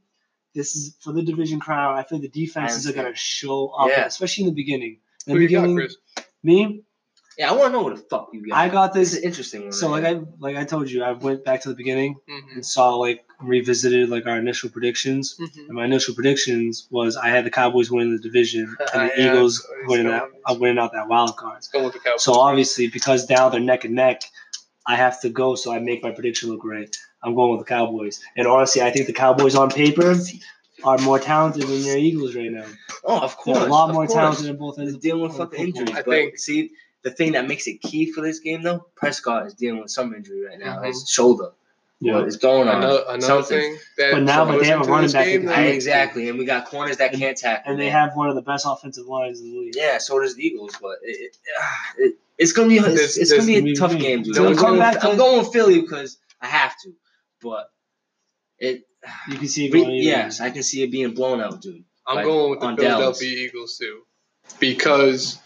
This 0.55 0.77
is 0.77 0.95
for 1.01 1.13
the 1.13 1.23
division 1.23 1.59
crowd. 1.61 1.97
I 1.99 2.03
feel 2.05 2.19
the 2.21 2.29
defenses 2.29 2.89
are 2.89 2.93
gonna 2.93 3.15
show 3.15 3.69
up, 3.69 3.89
Yeah. 3.89 4.05
especially 4.07 4.45
in 4.45 4.51
the 4.51 4.55
beginning. 4.55 4.99
In 5.27 5.35
Who 5.37 5.47
the 5.47 5.53
you 5.53 5.61
got, 5.61 5.75
Chris? 5.75 5.97
me, 6.43 6.84
Yeah, 7.39 7.51
I 7.51 7.55
want 7.55 7.69
to 7.69 7.73
know 7.73 7.83
what 7.83 7.97
the 7.97 8.03
fuck 8.03 8.29
you 8.33 8.49
got. 8.49 8.57
I 8.57 8.69
got 8.69 8.93
this 8.93 9.11
this. 9.11 9.19
is 9.19 9.23
an 9.23 9.29
interesting 9.29 9.63
one. 9.65 9.73
So 9.73 9.91
right 9.91 10.03
like 10.03 10.07
here. 10.15 10.23
I 10.23 10.35
like 10.39 10.57
I 10.57 10.65
told 10.65 10.91
you, 10.91 11.03
I 11.03 11.13
went 11.13 11.45
back 11.45 11.63
to 11.63 11.69
the 11.69 11.75
beginning 11.75 12.17
Mhm. 12.29 12.55
and 12.55 12.67
saw 12.67 12.95
like 12.97 13.25
revisited 13.41 14.09
like 14.09 14.27
our 14.27 14.39
initial 14.39 14.71
predictions. 14.71 15.37
Mhm. 15.41 15.67
And 15.69 15.71
my 15.71 15.85
initial 15.85 16.15
predictions 16.15 16.87
was 16.91 17.17
I 17.17 17.29
had 17.29 17.45
the 17.45 17.51
Cowboys 17.51 17.91
winning 17.91 18.13
the 18.13 18.23
division 18.23 18.77
and 18.95 19.11
the 19.11 19.15
Yeah, 19.17 19.33
Eagles 19.33 19.63
so 19.63 19.69
winning 19.87 20.07
going- 20.07 20.19
that 20.19 20.51
uh, 20.51 20.55
winning 20.59 20.79
out 20.79 20.93
that 20.93 21.09
wild 21.09 21.37
card. 21.37 21.55
Let's 21.55 21.69
go 21.69 21.85
with 21.85 21.95
the 21.95 21.99
Cowboys. 22.01 22.23
So 22.23 22.35
obviously, 22.35 22.87
because 22.89 23.29
now 23.29 23.49
they're 23.49 23.61
neck 23.61 23.85
and 23.85 23.95
neck, 23.95 24.23
I 24.87 24.97
have 24.97 25.21
to 25.23 25.29
go. 25.29 25.55
So 25.57 25.73
I 25.73 25.79
make 25.81 26.03
my 26.03 26.11
prediction 26.13 26.51
look 26.51 26.65
right. 26.65 26.95
I'm 27.23 27.35
going 27.35 27.51
with 27.57 27.61
the 27.67 27.75
Cowboys. 27.75 28.21
And 28.37 28.47
honestly, 28.47 28.83
I 28.83 28.91
think 28.91 29.07
the 29.07 29.13
Cowboys 29.15 29.55
on 29.55 29.71
paper 29.71 30.15
are 30.85 30.99
more 30.99 31.19
talented 31.19 31.63
than 31.63 31.83
your 31.83 31.97
Eagles 31.97 32.35
right 32.37 32.51
now. 32.51 32.67
oh, 33.05 33.19
of 33.21 33.37
course, 33.39 33.59
They're 33.59 33.67
a 33.69 33.71
lot 33.71 33.89
of 33.89 33.95
more 33.95 34.05
course. 34.07 34.15
talented 34.15 34.45
than 34.47 34.57
both 34.57 34.79
ends. 34.79 34.93
They're 34.93 35.01
dealing 35.01 35.23
with 35.23 35.33
of 35.33 35.39
fucking 35.39 35.73
football. 35.73 35.81
injuries. 35.83 35.97
I 35.99 36.03
but 36.03 36.11
think- 36.11 36.39
see, 36.39 36.71
the 37.05 37.11
thing 37.11 37.33
that 37.33 37.47
makes 37.47 37.67
it 37.69 37.81
key 37.81 38.11
for 38.11 38.21
this 38.23 38.41
game 38.41 38.63
though, 38.63 38.87
Prescott 38.97 39.47
is 39.47 39.55
dealing 39.55 39.81
with 39.81 39.91
some 39.91 40.13
injury 40.15 40.45
right 40.47 40.59
now. 40.59 40.79
Mhm. 40.81 40.87
His 40.87 41.09
shoulder. 41.09 41.53
Yeah. 42.01 42.15
What 42.15 42.27
is 42.27 42.37
going 42.37 42.69
on? 42.69 42.79
another 42.79 43.05
another 43.09 43.21
Something. 43.43 43.61
thing 43.61 43.79
that 43.99 44.13
But 44.13 44.23
now, 44.25 44.45
but 44.45 44.53
goes 44.53 44.63
they 44.63 44.69
have 44.69 44.81
a 44.81 44.85
running 44.91 45.03
this 45.05 45.13
back 45.13 45.25
that 45.27 45.31
game, 45.31 45.41
can 45.43 45.49
though, 45.49 45.55
I- 45.55 45.65
Yeah. 45.67 45.73
exactly, 45.73 46.29
and 46.29 46.39
we 46.39 46.45
got 46.45 46.67
corners 46.67 46.97
that 46.99 47.13
can't 47.15 47.37
tackle. 47.39 47.71
And 47.71 47.81
they 47.81 47.85
man. 47.87 47.93
have 48.09 48.17
one 48.17 48.29
of 48.29 48.35
the 48.35 48.43
best 48.43 48.67
offensive 48.69 49.07
lines 49.07 49.41
in 49.41 49.53
the 49.53 49.59
league. 49.59 49.75
Yeah, 49.77 49.99
so 49.99 50.19
does 50.21 50.35
the 50.35 50.45
Eagles, 50.45 50.77
but 50.83 50.99
it, 51.03 51.17
it, 51.21 51.37
ah, 51.59 51.93
it, 51.99 52.15
it's 52.37 52.53
gonna 52.53 52.69
be 52.69 52.79
it's, 52.79 53.17
it's 53.17 53.31
gonna 53.33 53.47
be 53.47 53.57
a 53.57 53.61
there's- 53.63 53.79
tough 53.79 53.97
game, 53.99 54.23
dude. 54.23 54.35
So 54.35 54.47
I'm, 54.47 54.57
going, 54.57 54.79
back 54.79 55.01
to- 55.01 55.09
I'm 55.09 55.17
going 55.17 55.39
with 55.39 55.53
Philly 55.53 55.81
because 55.81 56.19
I 56.41 56.47
have 56.49 56.75
to, 56.83 56.93
but 57.41 57.71
it. 58.59 58.87
You 59.31 59.37
can 59.37 59.49
see 59.49 59.67
it 59.67 59.73
re- 59.75 59.81
going 59.83 59.93
either 59.97 60.03
yes, 60.11 60.41
I 60.41 60.49
can 60.51 60.63
see 60.63 60.83
it 60.83 60.91
being 60.91 61.13
blown 61.15 61.41
out, 61.41 61.61
dude. 61.61 61.85
I'm 62.07 62.17
like, 62.17 62.25
going 62.25 62.51
with 62.51 62.61
the 62.61 62.67
on 62.67 62.77
Dallas. 62.77 63.19
Philadelphia 63.19 63.47
Eagles 63.49 63.79
too, 63.79 64.03
because 64.59 65.39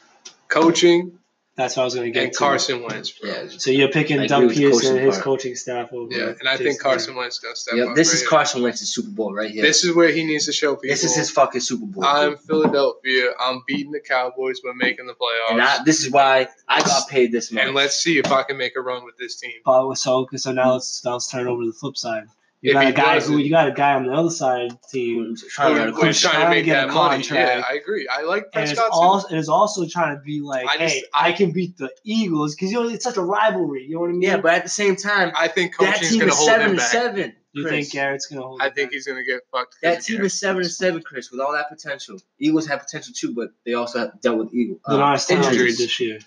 coaching 0.48 1.17
That's 1.58 1.76
what 1.76 1.82
I 1.82 1.84
was 1.86 1.94
going 1.96 2.06
to 2.06 2.10
get 2.12 2.22
and 2.22 2.32
to. 2.32 2.38
Carson 2.38 2.82
Wentz, 2.84 3.10
bro. 3.10 3.30
Yeah, 3.30 3.48
So 3.58 3.70
you're 3.72 3.88
picking 3.90 4.20
I 4.20 4.24
agree 4.24 4.28
Doug 4.28 4.46
with 4.46 4.56
the 4.56 4.62
Pederson 4.62 4.70
coaching 4.72 4.90
and 4.96 5.06
his 5.06 5.14
part. 5.16 5.24
coaching 5.24 5.54
staff 5.56 5.92
over. 5.92 6.10
Yeah, 6.14 6.32
and 6.38 6.48
I 6.48 6.52
Jason 6.52 6.66
think 6.66 6.80
Carson 6.80 7.16
Wentz 7.16 7.34
is 7.34 7.40
gonna 7.40 7.56
step 7.56 7.74
Yep, 7.74 7.88
up. 7.88 7.96
this 7.96 8.08
right 8.08 8.14
is 8.14 8.20
here. 8.20 8.28
Carson 8.30 8.62
Wentz's 8.62 8.94
Super 8.94 9.10
Bowl 9.10 9.34
right 9.34 9.50
here. 9.50 9.62
This 9.62 9.82
is 9.84 9.94
where 9.94 10.08
he 10.12 10.24
needs 10.24 10.46
to 10.46 10.52
show 10.52 10.76
people. 10.76 10.88
This 10.94 11.02
is 11.04 11.16
his 11.16 11.30
fucking 11.30 11.60
Super 11.60 11.84
Bowl. 11.86 12.04
I'm 12.04 12.36
Philadelphia. 12.36 13.32
I'm 13.40 13.62
beating 13.66 13.90
the 13.92 14.00
Cowboys 14.00 14.60
by 14.60 14.70
making 14.76 15.06
the 15.06 15.14
playoffs. 15.14 15.50
and 15.50 15.60
I, 15.62 15.82
this 15.84 16.00
is 16.04 16.10
why 16.12 16.48
I 16.68 16.80
got 16.82 17.08
paid 17.08 17.32
this 17.32 17.50
much. 17.52 17.64
And 17.64 17.74
let's 17.74 17.96
see 17.96 18.18
if 18.18 18.30
I 18.30 18.44
can 18.44 18.56
make 18.56 18.76
a 18.76 18.80
run 18.80 19.04
with 19.04 19.16
this 19.18 19.36
team. 19.36 19.52
But 19.64 19.94
so 19.96 20.28
so 20.36 20.52
now 20.52 20.74
let's 20.74 21.04
now 21.04 21.14
let's 21.14 21.28
turn 21.28 21.48
over 21.48 21.62
to 21.62 21.66
the 21.66 21.76
flip 21.76 21.96
side. 21.96 22.24
You 22.60 22.72
got 22.72 22.86
a 22.88 22.92
guy 22.92 23.20
who 23.20 23.38
you 23.38 23.50
got 23.50 23.68
a 23.68 23.72
guy 23.72 23.94
on 23.94 24.06
the 24.06 24.12
other 24.12 24.30
side 24.30 24.72
team, 24.90 25.26
Who's 25.26 25.44
trying 25.48 25.74
to 25.74 25.74
Who- 25.74 25.78
get 25.78 25.88
a 25.88 25.90
who's 25.92 26.00
question. 26.00 26.30
trying 26.30 26.40
to 26.40 26.44
trying 26.46 26.50
to 26.50 26.56
make 26.56 26.64
get 26.64 26.74
that 26.74 26.90
a 26.90 26.92
money? 26.92 27.24
Yeah. 27.30 27.62
I 27.68 27.74
agree. 27.74 28.08
I 28.08 28.22
like 28.22 28.46
and 28.52 28.64
it's 28.64 28.72
Prescott. 28.72 28.92
too. 28.92 28.98
also 28.98 29.28
and 29.28 29.38
it's 29.38 29.48
also 29.48 29.86
trying 29.86 30.16
to 30.16 30.22
be 30.22 30.40
like, 30.40 30.66
I 30.66 30.76
just- 30.76 30.94
hey, 30.94 31.02
I 31.14 31.32
can 31.32 31.52
beat 31.52 31.76
the 31.76 31.90
Eagles 32.02 32.56
because 32.56 32.72
you 32.72 32.82
know 32.82 32.88
it's 32.88 33.04
such 33.04 33.16
a 33.16 33.22
rivalry. 33.22 33.84
You 33.84 33.94
know 33.94 34.00
what 34.00 34.08
I 34.10 34.12
mean? 34.12 34.22
Yeah, 34.22 34.38
but 34.38 34.54
at 34.54 34.64
the 34.64 34.70
same 34.70 34.96
time, 34.96 35.30
I 35.36 35.46
think 35.48 35.76
that 35.78 36.02
team 36.02 36.18
gonna 36.18 36.32
is 36.32 36.44
seven 36.44 36.60
him 36.64 36.70
and 36.70 36.78
back. 36.78 36.88
seven. 36.88 37.32
you 37.52 37.62
Chris. 37.62 37.72
think 37.72 37.92
Garrett's 37.92 38.26
gonna 38.26 38.42
hold? 38.42 38.60
I 38.60 38.66
it 38.66 38.74
think 38.74 38.88
back? 38.88 38.92
he's 38.94 39.06
gonna 39.06 39.22
get 39.24 39.40
fucked. 39.52 39.76
That 39.82 40.02
team 40.02 40.22
is 40.22 40.38
seven 40.38 40.62
and 40.62 40.70
seven, 40.70 41.00
Chris, 41.02 41.30
with 41.30 41.40
all 41.40 41.52
that 41.52 41.68
potential. 41.68 42.18
Eagles 42.40 42.66
have 42.66 42.80
potential 42.80 43.14
too, 43.16 43.34
but 43.34 43.50
they 43.64 43.74
also 43.74 44.00
have 44.00 44.20
dealt 44.20 44.38
with 44.38 44.52
Eagle 44.52 44.80
uh, 44.84 45.12
as 45.12 45.30
injuries. 45.30 45.78
this 45.78 46.00
year. 46.00 46.18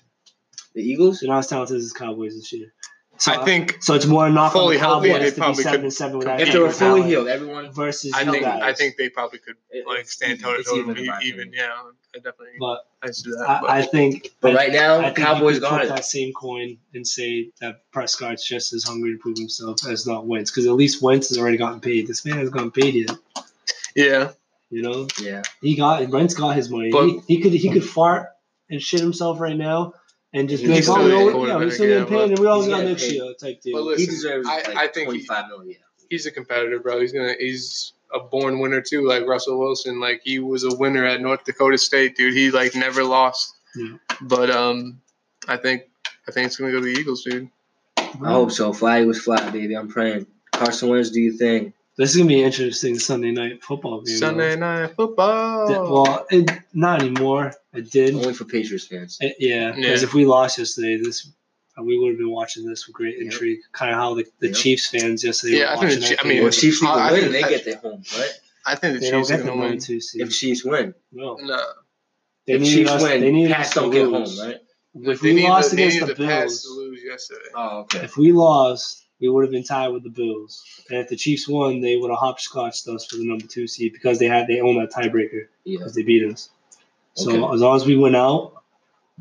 The 0.76 0.82
Eagles. 0.82 1.20
They're 1.20 1.28
not 1.30 1.40
as 1.40 1.48
talented 1.48 1.76
as 1.76 1.92
the 1.92 2.00
Cowboys 2.00 2.36
this 2.36 2.54
year. 2.54 2.74
So 3.22 3.32
I 3.34 3.46
think. 3.46 3.78
so. 3.82 3.94
It's 3.94 4.08
more 4.08 4.28
knock 4.32 4.56
on 4.56 4.62
fully 4.64 4.78
the 4.78 4.80
healthy, 4.80 5.10
they 5.10 5.20
to 5.30 5.32
be 5.36 5.38
probably 5.40 5.64
seven 5.64 5.72
could 5.80 5.84
and 5.84 5.94
seven 5.94 6.18
without 6.18 6.42
If 6.42 6.52
they 6.52 6.58
were 6.60 6.72
fully 6.72 7.02
Allen 7.02 7.08
healed, 7.08 7.28
everyone. 7.28 7.72
versus 7.72 8.12
I 8.16 8.26
think. 8.26 8.44
guys. 8.44 8.62
I 8.64 8.74
think 8.74 8.98
they 8.98 9.10
probably 9.10 9.38
could 9.38 9.58
It- 9.70 9.86
like 9.88 10.00
it's 10.00 10.12
stand 10.14 10.40
toe 10.40 10.58
to 10.58 10.64
toe. 10.64 10.76
even 10.78 10.98
in 10.98 11.10
Even 11.22 11.54
yeah, 11.54 11.70
I 12.16 12.18
definitely. 12.18 12.56
But 12.60 12.80
I 13.04 13.12
see 13.12 13.30
that. 13.30 13.60
but- 13.62 13.70
I, 13.70 13.78
I 13.78 13.82
think. 13.84 14.30
But 14.42 14.56
right 14.56 14.72
now, 14.74 15.00
I 15.02 15.04
think 15.14 15.18
Cowboys 15.18 15.56
you 15.56 15.62
could 15.62 15.70
got 15.70 15.80
flip 15.82 15.92
it. 15.92 15.96
that 15.98 16.06
same 16.06 16.34
coin 16.34 16.78
and 16.96 17.06
say 17.08 17.52
that 17.62 17.84
Prescott's 17.92 18.44
just 18.44 18.74
as 18.74 18.84
hungry 18.86 19.12
to 19.14 19.20
prove 19.20 19.38
himself 19.38 19.86
as 19.88 20.08
not 20.08 20.26
Wentz, 20.26 20.50
because 20.50 20.66
at 20.66 20.74
least 20.74 21.04
Wentz 21.04 21.30
has 21.30 21.38
already 21.38 21.58
gotten 21.58 21.80
paid. 21.80 22.08
This 22.08 22.26
man 22.26 22.38
hasn't 22.38 22.56
gotten 22.56 22.72
paid 22.72 22.96
yet. 22.96 23.12
yeah, 23.96 24.32
You 24.72 24.82
know, 24.82 25.08
Yeah. 25.22 25.44
he 25.62 25.76
got 25.76 26.08
Wentz 26.10 26.34
got 26.34 26.56
his 26.56 26.70
money. 26.72 26.90
But- 26.92 27.06
he, 27.06 27.20
he 27.28 27.42
could 27.42 27.54
he 27.54 27.70
could 27.70 27.84
fart 27.88 28.30
and 28.70 28.82
shit 28.82 29.00
himself 29.02 29.40
right 29.40 29.58
now 29.58 29.94
and 30.34 30.48
just 30.50 30.64
be 30.64 30.72
He's 30.74 30.88
like, 30.90 30.98
oh, 31.00 31.06
still 31.08 31.26
we 31.28 31.34
all, 31.34 31.48
yeah, 31.48 31.64
he's 31.66 31.74
still 31.76 31.88
getting 31.88 32.04
yeah, 32.14 32.20
paid, 32.20 32.30
and 32.32 32.40
we 32.40 32.48
always 32.48 32.66
he's 32.68 32.76
got 32.76 32.84
next 32.86 33.04
paid. 33.04 33.14
year 33.14 33.34
type 33.40 33.62
deal. 33.62 33.86
But 33.86 34.00
He 34.00 34.06
deserves 34.06 34.48
I- 34.48 34.56
like 34.58 34.68
I 34.70 34.88
think 34.88 34.96
he- 34.98 35.04
twenty-five 35.06 35.48
million. 35.50 35.78
he's 36.10 36.26
a 36.26 36.32
competitor, 36.32 36.80
bro. 36.80 37.00
He's 37.02 37.12
gonna. 37.14 37.36
He's 37.40 37.94
a 38.14 38.20
born 38.20 38.60
winner 38.60 38.82
too, 38.82 39.08
like 39.08 39.26
Russell 39.26 39.58
Wilson. 39.60 40.00
Like 40.00 40.22
he 40.24 40.40
was 40.40 40.64
a 40.64 40.76
winner 40.76 41.06
at 41.06 41.22
North 41.22 41.44
Dakota 41.46 41.78
State, 41.78 42.16
dude. 42.16 42.34
He 42.34 42.52
like 42.52 42.76
never 42.76 43.04
lost. 43.04 43.54
Yeah. 43.76 43.96
But 44.22 44.50
um, 44.50 45.02
I 45.48 45.58
think 45.58 45.84
I 46.28 46.32
think 46.32 46.48
it's 46.48 46.58
gonna 46.58 46.72
go 46.72 46.80
to 46.80 46.86
the 46.86 47.00
Eagles, 47.00 47.24
dude. 47.24 47.50
I 47.98 48.32
hope 48.32 48.52
so. 48.52 48.74
Fly 48.74 49.06
was 49.06 49.22
fly, 49.22 49.50
baby. 49.52 49.76
I'm 49.76 49.88
praying. 49.88 50.28
Carson 50.52 50.90
Wentz, 50.90 51.10
do 51.12 51.22
you 51.22 51.38
think? 51.38 51.74
This 51.98 52.12
is 52.12 52.18
gonna 52.18 52.28
be 52.30 52.40
an 52.40 52.46
interesting 52.46 52.98
Sunday 52.98 53.32
night 53.32 53.62
football 53.64 54.02
game. 54.02 54.18
Sunday 54.18 54.56
night 54.56 54.96
football. 54.96 55.68
Did- 55.68 55.78
well, 55.78 56.26
it, 56.32 56.50
not 56.74 57.02
anymore. 57.02 57.54
It 57.74 57.92
did. 57.92 58.16
Only 58.16 58.34
for 58.34 58.46
Patriots 58.46 58.88
fans. 58.88 59.18
It- 59.22 59.36
yeah, 59.40 59.72
because 59.72 60.02
Yeah. 60.02 60.08
if 60.08 60.14
we 60.14 60.26
lost 60.26 60.58
yesterday, 60.58 60.98
this 60.98 61.30
uh, 61.78 61.84
we 61.84 61.98
would 61.98 62.10
have 62.10 62.18
been 62.18 62.32
watching 62.32 62.66
this 62.66 62.86
with 62.88 62.94
great 62.96 63.16
Yep. 63.18 63.24
intrigue. 63.26 63.60
Kind 63.72 63.92
of 63.92 63.98
how 63.98 64.14
the, 64.14 64.26
the 64.40 64.48
Yep. 64.48 64.56
Chiefs 64.58 64.88
fans 64.90 65.24
yesterday. 65.24 65.60
Yeah, 65.60 65.74
I 65.74 65.78
think 65.80 65.80
the 65.80 65.86
watching 65.88 66.02
Chi- 66.02 66.10
that 66.10 66.20
I 66.20 66.28
mean, 66.28 66.34
game. 66.38 66.44
Well, 66.44 66.52
Chiefs 66.52 66.82
need 66.82 66.88
I- 66.90 67.08
I 67.08 67.10
think- 67.20 67.32
they 67.32 67.44
I- 67.44 67.50
get 67.50 67.66
their 67.66 67.76
home, 67.78 68.04
right? 68.18 68.30
I 68.66 68.76
think 68.76 68.94
the 68.94 69.00
they 69.00 69.12
don't 69.12 69.22
Chiefs 69.22 69.32
are 69.32 69.38
get 69.38 69.44
the 69.46 69.50
gonna 69.52 69.62
win. 69.70 69.80
two. 69.80 70.00
If 70.16 70.32
Chiefs 70.32 70.66
win, 70.66 70.94
no, 71.14 71.36
No, 71.36 71.64
they 72.48 72.54
if 72.54 72.62
needed 72.62 72.76
Chiefs 72.78 72.92
us. 72.92 73.02
win, 73.04 73.22
they 73.22 73.32
needed 73.32 73.52
Pats 73.54 73.68
us 73.70 73.74
to 73.76 73.80
don't 73.80 73.92
get 73.92 74.04
home, 74.06 74.40
right? 74.48 74.58
If 74.94 75.22
they 75.22 75.34
we 75.34 75.44
lost 75.48 75.70
the, 75.72 75.76
against 75.78 76.00
the 76.02 76.06
the 76.08 76.16
Bills, 76.16 76.68
yesterday. 77.04 77.40
Oh, 77.56 77.80
okay. 77.82 78.00
if 78.00 78.18
we 78.18 78.34
lost, 78.34 79.01
we 79.22 79.30
would 79.30 79.44
have 79.44 79.52
been 79.52 79.64
tied 79.64 79.90
with 79.90 80.04
the 80.04 80.10
Bills. 80.10 80.66
And 80.90 81.00
if 81.00 81.08
the 81.08 81.16
Chiefs 81.16 81.48
won, 81.48 81.80
they 81.80 81.96
would 81.96 82.10
have 82.10 82.20
hopscotched 82.20 82.88
us 82.88 83.06
for 83.06 83.18
the 83.18 83.26
number 83.26 83.46
two 83.48 83.68
seed 83.68 83.94
because 83.94 84.20
they 84.20 84.26
had 84.28 84.48
they 84.48 84.60
own 84.60 84.78
that 84.80 84.92
tiebreaker 84.92 85.48
Yeah. 85.64 85.78
because 85.78 85.94
they 85.94 86.02
beat 86.04 86.30
us. 86.30 86.50
So 87.14 87.30
Okay. 87.32 87.54
as 87.56 87.62
long 87.62 87.76
as 87.76 87.86
we 87.86 87.96
win 87.96 88.16
out, 88.16 88.64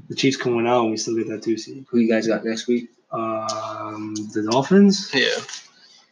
the 0.08 0.14
Chiefs 0.14 0.36
can 0.38 0.56
win 0.56 0.66
out 0.66 0.82
and 0.82 0.90
we 0.92 0.96
still 0.96 1.16
get 1.16 1.28
that 1.28 1.42
two 1.42 1.56
seed. 1.58 1.84
Who 1.90 1.98
you 1.98 2.08
guys 2.08 2.26
got 2.26 2.44
next 2.44 2.66
week? 2.66 2.88
Um, 3.12 4.14
the 4.32 4.48
Dolphins. 4.50 5.10
Yeah, 5.12 5.28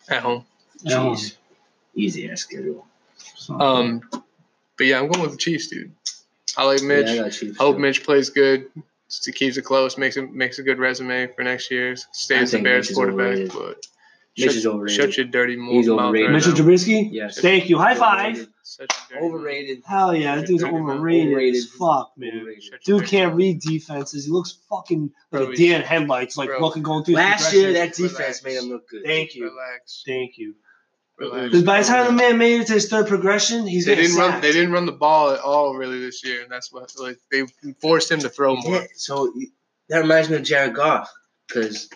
at 0.09 0.23
home. 0.23 0.45
At 0.85 0.93
home. 0.93 1.17
Easy 1.95 2.31
ass 2.31 2.41
schedule. 2.43 2.87
So, 3.37 3.59
Um, 3.59 4.03
but 4.77 4.87
yeah, 4.87 4.99
I'm 5.01 5.09
going 5.09 5.23
with 5.23 5.33
the 5.33 5.37
Chiefs, 5.39 5.69
dude. 5.69 5.93
I 6.57 6.65
like 6.65 6.83
Mitch. 6.83 7.07
Yeah, 7.07 7.13
I 7.13 7.17
got 7.19 7.33
Chiefs. 7.33 7.59
I 7.59 7.63
hope 7.63 7.77
too. 7.77 7.83
Mitch 7.83 8.05
plays 8.05 8.31
good. 8.31 8.69
Just 9.09 9.35
keeps 9.35 9.57
it 9.57 9.63
close, 9.63 9.97
makes 9.97 10.17
it 10.17 10.31
makes 10.33 10.59
a 10.59 10.63
good 10.63 10.79
resume 10.79 11.29
for 11.35 11.43
next 11.43 11.71
year. 11.71 11.93
I 11.93 11.97
Stays 12.13 12.51
the 12.53 12.61
Bears 12.61 12.85
Mitch 12.87 12.91
is 12.91 12.97
quarterback, 12.97 13.27
overrated. 13.27 13.53
but 13.53 13.87
Mitch 14.37 14.47
shut, 14.47 14.55
is 14.55 14.67
overrated. 14.67 15.01
shut 15.05 15.17
your 15.17 15.27
dirty 15.27 15.57
mo- 15.57 15.73
He's 15.73 15.89
mouth 15.89 15.99
overrated. 16.01 16.27
right 16.29 16.35
Mitchell 16.35 16.53
now. 16.53 16.59
Trubisky. 16.59 17.09
Yes. 17.11 17.41
Thank 17.41 17.71
you. 17.71 17.79
High 17.79 17.95
five. 17.95 18.47
Such 18.63 18.85
a 18.85 19.15
dirty 19.15 19.25
mouth. 19.25 19.35
Overrated. 19.35 19.83
Hell 19.87 20.15
yeah, 20.15 20.37
that 20.37 20.47
dude's 20.47 20.63
overrated, 20.63 21.29
Overrated. 21.33 21.55
as 21.57 21.65
fuck, 21.71 22.13
man. 22.19 22.33
Overrated. 22.37 22.75
Dude 22.85 23.07
can't 23.07 23.35
read 23.35 23.61
defenses. 23.61 24.27
He 24.27 24.31
looks 24.31 24.59
fucking 24.69 25.11
Bro, 25.31 25.41
like 25.41 25.49
a 25.49 25.51
he's- 25.53 25.59
deer 25.59 25.77
in 25.77 25.83
headlights, 25.83 26.37
like 26.37 26.51
bro. 26.51 26.61
looking 26.61 26.83
going 26.83 27.05
through. 27.05 27.15
Last 27.15 27.53
year, 27.55 27.73
that 27.73 27.95
defense 27.95 28.13
Relax. 28.19 28.45
made 28.45 28.57
him 28.59 28.65
look 28.69 28.89
good. 28.91 29.05
Thank 29.07 29.35
you, 29.35 29.45
Relax. 29.45 30.03
thank 30.07 30.37
you. 30.37 30.55
Because 31.19 31.65
by 31.65 31.81
the 31.81 31.87
time 31.89 32.07
the 32.07 32.13
man 32.13 32.39
made 32.39 32.61
it 32.61 32.67
to 32.69 32.75
his 32.75 32.89
third 32.89 33.09
progression, 33.09 33.67
he's 33.67 33.85
They 33.87 33.97
didn't 33.97 34.17
run. 34.17 34.41
They 34.41 34.53
didn't 34.53 34.71
run 34.71 34.87
the 34.87 34.93
ball 34.93 35.31
at 35.33 35.41
all 35.41 35.75
really 35.75 35.99
this 35.99 36.25
year, 36.25 36.43
and 36.43 36.51
that's 36.51 36.73
what 36.73 36.93
like 36.99 37.19
they 37.33 37.43
forced 37.81 38.11
him 38.11 38.21
to 38.21 38.29
throw 38.29 38.55
more. 38.57 38.77
Yeah, 38.77 38.87
so 38.95 39.33
that 39.89 39.99
reminds 39.99 40.31
me 40.31 40.37
of 40.37 40.45
Jared 40.45 40.75
Goff 40.75 41.13
because 41.49 41.91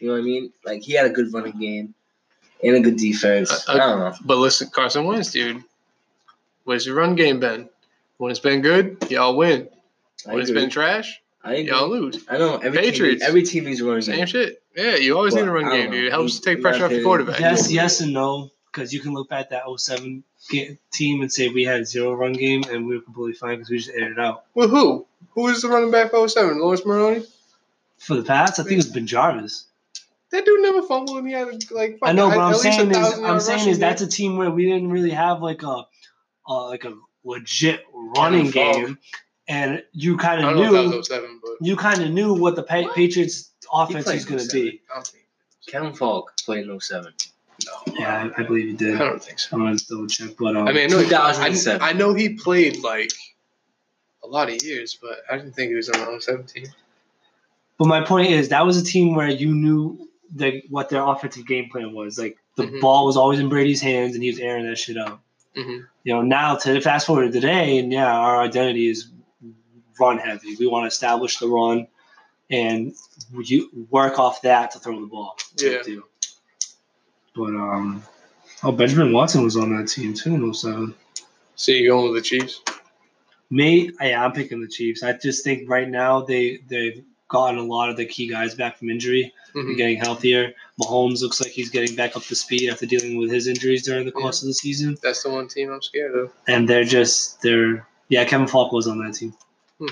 you 0.00 0.08
know 0.08 0.14
what 0.14 0.20
I 0.20 0.24
mean. 0.24 0.52
Like 0.64 0.82
he 0.82 0.94
had 0.94 1.06
a 1.06 1.10
good 1.10 1.32
running 1.32 1.58
game 1.60 1.94
and 2.64 2.74
a 2.76 2.80
good 2.80 2.96
defense. 2.96 3.68
Uh, 3.68 3.72
I 3.74 3.76
don't 3.78 3.98
know. 4.00 4.14
But 4.24 4.38
listen, 4.38 4.68
Carson 4.70 5.04
Wentz, 5.04 5.30
dude, 5.30 5.62
where's 6.64 6.86
your 6.86 6.96
run 6.96 7.14
game 7.14 7.38
been? 7.38 7.68
When 8.18 8.30
it's 8.32 8.40
been 8.40 8.62
good, 8.62 8.96
y'all 9.10 9.36
win. 9.36 9.68
When 10.24 10.40
it's 10.40 10.50
been 10.50 10.70
trash, 10.70 11.20
y'all 11.44 11.88
lose. 11.88 12.24
I 12.28 12.38
know 12.38 12.56
every 12.56 12.78
Patriots. 12.80 13.20
team. 13.20 13.28
Every 13.28 13.42
team 13.44 13.64
needs 13.66 13.80
a 13.80 13.84
running 13.84 14.02
Same 14.02 14.16
game. 14.16 14.26
shit. 14.26 14.62
Yeah, 14.74 14.96
you 14.96 15.16
always 15.16 15.34
Well, 15.34 15.44
need 15.44 15.50
a 15.50 15.52
run 15.52 15.70
game, 15.70 15.86
know. 15.86 15.92
dude. 15.92 16.04
It 16.06 16.10
helps 16.10 16.38
In- 16.38 16.42
take 16.42 16.62
pressure 16.62 16.84
off 16.84 16.90
your 16.90 17.00
opinion, 17.00 17.04
quarterback. 17.04 17.40
Yes, 17.40 17.70
yes, 17.70 18.00
and 18.00 18.12
no. 18.12 18.50
Because 18.76 18.92
you 18.92 19.00
can 19.00 19.14
look 19.14 19.30
back 19.30 19.46
at 19.46 19.50
that 19.50 19.62
07 19.80 20.22
ga- 20.50 20.76
team 20.92 21.22
and 21.22 21.32
say 21.32 21.48
we 21.48 21.64
had 21.64 21.88
zero 21.88 22.12
run 22.14 22.34
game 22.34 22.62
and 22.70 22.86
we 22.86 22.94
were 22.96 23.00
completely 23.02 23.32
fine 23.32 23.54
because 23.56 23.70
we 23.70 23.78
just 23.78 23.88
aired 23.88 24.12
it 24.12 24.18
out. 24.18 24.44
Well, 24.54 24.68
who? 24.68 25.06
Who 25.30 25.42
was 25.44 25.62
the 25.62 25.68
running 25.68 25.90
back 25.90 26.10
for 26.10 26.28
07? 26.28 26.60
Laurence 26.60 26.84
Maroney? 26.84 27.24
For 27.96 28.16
the 28.16 28.22
Pats, 28.22 28.58
I 28.58 28.64
think 28.64 28.72
it 28.72 28.76
was 28.76 28.86
Ben 28.90 29.06
Jarvis. 29.06 29.64
That 30.30 30.44
dude 30.44 30.60
never 30.60 30.82
fumbled 30.82 31.16
and 31.16 31.26
he 31.26 31.32
had 31.32 31.48
like 31.70 31.98
I 32.02 32.12
know, 32.12 32.28
fucking- 32.28 32.38
but 32.38 32.44
I'm 32.44 32.52
at 32.52 32.52
least 32.52 32.66
a 32.66 32.70
saying 32.72 32.90
is, 32.90 32.96
I'm 32.96 33.40
saying 33.40 33.56
rushing 33.58 33.70
is 33.72 33.78
that's 33.78 34.02
a 34.02 34.06
team 34.06 34.36
where 34.36 34.50
we 34.50 34.66
didn't 34.66 34.90
really 34.90 35.10
have 35.12 35.40
like 35.40 35.62
a, 35.62 35.86
uh, 36.46 36.66
like 36.66 36.84
a 36.84 36.92
legit 37.24 37.82
running 37.94 38.50
game, 38.50 38.98
and 39.48 39.82
you 39.92 40.18
kind 40.18 40.44
of 40.44 40.50
don't 40.54 40.72
know 40.72 40.88
knew 40.90 41.02
07, 41.02 41.40
but 41.42 41.52
you 41.66 41.76
kind 41.76 42.02
of 42.02 42.10
knew 42.10 42.34
what 42.34 42.56
the 42.56 42.62
pa- 42.62 42.82
What? 42.82 42.94
Patriots 42.94 43.52
offense 43.72 44.04
was 44.06 44.26
going 44.26 44.46
to 44.46 44.52
be. 44.52 44.82
I 44.90 44.96
don't. 44.96 45.12
Kevin 45.66 45.94
Faulk 45.94 46.36
played 46.44 46.66
in 46.68 46.78
07. 46.78 47.14
Yeah, 47.98 48.30
I, 48.36 48.40
I 48.40 48.44
believe 48.44 48.66
he 48.66 48.72
did. 48.74 48.94
I 48.96 48.98
don't 48.98 49.22
think 49.22 49.38
so. 49.38 49.56
I'm 49.56 49.62
gonna 49.64 49.76
double 49.88 50.06
check, 50.06 50.30
but 50.38 50.56
um, 50.56 50.68
I 50.68 50.72
mean, 50.72 50.84
I 50.84 50.86
know, 50.86 51.02
2007. 51.02 51.80
I, 51.82 51.90
I 51.90 51.92
know 51.92 52.14
he 52.14 52.30
played 52.30 52.78
like 52.82 53.12
a 54.22 54.26
lot 54.26 54.48
of 54.48 54.62
years, 54.62 54.98
but 55.00 55.18
I 55.30 55.36
didn't 55.36 55.52
think 55.52 55.70
he 55.70 55.74
was 55.76 55.88
on 55.88 56.14
the 56.14 56.20
17. 56.20 56.66
But 57.78 57.88
my 57.88 58.00
point 58.02 58.30
is 58.30 58.48
that 58.48 58.64
was 58.64 58.76
a 58.76 58.84
team 58.84 59.14
where 59.14 59.28
you 59.28 59.54
knew 59.54 60.08
that 60.36 60.54
what 60.70 60.88
their 60.88 61.02
offensive 61.02 61.46
game 61.46 61.68
plan 61.70 61.92
was. 61.94 62.18
Like 62.18 62.36
the 62.56 62.64
Mhm. 62.64 62.80
ball 62.80 63.06
was 63.06 63.16
always 63.16 63.38
in 63.38 63.48
Brady's 63.48 63.80
hands, 63.80 64.14
and 64.14 64.22
he 64.22 64.30
was 64.30 64.38
airing 64.40 64.66
that 64.66 64.76
shit 64.76 64.96
out. 64.96 65.20
hmm 65.54 65.80
You 66.04 66.14
know, 66.14 66.22
now 66.22 66.56
to 66.56 66.80
fast 66.80 67.06
forward 67.06 67.26
to 67.26 67.32
today, 67.32 67.78
and 67.78 67.92
yeah, 67.92 68.12
our 68.12 68.40
identity 68.40 68.88
is 68.88 69.08
run 70.00 70.18
heavy. 70.18 70.56
We 70.58 70.66
want 70.66 70.84
to 70.84 70.88
establish 70.88 71.38
the 71.38 71.48
run, 71.48 71.86
and 72.50 72.94
you 73.44 73.86
work 73.90 74.18
off 74.18 74.42
that 74.42 74.70
to 74.72 74.78
throw 74.78 75.00
the 75.00 75.06
ball. 75.06 75.36
Yeah. 75.58 75.82
But 77.36 77.54
um, 77.54 78.02
oh, 78.62 78.72
Benjamin 78.72 79.12
Watson 79.12 79.44
was 79.44 79.56
on 79.56 79.76
that 79.76 79.88
team 79.88 80.14
too. 80.14 80.36
No 80.38 80.52
seven. 80.52 80.94
So 81.54 81.72
you 81.72 81.90
going 81.90 82.12
with 82.12 82.22
the 82.22 82.28
Chiefs? 82.28 82.62
Me, 83.50 83.92
I'm 84.00 84.32
picking 84.32 84.60
the 84.60 84.68
Chiefs. 84.68 85.02
I 85.02 85.12
just 85.12 85.44
think 85.44 85.68
right 85.68 85.88
now 85.88 86.22
they 86.22 86.58
they've 86.68 87.04
gotten 87.28 87.58
a 87.58 87.62
lot 87.62 87.90
of 87.90 87.96
the 87.96 88.06
key 88.06 88.28
guys 88.28 88.54
back 88.54 88.78
from 88.78 88.90
injury. 88.90 89.32
Mhm. 89.54 89.76
getting 89.78 89.96
healthier. 89.96 90.52
Mahomes 90.80 91.22
looks 91.22 91.40
like 91.40 91.50
he's 91.50 91.70
getting 91.70 91.96
back 91.96 92.14
up 92.14 92.22
to 92.24 92.34
speed 92.34 92.68
after 92.68 92.84
dealing 92.84 93.16
with 93.16 93.30
his 93.30 93.46
injuries 93.46 93.82
during 93.82 94.04
the 94.04 94.12
course 94.12 94.42
of 94.42 94.48
the 94.48 94.52
season. 94.54 94.98
That's 95.02 95.22
the 95.22 95.30
one 95.30 95.48
team 95.48 95.72
I'm 95.72 95.80
scared 95.80 96.14
of. 96.14 96.30
And 96.46 96.68
they're 96.68 96.84
just 96.84 97.40
they're 97.40 97.86
yeah, 98.08 98.24
Kevin 98.26 98.46
Faulk 98.46 98.72
was 98.72 98.86
on 98.86 99.02
that 99.04 99.14
team. 99.14 99.34
Hmm. 99.78 99.86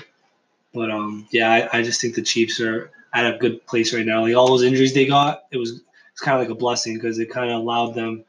But 0.71 0.91
um 0.91 1.27
yeah, 1.31 1.49
I, 1.51 1.79
I 1.79 1.81
just 1.81 1.99
think 1.99 2.13
the 2.13 2.21
Chiefs 2.21 2.59
are 2.59 2.91
at 3.13 3.33
a 3.33 3.37
good 3.39 3.65
place 3.65 3.91
right 3.91 4.05
now. 4.05 4.21
Like 4.21 4.35
all 4.35 4.47
those 4.47 4.61
injuries 4.63 4.93
they 4.93 5.07
got, 5.07 5.45
it 5.51 5.57
was 5.57 5.81
it's 6.15 6.21
kind 6.21 6.41
of 6.41 6.47
like 6.47 6.49
a 6.49 6.57
blessing 6.57 6.93
because 6.93 7.19
it 7.19 7.29
kind 7.29 7.51
of 7.51 7.57
allowed 7.57 7.93
them. 7.93 8.23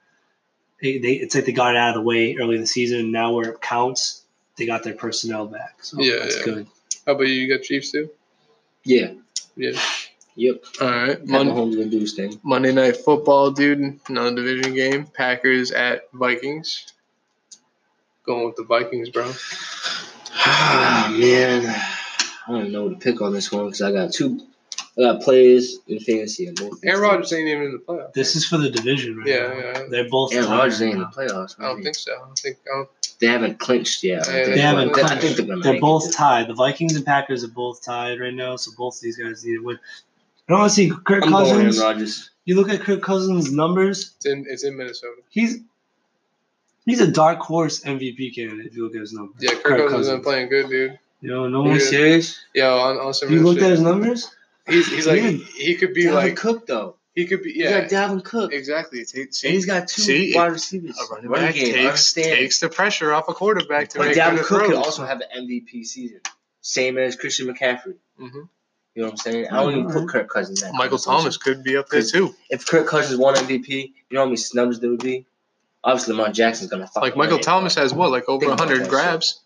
They, 0.83 0.99
they 0.99 1.13
it's 1.13 1.37
like 1.37 1.45
they 1.45 1.53
got 1.53 1.77
it 1.77 1.79
out 1.79 1.91
of 1.91 1.95
the 1.95 2.01
way 2.03 2.37
early 2.37 2.57
in 2.57 2.61
the 2.61 2.67
season. 2.67 2.99
And 2.99 3.13
now 3.13 3.33
where 3.33 3.51
it 3.51 3.61
counts, 3.61 4.23
they 4.57 4.67
got 4.67 4.83
their 4.83 4.95
personnel 4.95 5.47
back. 5.47 5.77
So 5.83 6.01
Yeah, 6.01 6.17
that's 6.19 6.39
yeah. 6.39 6.45
good. 6.45 6.67
How 7.07 7.13
about 7.13 7.29
you? 7.29 7.35
You 7.35 7.57
got 7.57 7.63
Chiefs 7.63 7.93
too? 7.93 8.11
Yeah. 8.83 9.13
Yeah. 9.55 9.79
Yep. 10.35 10.65
All 10.81 10.91
right. 10.91 11.17
Pat 11.17 11.29
Mon- 11.29 11.47
Mahomes 11.47 11.77
gonna 11.77 11.87
do 11.87 12.01
his 12.01 12.15
thing. 12.15 12.41
Monday 12.43 12.73
night 12.73 12.97
football, 12.97 13.53
dude. 13.53 14.01
Another 14.09 14.35
division 14.35 14.75
game. 14.75 15.07
Packers 15.07 15.71
at 15.71 16.11
Vikings. 16.13 16.93
Going 18.25 18.47
with 18.47 18.57
the 18.57 18.65
Vikings, 18.65 19.11
bro. 19.11 19.33
Ah 20.49 21.17
man, 21.17 21.67
I 22.49 22.51
don't 22.51 22.73
know 22.73 22.87
what 22.87 23.01
to 23.01 23.13
pick 23.13 23.23
on 23.23 23.33
this 23.33 23.53
one 23.53 23.67
because 23.67 23.81
I 23.81 23.93
got 23.93 24.13
two. 24.13 24.41
I 24.99 25.03
got 25.03 25.21
players 25.23 25.79
in 25.89 26.01
fantasy. 26.01 26.47
and 26.47 26.57
both. 26.59 26.81
Aaron 26.83 27.01
Rodgers 27.03 27.33
ain't 27.33 27.49
even 27.49 27.65
in 27.65 27.73
the 27.73 27.79
playoffs. 27.79 28.15
This 28.15 28.35
is 28.35 28.47
for 28.47 28.57
the 28.57 28.71
division 28.71 29.19
right 29.19 29.27
Yeah, 29.27 29.49
now. 29.49 29.55
yeah. 29.59 29.83
They're 29.91 30.09
both 30.09 30.33
Aaron 30.33 30.49
Rodgers 30.51 30.81
ain't 30.81 30.95
in 30.95 31.01
the 31.01 31.05
now. 31.05 31.11
playoffs. 31.11 31.55
I 31.59 31.65
don't 31.65 31.83
think 31.83 31.95
so. 31.97 32.13
I 32.15 32.19
don't 32.25 32.39
think. 32.39 32.57
I 32.73 32.77
don't, 32.79 32.89
they 33.21 33.27
haven't 33.27 33.59
clinched 33.59 34.03
yet. 34.05 34.27
Yeah, 34.27 34.33
think. 34.33 34.47
They 34.55 34.59
haven't 34.61 34.93
But 34.93 35.05
I 35.05 35.09
clinched. 35.19 35.37
think 35.37 35.49
they're. 35.49 35.59
They're 35.73 35.81
both 35.81 36.09
it. 36.09 36.13
tied. 36.13 36.49
The 36.49 36.55
Vikings 36.55 36.97
and 36.97 37.05
Packers 37.05 37.45
are 37.45 37.49
both 37.49 37.83
tied 37.85 38.21
right 38.21 38.33
now, 38.33 38.57
so 38.57 38.71
both 38.77 38.99
these 39.01 39.19
guys 39.19 39.45
need 39.45 39.57
to 39.57 39.65
win. 39.65 39.79
I 40.49 40.53
don't 40.53 40.61
want 40.61 40.71
to 40.71 40.75
see 40.77 40.91
Kirk 40.91 41.25
I'm 41.25 41.31
going 41.33 41.47
Aaron 41.47 41.65
Cousins. 41.67 41.83
Rodgers. 41.83 42.31
You 42.47 42.55
look 42.57 42.69
at 42.71 42.81
Kirk 42.81 43.03
Cousins' 43.03 43.53
numbers. 43.53 44.13
it's 44.17 44.27
in. 44.27 44.47
It's 44.49 44.65
in 44.65 44.77
Minnesota. 44.79 45.21
He's 45.29 45.59
he's 46.87 47.01
a 47.01 47.11
dark 47.11 47.41
horse 47.41 47.81
MVP 47.83 48.35
candidate 48.35 48.67
if 48.67 48.77
you 48.77 48.85
look 48.85 48.95
at 48.95 49.01
his 49.01 49.13
numbers. 49.13 49.37
Yeah, 49.41 49.55
Kirk, 49.63 49.91
Cousins 49.91 50.09
been 50.09 50.23
playing 50.23 50.49
good, 50.49 50.71
dude. 50.71 50.99
You 51.21 51.31
know, 51.31 51.49
no 51.49 51.63
Are 51.63 51.65
you 51.65 51.71
one. 51.73 51.81
serious? 51.81 52.39
Yo, 52.55 52.79
on, 52.79 52.97
on 52.99 53.13
some 53.15 53.31
You 53.31 53.37
real 53.41 53.49
looked 53.49 53.63
at 53.63 53.71
his 53.71 53.81
numbers. 53.81 54.31
He's, 54.67 54.87
he's 54.89 55.07
like 55.07 55.23
Yeah. 55.23 55.31
he 55.57 55.75
could 55.77 55.95
be 55.95 56.05
Dalvin 56.05 56.15
like 56.15 56.37
Cook 56.37 56.67
though. 56.67 56.97
he 57.15 57.27
could 57.27 57.43
be 57.43 57.51
You 57.53 57.65
yeah 57.65 57.87
got 57.87 57.91
Dalvin 58.11 58.25
Cook, 58.25 58.53
exactly. 58.53 59.05
See, 59.05 59.31
see, 59.31 59.49
and 59.49 59.55
he's 59.55 59.67
got 59.67 59.89
two 59.89 60.03
see, 60.03 60.35
wide 60.35 60.53
receivers. 60.53 60.99
a 60.99 61.15
running 61.15 61.31
Running 61.31 61.47
back 61.47 61.55
game, 61.55 61.73
takes 61.75 62.13
takes 62.13 62.61
the 62.61 62.69
pressure 62.69 63.13
off 63.13 63.29
a 63.29 63.35
quarterback 63.35 63.89
to 63.91 63.99
But 63.99 64.09
make 64.09 64.17
Dalvin 64.17 64.31
better 64.37 64.43
Cook 64.45 64.67
could 64.67 64.75
also 64.75 65.05
have 65.05 65.21
an 65.21 65.47
MVP 65.49 65.85
season, 65.87 66.21
same 66.61 66.99
as 66.99 67.17
Christian 67.17 67.47
McCaffrey. 67.47 67.95
Mhm. 68.21 68.49
You 68.95 69.03
know 69.03 69.09
what 69.09 69.11
I'm 69.13 69.17
saying? 69.19 69.49
I 69.49 69.63
don't 69.63 69.73
even 69.79 69.91
put 69.93 70.09
Kirk 70.09 70.29
Cousins 70.31 70.63
in 70.63 70.69
that. 70.71 70.75
Michael. 70.79 70.97
Thomas 70.99 71.37
could 71.37 71.63
be 71.63 71.77
up 71.77 71.89
there 71.91 72.03
too. 72.03 72.35
If 72.49 72.67
Kirk 72.67 72.87
Cousins 72.87 73.19
won 73.19 73.35
MVP, 73.37 73.69
you 73.69 74.15
know 74.15 74.21
how 74.21 74.25
many 74.25 74.37
snubs 74.39 74.81
there 74.81 74.89
would 74.91 75.03
be? 75.03 75.27
Obviously, 75.85 76.15
Lamar 76.15 76.33
Jackson's 76.33 76.71
gonna 76.71 76.87
fucking 76.87 77.03
Like 77.03 77.17
Michael 77.17 77.35
win 77.35 77.41
it. 77.41 77.45
Thomas 77.45 77.75
has 77.75 77.93
what, 77.93 78.11
like 78.11 78.29
over 78.29 78.47
Think 78.47 78.59
hundred 78.59 78.81
that 78.85 78.89
grabs. 78.91 79.41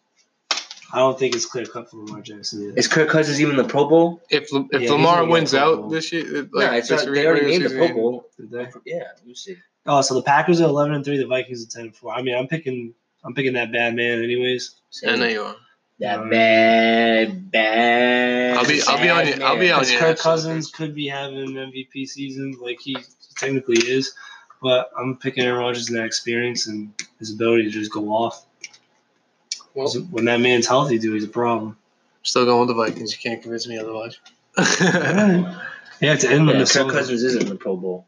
I 0.93 0.99
don't 0.99 1.19
think 1.19 1.35
it's 1.37 1.47
clear 1.47 1.65
cut 1.67 1.91
for 1.91 1.99
Lamar 1.99 2.21
Jackson 2.21 2.69
yet. 2.69 2.79
Is 2.79 2.89
Kirk 2.89 3.09
Cousins 3.09 3.41
even 3.41 3.57
the 3.57 3.65
Pro 3.65 3.89
Bowl? 3.89 4.21
If 4.31 4.49
if 4.73 4.83
Yeah, 4.83 4.91
Lamar 4.93 5.25
wins 5.25 5.55
out 5.55 5.91
this 5.91 6.13
year, 6.13 6.25
like 6.53 6.53
no, 6.53 6.73
it's 6.73 6.89
this 6.89 7.05
not, 7.05 7.15
they 7.15 7.27
already 7.27 7.47
named 7.47 7.65
the 7.67 7.77
Pro 7.77 7.89
Bowl. 7.93 8.27
Did 8.37 8.51
they? 8.51 8.67
Yeah, 8.85 9.05
you 9.25 9.35
see. 9.35 9.57
Oh, 9.87 10.01
so 10.03 10.15
the 10.15 10.23
Packers 10.23 10.61
are 10.61 10.65
eleven 10.69 10.95
and 10.95 11.05
three. 11.05 11.19
The 11.19 11.27
Vikings 11.27 11.65
are 11.65 11.69
ten 11.71 11.83
and 11.87 11.97
four. 11.97 12.13
I 12.13 12.23
mean, 12.23 12.35
I'm 12.37 12.49
picking. 12.49 12.95
I'm 13.25 13.35
picking 13.35 13.53
that 13.53 13.71
bad 13.71 13.95
man, 13.95 14.23
anyways. 14.23 14.77
I 15.07 15.17
know 15.17 15.27
you 15.27 15.43
are. 15.43 15.57
That 15.99 16.31
bad, 16.31 17.51
bad. 17.51 18.57
I'll 18.57 18.67
be- 18.67 18.81
I'll 18.87 18.99
be 19.03 19.11
on 19.11 19.27
you- 19.27 19.45
I'll 19.45 19.59
be 19.59 19.71
on 19.71 19.85
you. 19.87 19.99
Kirk 19.99 20.11
absolutely. 20.13 20.17
Cousins 20.17 20.71
could 20.71 20.95
be 20.95 21.07
having 21.09 21.39
an 21.39 21.55
MVP 21.73 22.07
season, 22.09 22.57
like 22.61 22.81
he 22.81 22.97
technically 23.37 23.77
is. 23.79 24.15
But 24.63 24.91
I'm 24.99 25.17
picking 25.17 25.45
Aaron 25.45 25.59
Rodgers 25.61 25.89
and 25.89 25.99
that 25.99 26.05
experience 26.07 26.67
and 26.67 26.93
his 27.19 27.33
ability 27.35 27.65
to 27.65 27.71
just 27.71 27.93
go 27.93 28.09
off. 28.09 28.47
Well, 29.75 29.89
when 30.11 30.25
that 30.27 30.41
man's 30.41 30.67
healthy, 30.67 30.99
dude, 30.99 31.15
he's 31.15 31.25
a 31.25 31.29
problem. 31.29 31.77
still 32.23 32.45
going 32.45 32.61
with 32.67 32.69
the 32.69 32.75
Vikings. 32.75 33.13
You 33.13 33.19
can't 33.31 33.41
convince 33.43 33.67
me 33.69 33.79
otherwise. 33.79 34.19
Yeah, 36.03 36.15
it's 36.15 36.25
in 36.25 36.49
Yeah, 36.49 36.65
Kirk 36.65 36.91
Cousins 36.91 37.23
isn't 37.23 37.43
in 37.43 37.49
the 37.51 37.57
Pro 37.57 37.77
Bowl. 37.77 38.07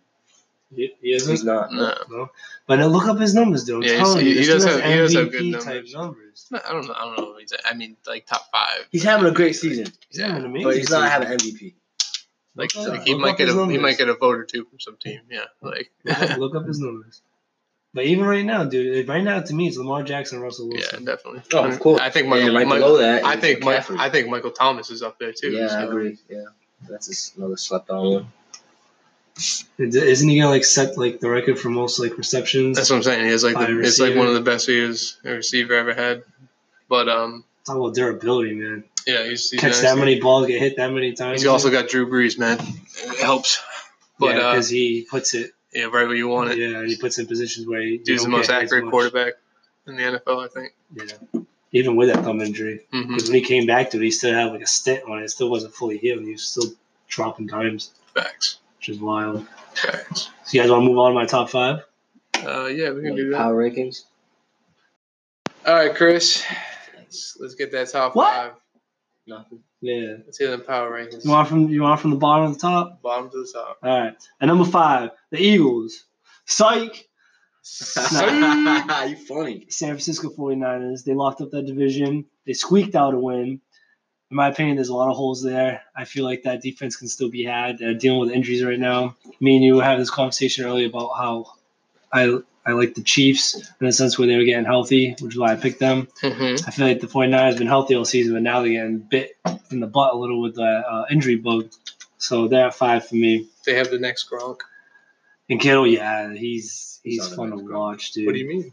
He, 0.75 0.95
he 1.03 1.13
isn't. 1.13 1.31
He's 1.31 1.45
not. 1.45 1.71
no. 1.73 1.95
No. 2.09 2.31
But 2.67 2.77
now 2.77 2.87
look 2.87 3.07
up 3.07 3.19
his 3.21 3.35
numbers, 3.35 3.65
dude. 3.65 3.77
I'm 3.77 3.83
Yeah, 3.83 3.89
he's- 3.91 3.99
telling 4.01 4.25
you, 4.27 4.33
he 4.33 4.39
this 4.39 4.47
does 4.49 4.65
dude 4.65 4.81
have- 4.81 4.91
he 4.91 4.97
does 4.97 5.15
have 5.15 5.31
good 5.31 5.43
MVP 5.43 5.53
type 5.53 5.65
numbers. 5.65 5.95
numbers. 5.95 6.47
No, 6.51 6.61
I 6.67 6.73
don't 6.73 6.87
know. 6.87 6.95
I 6.95 7.05
don't 7.05 7.19
know. 7.19 7.37
He's, 7.39 7.53
I 7.67 7.75
mean, 7.75 7.99
like 8.07 8.25
top 8.25 8.51
five. 8.51 8.87
He's 8.91 9.03
having 9.03 9.27
a 9.27 9.31
great 9.31 9.57
season, 9.57 9.89
He's 10.09 10.21
having 10.23 10.37
an 10.39 10.45
amazing 10.47 10.69
but 10.69 10.77
he's 10.79 10.89
not 10.91 11.11
having 11.11 11.29
MVP. 11.29 11.75
Like, 12.55 12.75
like 12.75 13.03
he 13.05 13.13
look 13.13 13.21
might 13.21 13.37
get 13.37 13.49
his 13.49 13.57
a 13.57 13.67
he 13.67 13.77
might 13.79 13.99
get 13.99 14.09
a 14.09 14.15
vote 14.15 14.37
or 14.39 14.45
two 14.45 14.65
from 14.65 14.81
some 14.81 14.97
team. 14.97 15.21
Yeah, 15.31 15.45
like 15.61 15.91
Look 16.05 16.39
look 16.39 16.55
up 16.57 16.67
his 16.67 16.79
numbers. 16.81 17.21
But 17.95 18.05
even 18.07 18.25
right 18.25 18.45
now, 18.45 18.65
dude, 18.65 19.07
right 19.07 19.23
now 19.23 19.41
to 19.41 19.55
me 19.55 19.69
it's 19.69 19.77
Lamar 19.77 20.03
Jackson 20.03 20.37
and 20.37 20.45
Russell 20.45 20.69
Wilson. 20.69 21.05
yeah, 21.05 21.13
definitely. 21.15 21.43
Oh, 21.53 21.65
of 21.69 21.79
course. 21.79 22.01
I 22.01 22.09
think 22.11 22.23
And 22.25 22.31
Michael. 22.31 22.55
right 22.57 22.67
Michael 22.67 22.89
below 22.89 22.99
that, 22.99 23.25
I 23.25 23.37
think 23.37 23.63
Mike, 23.63 23.91
I 23.91 24.09
think 24.09 24.29
Michael 24.29 24.51
Thomas 24.51 24.91
is 24.91 25.03
up 25.03 25.19
there 25.19 25.33
too. 25.33 25.51
yeah, 25.51 25.67
I 25.67 25.83
agree. 25.83 26.17
Yeah, 26.29 26.45
that's 26.89 27.09
just 27.09 27.37
another 27.37 27.57
slept 27.59 27.91
on 27.91 28.13
one. 28.13 28.27
Isn't 29.79 30.29
he 30.29 30.39
gonna 30.39 30.51
like 30.51 30.65
set 30.65 30.97
like 30.99 31.21
the 31.21 31.29
record 31.31 31.59
for 31.59 31.71
most 31.71 31.99
like 31.99 32.17
receptions? 32.19 32.77
That's 32.77 32.91
what 32.91 32.97
I'm 32.97 33.03
saying. 33.03 33.25
He 33.25 33.31
has 33.31 33.43
like 33.43 33.57
the, 33.57 33.81
it's 33.81 33.99
like 33.99 34.15
one 34.15 34.27
of 34.27 34.35
the 34.35 34.41
best 34.43 34.69
years 34.69 35.19
a 35.25 35.31
receiver 35.33 35.75
ever 35.75 35.95
had. 35.95 36.23
But 36.89 37.09
um, 37.09 37.45
Talk 37.67 37.77
about 37.77 37.95
durability, 37.95 38.55
man. 38.55 38.85
yeah, 39.07 39.25
he's, 39.25 39.51
he's 39.51 39.61
Catch 39.61 39.71
nice. 39.73 39.81
that 39.83 39.97
many 39.99 40.21
balls, 40.21 40.47
get 40.47 40.61
hit 40.61 40.77
that 40.77 40.93
many 40.93 41.13
times. 41.15 41.41
He's 41.41 41.49
also 41.49 41.71
got 41.71 41.89
Drew 41.89 42.07
Brees, 42.11 42.39
man. 42.39 42.59
It 43.05 43.19
helps. 43.21 43.63
But 44.19 44.37
yeah, 44.37 44.43
uh, 44.43 44.53
because 44.53 44.69
he 44.69 45.07
puts 45.11 45.35
it. 45.35 45.53
Yeah, 45.73 45.85
right 45.85 46.07
where 46.07 46.15
you 46.15 46.29
want 46.29 46.51
it. 46.53 46.59
Yeah, 46.59 46.79
and 46.81 46.89
he 46.89 46.97
puts 46.97 47.19
it 47.19 47.23
in 47.23 47.29
positions 47.29 47.67
where 47.67 47.81
he, 47.81 48.01
He's 48.05 48.23
the 48.23 48.29
most 48.29 48.51
accurate 48.51 48.91
quarterback 48.91 49.35
in 49.87 49.97
the 49.97 50.03
NFL, 50.03 50.45
I 50.45 50.49
think. 50.49 50.73
Yeah, 50.95 51.41
even 51.73 51.97
with 51.97 52.13
that 52.13 52.23
thumb 52.25 52.41
injury, 52.41 52.81
because 52.91 53.29
when 53.31 53.35
he 53.39 53.41
came 53.45 53.67
back 53.67 53.91
to 53.91 53.97
it, 53.99 54.03
he 54.03 54.11
still 54.11 54.35
had 54.35 54.53
like 54.53 54.61
a 54.63 54.67
stint 54.67 55.05
on 55.09 55.21
it. 55.21 55.25
It 55.25 55.31
still 55.31 55.51
wasn't 55.51 55.75
fully 55.75 55.99
healed. 55.99 56.23
He 56.23 56.33
was 56.33 56.43
still 56.45 56.71
dropping 57.09 57.49
times, 57.49 57.91
Facts. 58.15 58.59
which 58.79 58.89
is 58.91 58.99
wild. 58.99 59.47
Facts. 59.75 60.31
So 60.45 60.57
you 60.57 60.63
guys 60.63 60.71
want 60.71 60.83
to 60.83 60.89
move 60.89 60.99
on 60.99 61.13
to 61.13 61.15
my 61.15 61.27
top 61.27 61.49
five? 61.51 61.85
Uh, 62.45 62.67
yeah, 62.67 62.91
we 62.91 63.03
can 63.03 63.15
do 63.17 63.31
that. 63.31 63.39
Power 63.39 63.55
rankings. 63.55 64.05
All 65.67 65.75
right, 65.75 65.95
Chris. 65.95 66.45
Let's, 66.99 67.37
let's 67.41 67.55
get 67.55 67.71
that 67.73 67.89
top 67.91 68.17
What? 68.17 68.33
five. 68.35 68.53
Nothing. 69.27 69.61
Yeah. 69.83 70.15
Let's 70.25 70.39
hear 70.39 70.51
them 70.51 70.63
power 70.63 70.91
rankings. 70.91 71.25
You 71.25 71.33
want 71.33 71.49
from 71.49 71.69
you 71.69 71.83
want 71.83 72.01
from 72.01 72.13
the 72.13 72.17
bottom 72.17 72.53
to 72.53 72.55
the 72.55 72.61
top? 72.61 73.03
Bottom 73.03 73.31
to 73.31 73.39
the 73.39 73.51
top. 73.53 73.79
All 73.83 74.01
right. 74.01 74.17
And 74.41 74.49
number 74.49 74.65
five, 74.65 75.11
the 75.31 75.39
Eagles. 75.39 76.05
Psych. 76.47 77.09
you 77.95 79.17
funny. 79.27 79.67
San 79.69 79.91
Francisco 79.91 80.31
49ers. 80.31 81.05
They 81.05 81.15
locked 81.15 81.41
up 81.41 81.51
that 81.51 81.67
division. 81.67 82.27
They 82.47 82.55
squeaked 82.55 82.95
out 82.95 83.15
a 83.15 83.19
win. 83.19 83.61
In 84.31 84.37
my 84.37 84.49
opinion, 84.49 84.77
there's 84.77 84.89
a 84.89 84.95
lot 84.95 85.11
of 85.11 85.17
holes 85.17 85.43
there. 85.43 85.83
I 85.95 86.05
feel 86.05 86.25
like 86.25 86.45
that 86.45 86.63
defense 86.63 86.97
can 86.97 87.09
still 87.09 87.29
be 87.29 87.45
had. 87.45 87.79
They're 87.79 87.95
dealing 87.95 88.21
with 88.21 88.31
injuries 88.31 88.65
right 88.65 88.79
now. 88.79 89.17
Me 89.41 89.57
and 89.57 89.65
you 89.65 89.81
had 89.81 90.01
this 90.01 90.11
conversation 90.11 90.65
earlier 90.65 90.89
about 90.89 91.11
how 91.17 91.53
I 92.13 92.39
I 92.65 92.73
like 92.73 92.95
the 92.95 93.03
Chiefs 93.03 93.61
in 93.81 93.87
a 93.87 93.93
sense 93.93 94.19
where 94.19 94.29
they 94.29 94.37
were 94.37 94.45
getting 94.45 94.65
healthy, 94.65 95.17
which 95.21 95.35
is 95.35 95.39
why 95.39 95.53
I 95.53 95.57
picked 95.57 95.81
them. 95.81 96.07
Mm-hmm. 96.23 96.65
I 96.69 96.71
feel 96.71 96.87
like 96.87 97.01
the 97.01 97.09
49ers 97.09 97.49
have 97.51 97.59
been 97.59 97.67
healthy 97.67 97.97
all 97.97 98.05
season, 98.05 98.35
but 98.35 98.43
now 98.43 98.61
they're 98.61 98.71
getting 98.71 98.99
bit 98.99 99.37
in 99.71 99.81
the 99.81 99.87
butt 99.89 100.15
a 100.15 100.17
little 100.17 100.41
with 100.41 100.55
the 100.55 100.63
uh, 100.63 101.07
injury 101.11 101.37
bug. 101.37 101.71
So 102.19 102.47
they're 102.47 102.67
at 102.69 102.75
five 102.75 103.07
for 103.09 103.17
me. 103.17 103.49
They 103.67 103.75
have 103.75 103.91
the 103.91 103.99
next 103.99 104.31
Gronk. 104.31 104.59
And 105.51 105.61
Kittle, 105.61 105.87
yeah, 105.89 106.33
he's 106.35 107.01
He's 107.03 107.25
he's 107.27 107.35
fun 107.35 107.51
to 107.51 107.57
Gronk. 107.57 107.73
watch, 107.77 108.13
dude. 108.13 108.27
What 108.27 108.35
do 108.35 108.39
you 108.39 108.47
mean? 108.49 108.73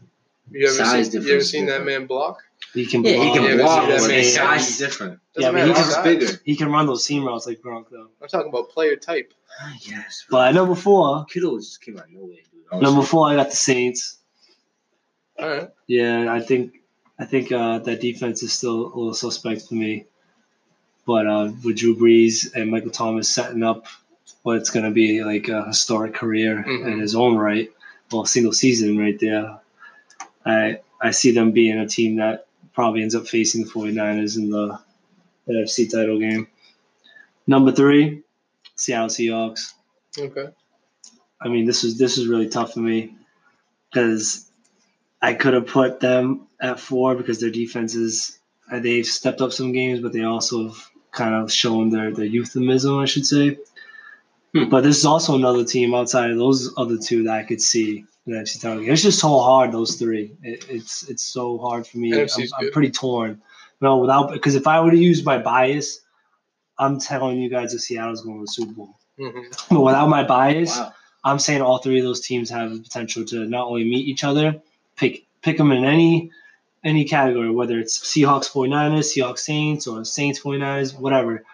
You 0.52 0.66
ever 0.68 0.76
Size 0.76 1.06
seen, 1.10 1.12
you 1.14 1.18
ever 1.18 1.26
difference 1.26 1.50
seen 1.50 1.66
that 1.66 1.84
man 1.84 2.06
block? 2.06 2.42
He 2.74 2.86
can 2.86 3.02
Yeah, 3.04 3.12
he 3.24 3.32
can 3.32 3.42
Yeah, 3.42 3.56
block, 3.56 3.88
but 3.88 4.00
but 4.00 4.10
his 4.12 4.34
that 4.36 4.44
man- 4.44 4.58
size 4.58 4.70
is 4.70 4.78
different. 4.78 5.18
Yeah, 5.36 5.50
Doesn't 5.50 5.54
but 5.54 5.62
he 5.66 5.68
matter 5.72 5.82
can 5.84 5.94
how 5.94 6.02
bigger. 6.04 6.40
He 6.44 6.56
can 6.56 6.70
run 6.70 6.86
those 6.86 7.04
seam 7.04 7.24
routes 7.24 7.46
like 7.48 7.60
Gronk, 7.60 7.86
though. 7.90 8.08
I'm 8.22 8.28
talking 8.28 8.48
about 8.50 8.70
player 8.70 8.94
type. 8.94 9.34
Ah, 9.60 9.74
yes. 9.82 10.24
But 10.30 10.48
at 10.48 10.54
number 10.54 10.76
four, 10.76 11.24
Kittle 11.24 11.56
just 11.58 11.82
came 11.82 11.98
out 11.98 12.04
of 12.04 12.10
nowhere, 12.12 12.28
dude. 12.36 12.38
honestly. 12.44 12.49
Number 12.72 13.02
four, 13.02 13.28
I 13.28 13.36
got 13.36 13.50
the 13.50 13.56
Saints. 13.56 14.18
All 15.38 15.48
right. 15.48 15.70
Yeah, 15.86 16.32
I 16.32 16.40
think 16.40 16.80
I 17.18 17.24
think 17.24 17.50
uh, 17.52 17.78
that 17.80 18.00
defense 18.00 18.42
is 18.42 18.52
still 18.52 18.86
a 18.86 18.96
little 18.96 19.14
suspect 19.14 19.62
for 19.68 19.74
me. 19.74 20.06
But 21.06 21.26
uh, 21.26 21.52
with 21.64 21.78
Drew 21.78 21.96
Brees 21.96 22.54
and 22.54 22.70
Michael 22.70 22.90
Thomas 22.90 23.32
setting 23.34 23.62
up 23.62 23.86
what's 24.42 24.70
going 24.70 24.84
to 24.84 24.90
be 24.90 25.22
like 25.24 25.48
a 25.48 25.64
historic 25.66 26.14
career 26.14 26.64
Mhm. 26.66 26.92
in 26.92 27.00
his 27.00 27.14
own 27.14 27.36
right, 27.36 27.70
well, 28.12 28.24
single 28.26 28.52
season 28.52 28.96
right 28.98 29.18
there, 29.18 29.58
I 30.44 30.80
I 31.00 31.10
see 31.10 31.32
them 31.32 31.52
being 31.52 31.78
a 31.78 31.88
team 31.88 32.16
that 32.16 32.46
probably 32.74 33.02
ends 33.02 33.14
up 33.14 33.26
facing 33.26 33.64
the 33.64 33.70
49ers 33.70 34.36
in 34.36 34.50
the 34.50 34.78
NFC 35.48 35.90
title 35.90 36.18
game. 36.18 36.46
Number 37.46 37.72
three, 37.72 38.22
Seattle 38.76 39.08
Seahawks. 39.08 39.72
Okay. 40.18 40.48
I 41.40 41.48
mean, 41.48 41.64
this 41.64 41.82
was 41.82 41.98
this 41.98 42.16
was 42.16 42.26
really 42.26 42.48
tough 42.48 42.74
for 42.74 42.80
me 42.80 43.14
because 43.90 44.50
I 45.22 45.34
could 45.34 45.54
have 45.54 45.66
put 45.66 46.00
them 46.00 46.46
at 46.60 46.80
four 46.80 47.14
because 47.14 47.40
their 47.40 47.50
defenses 47.50 48.38
uh, 48.70 48.78
they've 48.78 49.06
stepped 49.06 49.40
up 49.40 49.52
some 49.52 49.72
games, 49.72 50.00
but 50.00 50.12
they 50.12 50.22
also 50.22 50.68
have 50.68 50.90
kind 51.12 51.34
of 51.34 51.50
shown 51.52 51.90
their 51.90 52.12
their 52.12 52.26
euphemism, 52.26 52.98
I 52.98 53.06
should 53.06 53.26
say. 53.26 53.58
Hmm. 54.54 54.68
But 54.68 54.82
this 54.82 54.98
is 54.98 55.04
also 55.04 55.34
another 55.36 55.64
team 55.64 55.94
outside 55.94 56.30
of 56.30 56.38
those 56.38 56.72
other 56.76 56.98
two 56.98 57.24
that 57.24 57.34
I 57.34 57.42
could 57.44 57.60
see 57.60 58.04
in 58.26 58.32
the 58.32 58.38
NFC 58.38 58.60
title 58.60 58.80
game. 58.80 58.92
It's 58.92 59.02
just 59.02 59.20
so 59.20 59.38
hard 59.38 59.72
those 59.72 59.96
three. 59.96 60.32
It, 60.42 60.66
it's 60.68 61.08
it's 61.08 61.22
so 61.22 61.58
hard 61.58 61.86
for 61.86 61.98
me. 61.98 62.12
I'm, 62.14 62.28
I'm 62.58 62.70
pretty 62.72 62.90
torn. 62.90 63.40
No, 63.80 63.98
without 63.98 64.32
because 64.32 64.54
if 64.54 64.66
I 64.66 64.80
were 64.80 64.90
to 64.90 64.96
use 64.96 65.24
my 65.24 65.38
bias, 65.38 66.00
I'm 66.78 66.98
telling 67.00 67.38
you 67.38 67.48
guys 67.48 67.72
that 67.72 67.80
Seattle's 67.80 68.22
going 68.22 68.38
to 68.38 68.42
the 68.42 68.52
Super 68.52 68.72
Bowl. 68.72 68.96
Mm-hmm. 69.18 69.74
But 69.74 69.80
without 69.80 70.08
my 70.08 70.24
bias, 70.24 70.76
Wow. 70.78 70.94
I'm 71.22 71.38
saying 71.38 71.62
all 71.62 71.78
three 71.78 71.98
of 71.98 72.04
those 72.04 72.20
teams 72.20 72.50
have 72.50 72.72
the 72.72 72.80
potential 72.80 73.24
to 73.26 73.46
not 73.46 73.66
only 73.66 73.84
meet 73.84 74.08
each 74.08 74.24
other, 74.24 74.60
pick 74.96 75.24
pick 75.42 75.58
them 75.58 75.72
in 75.72 75.84
any 75.84 76.30
any 76.82 77.04
category, 77.04 77.50
whether 77.50 77.78
it's 77.78 77.98
Seahawks 77.98 78.50
49ers, 78.50 79.14
Seahawks 79.14 79.40
Saints, 79.40 79.86
or 79.86 80.04
Saints 80.04 80.40
49ers, 80.40 80.98
whatever. 80.98 81.44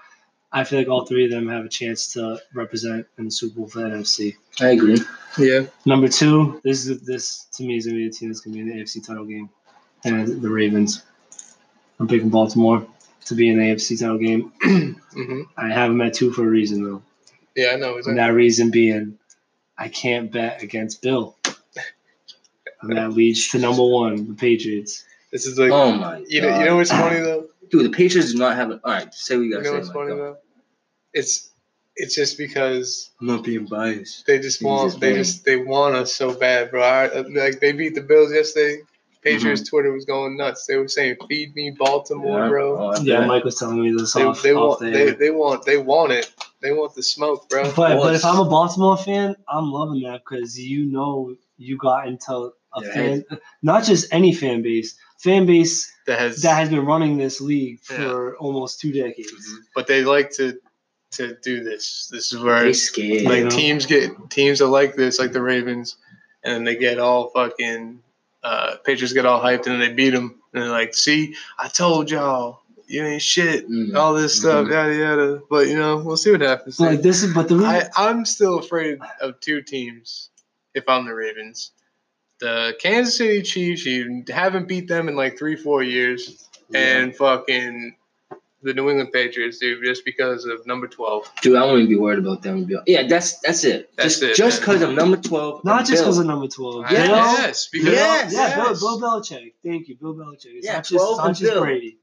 I 0.53 0.65
feel 0.65 0.79
like 0.79 0.89
all 0.89 1.05
three 1.05 1.25
of 1.25 1.31
them 1.31 1.49
have 1.49 1.65
a 1.65 1.69
chance 1.69 2.13
to 2.13 2.41
represent 2.55 3.07
in 3.19 3.27
the 3.27 3.31
Super 3.31 3.57
Bowl 3.57 3.69
for 3.69 3.81
the 3.81 3.89
NFC. 3.89 4.37
I 4.61 4.69
agree. 4.69 5.01
Yeah. 5.37 5.67
Number 5.85 6.09
two, 6.09 6.61
this 6.65 6.87
is 6.87 7.03
this 7.03 7.47
to 7.57 7.65
me 7.65 7.77
is 7.77 7.87
gonna 7.87 7.99
be 7.99 8.09
the 8.09 8.15
team 8.15 8.29
that's 8.29 8.41
gonna 8.41 8.55
be 8.55 8.61
in 8.61 8.69
the 8.69 8.75
AFC 8.75 9.05
title 9.05 9.25
game, 9.25 9.51
and 10.05 10.41
the 10.41 10.49
Ravens. 10.49 11.03
I'm 11.99 12.09
picking 12.09 12.31
Baltimore 12.31 12.87
to 13.27 13.35
be 13.35 13.49
in 13.49 13.59
the 13.59 13.65
AFC 13.65 13.99
title 13.99 14.19
game. 14.19 14.53
mm-hmm. 14.65 15.43
I 15.57 15.69
have 15.69 15.91
them 15.91 16.01
at 16.01 16.15
two 16.15 16.33
for 16.33 16.45
a 16.45 16.49
reason 16.49 16.85
though. 16.85 17.03
Yeah, 17.55 17.71
I 17.73 17.77
know. 17.77 17.99
And 18.05 18.19
that 18.19 18.29
reason 18.29 18.71
being, 18.71 19.19
I 19.79 19.89
can't 19.89 20.31
bet 20.33 20.63
against 20.63 21.03
Bill. 21.03 21.37
And 22.83 22.97
that 22.97 23.13
leads 23.13 23.49
to 23.49 23.59
number 23.59 23.85
one, 23.85 24.29
the 24.29 24.35
Patriots. 24.35 25.05
This 25.33 25.47
is 25.47 25.59
like, 25.59 25.71
Oh 25.71 25.93
my 25.93 26.25
you 26.29 26.41
know, 26.43 26.51
god. 26.51 26.59
you 26.61 26.65
know 26.67 26.77
what's 26.77 26.91
funny 26.91 27.21
though. 27.21 27.47
Dude, 27.71 27.85
the 27.85 27.91
Patriots 27.97 28.33
do 28.33 28.39
not 28.39 28.55
have 28.57 28.71
an. 28.71 28.81
All 28.85 28.93
right, 28.93 29.13
say 29.13 29.37
what 29.37 29.43
you 29.43 29.49
You 29.49 29.55
got 29.57 29.65
know 29.65 29.71
to 29.71 29.77
what's 29.77 29.89
say. 29.89 29.93
funny 29.95 30.15
though. 30.15 30.37
It's 31.13 31.51
it's 31.97 32.15
just 32.15 32.37
because 32.39 33.11
I'm 33.21 33.27
not 33.29 33.43
being 33.45 33.65
biased. 33.65 34.27
they 34.27 34.39
just 34.39 34.63
want 34.63 34.91
just 34.91 35.01
they 35.01 35.09
playing. 35.13 35.17
just 35.25 35.45
they 35.45 35.57
want 35.57 35.97
us 35.97 36.15
so 36.15 36.35
bad, 36.35 36.71
bro. 36.71 36.83
I, 36.83 37.21
like 37.21 37.61
they 37.61 37.73
beat 37.73 37.95
the 37.95 38.03
Bills 38.03 38.33
yesterday. 38.33 38.83
Patriots 39.23 39.63
Mm-hmm. 39.63 39.69
Twitter 39.77 39.93
was 39.93 40.05
going 40.05 40.37
nuts. 40.37 40.67
They 40.67 40.77
were 40.77 40.87
saying, 40.89 41.17
"Feed 41.29 41.57
me 41.57 41.71
Baltimore, 41.77 42.43
Yeah. 42.45 42.49
bro." 42.49 42.93
Oh, 42.95 43.01
Yeah. 43.03 43.27
Mike 43.27 43.43
was 43.45 43.57
telling 43.59 43.81
me 43.83 43.93
this 43.97 44.13
They, 44.13 44.23
off, 44.23 44.43
they 44.43 44.53
off 44.53 44.81
want 44.81 44.81
the 44.81 44.91
they, 44.91 45.11
they 45.13 45.31
want 45.31 45.65
they 45.65 45.79
want 45.79 46.13
it. 46.13 46.33
They 46.67 46.73
want 46.73 46.97
the 46.97 47.03
smoke, 47.05 47.49
bro. 47.49 47.63
But 47.77 47.97
but 48.01 48.15
if 48.17 48.25
I'm 48.25 48.41
a 48.41 48.45
Baltimore 48.45 48.97
fan, 48.97 49.37
I'm 49.49 49.71
loving 49.71 50.03
that 50.03 50.23
because 50.29 50.59
you 50.59 50.87
know 50.87 51.37
you 51.59 51.79
got 51.79 52.09
into 52.09 52.33
a 52.75 52.83
Yeah. 52.83 52.93
fan, 52.93 53.25
not 53.63 53.85
just 53.85 54.13
any 54.13 54.35
fan 54.35 54.63
base, 54.63 54.97
fan 55.19 55.47
base 55.47 55.93
That 56.09 56.19
has, 56.19 56.43
that 56.43 56.55
has 56.57 56.69
been 56.69 56.85
running 56.85 57.19
this 57.19 57.41
league 57.41 57.79
for 57.83 58.33
Yeah. 58.33 58.39
almost 58.41 58.81
two 58.81 58.91
decades. 58.93 59.31
Mhm. 59.33 59.59
but 59.77 59.87
they 59.87 60.03
like 60.05 60.33
to 60.39 60.59
to 61.13 61.37
do 61.41 61.63
this. 61.63 62.09
This 62.11 62.33
is 62.33 62.41
where 62.43 62.65
They 62.65 62.73
scared. 62.73 63.23
like 63.23 63.39
You 63.39 63.45
know? 63.45 63.51
teams 63.51 63.87
get 63.87 64.11
teams 64.29 64.61
are 64.61 64.69
like 64.69 64.97
this, 64.97 65.21
like 65.21 65.31
the 65.31 65.41
Ravens, 65.43 65.97
and 66.43 66.53
then 66.53 66.65
they 66.65 66.75
get 66.75 66.99
all 66.99 67.31
fucking 67.31 68.01
uh, 68.43 68.77
Patriots 68.85 69.13
get 69.15 69.25
all 69.25 69.41
hyped 69.41 69.67
and 69.67 69.75
then 69.75 69.81
they 69.81 69.93
beat 69.93 70.11
them 70.11 70.41
and 70.53 70.63
they're 70.65 70.71
like, 70.71 70.95
"See, 70.95 71.35
I 71.59 71.69
told 71.69 72.11
y'all, 72.11 72.63
you 72.87 73.05
ain't 73.05 73.23
shit." 73.23 73.69
Mhm. 73.69 73.95
All 73.97 74.15
this 74.15 74.39
stuff, 74.39 74.67
Mhm. 74.67 74.71
yada 74.73 74.95
yada. 74.95 75.43
But 75.51 75.69
you 75.69 75.77
know, 75.77 75.99
we'll 75.99 76.17
see 76.17 76.31
what 76.33 76.41
happens. 76.41 76.79
Like 76.81 77.03
this 77.03 77.23
is, 77.23 77.33
but 77.35 77.49
the 77.49 77.57
reason, 77.57 77.71
I, 77.71 77.89
I'm 77.97 78.25
still 78.25 78.59
afraid 78.59 78.99
of 79.21 79.41
two 79.41 79.63
teams 79.63 80.31
if 80.75 80.89
I'm 80.89 81.07
the 81.07 81.15
Ravens. 81.15 81.73
The 82.39 82.75
Kansas 82.81 83.17
City 83.17 83.41
Chiefs, 83.43 83.87
you 83.87 84.23
haven't 84.29 84.69
beat 84.69 84.89
them 84.89 85.09
in 85.09 85.17
like 85.17 85.39
three, 85.39 85.57
four 85.57 85.83
years. 85.83 86.43
And 86.75 87.15
fucking 87.17 87.95
the 88.63 88.75
New 88.75 88.91
England 88.91 89.13
Patriots, 89.13 89.59
dude, 89.59 89.85
just 89.85 90.05
because 90.05 90.45
of 90.45 90.67
number 90.67 90.89
twelve. 90.89 91.31
Dude, 91.41 91.55
I 91.57 91.65
won't 91.65 91.79
even 91.79 91.89
be 91.89 91.97
worried 91.97 92.19
about 92.19 92.43
them. 92.43 92.69
Yeah, 92.87 93.07
that's 93.07 93.39
that's 93.39 93.63
it. 93.63 93.89
That's 93.97 94.19
just 94.19 94.23
it, 94.25 94.35
just 94.37 94.61
because 94.61 94.83
of 94.83 94.91
number 94.93 95.17
twelve. 95.17 95.65
Not 95.65 95.87
just 95.87 96.03
because 96.03 96.19
of 96.19 96.27
number 96.27 96.49
twelve. 96.49 96.85
I- 96.87 96.91
Yes. 96.93 97.07
Bill, 97.07 97.17
yes, 97.17 97.69
because 97.73 97.89
Yes. 97.93 98.33
Yeah, 98.35 98.49
yes. 98.49 98.81
Bill, 98.81 98.99
Bill 98.99 99.09
Belichick. 99.21 99.53
Thank 99.65 99.89
you, 99.89 99.97
Bill 99.97 100.15
Belichick. 100.15 100.47
It's 100.57 100.67
Yeah, 100.67 100.73
not 100.75 100.85
just, 100.85 100.95
12 100.95 101.19
not 101.19 101.29
just 101.37 101.43
Bill. 101.43 101.63
Brady. 101.63 101.99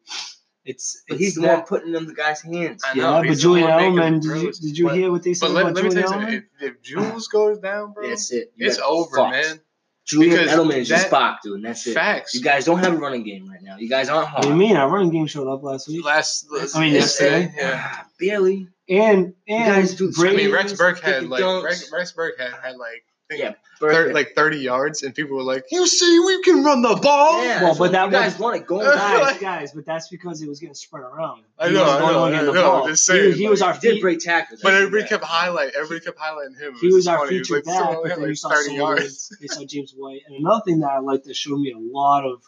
It's, 0.65 1.03
But 1.07 1.15
it's 1.15 1.23
he's 1.23 1.35
the 1.35 1.41
one 1.47 1.63
putting 1.63 1.91
them 1.91 2.03
in 2.03 2.07
the 2.09 2.15
guy's 2.15 2.41
hands. 2.41 2.83
I 2.85 2.93
know, 2.93 3.21
Yeah, 3.21 3.29
but 3.29 3.37
Julian 3.37 3.69
one 3.69 3.81
Edelman, 3.83 4.21
did 4.21 4.41
you, 4.41 4.51
did 4.53 4.77
you 4.77 4.85
But- 4.87 4.95
hear 4.95 5.11
what 5.11 5.23
they 5.23 5.33
said 5.33 5.47
But 5.47 5.53
let, 5.53 5.61
about 5.65 5.75
let 5.75 5.83
me 5.83 5.89
tell 6.01 6.11
Julian 6.11 6.31
you 6.31 6.39
Edelman? 6.39 6.43
something. 6.59 6.67
If, 6.67 6.71
if 6.75 6.81
Jules 6.81 7.27
goes 7.27 7.59
down, 7.59 7.91
bro, 7.93 8.07
That's 8.07 8.31
it. 8.31 8.53
You 8.55 8.67
it's 8.67 8.79
over, 8.79 9.15
fucked. 9.15 9.31
man. 9.31 9.59
Julian 10.05 10.31
Because 10.37 10.51
Edelman 10.51 10.77
is 10.77 10.87
just 10.89 11.09
that- 11.09 11.37
Spock, 11.37 11.41
dude, 11.43 11.55
and 11.55 11.65
that's 11.65 11.85
it. 11.87 11.93
Facts. 11.93 12.33
You 12.33 12.41
guys 12.41 12.65
don't 12.65 12.79
have 12.79 12.93
a 12.93 12.97
running 12.97 13.23
game 13.23 13.49
right 13.49 13.61
now. 13.61 13.77
You 13.77 13.89
guys 13.89 14.09
aren't 14.09 14.31
What 14.33 14.43
do 14.43 14.49
you 14.49 14.55
mean? 14.55 14.75
Our 14.77 14.89
running 14.89 15.11
game 15.11 15.27
showed 15.27 15.47
up 15.47 15.63
last 15.63 15.87
week. 15.87 16.03
Last, 16.05 16.45
I 16.75 16.79
mean, 16.79 16.95
it's- 16.95 17.19
yesterday. 17.19 17.53
Yeah. 17.55 17.81
Ah, 17.83 18.07
barely. 18.19 18.67
And 18.89 19.33
and 19.47 19.65
guys 19.65 19.95
do- 19.95 20.11
I 20.19 20.27
I 20.29 20.33
mean, 20.33 20.51
Rex 20.51 20.73
Burke 20.73 20.99
had 20.99 21.27
like 21.27 21.41
dunks. 21.41 21.63
Rex, 21.63 21.89
Rex 21.91 22.11
Burke 22.11 22.37
had, 22.37 22.51
had 22.51 22.75
like 22.75 22.89
I 22.89 22.91
think 22.91 23.03
Yeah, 23.37 23.53
thir- 23.79 24.13
like 24.13 24.33
thirty 24.35 24.57
yards, 24.59 25.03
and 25.03 25.13
people 25.15 25.35
were 25.37 25.43
like, 25.43 25.65
"You 25.71 25.85
see, 25.87 26.19
we 26.19 26.41
can 26.43 26.63
run 26.63 26.81
the 26.81 26.95
ball." 26.95 27.43
Yeah, 27.43 27.63
Well, 27.63 27.75
but 27.77 27.91
that 27.91 28.11
guys 28.11 28.33
was- 28.33 28.39
want 28.39 28.55
it 28.57 28.65
going. 28.67 28.85
Uh, 28.87 28.93
guys, 28.95 29.37
guys, 29.39 29.71
but 29.73 29.85
that's 29.85 30.07
because 30.09 30.41
it 30.41 30.47
was 30.49 30.59
getting 30.59 30.75
spread 30.75 31.03
around. 31.03 31.43
I 31.59 31.69
know, 31.69 31.81
was 31.83 31.89
I 31.89 31.97
the 31.97 32.03
only 32.03 32.13
know, 32.13 32.19
one 32.21 32.33
I 32.33 32.41
know, 32.41 32.53
ball. 32.53 32.83
I'm 32.83 32.89
just 32.89 33.09
He- 33.09 33.13
saying, 33.13 33.33
he, 33.35 33.47
was 33.49 33.61
like, 33.61 33.67
our 33.69 33.73
He 33.75 33.79
did 33.81 33.93
feet. 33.95 34.01
break 34.01 34.19
tackles. 34.19 34.61
But 34.61 34.73
I 34.73 34.77
see 34.77 34.83
everybody 34.83 35.01
that. 35.03 35.09
kept 35.09 35.23
highlight. 35.23 35.73
Everybody 35.75 35.99
kept 36.05 36.17
highlighting 36.19 36.59
him. 36.59 36.73
He 36.79 36.87
was 36.87 37.05
just 37.05 37.07
our 37.09 37.25
funny. 37.25 37.41
He 37.45 37.53
like, 37.53 37.63
back, 37.65 37.97
but 38.03 38.09
then 38.09 38.19
you 38.21 38.27
like 38.27 38.37
saw 38.37 38.49
thirty 38.49 38.77
Sullivan, 38.77 38.97
yards. 38.97 39.37
They 39.41 39.47
saw 39.47 39.65
James 39.65 39.93
White, 39.95 40.21
and 40.27 40.35
another 40.37 40.61
thing 40.65 40.79
that 40.79 40.89
I 40.91 40.99
like 40.99 41.23
that 41.23 41.35
showed 41.35 41.59
me 41.59 41.71
a 41.71 41.77
lot 41.79 42.25
of, 42.25 42.41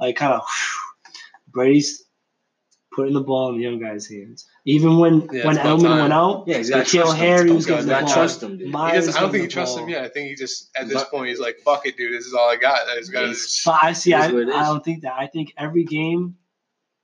like, 0.00 0.16
kind 0.16 0.32
of 0.32 0.42
Brady's 1.48 2.03
putting 2.94 3.14
the 3.14 3.20
ball 3.20 3.50
in 3.50 3.56
the 3.58 3.62
young 3.64 3.78
guy's 3.80 4.06
hands. 4.08 4.46
Even 4.64 4.98
when 4.98 5.20
Yeah, 5.32 5.46
when 5.46 5.56
it's 5.56 5.64
about 5.64 5.78
Edelman 5.80 5.82
time. 5.82 5.98
went 6.00 6.12
out, 6.12 6.44
Yeah, 6.46 6.58
he's 6.58 6.70
got 6.70 6.78
Nikhil 6.78 7.02
trust 7.02 7.16
Harry 7.18 7.50
was 7.50 7.66
getting 7.66 7.86
the 7.86 7.92
ball. 7.94 8.08
trust 8.08 8.42
him, 8.42 8.58
dude. 8.58 8.70
Meyers 8.70 9.06
doesn't, 9.06 9.16
I 9.16 9.20
don't 9.22 9.30
think 9.32 9.42
he 9.42 9.48
trusts 9.48 9.74
ball. 9.74 9.84
him 9.84 9.90
yet. 9.90 10.04
I 10.04 10.08
think 10.08 10.28
he 10.28 10.34
just 10.34 10.70
at 10.76 10.86
this 10.88 10.94
But- 11.02 11.10
point 11.10 11.28
he's 11.28 11.40
like, 11.40 11.58
"Fuck 11.64 11.86
it, 11.86 11.96
dude. 11.96 12.12
This 12.12 12.26
is 12.26 12.34
all 12.34 12.48
I 12.48 12.56
got. 12.56 12.78
I 12.88 12.96
just 12.96 13.12
got 13.12 13.22
to 13.22 13.28
just." 13.28 13.66
I 13.68 13.92
see. 13.92 14.12
I, 14.14 14.26
what 14.28 14.42
it 14.42 14.48
is. 14.48 14.54
I 14.54 14.64
don't 14.66 14.84
think 14.84 15.02
that. 15.02 15.14
I 15.18 15.26
think 15.26 15.52
every 15.58 15.84
game 15.84 16.36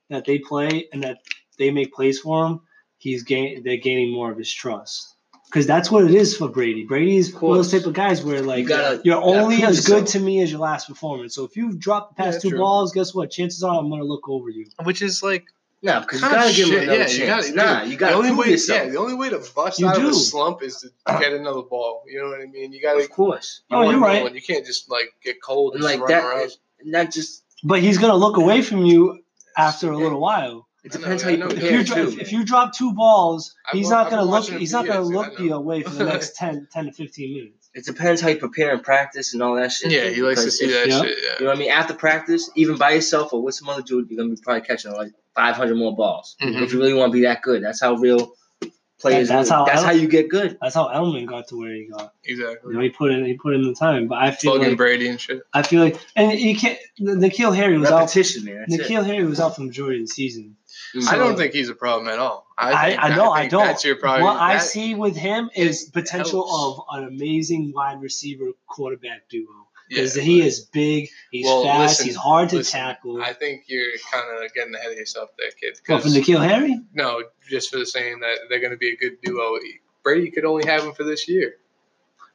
that 0.09 0.25
they 0.25 0.39
play 0.39 0.89
and 0.93 1.03
that 1.05 1.19
they 1.59 1.71
make 1.71 1.93
plays 1.93 2.19
for 2.21 2.47
him, 2.47 2.61
he's 2.99 3.23
gain. 3.23 3.63
They're 3.63 3.77
gaining 3.77 4.13
more 4.13 4.31
of 4.33 4.39
his 4.39 4.53
trust 4.53 5.15
because 5.47 5.67
that's 5.67 5.91
what 5.91 6.05
it 6.05 6.15
is 6.15 6.37
for 6.37 6.49
Brady. 6.49 6.85
Brady's 6.85 7.33
one 7.35 7.53
of 7.53 7.57
those 7.59 7.73
type 7.73 7.85
of 7.87 7.93
guys 7.93 8.23
where 8.25 8.41
like 8.41 8.63
You 8.63 8.69
gotta- 8.69 9.01
you're 9.05 9.21
only 9.23 9.57
prove 9.59 9.69
as 9.71 9.85
good 9.87 9.93
yourself. 10.03 10.09
to 10.13 10.21
me 10.21 10.43
as 10.43 10.51
your 10.53 10.61
last 10.61 10.89
performance. 10.89 11.35
So 11.35 11.45
if 11.45 11.57
you 11.57 11.73
drop 11.73 12.11
the 12.11 12.23
past 12.23 12.37
Yeah, 12.37 12.41
two 12.43 12.51
true. 12.51 12.59
balls, 12.61 12.93
guess 12.93 13.15
what? 13.15 13.31
Chances 13.31 13.63
are 13.65 13.79
I'm 13.79 13.91
gonna 13.91 14.05
look 14.05 14.29
over 14.29 14.49
you. 14.49 14.67
Which 14.85 15.03
is 15.03 15.23
like 15.23 15.45
No, 15.83 16.01
because 16.01 16.21
you 16.21 16.29
gotta 16.29 16.55
give 16.55 16.69
him 16.69 16.83
another 16.83 16.99
Yeah, 16.99 17.07
chance. 17.07 17.49
you 17.49 17.55
got 17.57 17.67
nah, 17.67 17.83
you 17.85 17.97
gotta 17.97 18.13
the 18.13 18.19
only 18.19 18.33
way. 18.35 18.51
yourself. 18.51 18.85
Yeah, 18.85 18.91
the 18.91 18.99
only 18.99 19.15
way 19.15 19.31
to 19.31 19.43
bust 19.55 19.81
You 19.81 19.89
out 19.89 19.97
of 19.97 20.05
a 20.05 20.13
slump 20.13 20.63
is 20.63 20.77
to 20.79 20.89
uh-huh. 21.07 21.19
get 21.21 21.33
another 21.33 21.63
ball. 21.63 22.03
You 22.07 22.21
know 22.23 22.29
what 22.29 22.41
I 22.41 22.47
mean? 22.47 22.73
You 22.73 22.83
got 22.83 22.95
to. 22.95 23.01
of 23.01 23.11
course. 23.11 23.63
Oh, 23.71 23.89
you're 23.91 23.99
right. 23.99 24.33
You 24.35 24.43
can't 24.43 24.67
just 24.67 24.91
like 24.91 25.13
get 25.25 25.41
cold 25.43 25.75
and 25.75 25.83
And 25.83 25.91
just 25.91 26.01
like 26.01 26.09
run 26.09 26.21
that, 26.23 26.25
around. 26.37 26.51
not 26.85 27.11
just. 27.11 27.45
But 27.65 27.81
he's 27.81 27.97
gonna 27.99 28.17
look 28.17 28.37
away 28.37 28.61
from 28.63 28.85
you 28.85 29.23
after 29.57 29.91
a 29.91 29.97
little 29.97 30.21
while. 30.21 30.67
It 30.83 30.95
I 30.95 30.99
know, 30.99 31.03
depends 31.03 31.23
how 31.23 31.29
you 31.31 31.37
know. 31.39 31.47
If 31.47 31.53
prepare 31.59 31.79
you, 31.79 31.85
too. 31.85 32.09
if, 32.09 32.19
if 32.21 32.33
you 32.33 32.45
drop 32.45 32.73
two 32.75 32.95
balls, 32.95 33.55
I've 33.67 33.75
he's 33.75 33.91
not 33.91 34.09
gonna 34.11 34.25
look. 34.25 34.49
He's 34.49 34.73
not 34.73 34.87
gonna 34.87 35.01
years, 35.01 35.09
dude. 35.09 35.17
I 35.17 35.21
look 35.29 35.39
you 35.41 35.55
away 35.55 35.83
for 35.83 35.91
the 35.91 36.05
next 36.05 36.37
10, 36.37 36.69
10 36.73 36.85
to 36.87 36.93
fifteen 36.93 37.35
minutes. 37.35 37.60
It 37.73 37.85
depends 37.87 38.21
how 38.21 38.29
you 38.29 38.37
prepare 38.37 38.73
and 38.73 38.83
practice 38.83 39.33
and 39.33 39.43
all 39.43 39.55
that 39.55 39.71
shit. 39.71 39.93
Yeah, 39.93 40.09
he 40.09 40.23
likes 40.23 40.43
to 40.45 40.51
see 40.51 40.65
if- 40.67 40.73
that 40.73 40.89
yeah. 40.89 41.03
shit. 41.03 41.19
You 41.39 41.45
know 41.45 41.51
what 41.53 41.57
I 41.57 41.61
mean? 41.61 41.71
After 41.71 41.95
practice, 41.95 42.51
even 42.57 42.77
by 42.77 42.91
yourself 42.93 43.33
or 43.33 43.43
with 43.43 43.55
some 43.55 43.69
other 43.69 43.83
dude, 43.83 44.11
you're 44.11 44.19
gonna 44.19 44.35
be 44.35 44.41
probably 44.43 44.63
catching 44.63 44.93
like 44.93 45.13
500 45.37 45.77
more 45.77 45.95
balls. 45.95 46.37
Mhm. 46.43 46.63
If 46.63 46.73
you 46.73 46.81
really 46.81 46.95
want 46.95 47.13
to 47.13 47.15
be 47.15 47.23
that 47.23 47.43
good, 47.43 47.63
that's 47.63 47.81
how 47.81 47.95
real 47.95 48.35
players. 49.01 49.29
That- 49.29 49.37
that's 49.37 49.51
move. 49.51 49.59
how 49.61 49.65
That's 49.67 49.83
I- 49.83 49.87
how 49.87 49.93
you 49.93 50.09
get 50.09 50.29
good. 50.29 50.59
That's 50.61 50.75
how 50.75 50.89
Edelman 50.89 51.27
got 51.27 51.49
to 51.49 51.57
where 51.59 51.73
he 51.73 51.85
got. 51.87 52.13
Exactly. 52.25 52.73
You 52.73 52.75
know, 52.79 52.81
he 52.83 52.91
put 52.91 53.13
in 53.13 53.25
he 53.25 53.35
put 53.35 53.55
in 53.55 53.63
the 53.63 53.73
time. 53.75 54.09
But 54.09 54.19
I 54.19 54.31
feel 54.33 54.55
Fucking 54.55 54.69
like 54.71 54.77
Brady 54.77 55.09
and 55.09 55.21
shit. 55.21 55.41
I 55.55 55.63
feel 55.63 55.83
like 55.83 55.97
and 56.17 56.39
you 56.39 56.57
can't. 56.57 56.79
N'Keal 57.01 57.55
Harry 57.57 57.79
was 57.79 57.91
out. 57.91 58.01
Repetition, 58.01 58.45
man. 58.45 58.67
That's 58.69 58.83
N'Keal 58.83 59.07
Harry 59.07 59.25
was 59.25 59.39
out 59.41 59.55
for 59.55 59.61
the 59.63 59.69
majority 59.69 60.01
of 60.03 60.09
the 60.09 60.13
season. 60.13 60.57
It. 60.95 61.09
I 61.09 61.17
don't 61.17 61.37
think 61.37 61.53
he's 61.53 61.69
a 61.69 61.75
problem 61.75 62.09
at 62.09 62.19
all. 62.19 62.47
I, 62.59 62.95
I, 62.95 63.09
I 63.09 63.17
know 63.17 63.31
I, 63.33 63.41
think 63.41 63.53
don't. 63.53 63.65
That's 63.65 63.85
your 63.85 63.97
problem. 63.97 64.25
what 64.25 64.37
I 64.41 64.59
see 64.59 64.95
with 64.95 65.17
him 65.17 65.51
is 65.55 65.85
potential 65.85 66.47
helps. 66.47 66.83
of 66.93 67.03
an 67.03 67.09
amazing 67.09 67.73
wide 67.75 68.01
receiver 68.01 68.53
quarterback 68.69 69.29
duo 69.29 69.47
yeah, 69.91 69.97
because 70.03 70.15
he 70.15 70.41
but- 70.41 70.47
is 70.47 70.61
big, 70.61 71.09
he's 71.31 71.47
Well, 71.47 71.65
fast, 71.65 71.93
listen, 71.93 72.07
he's 72.07 72.17
hard 72.17 72.49
to 72.51 72.57
listen, 72.57 72.81
tackle. 72.81 73.23
I 73.23 73.33
think 73.33 73.65
you're 73.67 73.93
kind 74.13 74.45
of 74.45 74.53
getting 74.55 74.75
ahead 74.75 74.93
of 74.93 74.99
yourself 74.99 75.31
there, 75.37 75.51
kid. 75.61 75.81
But 75.87 76.03
for 76.03 76.09
N'Keal 76.09 76.47
Harry, 76.47 76.81
no, 76.95 77.25
just 77.49 77.71
for 77.71 77.79
the 77.79 77.87
saying 77.87 78.21
that 78.21 78.39
they're 78.49 78.61
going 78.61 78.73
to 78.73 78.77
be 78.79 78.93
a 78.93 78.97
good 78.97 79.21
duo. 79.23 79.59
Brady 80.03 80.31
could 80.31 80.45
only 80.45 80.65
have 80.67 80.85
him 80.85 80.93
for 80.93 81.05
this 81.05 81.29
year. 81.29 81.55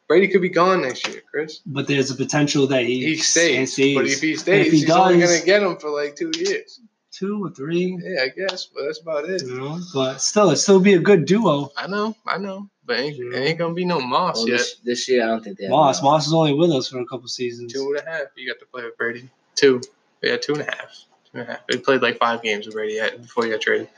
Brady 0.08 0.28
could 0.28 0.42
be 0.42 0.50
gone 0.50 0.82
next 0.82 1.08
year, 1.08 1.22
Chris. 1.32 1.62
but 1.66 1.88
there's 1.88 2.12
a 2.12 2.16
potential 2.16 2.68
that 2.68 2.84
he, 2.84 3.04
He 3.04 3.16
stays, 3.18 3.74
stays. 3.74 3.96
but 3.98 4.06
if 4.06 4.22
he 4.22 4.36
stays, 4.36 4.68
if 4.68 4.72
he 4.74 4.80
he's 4.82 4.90
only 4.90 5.18
going 5.18 5.40
to 5.40 5.46
get 5.46 5.64
him 5.64 5.78
for 5.78 5.90
like 5.90 6.16
two 6.16 6.32
years. 6.38 6.80
Two 7.18 7.46
or 7.46 7.50
three, 7.50 7.98
Yeah, 8.04 8.24
I 8.24 8.30
guess, 8.30 8.66
but 8.66 8.84
that's 8.86 9.00
about 9.00 9.30
it. 9.30 9.42
you 9.44 9.56
know. 9.58 9.80
But 9.94 10.18
still, 10.20 10.50
it 10.52 10.58
still 10.58 10.80
be 10.80 10.94
a 10.96 11.00
good 11.00 11.26
duo. 11.26 11.72
I 11.78 11.88
know, 11.88 12.16
I 12.28 12.38
know, 12.38 12.70
but 12.86 13.00
ain't, 13.00 13.18
Yeah. 13.18 13.40
ain't 13.40 13.58
gonna 13.58 13.74
be 13.74 13.86
no 13.86 14.00
Moss 14.02 14.38
oh, 14.38 14.42
Well, 14.42 14.48
yet. 14.50 14.58
this, 14.60 14.76
this 14.84 15.10
year, 15.10 15.24
I 15.24 15.28
don't 15.28 15.44
think 15.44 15.58
they 15.58 15.70
Moss, 15.70 16.00
enough. 16.00 16.04
Moss 16.12 16.28
is 16.28 16.34
only 16.34 16.54
with 16.54 16.72
us 16.72 16.90
for 16.90 17.00
a 17.00 17.06
couple 17.06 17.28
seasons. 17.28 17.72
Two 17.74 17.96
and 17.98 18.06
a 18.08 18.12
half. 18.12 18.28
You 18.36 18.48
got 18.52 18.60
to 18.60 18.66
play 18.66 18.84
with 18.84 18.98
Brady. 18.98 19.30
Two. 19.56 19.82
Yeah, 20.22 20.38
two 20.38 20.54
and 20.54 20.62
a 20.62 20.66
half. 20.66 21.06
Two 21.32 21.40
and 21.40 21.42
a 21.50 21.52
half. 21.54 21.62
He 21.70 21.78
played 21.78 22.02
like 22.02 22.18
five 22.18 22.42
games 22.42 22.66
with 22.66 22.76
Brady 22.76 22.96
yet 22.96 23.22
before 23.22 23.46
he 23.46 23.52
got 23.52 23.62
traded. 23.62 23.90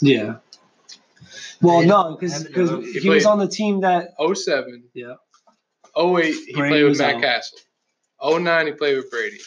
Yeah. 0.00 0.36
Well, 1.60 1.82
Yeah, 1.82 1.88
no, 1.88 2.16
because 2.16 2.32
haven't 2.32 2.56
uh, 2.56 2.66
done 2.66 2.82
it. 2.84 3.02
he 3.02 3.08
was 3.08 3.26
on 3.26 3.38
the 3.38 3.48
team 3.48 3.80
that 3.80 4.14
07. 4.18 4.84
Yeah. 4.94 5.14
08, 5.96 6.34
he 6.34 6.52
Brady 6.54 6.70
played 6.70 6.84
with 6.84 6.98
Matt 6.98 7.16
out. 7.16 7.22
Castle. 7.22 7.58
09, 8.24 8.66
he 8.66 8.72
played 8.72 8.96
with 8.96 9.10
Brady. 9.10 9.38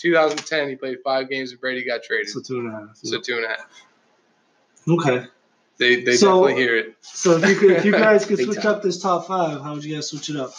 2010, 0.00 0.68
he 0.68 0.76
played 0.76 0.98
five 1.04 1.28
games 1.28 1.50
with 1.52 1.60
Brady, 1.60 1.84
got 1.84 2.02
traded. 2.02 2.28
so 2.30 2.40
two 2.40 2.58
and 2.60 2.68
a 2.68 2.72
half. 2.72 2.96
So 2.96 3.20
two 3.20 3.36
and 3.36 3.44
a 3.44 3.48
half. 3.48 3.66
Okay. 4.88 5.26
They 5.78 6.02
they 6.02 6.16
So- 6.16 6.26
definitely 6.44 6.62
hear 6.62 6.76
it. 6.76 6.96
So 7.02 7.36
if 7.36 7.48
you 7.48 7.54
could, 7.56 7.70
if 7.72 7.84
you 7.84 7.92
guys 7.92 8.24
could 8.26 8.38
switch 8.44 8.58
time. 8.62 8.66
up 8.76 8.82
this 8.82 9.00
top 9.00 9.26
five, 9.26 9.60
how 9.62 9.74
would 9.74 9.84
you 9.84 9.94
guys 9.94 10.08
switch 10.08 10.30
it 10.30 10.36
up? 10.36 10.52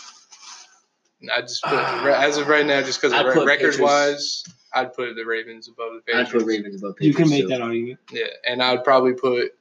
I 1.33 1.41
just 1.41 1.63
put 1.63 1.73
as 1.73 2.37
of 2.37 2.47
right 2.47 2.65
now, 2.65 2.81
just 2.81 2.99
because 2.99 3.13
I'd 3.13 3.25
record 3.45 3.79
wise, 3.79 4.43
I'd 4.73 4.93
put 4.93 5.15
the 5.15 5.23
Ravens 5.23 5.67
above 5.67 6.01
the 6.07 6.15
I'd 6.17 6.29
put 6.31 6.43
Ravens 6.43 6.81
above 6.81 6.95
You 6.99 7.13
can 7.13 7.29
make 7.29 7.43
too. 7.43 7.47
that 7.49 7.61
argument. 7.61 7.99
Yeah, 8.11 8.25
and 8.47 8.61
I'd 8.63 8.83
probably 8.83 9.13
put. 9.13 9.53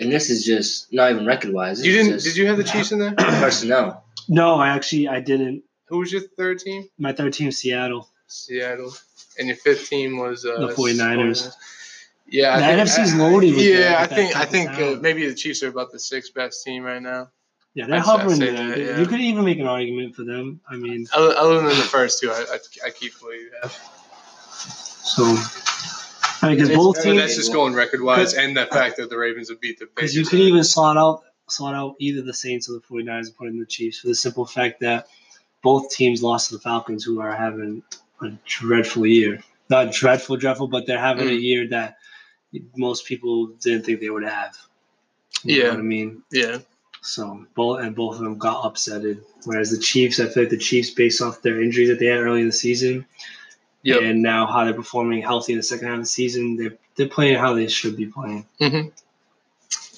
And 0.00 0.10
this 0.10 0.28
is 0.30 0.44
just 0.44 0.92
not 0.92 1.12
even 1.12 1.24
record 1.26 1.52
wise. 1.52 1.84
You 1.86 1.92
didn't? 1.92 2.22
Did 2.24 2.36
you 2.36 2.48
have 2.48 2.56
the 2.56 2.64
Chiefs 2.64 2.90
in 2.90 2.98
there? 2.98 3.12
personnel? 3.16 4.04
No, 4.28 4.54
I 4.56 4.70
actually 4.70 5.06
I 5.06 5.20
didn't. 5.20 5.62
Who 5.86 5.98
was 5.98 6.10
your 6.12 6.22
third 6.22 6.58
team? 6.58 6.88
My 6.98 7.12
third 7.12 7.34
team, 7.34 7.52
Seattle. 7.52 8.08
Seattle. 8.26 8.92
And 9.38 9.48
your 9.48 9.56
fifth 9.56 9.88
team 9.88 10.18
was 10.18 10.44
uh, 10.44 10.66
The 10.66 10.74
49ers. 10.74 11.52
Yeah, 12.26 12.54
I 12.54 12.58
The 12.76 12.84
think, 12.84 13.08
NFC's 13.08 13.14
loaded 13.16 13.54
yeah, 13.56 13.96
I 13.98 14.06
think 14.06 14.36
I 14.36 14.44
think 14.46 14.70
uh, 14.70 14.96
maybe 15.00 15.28
the 15.28 15.34
Chiefs 15.34 15.62
are 15.62 15.68
about 15.68 15.92
the 15.92 15.98
sixth 15.98 16.32
best 16.32 16.64
team 16.64 16.82
right 16.82 17.02
now. 17.02 17.28
Yeah, 17.74 17.86
they're 17.86 17.96
I'd 17.96 17.98
I'd 17.98 18.04
hovering 18.04 18.38
there. 18.38 18.52
that, 18.52 18.78
yeah. 18.78 19.00
You 19.00 19.06
could 19.06 19.20
even 19.20 19.44
make 19.44 19.58
an 19.58 19.66
argument 19.66 20.14
for 20.14 20.22
them. 20.24 20.60
I 20.68 20.76
mean, 20.76 21.06
Other, 21.12 21.34
other 21.36 21.56
than 21.56 21.66
the 21.66 21.74
first 21.74 22.20
two, 22.20 22.30
I, 22.30 22.44
I, 22.52 22.86
I 22.86 22.90
keep 22.90 23.12
what 23.14 23.34
you 23.34 23.50
have. 23.62 23.72
so 23.72 25.24
I 25.24 26.48
mean, 26.48 26.56
because 26.56 26.74
both 26.74 27.02
teams, 27.02 27.18
that's 27.18 27.36
just 27.36 27.52
going 27.52 27.74
record 27.74 28.00
wise, 28.00 28.34
and 28.34 28.56
the 28.56 28.66
fact 28.66 28.96
that 28.98 29.10
the 29.10 29.18
Ravens 29.18 29.50
have 29.50 29.60
beat 29.60 29.78
the 29.78 29.86
because 29.86 30.14
you 30.14 30.24
could 30.24 30.40
even 30.40 30.64
slot 30.64 30.96
out 30.96 31.24
slot 31.48 31.74
out 31.74 31.96
either 31.98 32.22
the 32.22 32.32
Saints 32.34 32.70
or 32.70 32.74
the 32.74 32.80
49ers 32.80 33.26
and 33.26 33.36
put 33.36 33.48
in 33.48 33.58
the 33.58 33.66
Chiefs 33.66 33.98
for 34.00 34.08
the 34.08 34.14
simple 34.14 34.46
fact 34.46 34.80
that 34.80 35.08
both 35.62 35.90
teams 35.90 36.22
lost 36.22 36.48
to 36.48 36.54
the 36.56 36.60
Falcons, 36.60 37.04
who 37.04 37.20
are 37.20 37.34
having 37.34 37.82
a 38.24 38.38
dreadful 38.46 39.06
year. 39.06 39.42
Not 39.70 39.92
dreadful, 39.92 40.36
dreadful, 40.36 40.68
but 40.68 40.86
they're 40.86 40.98
having 40.98 41.28
a 41.28 41.32
Mm. 41.32 41.42
year 41.42 41.68
that 41.68 41.96
most 42.76 43.06
people 43.06 43.46
didn't 43.62 43.84
think 43.84 44.00
they 44.00 44.10
would 44.10 44.24
have. 44.24 44.56
You 45.42 45.58
know 45.58 45.64
Yeah. 45.64 45.70
what 45.70 45.78
I 45.80 45.82
mean? 45.82 46.22
yeah, 46.32 46.58
So 47.02 47.44
both 47.54 47.80
and 47.80 47.94
both 47.94 48.16
of 48.16 48.22
them 48.22 48.38
got 48.38 48.62
upsetted. 48.64 49.20
Whereas 49.44 49.70
the 49.70 49.78
Chiefs, 49.78 50.20
I 50.20 50.26
feel 50.26 50.44
like 50.44 50.50
the 50.50 50.56
Chiefs, 50.58 50.90
based 50.90 51.20
off 51.20 51.42
their 51.42 51.62
injuries 51.62 51.88
that 51.88 51.98
they 51.98 52.06
had 52.06 52.20
early 52.20 52.40
in 52.40 52.46
the 52.46 52.52
season, 52.52 53.04
Yep. 53.82 54.00
and 54.02 54.22
now 54.22 54.46
how 54.46 54.64
they're 54.64 54.72
performing 54.72 55.20
healthy 55.20 55.52
in 55.52 55.58
the 55.58 55.62
second 55.62 55.88
half 55.88 55.94
of 55.98 56.02
the 56.04 56.06
season, 56.06 56.56
they're 56.56 56.76
they're 56.96 57.08
playing 57.08 57.36
how 57.36 57.52
they 57.54 57.66
should 57.66 57.96
be 57.96 58.06
playing. 58.06 58.46
hmm 58.60 58.88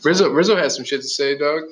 Rizzo 0.04 0.30
Rizzo 0.30 0.56
has 0.56 0.74
some 0.74 0.84
shit 0.84 1.02
to 1.02 1.08
say, 1.08 1.36
dog. 1.36 1.64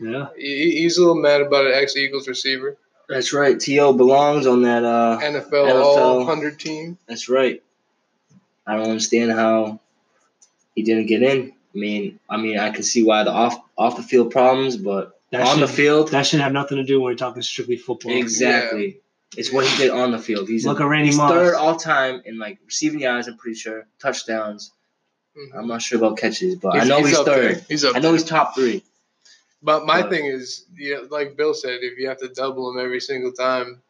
Yeah. 0.00 0.28
He, 0.36 0.80
he's 0.80 0.96
a 0.96 1.00
little 1.00 1.14
mad 1.20 1.40
about 1.42 1.66
an 1.66 1.74
ex 1.74 1.96
Eagles 1.96 2.26
receiver, 2.28 2.76
That's 3.08 3.32
right. 3.32 3.58
T.O. 3.58 3.92
belongs 3.94 4.46
on 4.46 4.62
that. 4.62 4.84
Uh, 4.84 5.18
NFL, 5.22 5.50
NFL. 5.50 5.74
All 5.96 6.24
Hundred 6.26 6.58
team. 6.60 6.98
that's 7.06 7.28
right. 7.28 7.62
I 8.66 8.76
don't 8.76 8.88
understand 8.90 9.32
how 9.32 9.80
he 10.74 10.82
didn't 10.82 11.06
get 11.06 11.22
in. 11.22 11.52
I 11.74 11.78
mean, 11.78 12.20
I 12.28 12.36
mean, 12.36 12.58
I 12.58 12.70
can 12.70 12.82
see 12.82 13.02
why 13.02 13.24
the 13.24 13.30
off 13.30 13.56
off 13.76 13.96
the 13.96 14.02
field 14.02 14.30
problems, 14.30 14.76
but 14.76 15.18
That 15.30 15.42
on 15.42 15.54
should, 15.58 15.62
the 15.68 15.72
field, 15.72 16.08
that 16.10 16.26
should 16.26 16.40
have 16.40 16.52
nothing 16.52 16.76
to 16.78 16.84
do 16.84 17.00
when 17.00 17.12
we're 17.12 17.16
talking 17.16 17.40
strictly 17.42 17.76
football. 17.76 18.12
exactly. 18.12 19.00
It's 19.36 19.52
what 19.52 19.66
he 19.66 19.76
did 19.76 19.90
on 19.90 20.10
the 20.10 20.18
field. 20.18 20.48
He's, 20.48 20.64
Look 20.66 20.80
at 20.80 20.86
Randy 20.86 21.08
he's 21.08 21.18
Moss. 21.18 21.30
third 21.30 21.54
all 21.54 21.76
time 21.76 22.22
in 22.24 22.38
like 22.38 22.58
receiving 22.66 23.00
yards. 23.00 23.28
I'm 23.28 23.36
pretty 23.36 23.58
sure 23.58 23.86
touchdowns. 24.00 24.72
Mhm. 25.36 25.58
I'm 25.58 25.66
not 25.68 25.82
sure 25.82 25.98
about 25.98 26.16
catches, 26.18 26.56
but 26.56 26.74
I 26.74 26.84
know 26.84 27.02
he's, 27.04 27.14
up 27.16 27.26
there. 27.26 27.54
third. 27.54 27.64
He's 27.68 27.84
up. 27.84 27.94
I 27.94 27.98
know 28.00 28.08
there. 28.08 28.12
he's 28.18 28.24
top 28.24 28.54
three. 28.54 28.82
But 29.62 29.86
my 29.86 30.02
But- 30.02 30.10
thing 30.10 30.26
is, 30.26 30.64
yeah, 30.76 30.98
like 31.10 31.36
Bill 31.36 31.54
said, 31.54 31.80
if 31.82 31.98
you 31.98 32.08
have 32.08 32.18
to 32.18 32.28
double 32.28 32.70
him 32.70 32.78
every 32.78 33.00
single 33.00 33.32
time, 33.32 33.82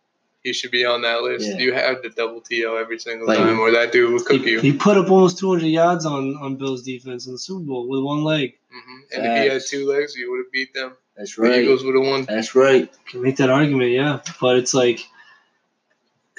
he 0.43 0.53
should 0.53 0.71
be 0.71 0.85
on 0.85 1.03
that 1.03 1.23
list. 1.23 1.47
Yeah. 1.47 1.59
You 1.59 1.73
have 1.75 2.01
to 2.03 2.09
double 2.11 2.41
To 2.41 2.77
every 2.79 2.99
single 2.99 3.27
Like- 3.27 3.39
time, 3.39 3.59
or 3.59 3.71
that 3.73 3.93
dude 3.93 4.11
will 4.13 4.21
cook 4.21 4.43
He, 4.45 4.53
you. 4.53 4.61
he 4.61 4.73
put 4.73 4.97
up 4.97 5.11
almost 5.11 5.39
200 5.39 5.67
yards 5.67 6.07
on, 6.07 6.37
on 6.37 6.57
Bill's 6.57 6.83
defense 6.83 7.27
in 7.27 7.33
the 7.33 7.39
Super 7.39 7.61
Bowl 7.65 7.87
with 7.89 8.03
one 8.03 8.23
leg. 8.25 8.57
hmm 8.71 8.99
And 9.13 9.27
if 9.27 9.43
he 9.43 9.49
had 9.51 9.63
two 9.67 9.87
legs, 9.91 10.15
he 10.15 10.25
would 10.27 10.39
have 10.39 10.53
beat 10.53 10.73
them. 10.73 10.93
That's 11.17 11.35
The 11.37 11.43
right. 11.43 11.63
Eagles 11.63 11.83
would 11.85 11.97
have 11.97 12.05
won. 12.05 12.23
That's 12.25 12.55
right. 12.55 12.89
Can 13.07 13.21
make 13.23 13.37
that 13.37 13.51
argument, 13.51 13.91
yeah. 13.91 14.21
But 14.41 14.57
it's 14.57 14.73
like, 14.73 15.01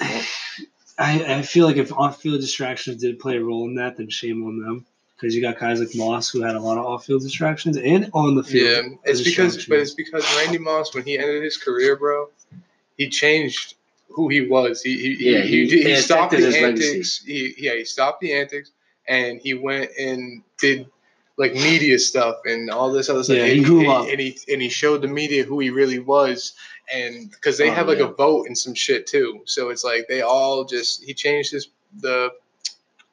I, 0.00 0.24
I 1.38 1.42
feel 1.42 1.66
like 1.66 1.76
if 1.76 1.92
off-field 1.92 2.40
distractions 2.40 3.00
did 3.02 3.18
play 3.18 3.36
a 3.36 3.42
role 3.44 3.64
in 3.66 3.74
that, 3.76 3.96
then 3.96 4.08
shame 4.10 4.42
on 4.46 4.58
them. 4.60 4.86
Because 5.20 5.34
you 5.34 5.42
got 5.42 5.58
guys 5.58 5.80
like 5.80 5.94
Moss 5.94 6.30
who 6.30 6.40
had 6.42 6.54
a 6.56 6.60
lot 6.60 6.78
of 6.78 6.86
off-field 6.86 7.20
distractions 7.22 7.76
and 7.76 8.10
on 8.14 8.34
the 8.36 8.42
field. 8.42 8.86
Yeah, 8.86 8.96
it's 9.04 9.22
because, 9.22 9.66
but 9.66 9.78
it's 9.78 9.92
because 9.92 10.24
Randy 10.36 10.56
Moss, 10.58 10.94
when 10.94 11.04
he 11.04 11.18
ended 11.18 11.42
his 11.42 11.58
career, 11.58 11.94
bro, 11.96 12.28
he 12.96 13.08
changed 13.10 13.74
who 14.08 14.28
he 14.28 14.40
was. 14.48 14.80
He 14.82 14.98
he, 15.16 15.30
Yeah, 15.32 15.42
he, 15.42 15.66
he- 15.68 15.82
he, 15.82 15.90
he 15.90 15.96
stopped 15.96 16.30
the 16.32 16.38
his 16.38 16.54
antics. 16.56 17.22
He 17.24 17.54
yeah, 17.58 17.74
he 17.74 17.84
stopped 17.84 18.20
the 18.22 18.32
antics, 18.32 18.70
and 19.06 19.40
he 19.40 19.52
went 19.54 19.90
and 19.98 20.42
did 20.58 20.86
like 21.36 21.52
media 21.54 21.98
stuff 21.98 22.36
and 22.44 22.70
all 22.70 22.90
this 22.90 23.08
other 23.08 23.22
stuff. 23.22 23.36
Yeah, 23.36 23.44
and 23.44 23.52
he 23.52 23.62
grew 23.62 23.80
and 23.80 23.88
up. 23.90 24.08
and 24.08 24.18
he 24.20 24.38
and 24.50 24.60
he 24.62 24.68
showed 24.70 25.02
the 25.02 25.08
media 25.08 25.44
who 25.44 25.60
he 25.60 25.68
really 25.70 25.98
was, 25.98 26.54
and 26.92 27.30
because 27.30 27.58
they 27.58 27.68
Oh, 27.70 27.74
have 27.74 27.88
like 27.88 27.98
yeah. 27.98 28.06
a 28.06 28.12
vote 28.12 28.46
and 28.46 28.56
some 28.56 28.74
shit 28.74 29.06
too. 29.06 29.42
So 29.44 29.68
it's 29.70 29.84
like 29.84 30.06
they 30.08 30.22
all 30.22 30.64
just 30.64 31.04
he 31.04 31.12
changed 31.14 31.52
his 31.52 31.68
the 32.00 32.30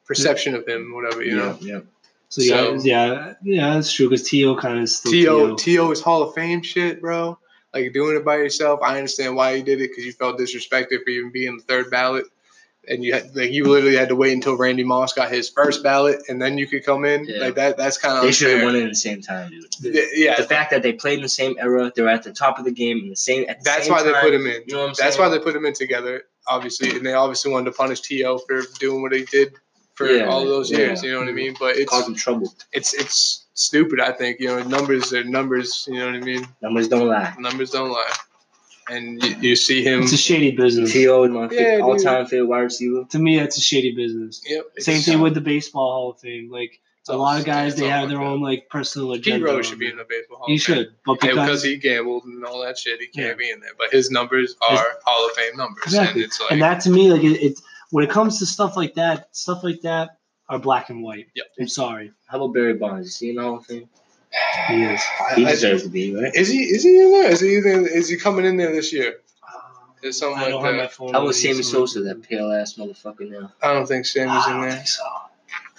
perception 0.06 0.54
of 0.54 0.66
him, 0.66 0.94
whatever 0.94 1.22
you 1.22 1.36
know. 1.36 1.56
yeah. 1.60 1.80
So 2.28 2.42
yeah, 2.42 2.50
So- 2.78 2.84
yeah, 2.84 3.34
yeah, 3.42 3.74
that's 3.74 3.92
true. 3.92 4.08
Because 4.08 4.28
T.O. 4.28 4.56
kind 4.56 4.80
of 4.80 4.88
still 4.88 5.12
To 5.12 5.18
T.O. 5.56 5.84
To 5.86 5.92
is 5.92 6.00
Hall 6.00 6.22
of 6.22 6.34
Fame 6.34 6.62
shit, 6.62 7.00
bro. 7.00 7.38
Like 7.72 7.92
doing 7.92 8.16
it 8.16 8.24
by 8.24 8.36
yourself. 8.36 8.80
I 8.82 8.96
understand 8.96 9.36
why 9.36 9.52
you 9.54 9.62
did 9.62 9.80
it 9.80 9.90
because 9.90 10.04
you 10.04 10.12
felt 10.12 10.38
disrespected 10.38 11.04
for 11.04 11.10
even 11.10 11.30
being 11.30 11.56
the 11.58 11.62
third 11.62 11.90
ballot, 11.90 12.24
and 12.88 13.04
you 13.04 13.12
had 13.12 13.36
like 13.36 13.50
you 13.52 13.64
literally 13.64 13.96
had 13.96 14.08
to 14.08 14.16
wait 14.16 14.32
until 14.32 14.56
Randy 14.56 14.84
Moss 14.84 15.12
got 15.12 15.30
his 15.30 15.50
first 15.50 15.82
ballot, 15.82 16.22
and 16.28 16.40
then 16.40 16.56
you 16.56 16.66
could 16.66 16.84
come 16.84 17.04
in. 17.04 17.26
Yeah. 17.26 17.38
Like 17.40 17.54
that. 17.56 17.76
That's 17.76 17.98
kind 17.98 18.16
of 18.16 18.24
They 18.24 18.32
should 18.32 18.56
have 18.56 18.62
won 18.64 18.74
it 18.74 18.84
at 18.84 18.88
the 18.88 18.94
same 18.94 19.20
time, 19.20 19.50
dude. 19.50 19.94
Yeah, 19.94 20.02
yeah, 20.14 20.36
The 20.36 20.44
fact 20.44 20.70
that 20.70 20.82
they 20.82 20.94
played 20.94 21.18
in 21.18 21.22
the 21.22 21.28
same 21.28 21.56
era, 21.58 21.92
they're 21.94 22.08
at 22.08 22.22
the 22.22 22.32
top 22.32 22.58
of 22.58 22.64
the 22.64 22.72
game 22.72 22.98
in 23.00 23.10
the 23.10 23.16
same. 23.16 23.44
At 23.48 23.58
the 23.58 23.64
that's 23.64 23.84
same 23.84 23.92
why 23.92 24.02
they 24.02 24.12
put 24.14 24.32
him 24.32 24.46
in. 24.46 24.62
You 24.66 24.74
know 24.74 24.78
what 24.80 24.88
I'm 24.88 24.94
That's 24.98 25.16
saying? 25.16 25.30
why 25.30 25.36
they 25.36 25.42
put 25.42 25.54
him 25.54 25.66
in 25.66 25.74
together, 25.74 26.22
obviously, 26.46 26.90
and 26.96 27.04
they 27.04 27.12
obviously 27.14 27.52
wanted 27.52 27.66
to 27.66 27.76
punish 27.76 28.00
T.O. 28.00 28.38
for 28.38 28.62
doing 28.80 29.02
what 29.02 29.12
he 29.12 29.24
did 29.24 29.54
for 29.98 30.06
Yeah, 30.06 30.26
all 30.26 30.44
those 30.44 30.70
years. 30.70 31.02
yeah. 31.02 31.08
You 31.08 31.14
know 31.14 31.20
what 31.20 31.28
I 31.28 31.32
mean? 31.32 31.54
But 31.58 31.76
it's 31.76 31.90
caused 31.90 32.06
them 32.06 32.14
trouble. 32.14 32.54
it's 32.72 32.94
it's 32.94 33.44
stupid. 33.54 34.00
I 34.00 34.12
think 34.12 34.38
you 34.40 34.46
know 34.48 34.62
numbers 34.62 35.12
are 35.12 35.24
numbers. 35.24 35.86
You 35.90 35.98
know 35.98 36.06
what 36.06 36.14
I 36.14 36.20
mean? 36.20 36.46
Numbers 36.62 36.88
don't 36.88 37.08
lie. 37.08 37.34
Numbers 37.38 37.70
don't 37.70 37.90
lie, 37.90 38.12
and 38.88 39.22
you, 39.22 39.36
you 39.50 39.56
see 39.56 39.82
him. 39.82 40.02
It's 40.02 40.12
a 40.12 40.16
shady 40.16 40.52
business. 40.52 40.92
T.O. 40.92 41.24
is 41.24 41.30
my 41.30 41.48
Yeah, 41.50 41.80
all-time 41.82 42.26
favorite 42.26 42.46
wide 42.46 42.60
receiver. 42.60 43.04
To 43.10 43.18
me, 43.18 43.38
that's 43.38 43.58
a 43.58 43.60
shady 43.60 43.92
business. 43.94 44.40
Yep. 44.46 44.64
Same 44.78 45.02
thing 45.02 45.20
with 45.20 45.34
the 45.34 45.40
baseball 45.40 45.92
Hall 45.92 46.10
of 46.12 46.20
Fame. 46.20 46.48
Like 46.50 46.80
a 47.08 47.12
oh, 47.12 47.18
lot 47.18 47.40
of 47.40 47.46
guys, 47.46 47.74
they 47.74 47.88
have 47.88 48.08
their 48.10 48.20
own 48.20 48.40
like 48.42 48.68
personal 48.68 49.12
Pete 49.12 49.20
agenda. 49.26 49.46
Rose 49.46 49.66
should 49.66 49.78
be 49.78 49.88
in 49.90 49.96
the 49.96 50.04
baseball 50.08 50.38
hall. 50.38 50.46
He 50.46 50.56
of 50.56 50.62
Fame. 50.62 50.76
should, 50.76 50.88
but 51.06 51.12
And 51.12 51.20
because, 51.22 51.34
because 51.46 51.62
he 51.64 51.76
gambled 51.76 52.24
and 52.24 52.44
all 52.44 52.60
that 52.62 52.78
shit, 52.78 53.00
he 53.00 53.06
can't 53.06 53.28
Yeah. 53.28 53.34
be 53.34 53.50
in 53.50 53.60
there. 53.60 53.70
But 53.78 53.90
his 53.90 54.10
numbers 54.10 54.54
are 54.68 54.86
Hall 55.06 55.26
of 55.26 55.32
Fame 55.34 55.56
numbers, 55.56 55.84
Exactly. 55.86 56.22
and 56.22 56.28
it's 56.30 56.38
like 56.40 56.52
and 56.52 56.62
that 56.62 56.80
to 56.82 56.90
me, 56.90 57.10
like 57.10 57.24
it, 57.24 57.42
it, 57.42 57.60
when 57.90 58.04
it 58.04 58.10
comes 58.10 58.38
to 58.38 58.46
stuff 58.46 58.76
like 58.76 58.94
that, 58.94 59.28
stuff 59.32 59.62
like 59.64 59.80
that 59.82 60.18
are 60.48 60.58
black 60.58 60.90
and 60.90 61.02
white. 61.02 61.26
Yep. 61.34 61.46
I'm 61.60 61.68
sorry, 61.68 62.12
How 62.26 62.36
about 62.38 62.54
Barry 62.54 62.74
Bonds? 62.74 63.08
Is 63.08 63.18
he 63.18 63.30
in 63.30 63.36
the 63.36 63.42
Hall 63.42 63.56
of 63.56 63.66
Fame? 63.66 63.88
he 64.68 64.84
is. 64.84 65.00
He 65.36 65.44
I- 65.44 65.48
I- 65.48 65.50
deserves 65.52 65.82
to 65.84 65.88
be, 65.88 66.14
right? 66.14 66.34
is 66.34 66.48
he 66.48 66.58
is 66.64 66.82
he 66.82 67.00
in 67.02 67.10
there? 67.12 67.30
Is 67.30 67.40
he 67.40 67.56
in, 67.56 67.86
is 67.86 68.08
he 68.08 68.16
coming 68.16 68.44
in 68.44 68.56
there 68.56 68.72
this 68.72 68.92
year? 68.92 69.20
There's 70.02 70.16
something 70.18 70.38
I 70.38 70.42
like 70.42 70.50
don't 70.52 70.64
have 70.64 70.74
that. 70.74 70.82
my 70.82 70.86
phone. 70.88 71.12
How 71.12 71.18
on 71.18 71.24
about 71.24 71.34
Sammy 71.34 71.62
so- 71.62 71.86
Sosa, 71.86 72.00
that 72.02 72.22
pale 72.22 72.52
ass 72.52 72.74
motherfucker 72.74 73.28
now? 73.28 73.52
I 73.62 73.72
don't 73.72 73.86
think 73.86 74.06
Sammy's 74.06 74.44
I 74.46 74.50
in 74.50 74.52
don't 74.52 74.62
there. 74.68 74.70
think 74.76 74.88
so. 74.88 75.02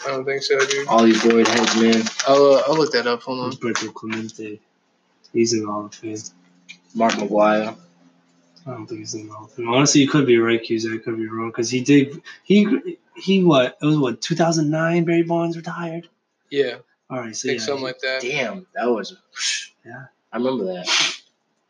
I 0.06 0.08
don't 0.08 0.26
think 0.26 0.44
so, 0.44 0.60
dude. 0.66 0.88
All 0.88 1.04
these 1.04 1.22
bored 1.24 1.48
heads, 1.48 1.76
man. 1.82 2.04
I'll 2.28 2.54
uh, 2.56 2.64
I'll 2.68 2.76
look 2.76 2.92
that 2.94 3.06
up. 3.08 3.22
Hold 3.22 3.40
on. 3.40 3.50
Roberto 3.52 3.92
Clemente. 3.92 4.60
He's 5.32 5.54
in 5.54 5.62
the 5.62 5.68
Hall 5.72 5.86
of 5.86 5.94
Fame. 5.96 6.18
Mark 6.96 7.14
McGwire. 7.14 7.76
I 8.70 8.74
don't 8.74 8.86
think 8.88 9.00
he's 9.00 9.16
in 9.16 9.28
the 9.28 9.34
Hall 9.34 9.46
of 9.46 9.52
Fame. 9.54 9.68
Honestly, 9.70 10.02
you 10.02 10.08
could 10.08 10.28
be 10.28 10.38
right, 10.38 10.62
Cusack. 10.64 10.94
I 10.94 10.98
could 11.04 11.18
be 11.18 11.28
wrong 11.28 11.50
because 11.50 11.70
he 11.70 11.82
did. 11.82 12.22
He 12.44 12.98
he 13.16 13.44
what? 13.44 13.78
It 13.82 13.86
was 13.86 13.98
what 13.98 14.22
2009. 14.22 15.06
Barry 15.06 15.24
Bonds 15.24 15.58
retired. 15.58 16.08
Yeah, 16.52 16.76
All 17.10 17.18
right, 17.20 17.30
I 17.30 17.32
so 17.32 17.48
think 17.48 17.60
yeah, 17.60 17.66
something 17.66 17.84
like 17.84 18.00
that. 18.02 18.22
Damn, 18.22 18.66
that 18.76 18.86
was. 18.86 19.16
Yeah. 19.86 20.06
I 20.32 20.38
remember 20.38 20.66
that. 20.66 20.88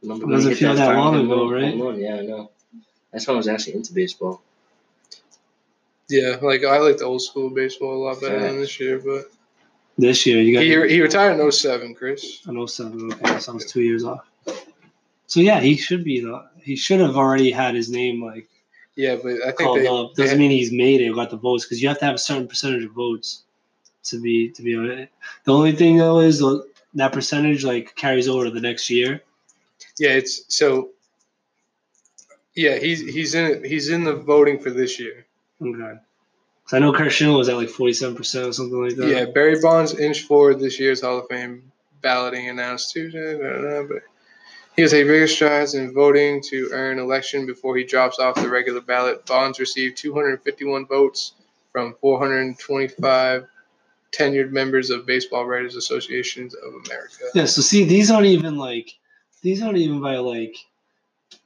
Remember 0.02 0.26
It 0.26 0.30
doesn't 0.32 0.56
feel 0.56 0.74
that 0.76 0.86
final 0.88 1.04
long 1.12 1.26
ago, 1.26 1.50
run- 1.50 1.62
right? 1.64 1.72
home 1.74 1.82
run? 1.82 2.00
Yeah, 2.00 2.16
I 2.16 2.22
know. 2.22 2.52
That's 3.12 3.28
when 3.28 3.36
I 3.36 3.38
was 3.38 3.48
actually 3.48 3.76
into 3.76 3.94
baseball. 3.94 4.42
Yeah, 6.10 6.38
like 6.42 6.64
I 6.64 6.78
like 6.80 6.98
the 6.98 7.06
old 7.06 7.22
school 7.22 7.50
baseball 7.50 7.96
a 7.96 8.02
lot 8.04 8.22
better 8.22 8.40
than 8.40 8.58
this 8.60 8.80
year. 8.80 9.00
But 9.00 9.26
this 9.98 10.26
year 10.26 10.42
you 10.42 10.54
got 10.54 10.64
he 10.64 10.96
he 10.96 11.02
retired 11.02 11.40
in 11.40 11.52
07, 11.52 11.94
Chris. 11.94 12.42
an 12.48 12.68
07. 12.68 13.14
Okay, 13.14 13.40
so 13.40 13.52
I 13.52 13.56
was 13.56 13.66
two 13.72 13.82
years 13.82 14.04
off. 14.04 14.26
So 15.28 15.40
yeah, 15.42 15.60
he 15.60 15.76
should 15.78 16.04
be 16.04 16.22
the. 16.22 16.46
He 16.70 16.76
should 16.76 17.00
have 17.00 17.18
already 17.18 17.50
had 17.50 17.74
his 17.74 17.90
name 17.90 18.24
like 18.24 18.48
Yeah, 18.96 19.16
but 19.16 19.42
I 19.42 19.46
think 19.46 19.58
called 19.58 19.80
they, 19.80 19.88
up. 19.88 20.14
Doesn't 20.14 20.30
had- 20.30 20.38
mean 20.38 20.52
he's 20.52 20.72
made 20.72 21.02
it 21.02 21.16
got 21.16 21.32
the 21.32 21.38
votes 21.38 21.66
because 21.66 21.82
you 21.82 21.88
have 21.88 21.98
to 21.98 22.06
have 22.06 22.14
a 22.14 22.20
certain 22.20 22.48
percentage 22.48 22.84
of 22.84 22.92
votes 22.92 23.42
to 24.04 24.22
be 24.22 24.50
to 24.52 24.62
be 24.62 24.76
on 24.76 24.86
it. 24.86 25.10
The 25.46 25.54
only 25.54 25.72
thing 25.72 25.98
though 25.98 26.20
is 26.20 26.44
that 26.94 27.12
percentage 27.12 27.64
like 27.64 27.96
carries 27.96 28.28
over 28.28 28.46
to 28.46 28.52
the 28.52 28.62
next 28.62 28.88
year. 28.92 29.24
Yeah, 29.98 30.12
it's 30.12 30.44
so. 30.48 30.90
Yeah, 32.54 32.78
he's 32.78 33.00
he's 33.00 33.34
in 33.34 33.46
it. 33.46 33.66
He's 33.66 33.90
in 33.90 34.04
the 34.04 34.14
voting 34.14 34.60
for 34.60 34.70
this 34.70 35.00
year. 35.00 35.26
Okay. 35.62 36.00
So 36.68 36.78
I 36.78 36.80
know 36.80 36.94
Curt 36.94 37.12
Schilling 37.12 37.36
was 37.36 37.50
at 37.50 37.56
like 37.56 37.70
forty 37.70 37.94
seven 37.94 38.16
percent 38.16 38.48
or 38.48 38.54
something 38.54 38.80
like 38.84 38.96
that. 38.98 39.08
Yeah, 39.08 39.26
Barry 39.26 39.60
Bonds 39.60 39.98
inched 39.98 40.28
forward 40.28 40.60
this 40.60 40.80
year's 40.80 41.02
Hall 41.02 41.18
of 41.18 41.28
Fame 41.30 41.72
balloting 42.02 42.48
announced 42.48 42.94
Tuesday. 42.94 43.36
I 43.36 43.38
don't 43.40 43.88
but 43.88 44.04
he 44.76 44.82
has 44.82 44.94
a 44.94 45.04
bigger 45.04 45.28
strides 45.28 45.76
in 45.76 45.94
voting 45.94 46.42
to 46.44 46.70
earn 46.72 47.00
election 47.00 47.46
before 47.46 47.76
he 47.78 47.84
drops 47.84 48.20
off 48.20 48.36
the 48.36 48.50
regular 48.50 48.82
ballot. 48.82 49.26
Bonds 49.26 49.60
received 49.60 49.98
251 49.98 50.86
votes 50.86 51.34
from 51.72 51.96
425 52.02 53.46
tenured 54.12 54.52
members 54.52 54.90
of 54.90 55.06
Baseball 55.06 55.46
Writers 55.46 55.76
Associations 55.76 56.56
of 56.56 56.74
America. 56.86 57.26
Yeah. 57.36 57.46
So 57.46 57.62
see, 57.62 57.84
these 57.84 58.10
aren't 58.10 58.26
even 58.28 58.58
like 58.58 58.92
these 59.42 59.62
aren't 59.62 59.78
even 59.78 60.02
by 60.02 60.18
like 60.18 60.56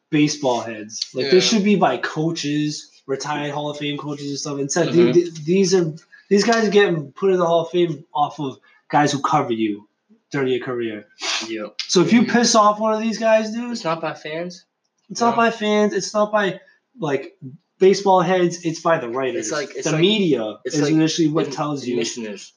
baseball 0.10 0.62
heads. 0.62 1.06
Like 1.14 1.26
Yeah. 1.26 1.32
this 1.32 1.48
should 1.50 1.64
be 1.64 1.76
by 1.76 1.98
coaches, 1.98 3.02
retired 3.08 3.52
Hall 3.52 3.70
of 3.70 3.78
Fame 3.78 3.98
coaches 3.98 4.30
and 4.30 4.40
stuff. 4.40 4.60
Instead, 4.60 4.90
Mhm. 4.90 5.14
the- 5.14 5.30
the- 5.30 5.40
these 5.44 5.74
are 5.74 5.94
these 6.30 6.44
guys 6.44 6.66
are 6.68 6.72
getting 6.72 7.12
put 7.12 7.32
in 7.32 7.38
the 7.38 7.46
Hall 7.46 7.62
of 7.66 7.70
Fame 7.72 8.06
off 8.14 8.40
of 8.40 8.60
guys 8.90 9.12
who 9.12 9.22
cover 9.22 9.52
you 9.54 9.88
during 10.34 10.48
your 10.50 10.60
career. 10.66 11.06
Yeah. 11.48 11.68
So 11.88 12.02
if 12.02 12.12
you 12.12 12.26
piss 12.26 12.56
off 12.56 12.80
one 12.80 12.92
of 12.94 13.00
these 13.02 13.20
guys, 13.20 13.52
dude, 13.52 13.72
It's 13.72 13.84
not 13.84 14.02
by 14.02 14.14
fans. 14.16 14.66
it's 15.10 15.22
not 15.22 15.36
by 15.36 15.52
fans. 15.52 15.94
It's 15.94 16.14
not 16.14 16.32
by 16.32 16.60
like 17.00 17.38
baseball 17.80 18.20
heads. 18.22 18.66
It's 18.66 18.82
by 18.82 18.98
the 18.98 19.10
writers. 19.10 19.46
It's 19.48 19.52
like- 19.52 19.76
it's 19.76 19.86
the 19.86 19.92
like- 19.94 20.02
media 20.02 20.58
it's 20.66 20.76
is 20.76 20.82
like 20.82 20.92
initially 20.92 21.28
what 21.28 21.52
tells 21.52 21.86
you, 21.86 21.94
Commissioners. 21.96 22.54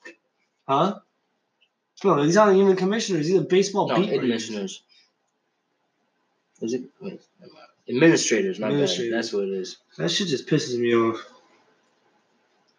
huh? 0.66 0.98
No, 2.02 2.24
these 2.24 2.36
aren't 2.38 2.58
even 2.58 2.76
commissioners. 2.76 3.26
These 3.26 3.38
are 3.40 3.44
baseball 3.44 3.88
No, 3.88 3.96
beat 4.00 4.12
administrators. 4.12 4.82
Is 6.62 6.72
it? 6.74 6.82
Wait. 7.00 7.20
Administrators, 7.88 8.58
my 8.58 8.68
Administrators. 8.68 9.10
bad. 9.10 9.18
That's 9.18 9.32
what 9.32 9.44
it 9.44 9.50
is. 9.52 9.76
That 9.98 10.10
shit 10.10 10.28
just 10.28 10.46
pisses 10.48 10.78
me 10.78 10.94
off. 10.94 11.20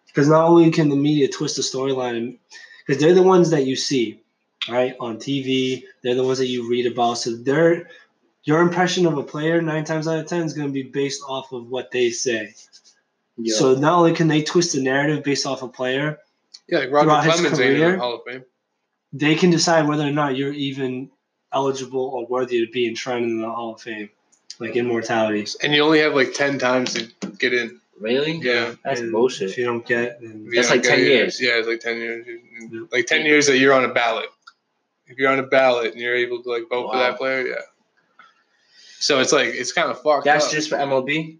Because 0.07 0.27
not 0.27 0.47
only 0.47 0.71
can 0.71 0.89
the 0.89 0.95
media 0.95 1.27
twist 1.27 1.55
the 1.57 1.61
storyline, 1.61 2.37
because 2.85 2.99
they're 3.01 3.13
the 3.13 3.21
ones 3.23 3.51
that 3.51 3.65
you 3.67 3.75
see, 3.75 4.21
right, 4.69 4.95
on 4.99 5.17
TV. 5.17 5.83
They're 6.03 6.15
the 6.15 6.23
ones 6.23 6.39
that 6.39 6.47
you 6.47 6.69
read 6.69 6.85
about. 6.91 7.15
So 7.15 7.35
their 7.35 7.89
your 8.43 8.61
impression 8.61 9.05
of 9.05 9.17
a 9.17 9.23
player 9.23 9.61
nine 9.61 9.83
times 9.83 10.07
out 10.07 10.19
of 10.19 10.27
ten 10.27 10.43
is 10.43 10.53
going 10.53 10.67
to 10.67 10.73
be 10.73 10.83
based 10.83 11.21
off 11.27 11.51
of 11.51 11.67
what 11.69 11.91
they 11.91 12.09
say. 12.11 12.53
Yeah. 13.37 13.55
So 13.55 13.75
not 13.75 13.93
only 13.99 14.13
can 14.13 14.27
they 14.27 14.41
twist 14.41 14.73
the 14.73 14.81
narrative 14.81 15.23
based 15.23 15.45
off 15.45 15.61
a 15.61 15.67
player, 15.67 16.17
Yeah, 16.67 16.79
like 16.79 16.91
Roger 16.91 17.05
Throughout 17.09 17.23
his 17.25 17.33
Clemens 17.33 17.57
career? 17.59 17.97
Hall 17.97 18.15
of 18.15 18.21
Fame. 18.25 18.45
they 19.13 19.35
can 19.35 19.49
decide 19.51 19.87
whether 19.87 20.03
or 20.07 20.11
not 20.11 20.35
you're 20.37 20.53
even 20.53 21.11
eligible 21.53 22.01
or 22.05 22.25
worthy 22.27 22.65
to 22.65 22.71
be 22.71 22.87
enshrined 22.87 23.25
in 23.25 23.41
the 23.41 23.49
Hall 23.49 23.75
of 23.75 23.81
Fame, 23.81 24.09
like 24.59 24.75
immortality. 24.75 25.45
And 25.61 25.73
you 25.73 25.81
only 25.83 25.99
have 25.99 26.13
like 26.15 26.33
10 26.33 26.57
times 26.57 26.93
to 26.95 27.07
get 27.37 27.53
in. 27.53 27.79
really? 27.99 28.33
Yeah. 28.41 28.73
That's 28.83 29.01
And 29.01 29.11
bullshit. 29.11 29.51
If 29.51 29.57
you 29.57 29.65
don't 29.65 29.85
get, 29.85 30.19
then 30.21 30.45
If 30.47 30.55
That's 30.55 30.69
like 30.71 30.83
10 30.83 30.99
in, 30.99 31.05
years. 31.05 31.41
Yeah, 31.41 31.57
it's 31.59 31.67
like 31.67 31.79
10 31.79 31.97
years. 31.97 32.25
Yeah. 32.71 32.79
Like 32.91 33.05
10 33.05 33.25
years 33.25 33.45
that 33.47 33.57
you're 33.59 33.73
on 33.73 33.83
a 33.85 33.93
ballot. 33.93 34.29
If 35.07 35.17
you're 35.17 35.31
on 35.31 35.39
a 35.39 35.43
ballot 35.43 35.93
and 35.93 36.01
you're 36.01 36.15
able 36.15 36.43
to 36.43 36.49
like 36.49 36.63
vote 36.69 36.91
for 36.91 36.97
that 36.97 37.17
player, 37.17 37.47
yeah. 37.47 37.55
So 38.99 39.19
it's 39.19 39.31
like, 39.31 39.49
it's 39.49 39.71
kind 39.71 39.89
of 39.91 40.01
fucked 40.01 40.25
That's 40.25 40.47
up. 40.47 40.51
just 40.51 40.69
for 40.69 40.75
MLB, 40.77 41.37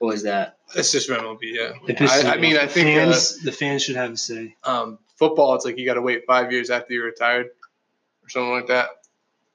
What 0.00 0.14
is 0.14 0.24
that? 0.24 0.58
It's 0.74 0.90
just 0.92 1.08
for 1.08 1.14
MLB, 1.14 1.38
yeah. 1.42 1.72
I, 2.00 2.34
I 2.34 2.36
mean. 2.38 2.56
I 2.56 2.66
think 2.66 2.86
fans, 2.88 3.38
the 3.42 3.52
fans 3.52 3.82
should 3.84 3.96
have 3.96 4.12
a 4.12 4.16
say. 4.16 4.56
uh, 4.64 4.82
um, 4.82 4.98
football, 5.16 5.54
it's 5.54 5.64
like 5.64 5.78
you 5.78 5.86
got 5.86 5.94
to 5.94 6.02
wait 6.02 6.24
five 6.26 6.50
years 6.52 6.68
after 6.70 6.92
you're 6.92 7.04
retired 7.06 7.46
or 8.24 8.28
something 8.28 8.50
like 8.52 8.66
that, 8.68 8.88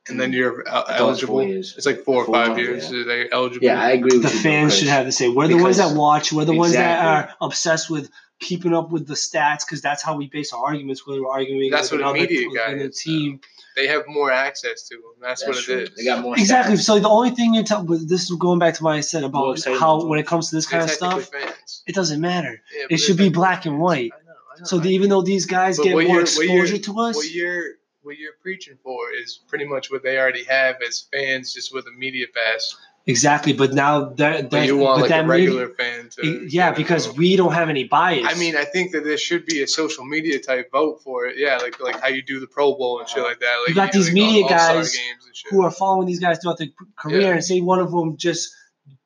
and 0.08 0.20
then 0.20 0.32
you're 0.34 0.66
el- 0.68 0.86
I 0.88 0.88
thought 0.88 0.90
it 0.90 0.92
was 0.92 1.00
eligible. 1.00 1.34
four 1.36 1.44
years. 1.44 1.74
It's 1.78 1.86
like 1.86 2.04
four 2.04 2.22
or 2.24 2.26
Four, 2.26 2.36
five 2.36 2.58
years. 2.58 2.92
yeah. 2.92 3.04
They're 3.06 3.34
eligible. 3.34 3.66
Yeah, 3.66 3.82
I 3.82 3.92
agree 3.92 4.18
with 4.18 4.24
the 4.30 4.34
you. 4.36 4.40
fans 4.44 4.78
should 4.78 4.88
have 4.88 5.06
the 5.06 5.12
say. 5.12 5.28
We're 5.30 5.48
the 5.50 5.56
ones 5.58 5.78
that 5.78 5.96
watch. 5.96 6.32
We're 6.32 6.46
the 6.46 6.54
ones 6.54 6.74
that 6.74 7.06
are 7.06 7.34
obsessed 7.42 7.90
with 7.90 8.10
keeping 8.40 8.74
up 8.74 8.92
with 8.92 9.08
the 9.08 9.14
stats 9.14 9.66
because 9.66 9.82
that's 9.82 10.04
how 10.04 10.16
we 10.16 10.28
base 10.28 10.52
our 10.54 10.66
arguments. 10.66 11.08
Whether 11.08 11.22
we're 11.22 11.30
arguing 11.30 11.72
That's 11.72 11.92
with 11.92 12.02
what 12.02 12.08
a 12.08 12.10
another 12.12 12.20
media 12.30 12.48
guy 12.56 12.74
with 12.74 12.82
a 12.82 12.86
is, 12.90 12.98
team. 13.02 13.40
they 13.76 13.88
have 13.88 14.04
more 14.08 14.32
access 14.32 14.88
to 14.90 14.96
them. 14.96 15.04
That's, 15.22 15.44
That's 15.46 15.58
what 15.58 15.64
true. 15.66 15.78
it 15.78 15.90
is. 15.90 15.96
They 15.96 16.04
got 16.06 16.22
more 16.22 16.34
Exactly. 16.38 16.76
stats. 16.76 16.82
So 16.84 17.00
the 17.00 17.10
only 17.10 17.32
thing 17.32 17.54
you 17.54 17.64
tell, 17.64 17.84
but 17.84 18.08
this 18.08 18.30
is 18.30 18.36
going 18.38 18.60
back 18.60 18.74
to 18.76 18.84
what 18.84 18.96
I 18.96 19.00
said 19.00 19.24
about 19.24 19.52
exciting 19.58 19.80
how 19.80 20.06
when 20.06 20.20
it 20.20 20.28
comes 20.28 20.50
to 20.50 20.56
this 20.56 20.68
kind 20.68 20.84
of 20.84 20.90
stuff, 20.92 21.30
fans. 21.32 21.84
it 21.88 21.96
doesn't 21.96 22.20
matter. 22.20 22.62
Yeah, 22.78 22.86
It 22.90 22.98
should 22.98 23.18
be 23.18 23.30
black 23.30 23.66
and 23.66 23.80
white. 23.80 24.12
I 24.14 24.24
know, 24.26 24.32
I 24.56 24.60
know, 24.60 24.66
So 24.66 24.78
I 24.78 24.82
the, 24.82 24.90
even 24.90 25.10
though 25.10 25.22
these 25.22 25.46
guys 25.46 25.80
get 25.80 25.92
more 25.92 26.02
you're- 26.02 26.14
what 26.24 26.36
you're- 26.38 26.56
exposure 26.62 26.78
to 26.78 27.00
us, 27.02 27.16
what 27.16 27.30
you're 27.32 27.64
what 28.04 28.18
you're 28.20 28.34
preaching 28.44 28.78
for 28.84 29.12
is 29.14 29.40
pretty 29.48 29.66
much 29.66 29.90
what 29.90 30.04
they 30.04 30.20
already 30.20 30.44
have 30.44 30.76
as 30.88 31.08
fans, 31.12 31.52
just 31.54 31.74
with 31.74 31.88
a 31.88 31.92
media 31.98 32.28
pass. 32.36 32.76
Exactly. 33.06 33.54
But 33.54 33.74
now 33.74 34.10
that 34.16 34.52
you 34.66 34.78
want 34.78 34.96
but 34.98 35.02
like 35.02 35.10
that 35.10 35.26
a 35.26 35.28
media- 35.28 35.48
regular 35.50 35.70
fan 35.76 36.10
to. 36.18 36.48
Yeah, 36.50 36.72
because 36.72 37.08
vote. 37.08 37.18
we 37.18 37.36
don't 37.36 37.54
have 37.54 37.70
any 37.70 37.84
bias. 37.86 38.26
I 38.28 38.38
mean, 38.40 38.56
I 38.56 38.66
think 38.66 38.92
that 38.94 39.04
there 39.04 39.18
should 39.18 39.46
be 39.46 39.62
a 39.64 39.68
social 39.68 40.06
media 40.06 40.40
type 40.40 40.72
vote 40.72 41.02
for 41.04 41.26
it. 41.26 41.38
Yeah, 41.38 41.58
like 41.58 41.80
like 41.80 42.00
how 42.02 42.08
you 42.08 42.22
do 42.22 42.40
the 42.40 42.48
Pro 42.48 42.76
Bowl 42.76 43.00
and 43.00 43.08
shit 43.10 43.24
like 43.24 43.40
that. 43.40 43.56
Like 43.62 43.70
You 43.70 43.76
got 43.76 43.94
know, 43.94 44.00
these 44.02 44.14
media 44.14 44.48
guys 44.48 44.96
games 44.96 45.26
and 45.26 45.36
shit. 45.36 45.52
who 45.52 45.64
are 45.64 45.72
following 45.72 46.08
these 46.08 46.20
guys 46.20 46.40
throughout 46.42 46.58
their 46.58 46.68
career, 46.98 47.22
Yeah. 47.22 47.32
and 47.34 47.44
say 47.44 47.62
one 47.62 47.80
of 47.80 47.92
them 47.92 48.18
just 48.18 48.54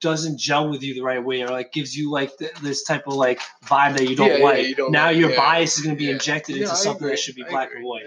doesn't 0.02 0.38
gel 0.40 0.70
with 0.70 0.82
you 0.84 0.94
the 0.94 1.02
right 1.02 1.24
way, 1.24 1.42
or 1.42 1.48
like 1.50 1.72
gives 1.74 1.96
you 1.96 2.12
like 2.12 2.38
th- 2.38 2.54
this 2.62 2.84
type 2.84 3.08
of 3.08 3.14
like 3.14 3.40
vibe 3.66 3.98
that 3.98 4.08
you 4.10 4.16
don't 4.16 4.28
Yeah, 4.28 4.38
yeah, 4.38 4.44
like. 4.44 4.68
you 4.68 4.76
don't 4.76 4.92
now 4.92 5.08
like, 5.08 5.18
your 5.18 5.30
yeah. 5.32 5.38
bias 5.38 5.78
is 5.78 5.84
going 5.84 5.96
to 5.96 6.00
be 6.00 6.06
Yeah. 6.06 6.14
injected 6.14 6.56
Yeah, 6.58 6.64
into 6.64 6.76
something 6.76 7.08
that 7.08 7.20
should 7.20 7.36
be 7.36 7.44
I 7.46 7.50
black 7.50 7.68
agree. 7.70 7.80
and 7.80 7.88
white. 7.88 8.04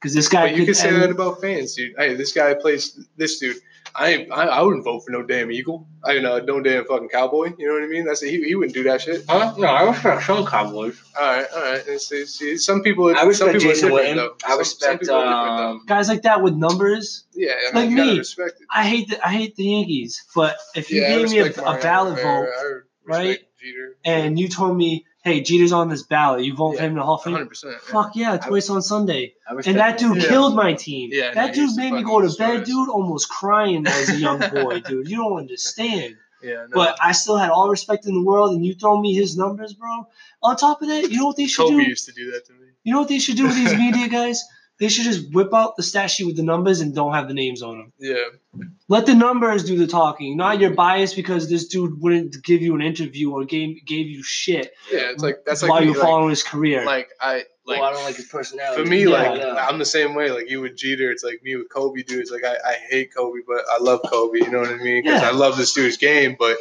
Because 0.00 0.14
this 0.14 0.28
guy, 0.28 0.48
But 0.48 0.50
you 0.52 0.56
could, 0.58 0.64
can 0.66 0.74
say 0.74 0.88
and- 0.90 1.02
that 1.02 1.10
about 1.10 1.40
fans, 1.40 1.74
dude. 1.74 1.94
Hey, 1.98 2.14
this 2.14 2.32
guy 2.32 2.54
plays 2.54 2.98
this 3.16 3.38
dude. 3.38 3.56
I 3.98 4.26
I, 4.30 4.46
I 4.46 4.62
wouldn't 4.62 4.84
vote 4.84 5.00
for 5.04 5.10
no 5.10 5.22
damn 5.22 5.50
eagle. 5.50 5.88
I 6.04 6.18
know 6.18 6.38
no 6.38 6.60
damn 6.60 6.84
fucking 6.84 7.08
cowboy. 7.08 7.52
You 7.58 7.66
know 7.66 7.74
what 7.74 7.82
I 7.82 7.86
mean? 7.86 8.04
That's 8.04 8.20
he, 8.20 8.42
he 8.44 8.54
wouldn't 8.54 8.74
do 8.74 8.82
that 8.84 9.00
shit. 9.00 9.24
Huh? 9.28 9.54
No, 9.58 9.66
I 9.68 9.82
respect 9.90 10.22
some 10.24 10.46
Cowboys. 10.46 11.00
All 11.18 11.24
right, 11.26 11.46
all 11.54 11.62
right. 11.62 11.86
And 11.88 12.00
see, 12.00 12.26
see, 12.26 12.56
some 12.58 12.82
people. 12.82 13.08
I 13.08 13.14
some 13.20 13.28
respect 13.28 13.52
people 13.54 13.68
Jason 13.70 13.88
different, 13.90 14.08
Witten. 14.10 14.16
though. 14.16 14.34
I 14.44 14.48
Some- 14.48 14.50
some 14.50 14.58
respect 14.58 15.00
people 15.00 15.16
are 15.16 15.24
different, 15.24 15.56
though. 15.58 15.68
um, 15.70 15.82
guys 15.86 16.08
like 16.08 16.22
that 16.22 16.42
with 16.42 16.54
numbers. 16.54 17.24
Yeah, 17.34 17.52
I 17.72 17.86
mean, 17.86 17.96
like 17.96 18.06
me. 18.06 18.18
respect 18.18 18.60
it. 18.60 18.66
I 18.70 18.84
hate 18.86 19.08
the 19.08 19.26
I 19.26 19.32
hate 19.32 19.56
the 19.56 19.64
Yankees, 19.64 20.24
but 20.34 20.56
if 20.74 20.90
you 20.90 21.00
yeah, 21.00 21.08
gave 21.16 21.30
me 21.30 21.38
a, 21.38 21.44
respect 21.44 21.66
a 21.66 21.80
ballot 21.82 22.16
Rivera. 22.16 22.44
vote 22.44 22.82
I 23.08 23.16
right? 23.18 23.38
Jeter. 23.60 23.96
and 24.04 24.38
you 24.38 24.48
told 24.48 24.76
me, 24.76 25.05
"Hey, 25.26 25.40
Jeter's 25.40 25.72
on 25.72 25.88
this 25.88 26.02
ballot," 26.04 26.44
you 26.44 26.54
vote 26.54 26.76
Yeah, 26.76 26.82
him 26.82 26.92
in 26.92 26.98
the 26.98 27.02
Hall 27.02 27.16
of 27.16 27.22
Fame. 27.24 27.32
100. 27.34 27.48
percent 27.48 27.80
Fuck 27.82 28.14
yeah, 28.14 28.36
twice 28.36 28.70
on 28.70 28.80
Sunday. 28.80 29.34
And 29.48 29.76
that 29.78 29.98
dude 29.98 30.16
Yeah. 30.22 30.28
killed 30.28 30.54
my 30.54 30.74
team. 30.74 31.10
Yeah, 31.12 31.32
that 31.34 31.54
dude 31.54 31.74
made 31.76 31.92
me 31.92 32.02
go 32.02 32.20
to 32.20 32.30
bed, 32.38 32.64
dude, 32.64 32.88
almost 32.88 33.28
crying 33.28 33.86
as 33.86 34.08
a 34.10 34.16
young 34.16 34.38
boy, 34.38 34.80
dude. 34.88 35.08
You 35.08 35.16
don't 35.16 35.38
understand. 35.38 36.16
Yeah, 36.42 36.66
no. 36.68 36.74
But 36.74 36.98
I 37.02 37.12
still 37.12 37.36
had 37.38 37.50
all 37.50 37.68
respect 37.68 38.06
in 38.06 38.14
the 38.14 38.22
world, 38.22 38.54
and 38.54 38.64
you 38.64 38.74
throw 38.74 39.00
me 39.00 39.14
his 39.14 39.36
numbers, 39.36 39.72
bro. 39.74 40.06
On 40.42 40.54
top 40.56 40.80
of 40.82 40.88
that, 40.88 41.10
you 41.10 41.16
know 41.18 41.26
what 41.26 41.36
they 41.36 41.46
should 41.46 41.64
Kobe 41.66 41.82
do? 41.84 41.88
used 41.90 42.06
to 42.06 42.12
do 42.12 42.30
that 42.32 42.46
to 42.46 42.52
me. 42.52 42.66
You 42.84 42.92
know 42.92 43.00
what 43.00 43.08
they 43.08 43.18
should 43.18 43.36
do 43.36 43.44
with 43.46 43.56
these 43.56 43.74
media 43.74 44.06
guys? 44.08 44.44
They 44.78 44.88
should 44.88 45.04
just 45.04 45.32
whip 45.32 45.54
out 45.54 45.76
the 45.76 45.82
stat 45.82 46.10
sheet 46.10 46.26
with 46.26 46.36
the 46.36 46.42
numbers 46.42 46.80
and 46.80 46.94
don't 46.94 47.14
have 47.14 47.28
the 47.28 47.34
names 47.34 47.62
on 47.62 47.78
them. 47.78 47.92
Yeah, 47.98 48.60
Let 48.88 49.06
the 49.06 49.14
numbers 49.14 49.64
do 49.64 49.78
the 49.78 49.86
talking, 49.86 50.36
not 50.36 50.60
your 50.60 50.70
bias 50.74 51.14
because 51.14 51.48
this 51.48 51.68
dude 51.68 52.00
wouldn't 52.00 52.42
give 52.44 52.60
you 52.60 52.74
an 52.74 52.82
interview 52.82 53.30
or 53.30 53.44
gave 53.44 53.84
gave 53.86 54.06
you 54.06 54.22
shit 54.22 54.72
yeah. 54.92 55.10
It's 55.12 55.22
like 55.22 55.44
that's 55.46 55.62
like 55.62 55.70
while 55.70 55.80
me, 55.80 55.86
you're 55.86 55.94
like, 55.96 56.02
following 56.04 56.30
his 56.30 56.42
career. 56.42 56.84
like 56.84 57.08
I 57.20 57.40
oh, 57.40 57.70
like 57.70 57.80
well, 57.80 57.90
I 57.90 57.92
don't 57.94 58.04
like 58.04 58.16
his 58.16 58.26
personality. 58.26 58.82
For 58.82 58.88
me, 58.88 59.04
Yeah. 59.04 59.10
like 59.10 59.38
Yeah. 59.40 59.66
I'm 59.66 59.78
the 59.78 59.84
same 59.84 60.14
way. 60.14 60.30
Like 60.30 60.50
you 60.50 60.60
with 60.60 60.76
Jeter, 60.76 61.10
it's 61.10 61.24
like 61.24 61.40
me 61.42 61.56
with 61.56 61.68
Kobe, 61.68 62.02
dude. 62.02 62.20
It's 62.20 62.30
like 62.30 62.44
I, 62.44 62.54
I 62.54 62.74
hate 62.90 63.14
Kobe, 63.14 63.40
but 63.46 63.64
I 63.70 63.78
love 63.80 64.00
Kobe. 64.06 64.38
You 64.38 64.50
know 64.50 64.60
what 64.60 64.70
I 64.70 64.76
mean? 64.76 65.02
Because 65.02 65.22
Yeah. 65.22 65.28
I 65.28 65.32
love 65.32 65.56
this 65.56 65.72
dude's 65.72 65.96
game. 65.96 66.36
But 66.38 66.58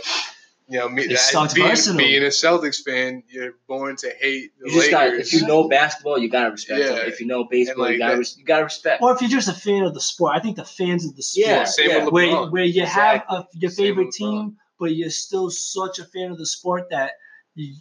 you 0.68 0.80
know, 0.80 0.90
me 0.90 1.04
It 1.04 1.10
that- 1.10 1.52
being, 1.54 1.68
versatile. 1.68 1.98
being 1.98 2.24
a 2.24 2.28
Celtics 2.28 2.84
fan, 2.84 3.22
you're 3.30 3.54
born 3.68 3.96
to 3.98 4.10
hate 4.20 4.52
the 4.60 4.70
You 4.72 4.76
just 4.80 4.92
got 4.92 5.10
Lakers. 5.10 5.34
if 5.34 5.42
you 5.42 5.48
know 5.48 5.68
basketball, 5.70 6.18
you 6.18 6.30
gotta 6.30 6.52
respect 6.52 6.80
Yeah. 6.80 6.88
them. 6.90 7.08
If 7.08 7.20
you 7.22 7.28
know 7.28 7.44
baseball, 7.44 7.84
like 7.86 7.94
you 7.94 7.98
gotta 8.00 8.14
that- 8.14 8.18
res- 8.20 8.38
you 8.38 8.46
gotta 8.46 8.64
respect. 8.64 9.04
or 9.04 9.14
if 9.14 9.22
you're 9.22 9.30
just 9.30 9.48
a 9.48 9.54
fan 9.54 9.84
of 9.84 9.94
the 9.94 10.02
sport, 10.02 10.34
I 10.36 10.40
think 10.40 10.56
the 10.56 10.66
fans 10.66 11.06
of 11.06 11.16
the 11.16 11.22
sport, 11.24 11.48
Yeah. 11.48 11.64
Same 11.66 12.04
with 12.06 12.14
where 12.14 12.48
where 12.50 12.64
you 12.64 12.84
have 12.86 13.24
a, 13.30 13.46
your 13.54 13.70
Same 13.70 13.86
favorite 13.86 14.12
team, 14.12 14.58
but 14.80 14.96
you're 14.96 15.10
still 15.12 15.50
such 15.52 16.00
a 16.00 16.06
fan 16.06 16.32
of 16.32 16.38
the 16.38 16.46
sport 16.48 16.90
that 16.90 17.12
you, 17.54 17.76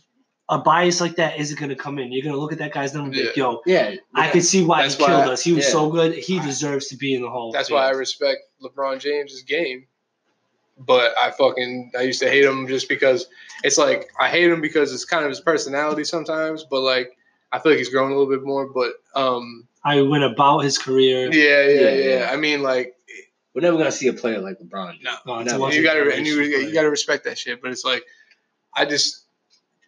a 0.51 0.59
bias 0.59 1.01
like 1.01 1.17
that 1.17 1.39
isn't 1.41 1.59
going 1.59 1.71
to 1.71 1.75
come 1.75 1.99
in. 1.99 2.13
You're 2.13 2.23
going 2.23 2.35
to 2.35 2.39
look 2.41 2.53
at 2.53 2.59
that 2.59 2.71
guy's 2.71 2.93
number 2.93 3.07
and 3.07 3.15
be 3.15 3.25
like, 3.25 3.35
"Yo, 3.37 3.63
Yeah, 3.65 3.95
I 4.15 4.29
can 4.29 4.43
see 4.43 4.63
why 4.63 4.83
That's 4.83 4.97
he 4.97 5.05
killed 5.07 5.27
why- 5.27 5.33
us. 5.33 5.43
He 5.43 5.53
was 5.55 5.65
yeah. 5.65 5.71
so 5.71 5.89
good. 5.89 6.13
He 6.15 6.39
deserves 6.39 6.89
to 6.89 6.97
be 6.99 7.15
in 7.15 7.23
the 7.23 7.31
Hall." 7.31 7.51
That's 7.51 7.71
Fame." 7.71 7.77
why 7.77 7.87
I 7.87 7.91
respect 7.93 8.41
LeBron 8.63 9.01
James's 9.01 9.43
game. 9.43 9.87
But 10.79 11.17
I 11.17 11.31
fucking 11.31 11.93
I 11.99 12.03
used 12.03 12.21
to 12.21 12.29
hate 12.29 12.45
him 12.45 12.67
just 12.67 12.89
because 12.89 13.27
it's 13.63 13.79
like 13.79 14.09
I 14.21 14.29
hate 14.29 14.51
him 14.51 14.61
because 14.61 14.93
it's 14.93 15.05
kind 15.05 15.25
of 15.25 15.31
his 15.31 15.41
personality 15.41 16.05
sometimes. 16.05 16.65
But 16.65 16.81
like 16.81 17.17
I 17.53 17.59
feel 17.61 17.73
like 17.73 17.79
he's 17.79 17.91
grown 17.91 18.11
a 18.11 18.17
little 18.17 18.31
bit 18.31 18.45
more. 18.45 18.67
But 18.67 18.95
um, 19.15 19.69
I 19.85 20.03
went 20.03 20.25
about 20.25 20.61
his 20.61 20.79
career. 20.79 21.33
yeah, 21.33 21.67
yeah, 21.67 21.81
Yeah, 21.81 21.95
yeah. 21.95 22.19
yeah. 22.19 22.31
I 22.33 22.37
mean, 22.37 22.63
like 22.63 22.97
we're 23.55 23.61
never 23.61 23.79
gonna 23.79 23.93
see 23.93 24.09
a 24.09 24.13
player 24.13 24.41
like 24.41 24.59
LeBron. 24.59 25.03
No. 25.03 25.17
No, 25.27 25.43
No, 25.43 25.71
you 25.71 25.83
gotta 25.85 26.13
and 26.13 26.27
you, 26.27 26.41
you 26.41 26.73
gotta 26.73 26.91
respect 26.91 27.25
that 27.25 27.39
shit. 27.39 27.63
But 27.63 27.71
it's 27.71 27.85
like 27.85 28.05
I 28.75 28.85
just 28.85 29.25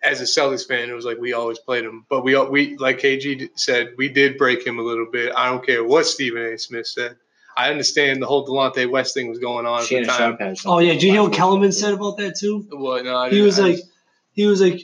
as 0.04 0.20
a 0.20 0.24
Celtics 0.24 0.66
fan, 0.66 0.88
it 0.88 0.92
was 0.92 1.04
like 1.04 1.18
we 1.18 1.32
always 1.32 1.58
played 1.58 1.84
him. 1.84 2.06
But 2.08 2.22
we 2.22 2.38
we 2.46 2.76
like 2.76 3.00
KG 3.00 3.50
said, 3.56 3.94
we 3.96 4.08
did 4.08 4.38
break 4.38 4.64
him 4.64 4.78
a 4.78 4.82
little 4.82 5.06
bit. 5.10 5.32
I 5.36 5.50
don't 5.50 5.66
care 5.66 5.82
what 5.82 6.06
Stephen 6.06 6.42
A. 6.42 6.58
Smith 6.58 6.86
said. 6.86 7.16
I 7.56 7.70
understand 7.70 8.20
the 8.20 8.26
whole 8.26 8.46
Delonte 8.46 8.90
West 8.90 9.14
thing 9.14 9.28
was 9.28 9.38
going 9.38 9.64
on 9.66 9.82
at 9.82 9.88
the 9.88 10.04
time. 10.04 10.36
Had 10.38 10.58
Oh 10.66 10.78
yeah, 10.78 10.92
did 10.92 11.02
you 11.02 11.12
hear 11.12 11.22
what 11.22 11.32
Kellerman 11.32 11.72
said 11.72 11.94
about 11.94 12.18
that 12.18 12.36
too? 12.38 12.66
What? 12.70 13.04
No, 13.04 13.16
I 13.16 13.28
He 13.30 13.36
didn't- 13.36 13.46
was 13.46 13.58
I 13.58 13.62
like, 13.62 13.76
just- 13.76 13.90
he 14.32 14.46
was 14.46 14.60
like, 14.60 14.80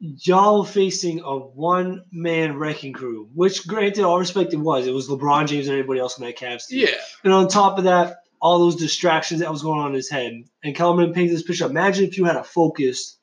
y'all 0.00 0.64
facing 0.64 1.20
a 1.20 1.38
one 1.38 2.02
man 2.10 2.56
wrecking 2.56 2.92
crew. 2.92 3.28
Which, 3.34 3.66
granted, 3.66 4.04
all 4.04 4.18
respect 4.18 4.52
it 4.52 4.56
was. 4.56 4.86
It 4.86 4.92
was 4.94 5.08
LeBron 5.08 5.46
James 5.46 5.68
and 5.68 5.74
everybody 5.78 6.00
else 6.00 6.18
in 6.18 6.24
that 6.24 6.36
Cavs 6.36 6.66
team. 6.66 6.80
yeah, 6.80 6.94
And 7.24 7.32
on 7.32 7.48
top 7.48 7.78
of 7.78 7.84
that, 7.84 8.16
all 8.40 8.58
those 8.58 8.74
distractions 8.76 9.40
that 9.40 9.50
was 9.52 9.62
going 9.62 9.78
on 9.78 9.88
in 9.90 9.94
his 9.94 10.10
head. 10.10 10.32
And 10.64 10.74
Kellerman 10.74 11.12
paints 11.12 11.32
this 11.32 11.44
picture. 11.44 11.66
Imagine 11.66 12.06
if 12.06 12.18
you 12.18 12.24
had 12.24 12.34
a 12.36 12.42
focused 12.42 13.18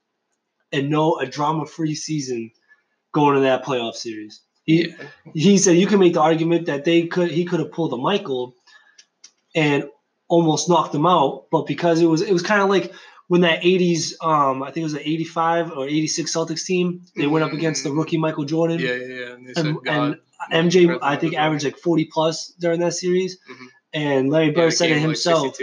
and 0.72 0.90
no 0.90 1.18
a 1.20 1.26
drama 1.26 1.66
free 1.66 1.96
season 1.96 2.52
going 3.12 3.36
to 3.36 3.42
that 3.42 3.66
playoff 3.66 3.96
series. 3.96 4.42
He 4.70 4.94
he 5.34 5.58
said 5.58 5.78
you 5.78 5.88
can 5.88 6.00
make 6.00 6.14
the 6.14 6.22
argument 6.22 6.68
that 6.68 6.86
they 6.86 7.00
could 7.08 7.32
he 7.32 7.44
could 7.46 7.60
have 7.60 7.72
pulled 7.72 7.94
a 7.94 7.98
Michael 7.98 8.54
and 9.56 9.80
almost 10.28 10.70
knocked 10.70 10.94
him 10.94 11.08
out, 11.08 11.48
but 11.52 11.66
because 11.66 12.02
it 12.02 12.06
was 12.14 12.22
it 12.22 12.32
was 12.32 12.44
kind 12.44 12.62
of 12.62 12.70
like 12.70 12.94
when 13.30 13.41
that 13.41 13.62
80s 13.62 14.14
um 14.24 14.62
I 14.62 14.68
think 14.72 14.82
it 14.84 14.90
was 14.91 14.94
an 14.94 15.00
85 15.02 15.72
or 15.72 15.88
86 15.88 16.36
Celtics 16.36 16.66
team, 16.66 17.02
they 17.16 17.26
went 17.28 17.44
up 17.46 17.54
against 17.54 17.84
the 17.84 17.91
rookie 17.91 18.18
Michael 18.18 18.46
Jordan. 18.46 18.80
yeah, 18.80 18.94
yeah. 18.94 19.06
yeah. 19.06 19.34
And, 19.34 19.58
And, 19.58 19.84
God, 19.84 20.20
and 20.52 20.72
MJ, 20.72 21.00
I 21.02 21.16
think, 21.16 21.34
averaged 21.36 21.66
like 21.66 21.78
40 21.78 22.06
plus 22.14 22.54
during 22.60 22.80
that 22.82 22.94
series. 22.94 23.38
Mhm. 23.52 23.68
And 23.94 24.30
Larry 24.30 24.52
Bird 24.52 24.72
the 24.72 24.76
said 24.76 24.86
it 24.91 24.94
game, 24.94 24.98
like, 24.98 25.04
himself. 25.18 25.58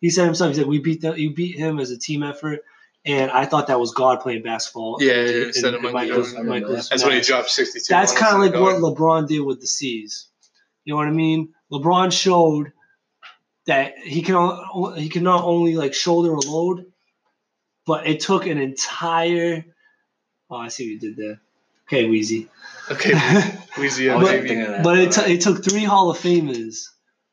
he 0.00 0.10
said 0.10 0.24
himself, 0.24 0.50
he 0.50 0.56
said, 0.58 0.66
"We 0.66 0.80
beat 0.80 1.00
them. 1.02 1.16
You 1.16 1.30
beat 1.32 1.56
him 1.56 1.78
as 1.78 1.90
a 1.92 1.98
team 1.98 2.24
effort." 2.24 2.60
And 3.06 3.30
I 3.30 3.46
thought 3.46 3.68
that 3.68 3.80
was 3.80 3.94
God 3.94 4.20
playing 4.20 4.42
basketball. 4.42 4.98
Yeah, 5.00 5.12
yeah, 5.14 5.44
And- 5.54 5.56
and 5.56 5.74
Michael 5.76 5.92
Michael's- 5.92 6.30
Jordan. 6.32 6.48
Michael's 6.48 6.88
That's 6.90 7.02
when 7.02 7.12
he 7.14 7.20
dropped 7.22 7.48
62. 7.50 7.86
That's 7.88 8.12
kind 8.12 8.34
of 8.34 8.40
like 8.42 8.52
the 8.52 8.60
what. 8.60 8.76
LeBron 8.76 9.26
did 9.26 9.40
with 9.40 9.60
the 9.60 9.66
C's. 9.66 10.28
You 10.84 10.92
know 10.92 10.98
what 10.98 11.06
I 11.06 11.12
mean? 11.12 11.54
LeBron 11.72 12.12
showed 12.12 12.72
that 13.66 13.96
he 13.98 14.22
can 14.22 14.94
he 14.96 15.08
can 15.08 15.22
not 15.22 15.44
only 15.44 15.76
like 15.76 15.94
shoulder 15.94 16.32
a 16.32 16.40
load, 16.40 16.86
but 17.86 18.06
it 18.06 18.20
took 18.20 18.46
an 18.46 18.58
entire. 18.58 19.64
Oh, 20.50 20.56
I 20.56 20.68
see 20.68 20.84
what 20.84 20.90
you 20.90 20.98
did 20.98 21.16
there. 21.16 21.40
Okay, 21.86 22.06
Weezy. 22.06 22.48
Okay, 22.90 23.10
Weezy 23.76 24.14
I 24.14 24.20
But- 24.20 24.30
thinking 24.30 24.60
of 24.62 24.68
that. 24.68 24.84
But 24.84 24.98
it, 24.98 25.12
t- 25.12 25.32
it 25.34 25.40
took 25.40 25.64
three 25.64 25.84
Hall 25.84 26.10
of 26.10 26.18
Famers 26.18 26.86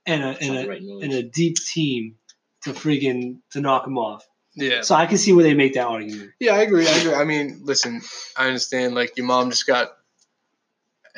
and 0.06 0.23
a 0.23 0.27
and 0.41 0.57
a 0.57 0.68
right 0.69 0.81
and 0.81 1.14
a 1.14 1.23
deep 1.23 1.57
team 1.57 2.15
to 2.64 2.72
friggin' 2.72 3.39
to 3.52 3.60
knock 3.61 3.85
him 3.85 3.98
off. 3.98 4.26
Yeah, 4.57 4.81
So 4.81 4.95
I 4.95 5.05
can 5.05 5.17
see 5.17 5.31
where 5.34 5.43
they 5.43 5.53
make 5.53 5.73
that 5.75 5.88
argument. 5.88 6.31
yeah. 6.39 6.53
I 6.55 6.61
agree. 6.63 6.88
I 6.88 6.97
agree. 6.97 7.13
I 7.13 7.23
mean, 7.23 7.61
listen, 7.63 8.01
I 8.35 8.47
understand. 8.47 8.95
Like 8.95 9.15
your 9.15 9.25
mom 9.25 9.49
just 9.51 9.65
got 9.67 9.89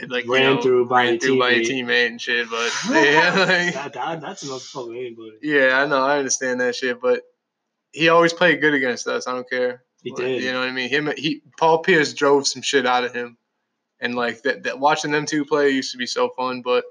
like 0.08 0.26
you 0.26 0.34
Ran 0.34 0.56
know, 0.58 0.62
through 0.62 0.86
by 0.88 1.06
ran 1.06 1.16
a 1.16 1.20
through 1.20 1.40
by 1.40 1.50
a 1.52 1.60
teammate. 1.62 1.70
teammate 1.86 2.08
and 2.08 2.22
shit. 2.22 2.50
But 2.50 2.72
yeah, 2.92 3.34
like, 3.38 3.74
that, 3.74 3.94
that, 3.94 4.22
that's 4.22 4.44
enough 4.44 4.62
for 4.64 4.92
anybody. 4.94 5.38
yeah, 5.42 5.82
I 5.82 5.88
know. 5.88 6.02
I 6.04 6.18
understand 6.20 6.62
that 6.62 6.76
shit. 6.76 7.02
But 7.02 7.24
he 7.92 8.10
always 8.10 8.34
played 8.34 8.62
good 8.62 8.74
against 8.74 9.08
us. 9.08 9.28
I 9.28 9.34
don't 9.34 9.50
care. 9.50 9.84
He 10.04 10.12
Like, 10.12 10.18
did. 10.20 10.44
You 10.44 10.52
know 10.54 10.60
what 10.62 10.70
I 10.70 10.72
mean? 10.72 10.90
Him, 10.90 11.12
he, 11.18 11.42
Paul 11.58 11.80
Pierce 11.80 12.14
drove 12.14 12.48
some 12.48 12.62
shit 12.62 12.86
out 12.86 13.04
of 13.04 13.14
him, 13.14 13.38
and 14.00 14.16
like 14.16 14.42
that, 14.44 14.64
that 14.64 14.80
watching 14.80 15.12
them 15.12 15.26
two 15.26 15.44
play 15.44 15.72
used 15.72 15.92
to 15.92 15.98
be 15.98 16.06
so 16.06 16.30
fun. 16.30 16.62
But 16.62 16.86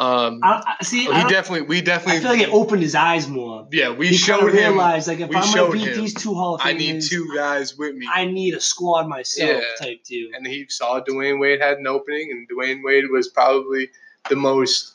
Um, 0.00 0.38
I, 0.44 0.76
I, 0.80 0.84
see, 0.84 1.06
he 1.06 1.10
I, 1.10 1.28
definitely, 1.28 1.62
we 1.66 1.80
definitely, 1.80 2.18
I 2.18 2.20
feel 2.20 2.30
like 2.30 2.40
it 2.40 2.52
opened 2.52 2.82
his 2.82 2.94
eyes 2.94 3.26
more. 3.26 3.66
yeah, 3.72 3.90
we 3.90 4.08
he 4.08 4.16
showed 4.16 4.54
him. 4.54 4.74
realized 4.74 5.08
like 5.08 5.18
if 5.18 5.28
we 5.28 5.34
I'm 5.34 5.42
gonna 5.42 5.52
showed 5.52 5.72
beat 5.72 5.88
him, 5.88 5.96
these 5.96 6.14
two 6.14 6.34
Hall 6.34 6.54
of 6.54 6.60
Famers, 6.60 6.66
I 6.66 6.72
need 6.74 7.02
two 7.02 7.34
guys 7.34 7.76
with 7.76 7.96
me. 7.96 8.08
I 8.12 8.24
need 8.26 8.54
a 8.54 8.60
squad 8.60 9.08
myself 9.08 9.50
Yeah. 9.50 9.84
type 9.86 10.04
deal. 10.04 10.28
and 10.36 10.46
he 10.46 10.66
saw 10.68 11.00
Dwyane 11.00 11.40
Wade 11.40 11.60
had 11.60 11.78
an 11.78 11.88
opening, 11.88 12.30
and 12.30 12.48
Dwyane 12.48 12.84
Wade 12.84 13.10
was 13.10 13.26
probably 13.28 13.90
the 14.30 14.36
most. 14.36 14.94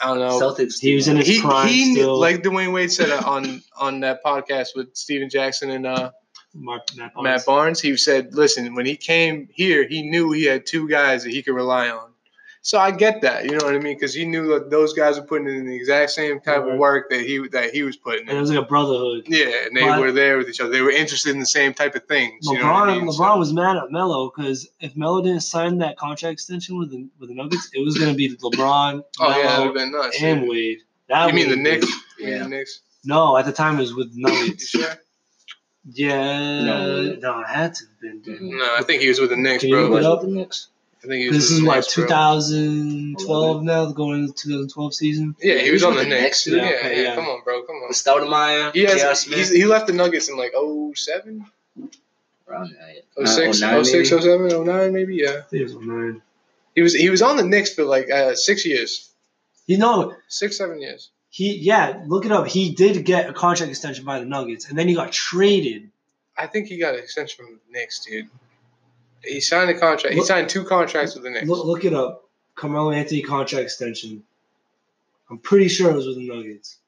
I 0.00 0.08
don't 0.08 0.18
know. 0.18 0.40
Celtics. 0.40 0.80
He 0.80 0.94
was 0.96 1.06
in 1.06 1.16
his 1.18 1.26
he 1.28 1.40
prime 1.40 1.68
he 1.68 1.94
still. 1.94 2.18
like 2.18 2.42
Dwyane 2.42 2.72
Wade 2.72 2.90
said 2.92 3.10
on 3.10 3.62
on 3.78 4.00
that 4.00 4.24
podcast 4.24 4.70
with 4.74 4.88
Stephen 4.96 5.30
Jackson 5.30 5.70
and 5.70 5.86
uh, 5.86 6.10
Mark, 6.52 6.82
Matt 6.96 7.14
Barnes. 7.14 7.24
Matt 7.24 7.46
Barnes. 7.46 7.80
He 7.80 7.96
said, 7.96 8.34
"Listen, 8.34 8.74
when 8.74 8.86
he 8.86 8.96
came 8.96 9.48
here, 9.52 9.86
he 9.86 10.02
knew 10.02 10.32
he 10.32 10.44
had 10.46 10.66
two 10.66 10.88
guys 10.88 11.22
that 11.22 11.30
he 11.30 11.44
could 11.44 11.54
rely 11.54 11.90
on." 11.90 12.10
So 12.66 12.78
I 12.80 12.90
get 12.90 13.20
that, 13.20 13.44
you 13.44 13.52
know 13.52 13.64
what 13.64 13.76
I 13.76 13.78
mean, 13.78 13.94
because 13.94 14.12
he 14.12 14.24
knew 14.24 14.48
that 14.48 14.70
those 14.70 14.92
guys 14.92 15.20
were 15.20 15.24
putting 15.24 15.46
in 15.46 15.66
the 15.66 15.76
exact 15.76 16.10
same 16.10 16.40
type 16.40 16.62
Right. 16.64 16.72
of 16.72 16.78
work 16.80 17.10
that 17.10 17.20
he 17.20 17.46
that 17.52 17.70
he 17.72 17.84
was 17.84 17.96
putting 17.96 18.22
In. 18.24 18.30
and 18.30 18.38
it 18.38 18.40
was 18.40 18.50
like 18.50 18.58
a 18.58 18.66
brotherhood. 18.66 19.22
Yeah, 19.28 19.66
and 19.66 19.76
they 19.76 19.82
But- 19.82 20.00
were 20.00 20.10
there 20.10 20.36
with 20.36 20.48
each 20.48 20.60
other. 20.60 20.70
They 20.72 20.80
were 20.80 20.90
interested 20.90 21.30
in 21.30 21.38
the 21.38 21.46
same 21.46 21.74
type 21.74 21.94
of 21.94 22.04
things. 22.08 22.44
You 22.44 22.58
know 22.58 22.64
what 22.64 22.88
LeBron, 22.88 22.88
I 22.88 22.94
mean? 22.96 23.06
LeBron 23.06 23.34
So- 23.34 23.38
was 23.38 23.52
mad 23.52 23.76
at 23.76 23.92
Melo 23.92 24.32
because 24.34 24.68
if 24.80 24.96
Melo 24.96 25.22
didn't 25.22 25.42
sign 25.44 25.78
that 25.78 25.96
contract 25.96 26.32
extension 26.32 26.76
with 26.76 26.90
the 26.90 27.06
with 27.20 27.28
the 27.28 27.36
Nuggets, 27.36 27.70
it 27.72 27.84
was 27.84 27.96
going 27.98 28.10
to 28.10 28.16
be 28.16 28.30
LeBron, 28.36 29.04
Oh 29.20 29.28
yeah, 29.28 29.42
that 29.42 29.42
would 29.44 29.44
Melo, 29.44 29.64
have 29.66 29.74
been 29.74 29.92
nuts. 29.92 30.16
and 30.20 30.48
Wade. 30.48 30.78
That 31.08 31.28
you 31.28 31.34
mean 31.34 31.44
the 31.44 31.50
would've 31.50 31.62
Knicks? 31.62 31.86
You 32.18 32.28
Yeah. 32.30 32.42
the 32.42 32.48
Knicks? 32.48 32.80
No, 33.04 33.36
at 33.36 33.46
the 33.46 33.52
time 33.52 33.76
it 33.76 33.82
was 33.82 33.94
with 33.94 34.10
the 34.12 34.18
You 34.22 34.26
Nuggets. 34.26 34.68
sure? 34.70 34.82
yeah, 35.94 36.64
No. 36.64 37.02
no, 37.20 37.40
it 37.42 37.46
had 37.46 37.74
to 37.76 37.84
have 37.84 38.00
been. 38.00 38.22
Dude. 38.22 38.42
No, 38.42 38.74
I 38.76 38.82
think 38.82 39.02
he 39.02 39.08
was 39.08 39.20
with 39.20 39.30
the 39.30 39.36
Knicks, 39.36 39.60
Can 39.60 39.68
you 39.70 39.76
bro. 39.76 39.88
look 39.88 40.00
it 40.00 40.04
up? 40.04 40.22
the 40.22 40.26
Knicks. 40.28 40.68
I 41.06 41.08
think 41.08 41.22
he 41.22 41.28
was 41.28 41.36
This 41.36 41.50
is 41.52 41.60
the 41.60 41.66
what 41.66 41.88
2012 41.88 43.62
now, 43.62 43.92
going 43.92 44.24
into 44.24 44.32
2012 44.34 44.94
season. 44.94 45.36
Yeah, 45.40 45.58
he 45.58 45.70
was 45.70 45.84
on 45.84 45.94
the 45.94 46.04
Knicks. 46.04 46.46
Knicks, 46.46 46.46
Yeah, 46.46 46.70
yeah, 46.70 46.88
yeah, 46.88 47.02
yeah. 47.02 47.14
Come 47.14 47.26
on, 47.26 47.42
bro. 47.44 47.62
Come 47.62 47.76
on. 47.76 47.92
Stoudemire, 47.92 48.72
He 48.74 48.82
has. 48.82 48.96
J.R. 48.96 49.14
Smith. 49.14 49.50
he 49.50 49.64
left 49.64 49.86
the 49.86 49.92
Nuggets 49.92 50.28
in 50.28 50.36
like 50.36 50.52
07, 50.94 51.46
Around 52.48 52.70
that, 52.78 53.02
yeah. 53.18 53.24
06, 53.24 53.62
Uh, 53.62 53.66
09 53.70 53.84
06, 53.84 54.10
maybe? 54.10 54.22
07, 54.48 54.64
09 54.64 54.92
maybe. 54.92 55.16
Yeah. 55.16 55.28
I 55.38 55.40
think 55.42 55.60
it 55.60 55.64
was 55.64 55.74
09. 55.76 56.22
He 56.74 56.82
was 56.82 56.94
he 56.94 57.08
was 57.08 57.22
on 57.22 57.36
the 57.36 57.42
Knicks 57.44 57.72
for 57.74 57.84
like 57.84 58.10
uh, 58.10 58.34
six 58.34 58.66
years, 58.66 59.10
You 59.66 59.78
know, 59.78 60.14
six 60.28 60.58
seven 60.58 60.80
years. 60.80 61.10
he 61.30 61.56
yeah, 61.56 62.02
look 62.06 62.24
it 62.26 62.32
up. 62.32 62.46
He 62.48 62.70
did 62.74 63.02
get 63.04 63.30
a 63.30 63.32
contract 63.32 63.70
extension 63.70 64.04
by 64.04 64.18
the 64.20 64.26
Nuggets, 64.26 64.68
and 64.68 64.78
then 64.78 64.86
he 64.88 64.94
got 64.94 65.10
traded. 65.12 65.90
I 66.36 66.46
think 66.48 66.66
he 66.66 66.76
got 66.78 66.94
an 66.94 67.00
extension 67.00 67.44
from 67.46 67.54
the 67.54 67.60
Knicks, 67.78 68.04
dude. 68.04 68.28
He 69.26 69.40
signed 69.40 69.70
a 69.70 69.78
contract. 69.78 70.14
He 70.14 70.22
signed 70.22 70.48
two 70.48 70.64
contracts 70.64 71.14
with 71.14 71.24
the 71.24 71.30
Knicks. 71.30 71.46
Look, 71.48 71.64
look 71.66 71.84
it 71.84 71.94
up. 71.94 72.24
Carmelo 72.54 72.90
Anthony 72.90 73.22
contract 73.22 73.64
extension. 73.64 74.22
I'm 75.30 75.38
pretty 75.38 75.68
sure 75.68 75.90
it 75.90 75.94
was 75.94 76.06
with 76.06 76.16
the 76.16 76.28
Nuggets. 76.28 76.78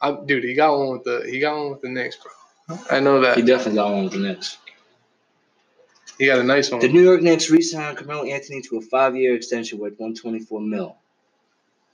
I, 0.00 0.16
dude, 0.26 0.42
he 0.44 0.54
got 0.54 0.76
one 0.76 0.90
with 0.90 1.04
the 1.04 1.22
he 1.30 1.38
got 1.38 1.56
one 1.56 1.70
with 1.70 1.82
the 1.82 1.88
Knicks, 1.88 2.16
bro. 2.16 2.78
I 2.90 3.00
know 3.00 3.20
that 3.20 3.36
He 3.36 3.42
definitely 3.42 3.74
got 3.76 3.92
one 3.92 4.04
with 4.04 4.12
the 4.14 4.18
Knicks. 4.18 4.58
he 6.18 6.26
got 6.26 6.38
a 6.40 6.42
nice 6.44 6.70
one. 6.70 6.80
The 6.80 6.88
New 6.88 7.02
York 7.02 7.22
Knicks 7.22 7.50
re-signed 7.50 7.98
Carmelo 7.98 8.24
Anthony 8.24 8.62
to 8.62 8.78
a 8.78 8.80
five-year 8.80 9.34
extension 9.36 9.78
worth 9.78 9.98
124 9.98 10.60
mil. 10.60 10.96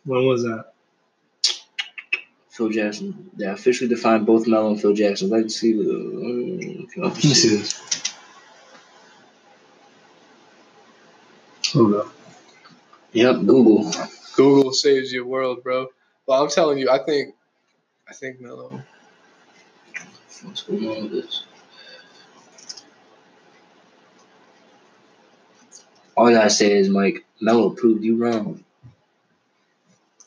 When 0.05 0.27
was 0.27 0.43
that? 0.45 0.73
Phil 2.51 2.71
Jackson. 2.71 3.31
They 3.37 3.47
officially 3.47 3.89
defined 3.89 4.27
both 4.27 4.47
Melo 4.49 4.71
and 4.71 4.81
Phil 4.81 4.93
Jackson's 4.95 5.31
legacy. 5.31 5.77
with, 5.77 5.87
uh, 5.89 7.03
Let 7.05 7.15
me 7.17 7.21
see 7.21 7.57
this. 7.57 8.08
Up. 11.77 12.09
Yep, 13.13 13.37
Google. 13.45 13.93
Google 14.37 14.73
saves 14.73 15.13
your 15.13 15.27
world, 15.27 15.63
bro. 15.63 15.89
Well, 16.27 16.43
I'm 16.43 16.49
telling 16.49 16.79
you, 16.79 16.89
I 16.89 16.99
think, 16.99 17.35
I 18.09 18.15
think 18.15 18.41
Melo. 18.41 18.83
What's 20.45 20.63
going 20.63 20.89
on 20.89 21.03
with 21.03 21.13
this? 21.13 21.45
All 26.17 26.29
I 26.29 26.33
gotta 26.33 26.49
say 26.49 26.73
is, 26.73 26.89
Mike, 26.89 27.27
Melo 27.41 27.71
proved 27.71 28.03
you 28.03 28.17
wrong. 28.17 28.65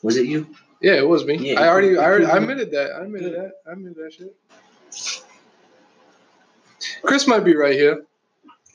Was 0.02 0.16
it 0.16 0.26
you? 0.26 0.46
Yeah, 0.80 0.94
it 0.94 1.08
was 1.08 1.24
me. 1.24 1.38
Yeah, 1.38 1.60
I 1.60 1.68
already, 1.68 1.98
I, 1.98 2.04
already, 2.04 2.26
I 2.26 2.36
admitted 2.36 2.70
that. 2.70 2.92
I 2.92 3.02
admitted 3.02 3.34
that. 3.34 3.52
I 3.66 3.72
admitted 3.72 3.96
that 3.96 4.12
shit. 4.12 4.36
Chris 7.02 7.26
might 7.26 7.44
be 7.44 7.56
right 7.56 7.74
here. 7.74 8.04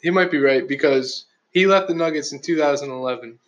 He 0.01 0.09
might 0.09 0.31
be 0.31 0.39
right 0.39 0.67
because 0.67 1.26
he 1.51 1.65
left 1.67 1.87
the 1.87 1.93
Nuggets 1.93 2.31
in 2.33 2.39
2011. 2.39 3.39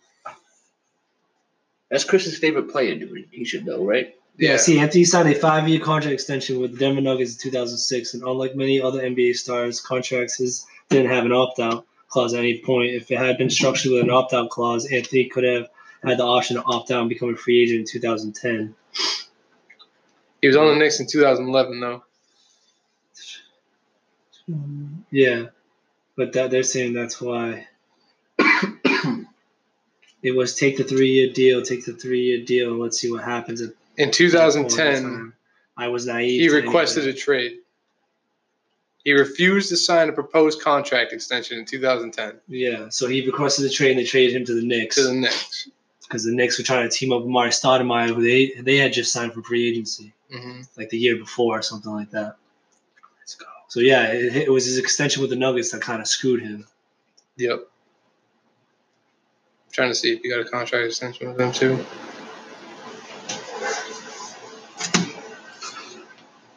That's 1.90 2.04
Chris's 2.04 2.38
favorite 2.38 2.70
player, 2.70 2.94
dude. 2.94 3.28
He 3.30 3.44
should 3.44 3.66
know, 3.66 3.84
right? 3.84 4.14
Yeah, 4.36 4.52
Yeah. 4.52 4.56
see, 4.58 4.78
Anthony 4.78 5.04
signed 5.04 5.28
a 5.28 5.34
five-year 5.34 5.80
contract 5.80 6.14
extension 6.14 6.60
with 6.60 6.72
the 6.72 6.78
Denver 6.78 7.00
Nuggets 7.00 7.32
in 7.32 7.38
2006, 7.50 8.14
and 8.14 8.22
unlike 8.22 8.54
many 8.54 8.80
other 8.80 9.00
NBA 9.02 9.34
stars, 9.36 9.80
contracts 9.80 10.36
his 10.36 10.66
didn't 10.88 11.10
have 11.10 11.24
an 11.24 11.32
opt-out 11.32 11.84
clause 12.08 12.32
at 12.32 12.38
any 12.40 12.58
point. 12.58 12.94
If 12.94 13.10
it 13.10 13.18
had 13.18 13.38
been 13.38 13.50
structured 13.50 13.92
with 13.92 14.02
an 14.02 14.10
opt-out 14.10 14.50
clause, 14.50 14.86
Anthony 14.86 15.24
could 15.26 15.44
have 15.44 15.68
had 16.04 16.18
the 16.18 16.24
option 16.24 16.56
to 16.56 16.62
opt 16.64 16.90
out 16.90 17.00
and 17.00 17.08
become 17.08 17.34
a 17.34 17.36
free 17.36 17.62
agent 17.62 17.80
in 17.80 17.86
2010. 17.86 18.74
He 20.40 20.46
was 20.46 20.56
on 20.56 20.68
the 20.68 20.76
Knicks 20.76 21.00
in 21.00 21.06
2011, 21.06 21.80
though. 21.80 22.02
Yeah, 25.10 25.46
but 26.16 26.32
that 26.32 26.50
they're 26.50 26.62
saying 26.62 26.92
that's 26.94 27.20
why 27.20 27.66
it 30.22 30.32
was 30.32 30.54
take 30.54 30.76
the 30.76 30.84
three-year 30.84 31.32
deal, 31.32 31.62
take 31.62 31.84
the 31.84 31.92
three-year 31.92 32.44
deal, 32.44 32.72
let's 32.72 32.98
see 32.98 33.10
what 33.10 33.24
happens. 33.24 33.62
In 33.96 34.10
2010. 34.10 35.32
I 35.76 35.88
was 35.88 36.06
naive. 36.06 36.40
he 36.42 36.48
to 36.48 36.52
any 36.52 36.58
of 36.58 36.64
requested 36.66 37.06
a 37.06 37.12
trade. 37.14 37.58
He 39.04 39.12
refused 39.12 39.70
to 39.70 39.76
sign 39.76 40.10
a 40.10 40.12
proposed 40.12 40.60
contract 40.60 41.14
extension 41.14 41.58
in 41.58 41.64
2010 41.64 42.38
Yeah, 42.48 42.90
so 42.90 43.06
he 43.06 43.24
requested 43.24 43.64
a 43.64 43.70
trade, 43.70 43.92
and 43.92 44.00
they 44.00 44.04
traded 44.04 44.36
him 44.36 44.44
to 44.44 44.54
the 44.54 44.66
Knicks. 44.66 44.96
to 44.96 45.04
the 45.04 45.14
Knicks. 45.14 45.68
because 46.02 46.24
the 46.24 46.32
Knicks 46.32 46.58
were 46.58 46.64
trying 46.64 46.88
to 46.88 46.94
team 46.94 47.12
up 47.12 47.22
with 47.22 47.30
Amar'e 47.30 47.48
Stoudemire, 47.48 48.14
who 48.14 48.22
they 48.22 48.60
they 48.60 48.76
had 48.76 48.92
just 48.92 49.10
signed 49.12 49.32
for 49.32 49.42
free 49.42 49.68
agency 49.68 50.12
hmm 50.30 50.60
like 50.76 50.90
the 50.90 50.98
year 50.98 51.16
before 51.16 51.58
or 51.58 51.62
something 51.62 51.92
like 51.92 52.10
that. 52.10 52.36
Let's 53.20 53.34
go. 53.36 53.46
So 53.68 53.80
yeah, 53.80 54.08
it, 54.08 54.36
it 54.36 54.52
was 54.52 54.66
his 54.66 54.76
extension 54.76 55.22
with 55.22 55.30
the 55.30 55.36
Nuggets 55.36 55.70
that 55.72 55.80
kind 55.80 56.00
of 56.00 56.06
screwed 56.06 56.42
him. 56.42 56.66
Yep. 57.36 57.68
Trying 59.72 59.88
to 59.90 59.94
see 59.94 60.12
if 60.12 60.24
you 60.24 60.30
got 60.30 60.40
a 60.46 60.48
contract 60.50 60.86
extension 60.86 61.28
with 61.28 61.36
them 61.38 61.52
too. 61.52 61.84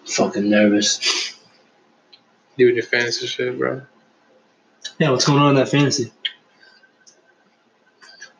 Fucking 0.05 0.49
nervous. 0.49 1.37
Doing 2.57 2.75
your 2.75 2.83
fantasy 2.83 3.25
shit, 3.25 3.57
bro. 3.57 3.81
Yeah, 4.99 5.09
what's 5.11 5.25
going 5.25 5.39
on 5.39 5.51
in 5.51 5.55
that 5.55 5.69
fantasy? 5.69 6.11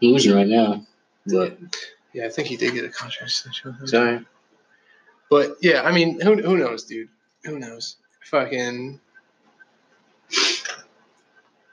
Losing 0.02 0.36
right 0.36 0.48
now. 0.48 0.86
But 1.26 1.58
Yeah, 2.14 2.26
I 2.26 2.30
think 2.30 2.48
he 2.48 2.58
did 2.58 2.74
get 2.74 2.86
a 2.86 2.90
contract 2.90 3.32
extension 3.32 3.72
with 3.72 3.78
them. 3.80 3.88
sorry. 3.88 4.26
But 5.30 5.56
yeah, 5.62 5.82
I 5.84 5.92
mean, 5.92 6.20
who 6.20 6.42
who 6.42 6.58
knows, 6.58 6.84
dude? 6.84 7.10
Who 7.46 7.58
knows? 7.58 7.96
Fucking 8.26 9.00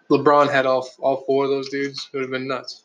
LeBron 0.08 0.50
had 0.50 0.64
all 0.66 0.88
all 1.00 1.24
four 1.26 1.44
of 1.44 1.50
those 1.50 1.68
dudes. 1.68 2.08
It 2.12 2.16
would 2.16 2.22
have 2.22 2.30
been 2.30 2.48
nuts. 2.48 2.84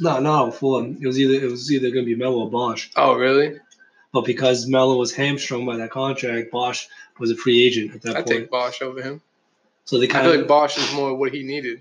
No, 0.00 0.18
no, 0.18 0.50
for 0.50 0.84
it 0.84 1.06
was 1.06 1.18
either 1.20 1.44
it 1.44 1.50
was 1.50 1.70
either 1.70 1.90
gonna 1.90 2.04
be 2.06 2.14
Melo 2.16 2.40
or 2.44 2.50
Bosh, 2.50 2.90
Oh, 2.96 3.14
really? 3.14 3.58
but 4.12 4.24
because 4.24 4.66
Melo 4.66 4.96
was 4.96 5.14
hamstrung 5.14 5.64
by 5.66 5.76
that 5.76 5.90
contract, 5.90 6.50
Bosh 6.50 6.88
was 7.18 7.30
a 7.30 7.36
free 7.36 7.62
agent 7.64 7.94
at 7.94 8.02
that 8.02 8.16
I 8.16 8.22
point. 8.22 8.30
I 8.30 8.38
take 8.40 8.50
Bosh 8.50 8.82
over 8.82 9.00
him. 9.02 9.20
so 9.84 9.98
they 9.98 10.08
I 10.08 10.10
kind 10.10 10.24
feel 10.24 10.32
of 10.34 10.38
like 10.40 10.48
Bosh 10.48 10.78
is 10.78 10.92
more 10.94 11.14
what 11.14 11.32
he 11.32 11.42
needed, 11.44 11.80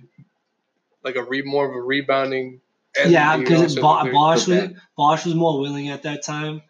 like 1.03 1.15
a 1.15 1.23
re 1.23 1.41
more 1.41 1.67
of 1.67 1.75
a 1.75 1.81
rebounding. 1.81 2.61
yeah, 3.07 3.35
because 3.37 3.61
also 3.77 3.81
Bo- 3.81 4.11
Bosh 4.11 4.35
was 4.35 4.45
that- 4.47 4.73
Bosh 4.95 5.25
was 5.25 5.33
more 5.35 5.59
willing 5.59 5.89
at 5.89 6.03
that 6.03 6.21
time 6.23 6.61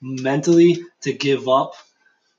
mentally 0.00 0.84
to 1.02 1.12
give 1.12 1.48
up 1.48 1.74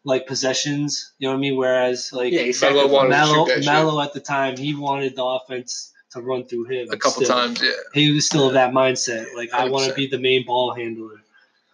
like 0.06 0.26
possessions. 0.28 1.14
You 1.18 1.28
know 1.28 1.34
what 1.34 1.38
I 1.38 1.42
mean? 1.42 1.58
Whereas 1.58 2.12
like 2.14 2.32
Yeah, 2.32 2.42
he 2.44 2.54
said 2.54 2.74
Melo 2.74 2.88
wanted 2.88 3.10
to 3.10 3.16
Melo, 3.18 3.34
shoot 3.34 3.48
that 3.56 3.64
shit 3.64 3.74
Melo 3.74 4.02
at 4.02 4.14
the 4.14 4.20
time, 4.22 4.56
he 4.58 4.74
wanted 4.76 5.16
the 5.18 5.24
offense 5.24 5.92
to 6.14 6.22
run 6.22 6.46
through 6.46 6.66
him 6.66 6.88
a 6.92 6.98
couple 6.98 7.24
still. 7.24 7.36
times. 7.36 7.62
Yeah, 7.62 7.72
He 7.94 8.12
was 8.12 8.26
still 8.26 8.48
of 8.48 8.54
that 8.54 8.72
mindset. 8.74 9.34
Like 9.36 9.54
I 9.54 9.70
want 9.70 9.88
to 9.90 9.94
be 9.94 10.08
the 10.08 10.20
main 10.20 10.46
ball 10.46 10.74
handler. 10.74 11.22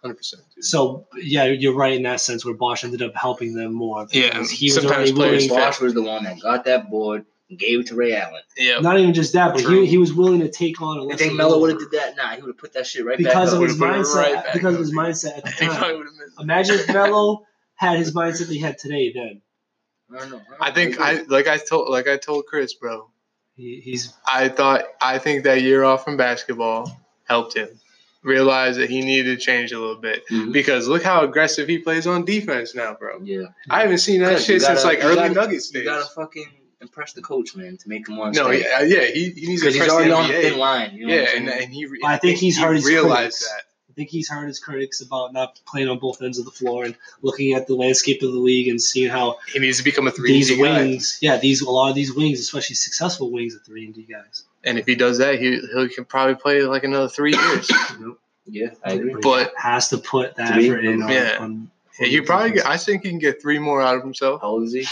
hundred 0.02 0.16
percent. 0.16 0.42
So 0.60 1.06
yeah, 1.16 1.44
you're 1.44 1.74
right 1.74 1.92
in 1.94 2.02
that 2.04 2.20
sense 2.20 2.44
where 2.44 2.54
Bosh 2.54 2.84
ended 2.84 3.02
up 3.02 3.14
helping 3.14 3.54
them 3.54 3.72
more. 3.72 4.06
Yeah, 4.10 4.30
because 4.30 4.50
he 4.50 4.66
was 4.66 4.74
sometimes 4.74 5.10
already 5.10 5.12
players. 5.12 5.48
Bosh 5.48 5.80
was 5.80 5.94
the 5.94 6.02
one 6.02 6.24
that 6.24 6.40
got 6.40 6.64
that 6.64 6.90
board 6.90 7.24
and 7.48 7.58
gave 7.58 7.80
it 7.80 7.86
to 7.88 7.94
Ray 7.96 8.14
Allen. 8.14 8.42
Yeah, 8.56 8.78
Not 8.80 8.98
even 9.00 9.12
just 9.12 9.32
that, 9.32 9.54
but 9.54 9.62
True. 9.62 9.80
he, 9.82 9.86
he 9.88 9.98
was 9.98 10.12
willing 10.12 10.40
to 10.40 10.48
take 10.50 10.80
on 10.80 10.98
a 10.98 11.02
You 11.02 11.08
lesser 11.08 11.24
think 11.24 11.36
Melo 11.36 11.58
would 11.60 11.70
have 11.70 11.78
did 11.80 11.90
that? 11.92 12.16
Nah, 12.16 12.30
he 12.36 12.40
would 12.42 12.48
have 12.48 12.58
put 12.58 12.72
that 12.74 12.86
shit 12.86 13.04
right 13.04 13.18
back. 13.18 13.26
because 13.26 13.50
back 13.52 13.56
of 13.56 13.68
his 13.68 13.78
Would've 13.78 13.78
put 13.78 13.88
it 13.88 14.04
mindset. 14.06 14.14
right 14.34 14.44
back 14.44 14.52
because 14.54 14.74
of 14.74 14.80
his 14.80 14.92
mindset 14.92 15.36
at 15.38 15.44
the 15.44 15.50
he 15.58 15.66
probably 15.66 15.80
time. 15.88 15.96
would 15.98 16.06
have 16.06 16.14
missed. 16.14 16.40
Imagine 16.40 16.74
if 16.76 16.88
Melo 16.88 17.46
had 17.74 17.98
his 17.98 18.14
mindset 18.14 18.46
that 18.46 18.48
he 18.54 18.58
had 18.60 18.78
today. 18.78 19.12
Then 19.12 19.42
I 20.14 20.18
don't 20.20 20.30
know. 20.30 20.42
I 20.60 20.70
think 20.70 21.00
I 21.00 21.22
like 21.22 21.48
I 21.48 21.58
told 21.58 21.88
like 21.88 22.06
I 22.08 22.16
told 22.18 22.46
Chris, 22.46 22.74
bro. 22.74 23.10
He, 23.56 23.80
he's 23.80 24.12
I 24.30 24.48
thought 24.48 24.84
I 25.00 25.18
think 25.18 25.44
that 25.44 25.62
year 25.62 25.84
off 25.84 26.04
from 26.04 26.16
basketball 26.16 26.90
helped 27.24 27.56
him. 27.56 27.68
realize 28.22 28.76
that 28.76 28.90
he 28.90 29.00
needed 29.00 29.38
to 29.38 29.42
change 29.42 29.72
a 29.72 29.78
little 29.78 29.96
bit 29.96 30.22
Mhm. 30.28 30.52
because 30.52 30.86
look 30.86 31.02
how 31.02 31.22
aggressive 31.24 31.66
he 31.66 31.78
plays 31.78 32.06
on 32.06 32.24
defense 32.26 32.74
now, 32.74 32.92
bro. 32.92 33.18
Yeah. 33.22 33.46
I 33.70 33.80
haven't 33.80 33.98
seen 33.98 34.20
that 34.20 34.42
shit 34.42 34.60
since 34.60 34.82
gotta- 34.82 34.86
like 34.86 35.02
early 35.02 35.14
gotta- 35.16 35.32
Nuggets 35.34 35.72
You 35.72 35.80
days. 35.80 35.88
gotta 35.88 36.04
fucking 36.14 36.48
impress 36.82 37.14
the 37.14 37.22
coach, 37.22 37.56
man, 37.56 37.78
to 37.78 37.88
make 37.88 38.06
him 38.06 38.18
want. 38.18 38.34
No, 38.36 38.50
yeah, 38.50 38.82
yeah, 38.82 39.06
he, 39.06 39.30
he 39.30 39.46
needs 39.46 39.62
to 39.62 39.68
because 39.68 39.74
he's 39.84 39.88
already 39.92 40.10
the 40.10 40.16
on 40.16 40.24
a 40.30 40.34
NBA. 40.34 40.42
thin 40.42 40.58
line. 40.58 40.90
You 40.96 41.06
know 41.06 41.14
yeah, 41.14 41.20
what 41.22 41.34
and, 41.34 41.48
saying? 41.48 41.62
and 41.64 41.72
he. 41.72 41.88
I 42.04 42.16
think 42.18 42.38
he's 42.38 42.56
he 42.58 42.62
heard 42.62 42.76
his 42.76 42.84
realized 42.84 43.38
critics. 43.38 43.48
that. 43.48 43.62
I 44.00 44.02
think 44.02 44.12
he's 44.12 44.30
heard 44.30 44.46
his 44.48 44.58
critics 44.58 45.02
about 45.02 45.34
not 45.34 45.60
playing 45.66 45.88
on 45.90 45.98
both 45.98 46.22
ends 46.22 46.38
of 46.38 46.46
the 46.46 46.50
floor 46.50 46.86
and 46.86 46.96
looking 47.20 47.52
at 47.52 47.66
the 47.66 47.74
landscape 47.74 48.22
of 48.22 48.32
the 48.32 48.38
league 48.38 48.66
and 48.68 48.80
seeing 48.80 49.10
how 49.10 49.36
He 49.52 49.58
needs 49.58 49.76
to 49.76 49.84
become 49.84 50.06
a 50.06 50.10
three 50.10 50.32
these 50.32 50.48
D 50.48 50.56
guy. 50.56 50.78
wings, 50.84 51.18
yeah, 51.20 51.36
these 51.36 51.60
a 51.60 51.68
lot 51.70 51.90
of 51.90 51.94
these 51.94 52.14
wings, 52.14 52.40
especially 52.40 52.76
successful 52.76 53.30
wings, 53.30 53.54
are 53.54 53.58
three 53.58 53.84
and 53.84 53.94
D 53.94 54.06
guys. 54.10 54.44
And 54.64 54.78
if 54.78 54.86
he 54.86 54.94
does 54.94 55.18
that, 55.18 55.38
he 55.38 55.58
he 55.60 55.88
can 55.90 56.06
probably 56.06 56.34
play 56.36 56.62
like 56.62 56.82
another 56.84 57.10
three 57.10 57.34
years. 57.34 57.70
yeah, 58.46 58.68
I 58.82 58.92
agree. 58.92 59.10
he 59.12 59.16
But- 59.20 59.52
has 59.58 59.90
to 59.90 59.98
put 59.98 60.36
that 60.36 60.54
Three? 60.54 60.70
effort 60.70 60.84
in. 60.86 61.02
On, 61.02 61.10
Yeah. 61.12 61.36
on, 61.38 61.70
Yeah, 62.00 62.06
you 62.06 62.22
probably. 62.22 62.52
Get, 62.52 62.64
I 62.66 62.78
think 62.78 63.02
he 63.02 63.10
can 63.10 63.18
get 63.18 63.42
three 63.42 63.58
more 63.58 63.82
out 63.82 63.96
of 63.96 64.02
himself. 64.02 64.40
How 64.40 64.48
old 64.48 64.62
is 64.64 64.72
he? 64.72 64.86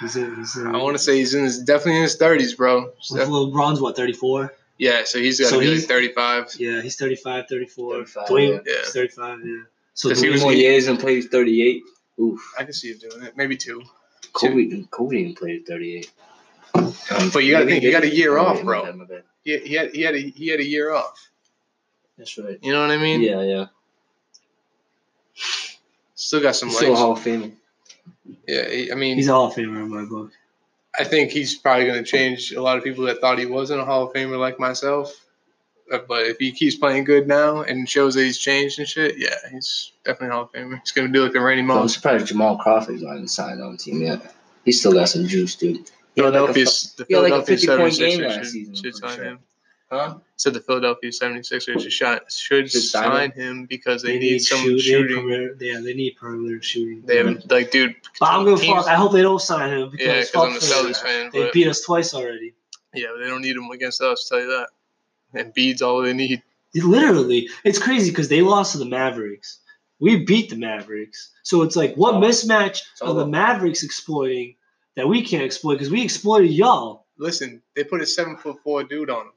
He's 0.00 0.16
a, 0.16 0.34
he's 0.36 0.56
a, 0.58 0.64
I 0.68 0.76
want 0.76 0.94
to 0.94 1.02
say 1.02 1.16
he's 1.16 1.32
in 1.32 1.44
his 1.44 1.60
definitely 1.60 1.96
in 1.96 2.02
his 2.02 2.16
thirties, 2.16 2.52
bro. 2.52 2.92
Well, 3.10 3.50
LeBron's 3.50 3.80
what 3.80 3.96
thirty 3.96 4.12
four. 4.12 4.52
Yeah, 4.78 5.04
so 5.04 5.18
he's 5.18 5.38
got 5.38 5.46
to 5.46 5.50
So 5.50 5.60
be 5.60 5.66
like 5.66 5.74
he's- 5.74 5.86
thirty 5.86 6.08
five. 6.12 6.48
Yeah, 6.58 6.80
he's 6.82 6.96
35, 6.96 7.46
34. 7.48 7.94
35, 7.94 8.28
Dwayne, 8.28 8.62
yeah. 8.66 8.72
he's 8.84 8.92
35, 8.92 9.38
yeah. 9.44 9.56
So 9.94 10.08
'Cause 10.08 10.18
he 10.18 10.24
Three 10.24 10.32
was- 10.32 10.42
more 10.42 10.52
years 10.52 10.88
and 10.88 10.98
plays 10.98 11.26
38. 11.28 11.82
Oof. 12.20 12.40
I 12.58 12.64
can 12.64 12.72
see 12.72 12.90
him 12.90 12.98
doing 12.98 13.22
it. 13.24 13.36
Maybe 13.36 13.56
two. 13.56 13.82
Kobe, 14.32 14.84
Kobe 14.90 15.16
didn't 15.22 15.36
play 15.38 15.56
at 15.56 15.66
38. 15.66 16.10
But 16.72 17.44
you 17.44 17.52
gotta 17.52 17.66
think, 17.66 17.84
you 17.84 17.92
got 17.92 18.02
a 18.02 18.12
year 18.12 18.36
off, 18.36 18.62
bro. 18.62 18.80
my 18.82 18.86
bad, 18.86 18.96
my 18.96 19.04
bad. 19.04 19.22
He, 19.44 19.58
he 19.58 19.74
had 19.74 19.94
he 19.94 20.02
had 20.02 20.14
a 20.16 20.18
he 20.18 20.48
had 20.48 20.58
a 20.58 20.64
year 20.64 20.92
off. 20.92 21.28
That's 22.18 22.36
right. 22.38 22.58
You 22.62 22.72
know 22.72 22.80
what 22.80 22.90
I 22.90 22.96
mean? 22.98 23.20
Yeah, 23.22 23.42
yeah. 23.42 23.66
Still 26.14 26.40
got 26.40 26.56
some 26.56 26.68
He's 26.70 26.78
still 26.78 26.94
a. 26.94 26.96
Hall 26.96 27.12
of 27.12 27.18
Famer. 27.20 27.52
Yeah, 28.48 28.68
he- 28.68 28.90
I 28.92 28.94
mean, 28.94 29.16
he's 29.16 29.28
a 29.28 29.32
Hall 29.32 29.48
of 29.48 29.54
Famer 29.54 29.82
in 29.82 29.88
my 29.90 30.04
book. 30.04 30.32
I 30.98 31.04
think 31.04 31.30
he's 31.30 31.56
probably 31.56 31.86
going 31.86 32.02
to 32.02 32.08
change 32.08 32.52
a 32.52 32.62
lot 32.62 32.78
of 32.78 32.84
people 32.84 33.04
that 33.04 33.20
thought 33.20 33.38
he 33.38 33.46
wasn't 33.46 33.80
a 33.80 33.84
Hall 33.84 34.06
of 34.06 34.12
Famer 34.12 34.38
like 34.38 34.58
myself. 34.60 35.12
Uh, 35.92 35.98
But 36.08 36.26
if 36.26 36.38
he 36.38 36.52
keeps 36.52 36.76
playing 36.76 37.04
good 37.04 37.26
now 37.26 37.62
and 37.62 37.88
shows 37.88 38.14
that 38.14 38.24
he's 38.24 38.38
changed 38.38 38.78
and 38.78 38.88
shit, 38.88 39.18
yeah, 39.18 39.34
he's 39.50 39.92
definitely 40.04 40.28
a 40.28 40.32
Hall 40.32 40.42
of 40.44 40.52
Famer. 40.52 40.78
He's 40.80 40.92
going 40.92 41.08
to 41.08 41.12
do 41.12 41.24
like 41.24 41.34
a 41.34 41.40
Randy 41.40 41.62
But 41.66 41.80
I'm 41.80 41.88
surprised 41.88 42.26
Jamal 42.26 42.58
Crawford's 42.58 43.02
not 43.02 43.14
even 43.14 43.28
signed 43.28 43.60
on 43.60 43.72
the 43.72 43.78
team 43.78 44.00
yet. 44.02 44.34
He's 44.64 44.80
still 44.80 44.92
got 44.92 45.08
some 45.08 45.26
juice, 45.26 45.56
dude. 45.56 45.90
He 46.14 46.22
had 46.22 46.32
like 46.32 46.50
a 46.50 46.52
Philadelphia, 46.54 46.64
the 46.96 47.06
he 47.08 47.14
had 47.14 47.20
like 47.22 47.32
a 47.32 47.44
Philadelphia 47.44 47.56
50 47.56 47.66
point 47.66 47.92
76ers 47.92 47.98
game 47.98 48.20
last 48.22 48.50
season, 48.52 48.74
should 48.74 48.94
sign 48.94 49.20
him. 49.20 49.38
Huh? 49.94 50.18
Said 50.36 50.54
the 50.54 50.60
Philadelphia 50.60 51.10
76ers 51.10 51.62
should, 51.80 51.92
shine, 51.92 52.18
should 52.28 52.70
Should 52.70 52.82
sign 52.82 53.04
sign 53.04 53.30
him 53.32 53.66
because 53.66 54.02
they, 54.02 54.14
They 54.14 54.18
need, 54.18 54.32
need 54.32 54.38
some 54.40 54.58
shoot- 54.58 54.76
they 54.76 54.82
shooting. 54.82 55.16
perimeter- 55.22 55.56
yeah, 55.60 55.80
they 55.80 55.94
need 55.94 56.16
perimeter 56.16 56.60
shooting. 56.62 57.02
They 57.06 57.16
haven't, 57.18 57.50
like, 57.50 57.70
dude. 57.70 57.94
But 58.18 58.30
I'm 58.30 58.44
gonna 58.44 58.56
fuck. 58.56 58.86
I 58.86 58.94
hope 58.96 59.12
they 59.12 59.22
don't 59.22 59.40
sign 59.40 59.70
him 59.78 59.90
because, 59.90 60.06
Yeah, 60.06 60.24
fuck 60.40 60.50
I'm 60.50 60.56
a 60.56 60.60
Philly. 60.60 60.92
Celtics 60.92 61.02
fan. 61.02 61.30
They 61.32 61.42
But 61.44 61.52
beat 61.52 61.68
us 61.68 61.80
twice 61.82 62.12
already. 62.14 62.54
yeah, 62.94 63.06
but 63.12 63.22
they 63.22 63.28
don't 63.28 63.42
need 63.42 63.56
him 63.56 63.70
against 63.70 64.00
us. 64.02 64.28
Tell 64.28 64.40
you 64.40 64.48
that. 64.48 64.68
And 65.34 65.52
Bede's 65.54 65.82
all 65.82 66.02
they 66.02 66.12
need. 66.12 66.42
Literally, 66.74 67.48
it's 67.64 67.78
crazy 67.78 68.10
because 68.10 68.28
they 68.28 68.42
lost 68.42 68.72
to 68.72 68.78
the 68.78 68.84
Mavericks. 68.84 69.60
We 70.00 70.24
beat 70.24 70.50
the 70.50 70.56
Mavericks, 70.56 71.30
so 71.44 71.62
it's 71.62 71.76
like 71.76 71.94
what 71.94 72.14
Oh. 72.14 72.20
mismatch 72.20 72.82
So- 72.96 73.06
are 73.06 73.14
the 73.14 73.26
Mavericks 73.26 73.82
exploiting 73.84 74.56
that 74.96 75.06
we 75.08 75.22
can't 75.22 75.42
exploit 75.44 75.74
because 75.74 75.90
we 75.90 76.02
exploited 76.02 76.50
y'all. 76.50 77.06
Listen, 77.16 77.62
they 77.76 77.84
put 77.84 78.00
a 78.00 78.06
seven 78.06 78.36
foot 78.36 78.56
four 78.64 78.82
dude 78.82 79.08
on 79.10 79.26
him. 79.26 79.32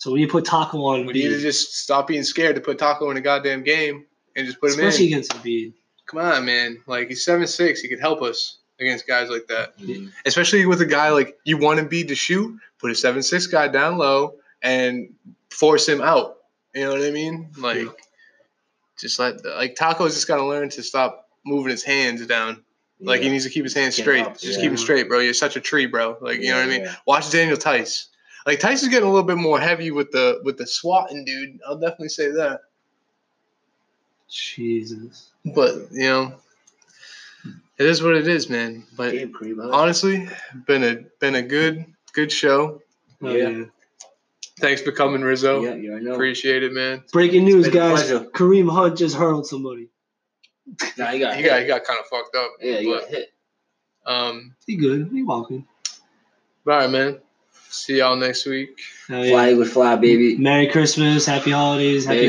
So 0.00 0.10
when 0.10 0.20
you 0.20 0.28
put 0.28 0.44
Taco 0.44 0.78
on 0.86 1.04
We 1.06 1.12
need 1.12 1.28
to 1.28 1.38
just 1.40 1.76
stop 1.76 2.08
being 2.08 2.22
scared 2.24 2.54
to 2.56 2.60
put 2.60 2.78
Taco 2.78 3.10
in 3.10 3.16
a 3.16 3.20
goddamn 3.20 3.62
game 3.62 4.06
and 4.34 4.46
just 4.46 4.58
put 4.60 4.72
him 4.72 4.80
in. 4.80 4.86
especially 4.86 5.06
in. 5.06 5.12
against 5.12 5.32
Embiid, 5.32 5.72
Come 6.06 6.20
on, 6.20 6.44
man. 6.44 6.78
Like 6.86 7.08
he's 7.08 7.24
seven 7.24 7.46
six. 7.46 7.80
He 7.80 7.88
could 7.88 8.00
help 8.00 8.20
us 8.22 8.58
against 8.80 9.06
guys 9.06 9.28
like 9.30 9.46
that. 9.48 9.78
Mhm. 9.78 10.10
Especially 10.26 10.64
with 10.66 10.80
a 10.80 10.86
guy 10.86 11.10
like 11.10 11.36
you 11.44 11.56
want 11.58 11.78
Embiid 11.80 12.08
to 12.08 12.14
shoot, 12.14 12.58
put 12.80 12.90
a 12.90 12.94
seven 12.94 13.22
six 13.22 13.46
guy 13.46 13.68
down 13.68 13.98
low 13.98 14.34
and 14.62 15.12
force 15.50 15.86
him 15.88 16.00
out. 16.00 16.38
You 16.74 16.84
know 16.84 16.92
what 16.92 17.02
I 17.02 17.10
mean? 17.10 17.50
Like 17.58 17.86
just 18.98 19.18
let 19.18 19.44
like 19.44 19.74
Taco's 19.76 20.14
just 20.14 20.26
gotta 20.28 20.44
learn 20.46 20.68
to 20.70 20.82
stop 20.82 21.28
moving 21.44 21.70
his 21.70 21.82
hands 21.82 22.24
down. 22.26 22.64
Like 23.02 23.22
he 23.22 23.30
needs 23.30 23.44
to 23.44 23.50
keep 23.50 23.64
his 23.64 23.72
hands 23.74 23.96
Get 23.96 24.02
straight. 24.02 24.26
up, 24.26 24.38
Just 24.38 24.58
yeah. 24.58 24.62
keep 24.62 24.70
him 24.72 24.76
straight, 24.76 25.08
bro. 25.08 25.20
You're 25.20 25.32
such 25.32 25.56
a 25.56 25.60
tree, 25.60 25.86
bro. 25.86 26.18
Like 26.20 26.40
you 26.40 26.48
know 26.50 26.56
what 26.56 26.64
I 26.64 26.68
mean? 26.68 26.82
Yeah, 26.82 26.94
Watch 27.06 27.30
Daniel 27.30 27.56
Theis. 27.56 28.08
Like 28.50 28.58
Theis 28.58 28.82
is 28.82 28.88
getting 28.88 29.08
a 29.08 29.12
little 29.12 29.22
bit 29.28 29.36
more 29.36 29.60
heavy 29.60 29.92
with 29.92 30.10
the 30.10 30.40
with 30.42 30.58
the 30.58 30.66
swatting, 30.66 31.24
dude. 31.24 31.60
I'll 31.64 31.78
definitely 31.78 32.08
say 32.08 32.32
that. 32.32 32.62
Jesus. 34.28 35.30
But 35.44 35.76
you 35.92 36.08
know, 36.08 36.34
it 37.78 37.86
is 37.86 38.02
what 38.02 38.16
it 38.16 38.26
is, 38.26 38.50
man. 38.50 38.88
But 38.96 39.12
Gabe 39.12 39.32
honestly, 39.70 40.28
been 40.66 40.82
a 40.82 40.96
been 41.20 41.36
a 41.36 41.42
good 41.42 41.84
good 42.12 42.32
show. 42.32 42.82
Oh, 43.22 43.32
Yeah. 43.32 43.48
yeah. 43.50 43.64
Thanks 44.58 44.82
for 44.82 44.90
coming, 44.90 45.20
Rizzo. 45.22 45.62
Yeah, 45.62 45.76
you 45.76 45.90
already 45.92 46.06
know. 46.06 46.14
Appreciate 46.14 46.64
it, 46.64 46.72
man. 46.72 47.04
Breaking 47.12 47.44
news, 47.44 47.68
guys. 47.68 48.02
pleasure. 48.02 48.24
Kareem 48.34 48.68
Hunt 48.68 48.98
just 48.98 49.14
hurled 49.14 49.46
somebody. 49.46 49.90
Nah, 50.98 51.10
you 51.10 51.20
got 51.20 51.36
He 51.36 51.42
hit. 51.42 51.48
got 51.50 51.60
he 51.60 51.66
got 51.68 51.84
kind 51.84 52.00
of 52.00 52.06
fucked 52.06 52.34
up. 52.34 52.50
Yeah, 52.60 52.80
you 52.80 52.98
got 52.98 53.08
hit. 53.08 53.32
um, 54.06 54.56
He 54.66 54.74
good. 54.74 55.08
He 55.12 55.22
walking. 55.22 55.68
all 56.66 56.72
right, 56.74 56.90
man. 56.90 57.20
See 57.70 57.98
y'all 57.98 58.16
next 58.16 58.46
week. 58.46 58.80
Hell 59.06 59.22
Fly 59.24 59.50
yeah. 59.50 59.56
with 59.56 59.72
fly, 59.72 59.94
baby. 59.94 60.36
Merry 60.36 60.66
Christmas. 60.66 61.24
Happy 61.24 61.52
holidays. 61.52 62.04
Happy 62.04 62.28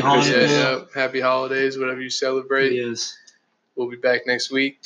Yeah, 0.50 0.60
yeah. 0.60 0.84
Happy 0.94 1.20
holidays, 1.20 1.76
whatever 1.76 2.00
you 2.00 2.10
celebrate. 2.10 2.72
Yes. 2.72 3.18
We'll 3.74 3.90
be 3.90 3.96
back 3.96 4.20
next 4.26 4.52
week. 4.52 4.78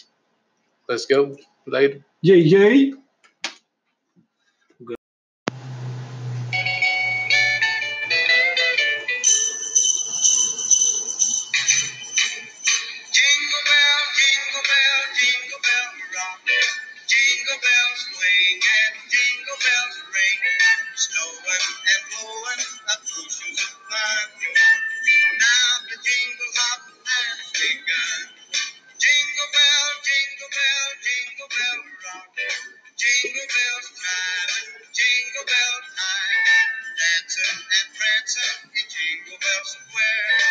Let's 0.89 1.05
go. 1.05 1.37
Later. 1.67 2.05
Yay, 2.23 2.37
yay. 2.37 2.95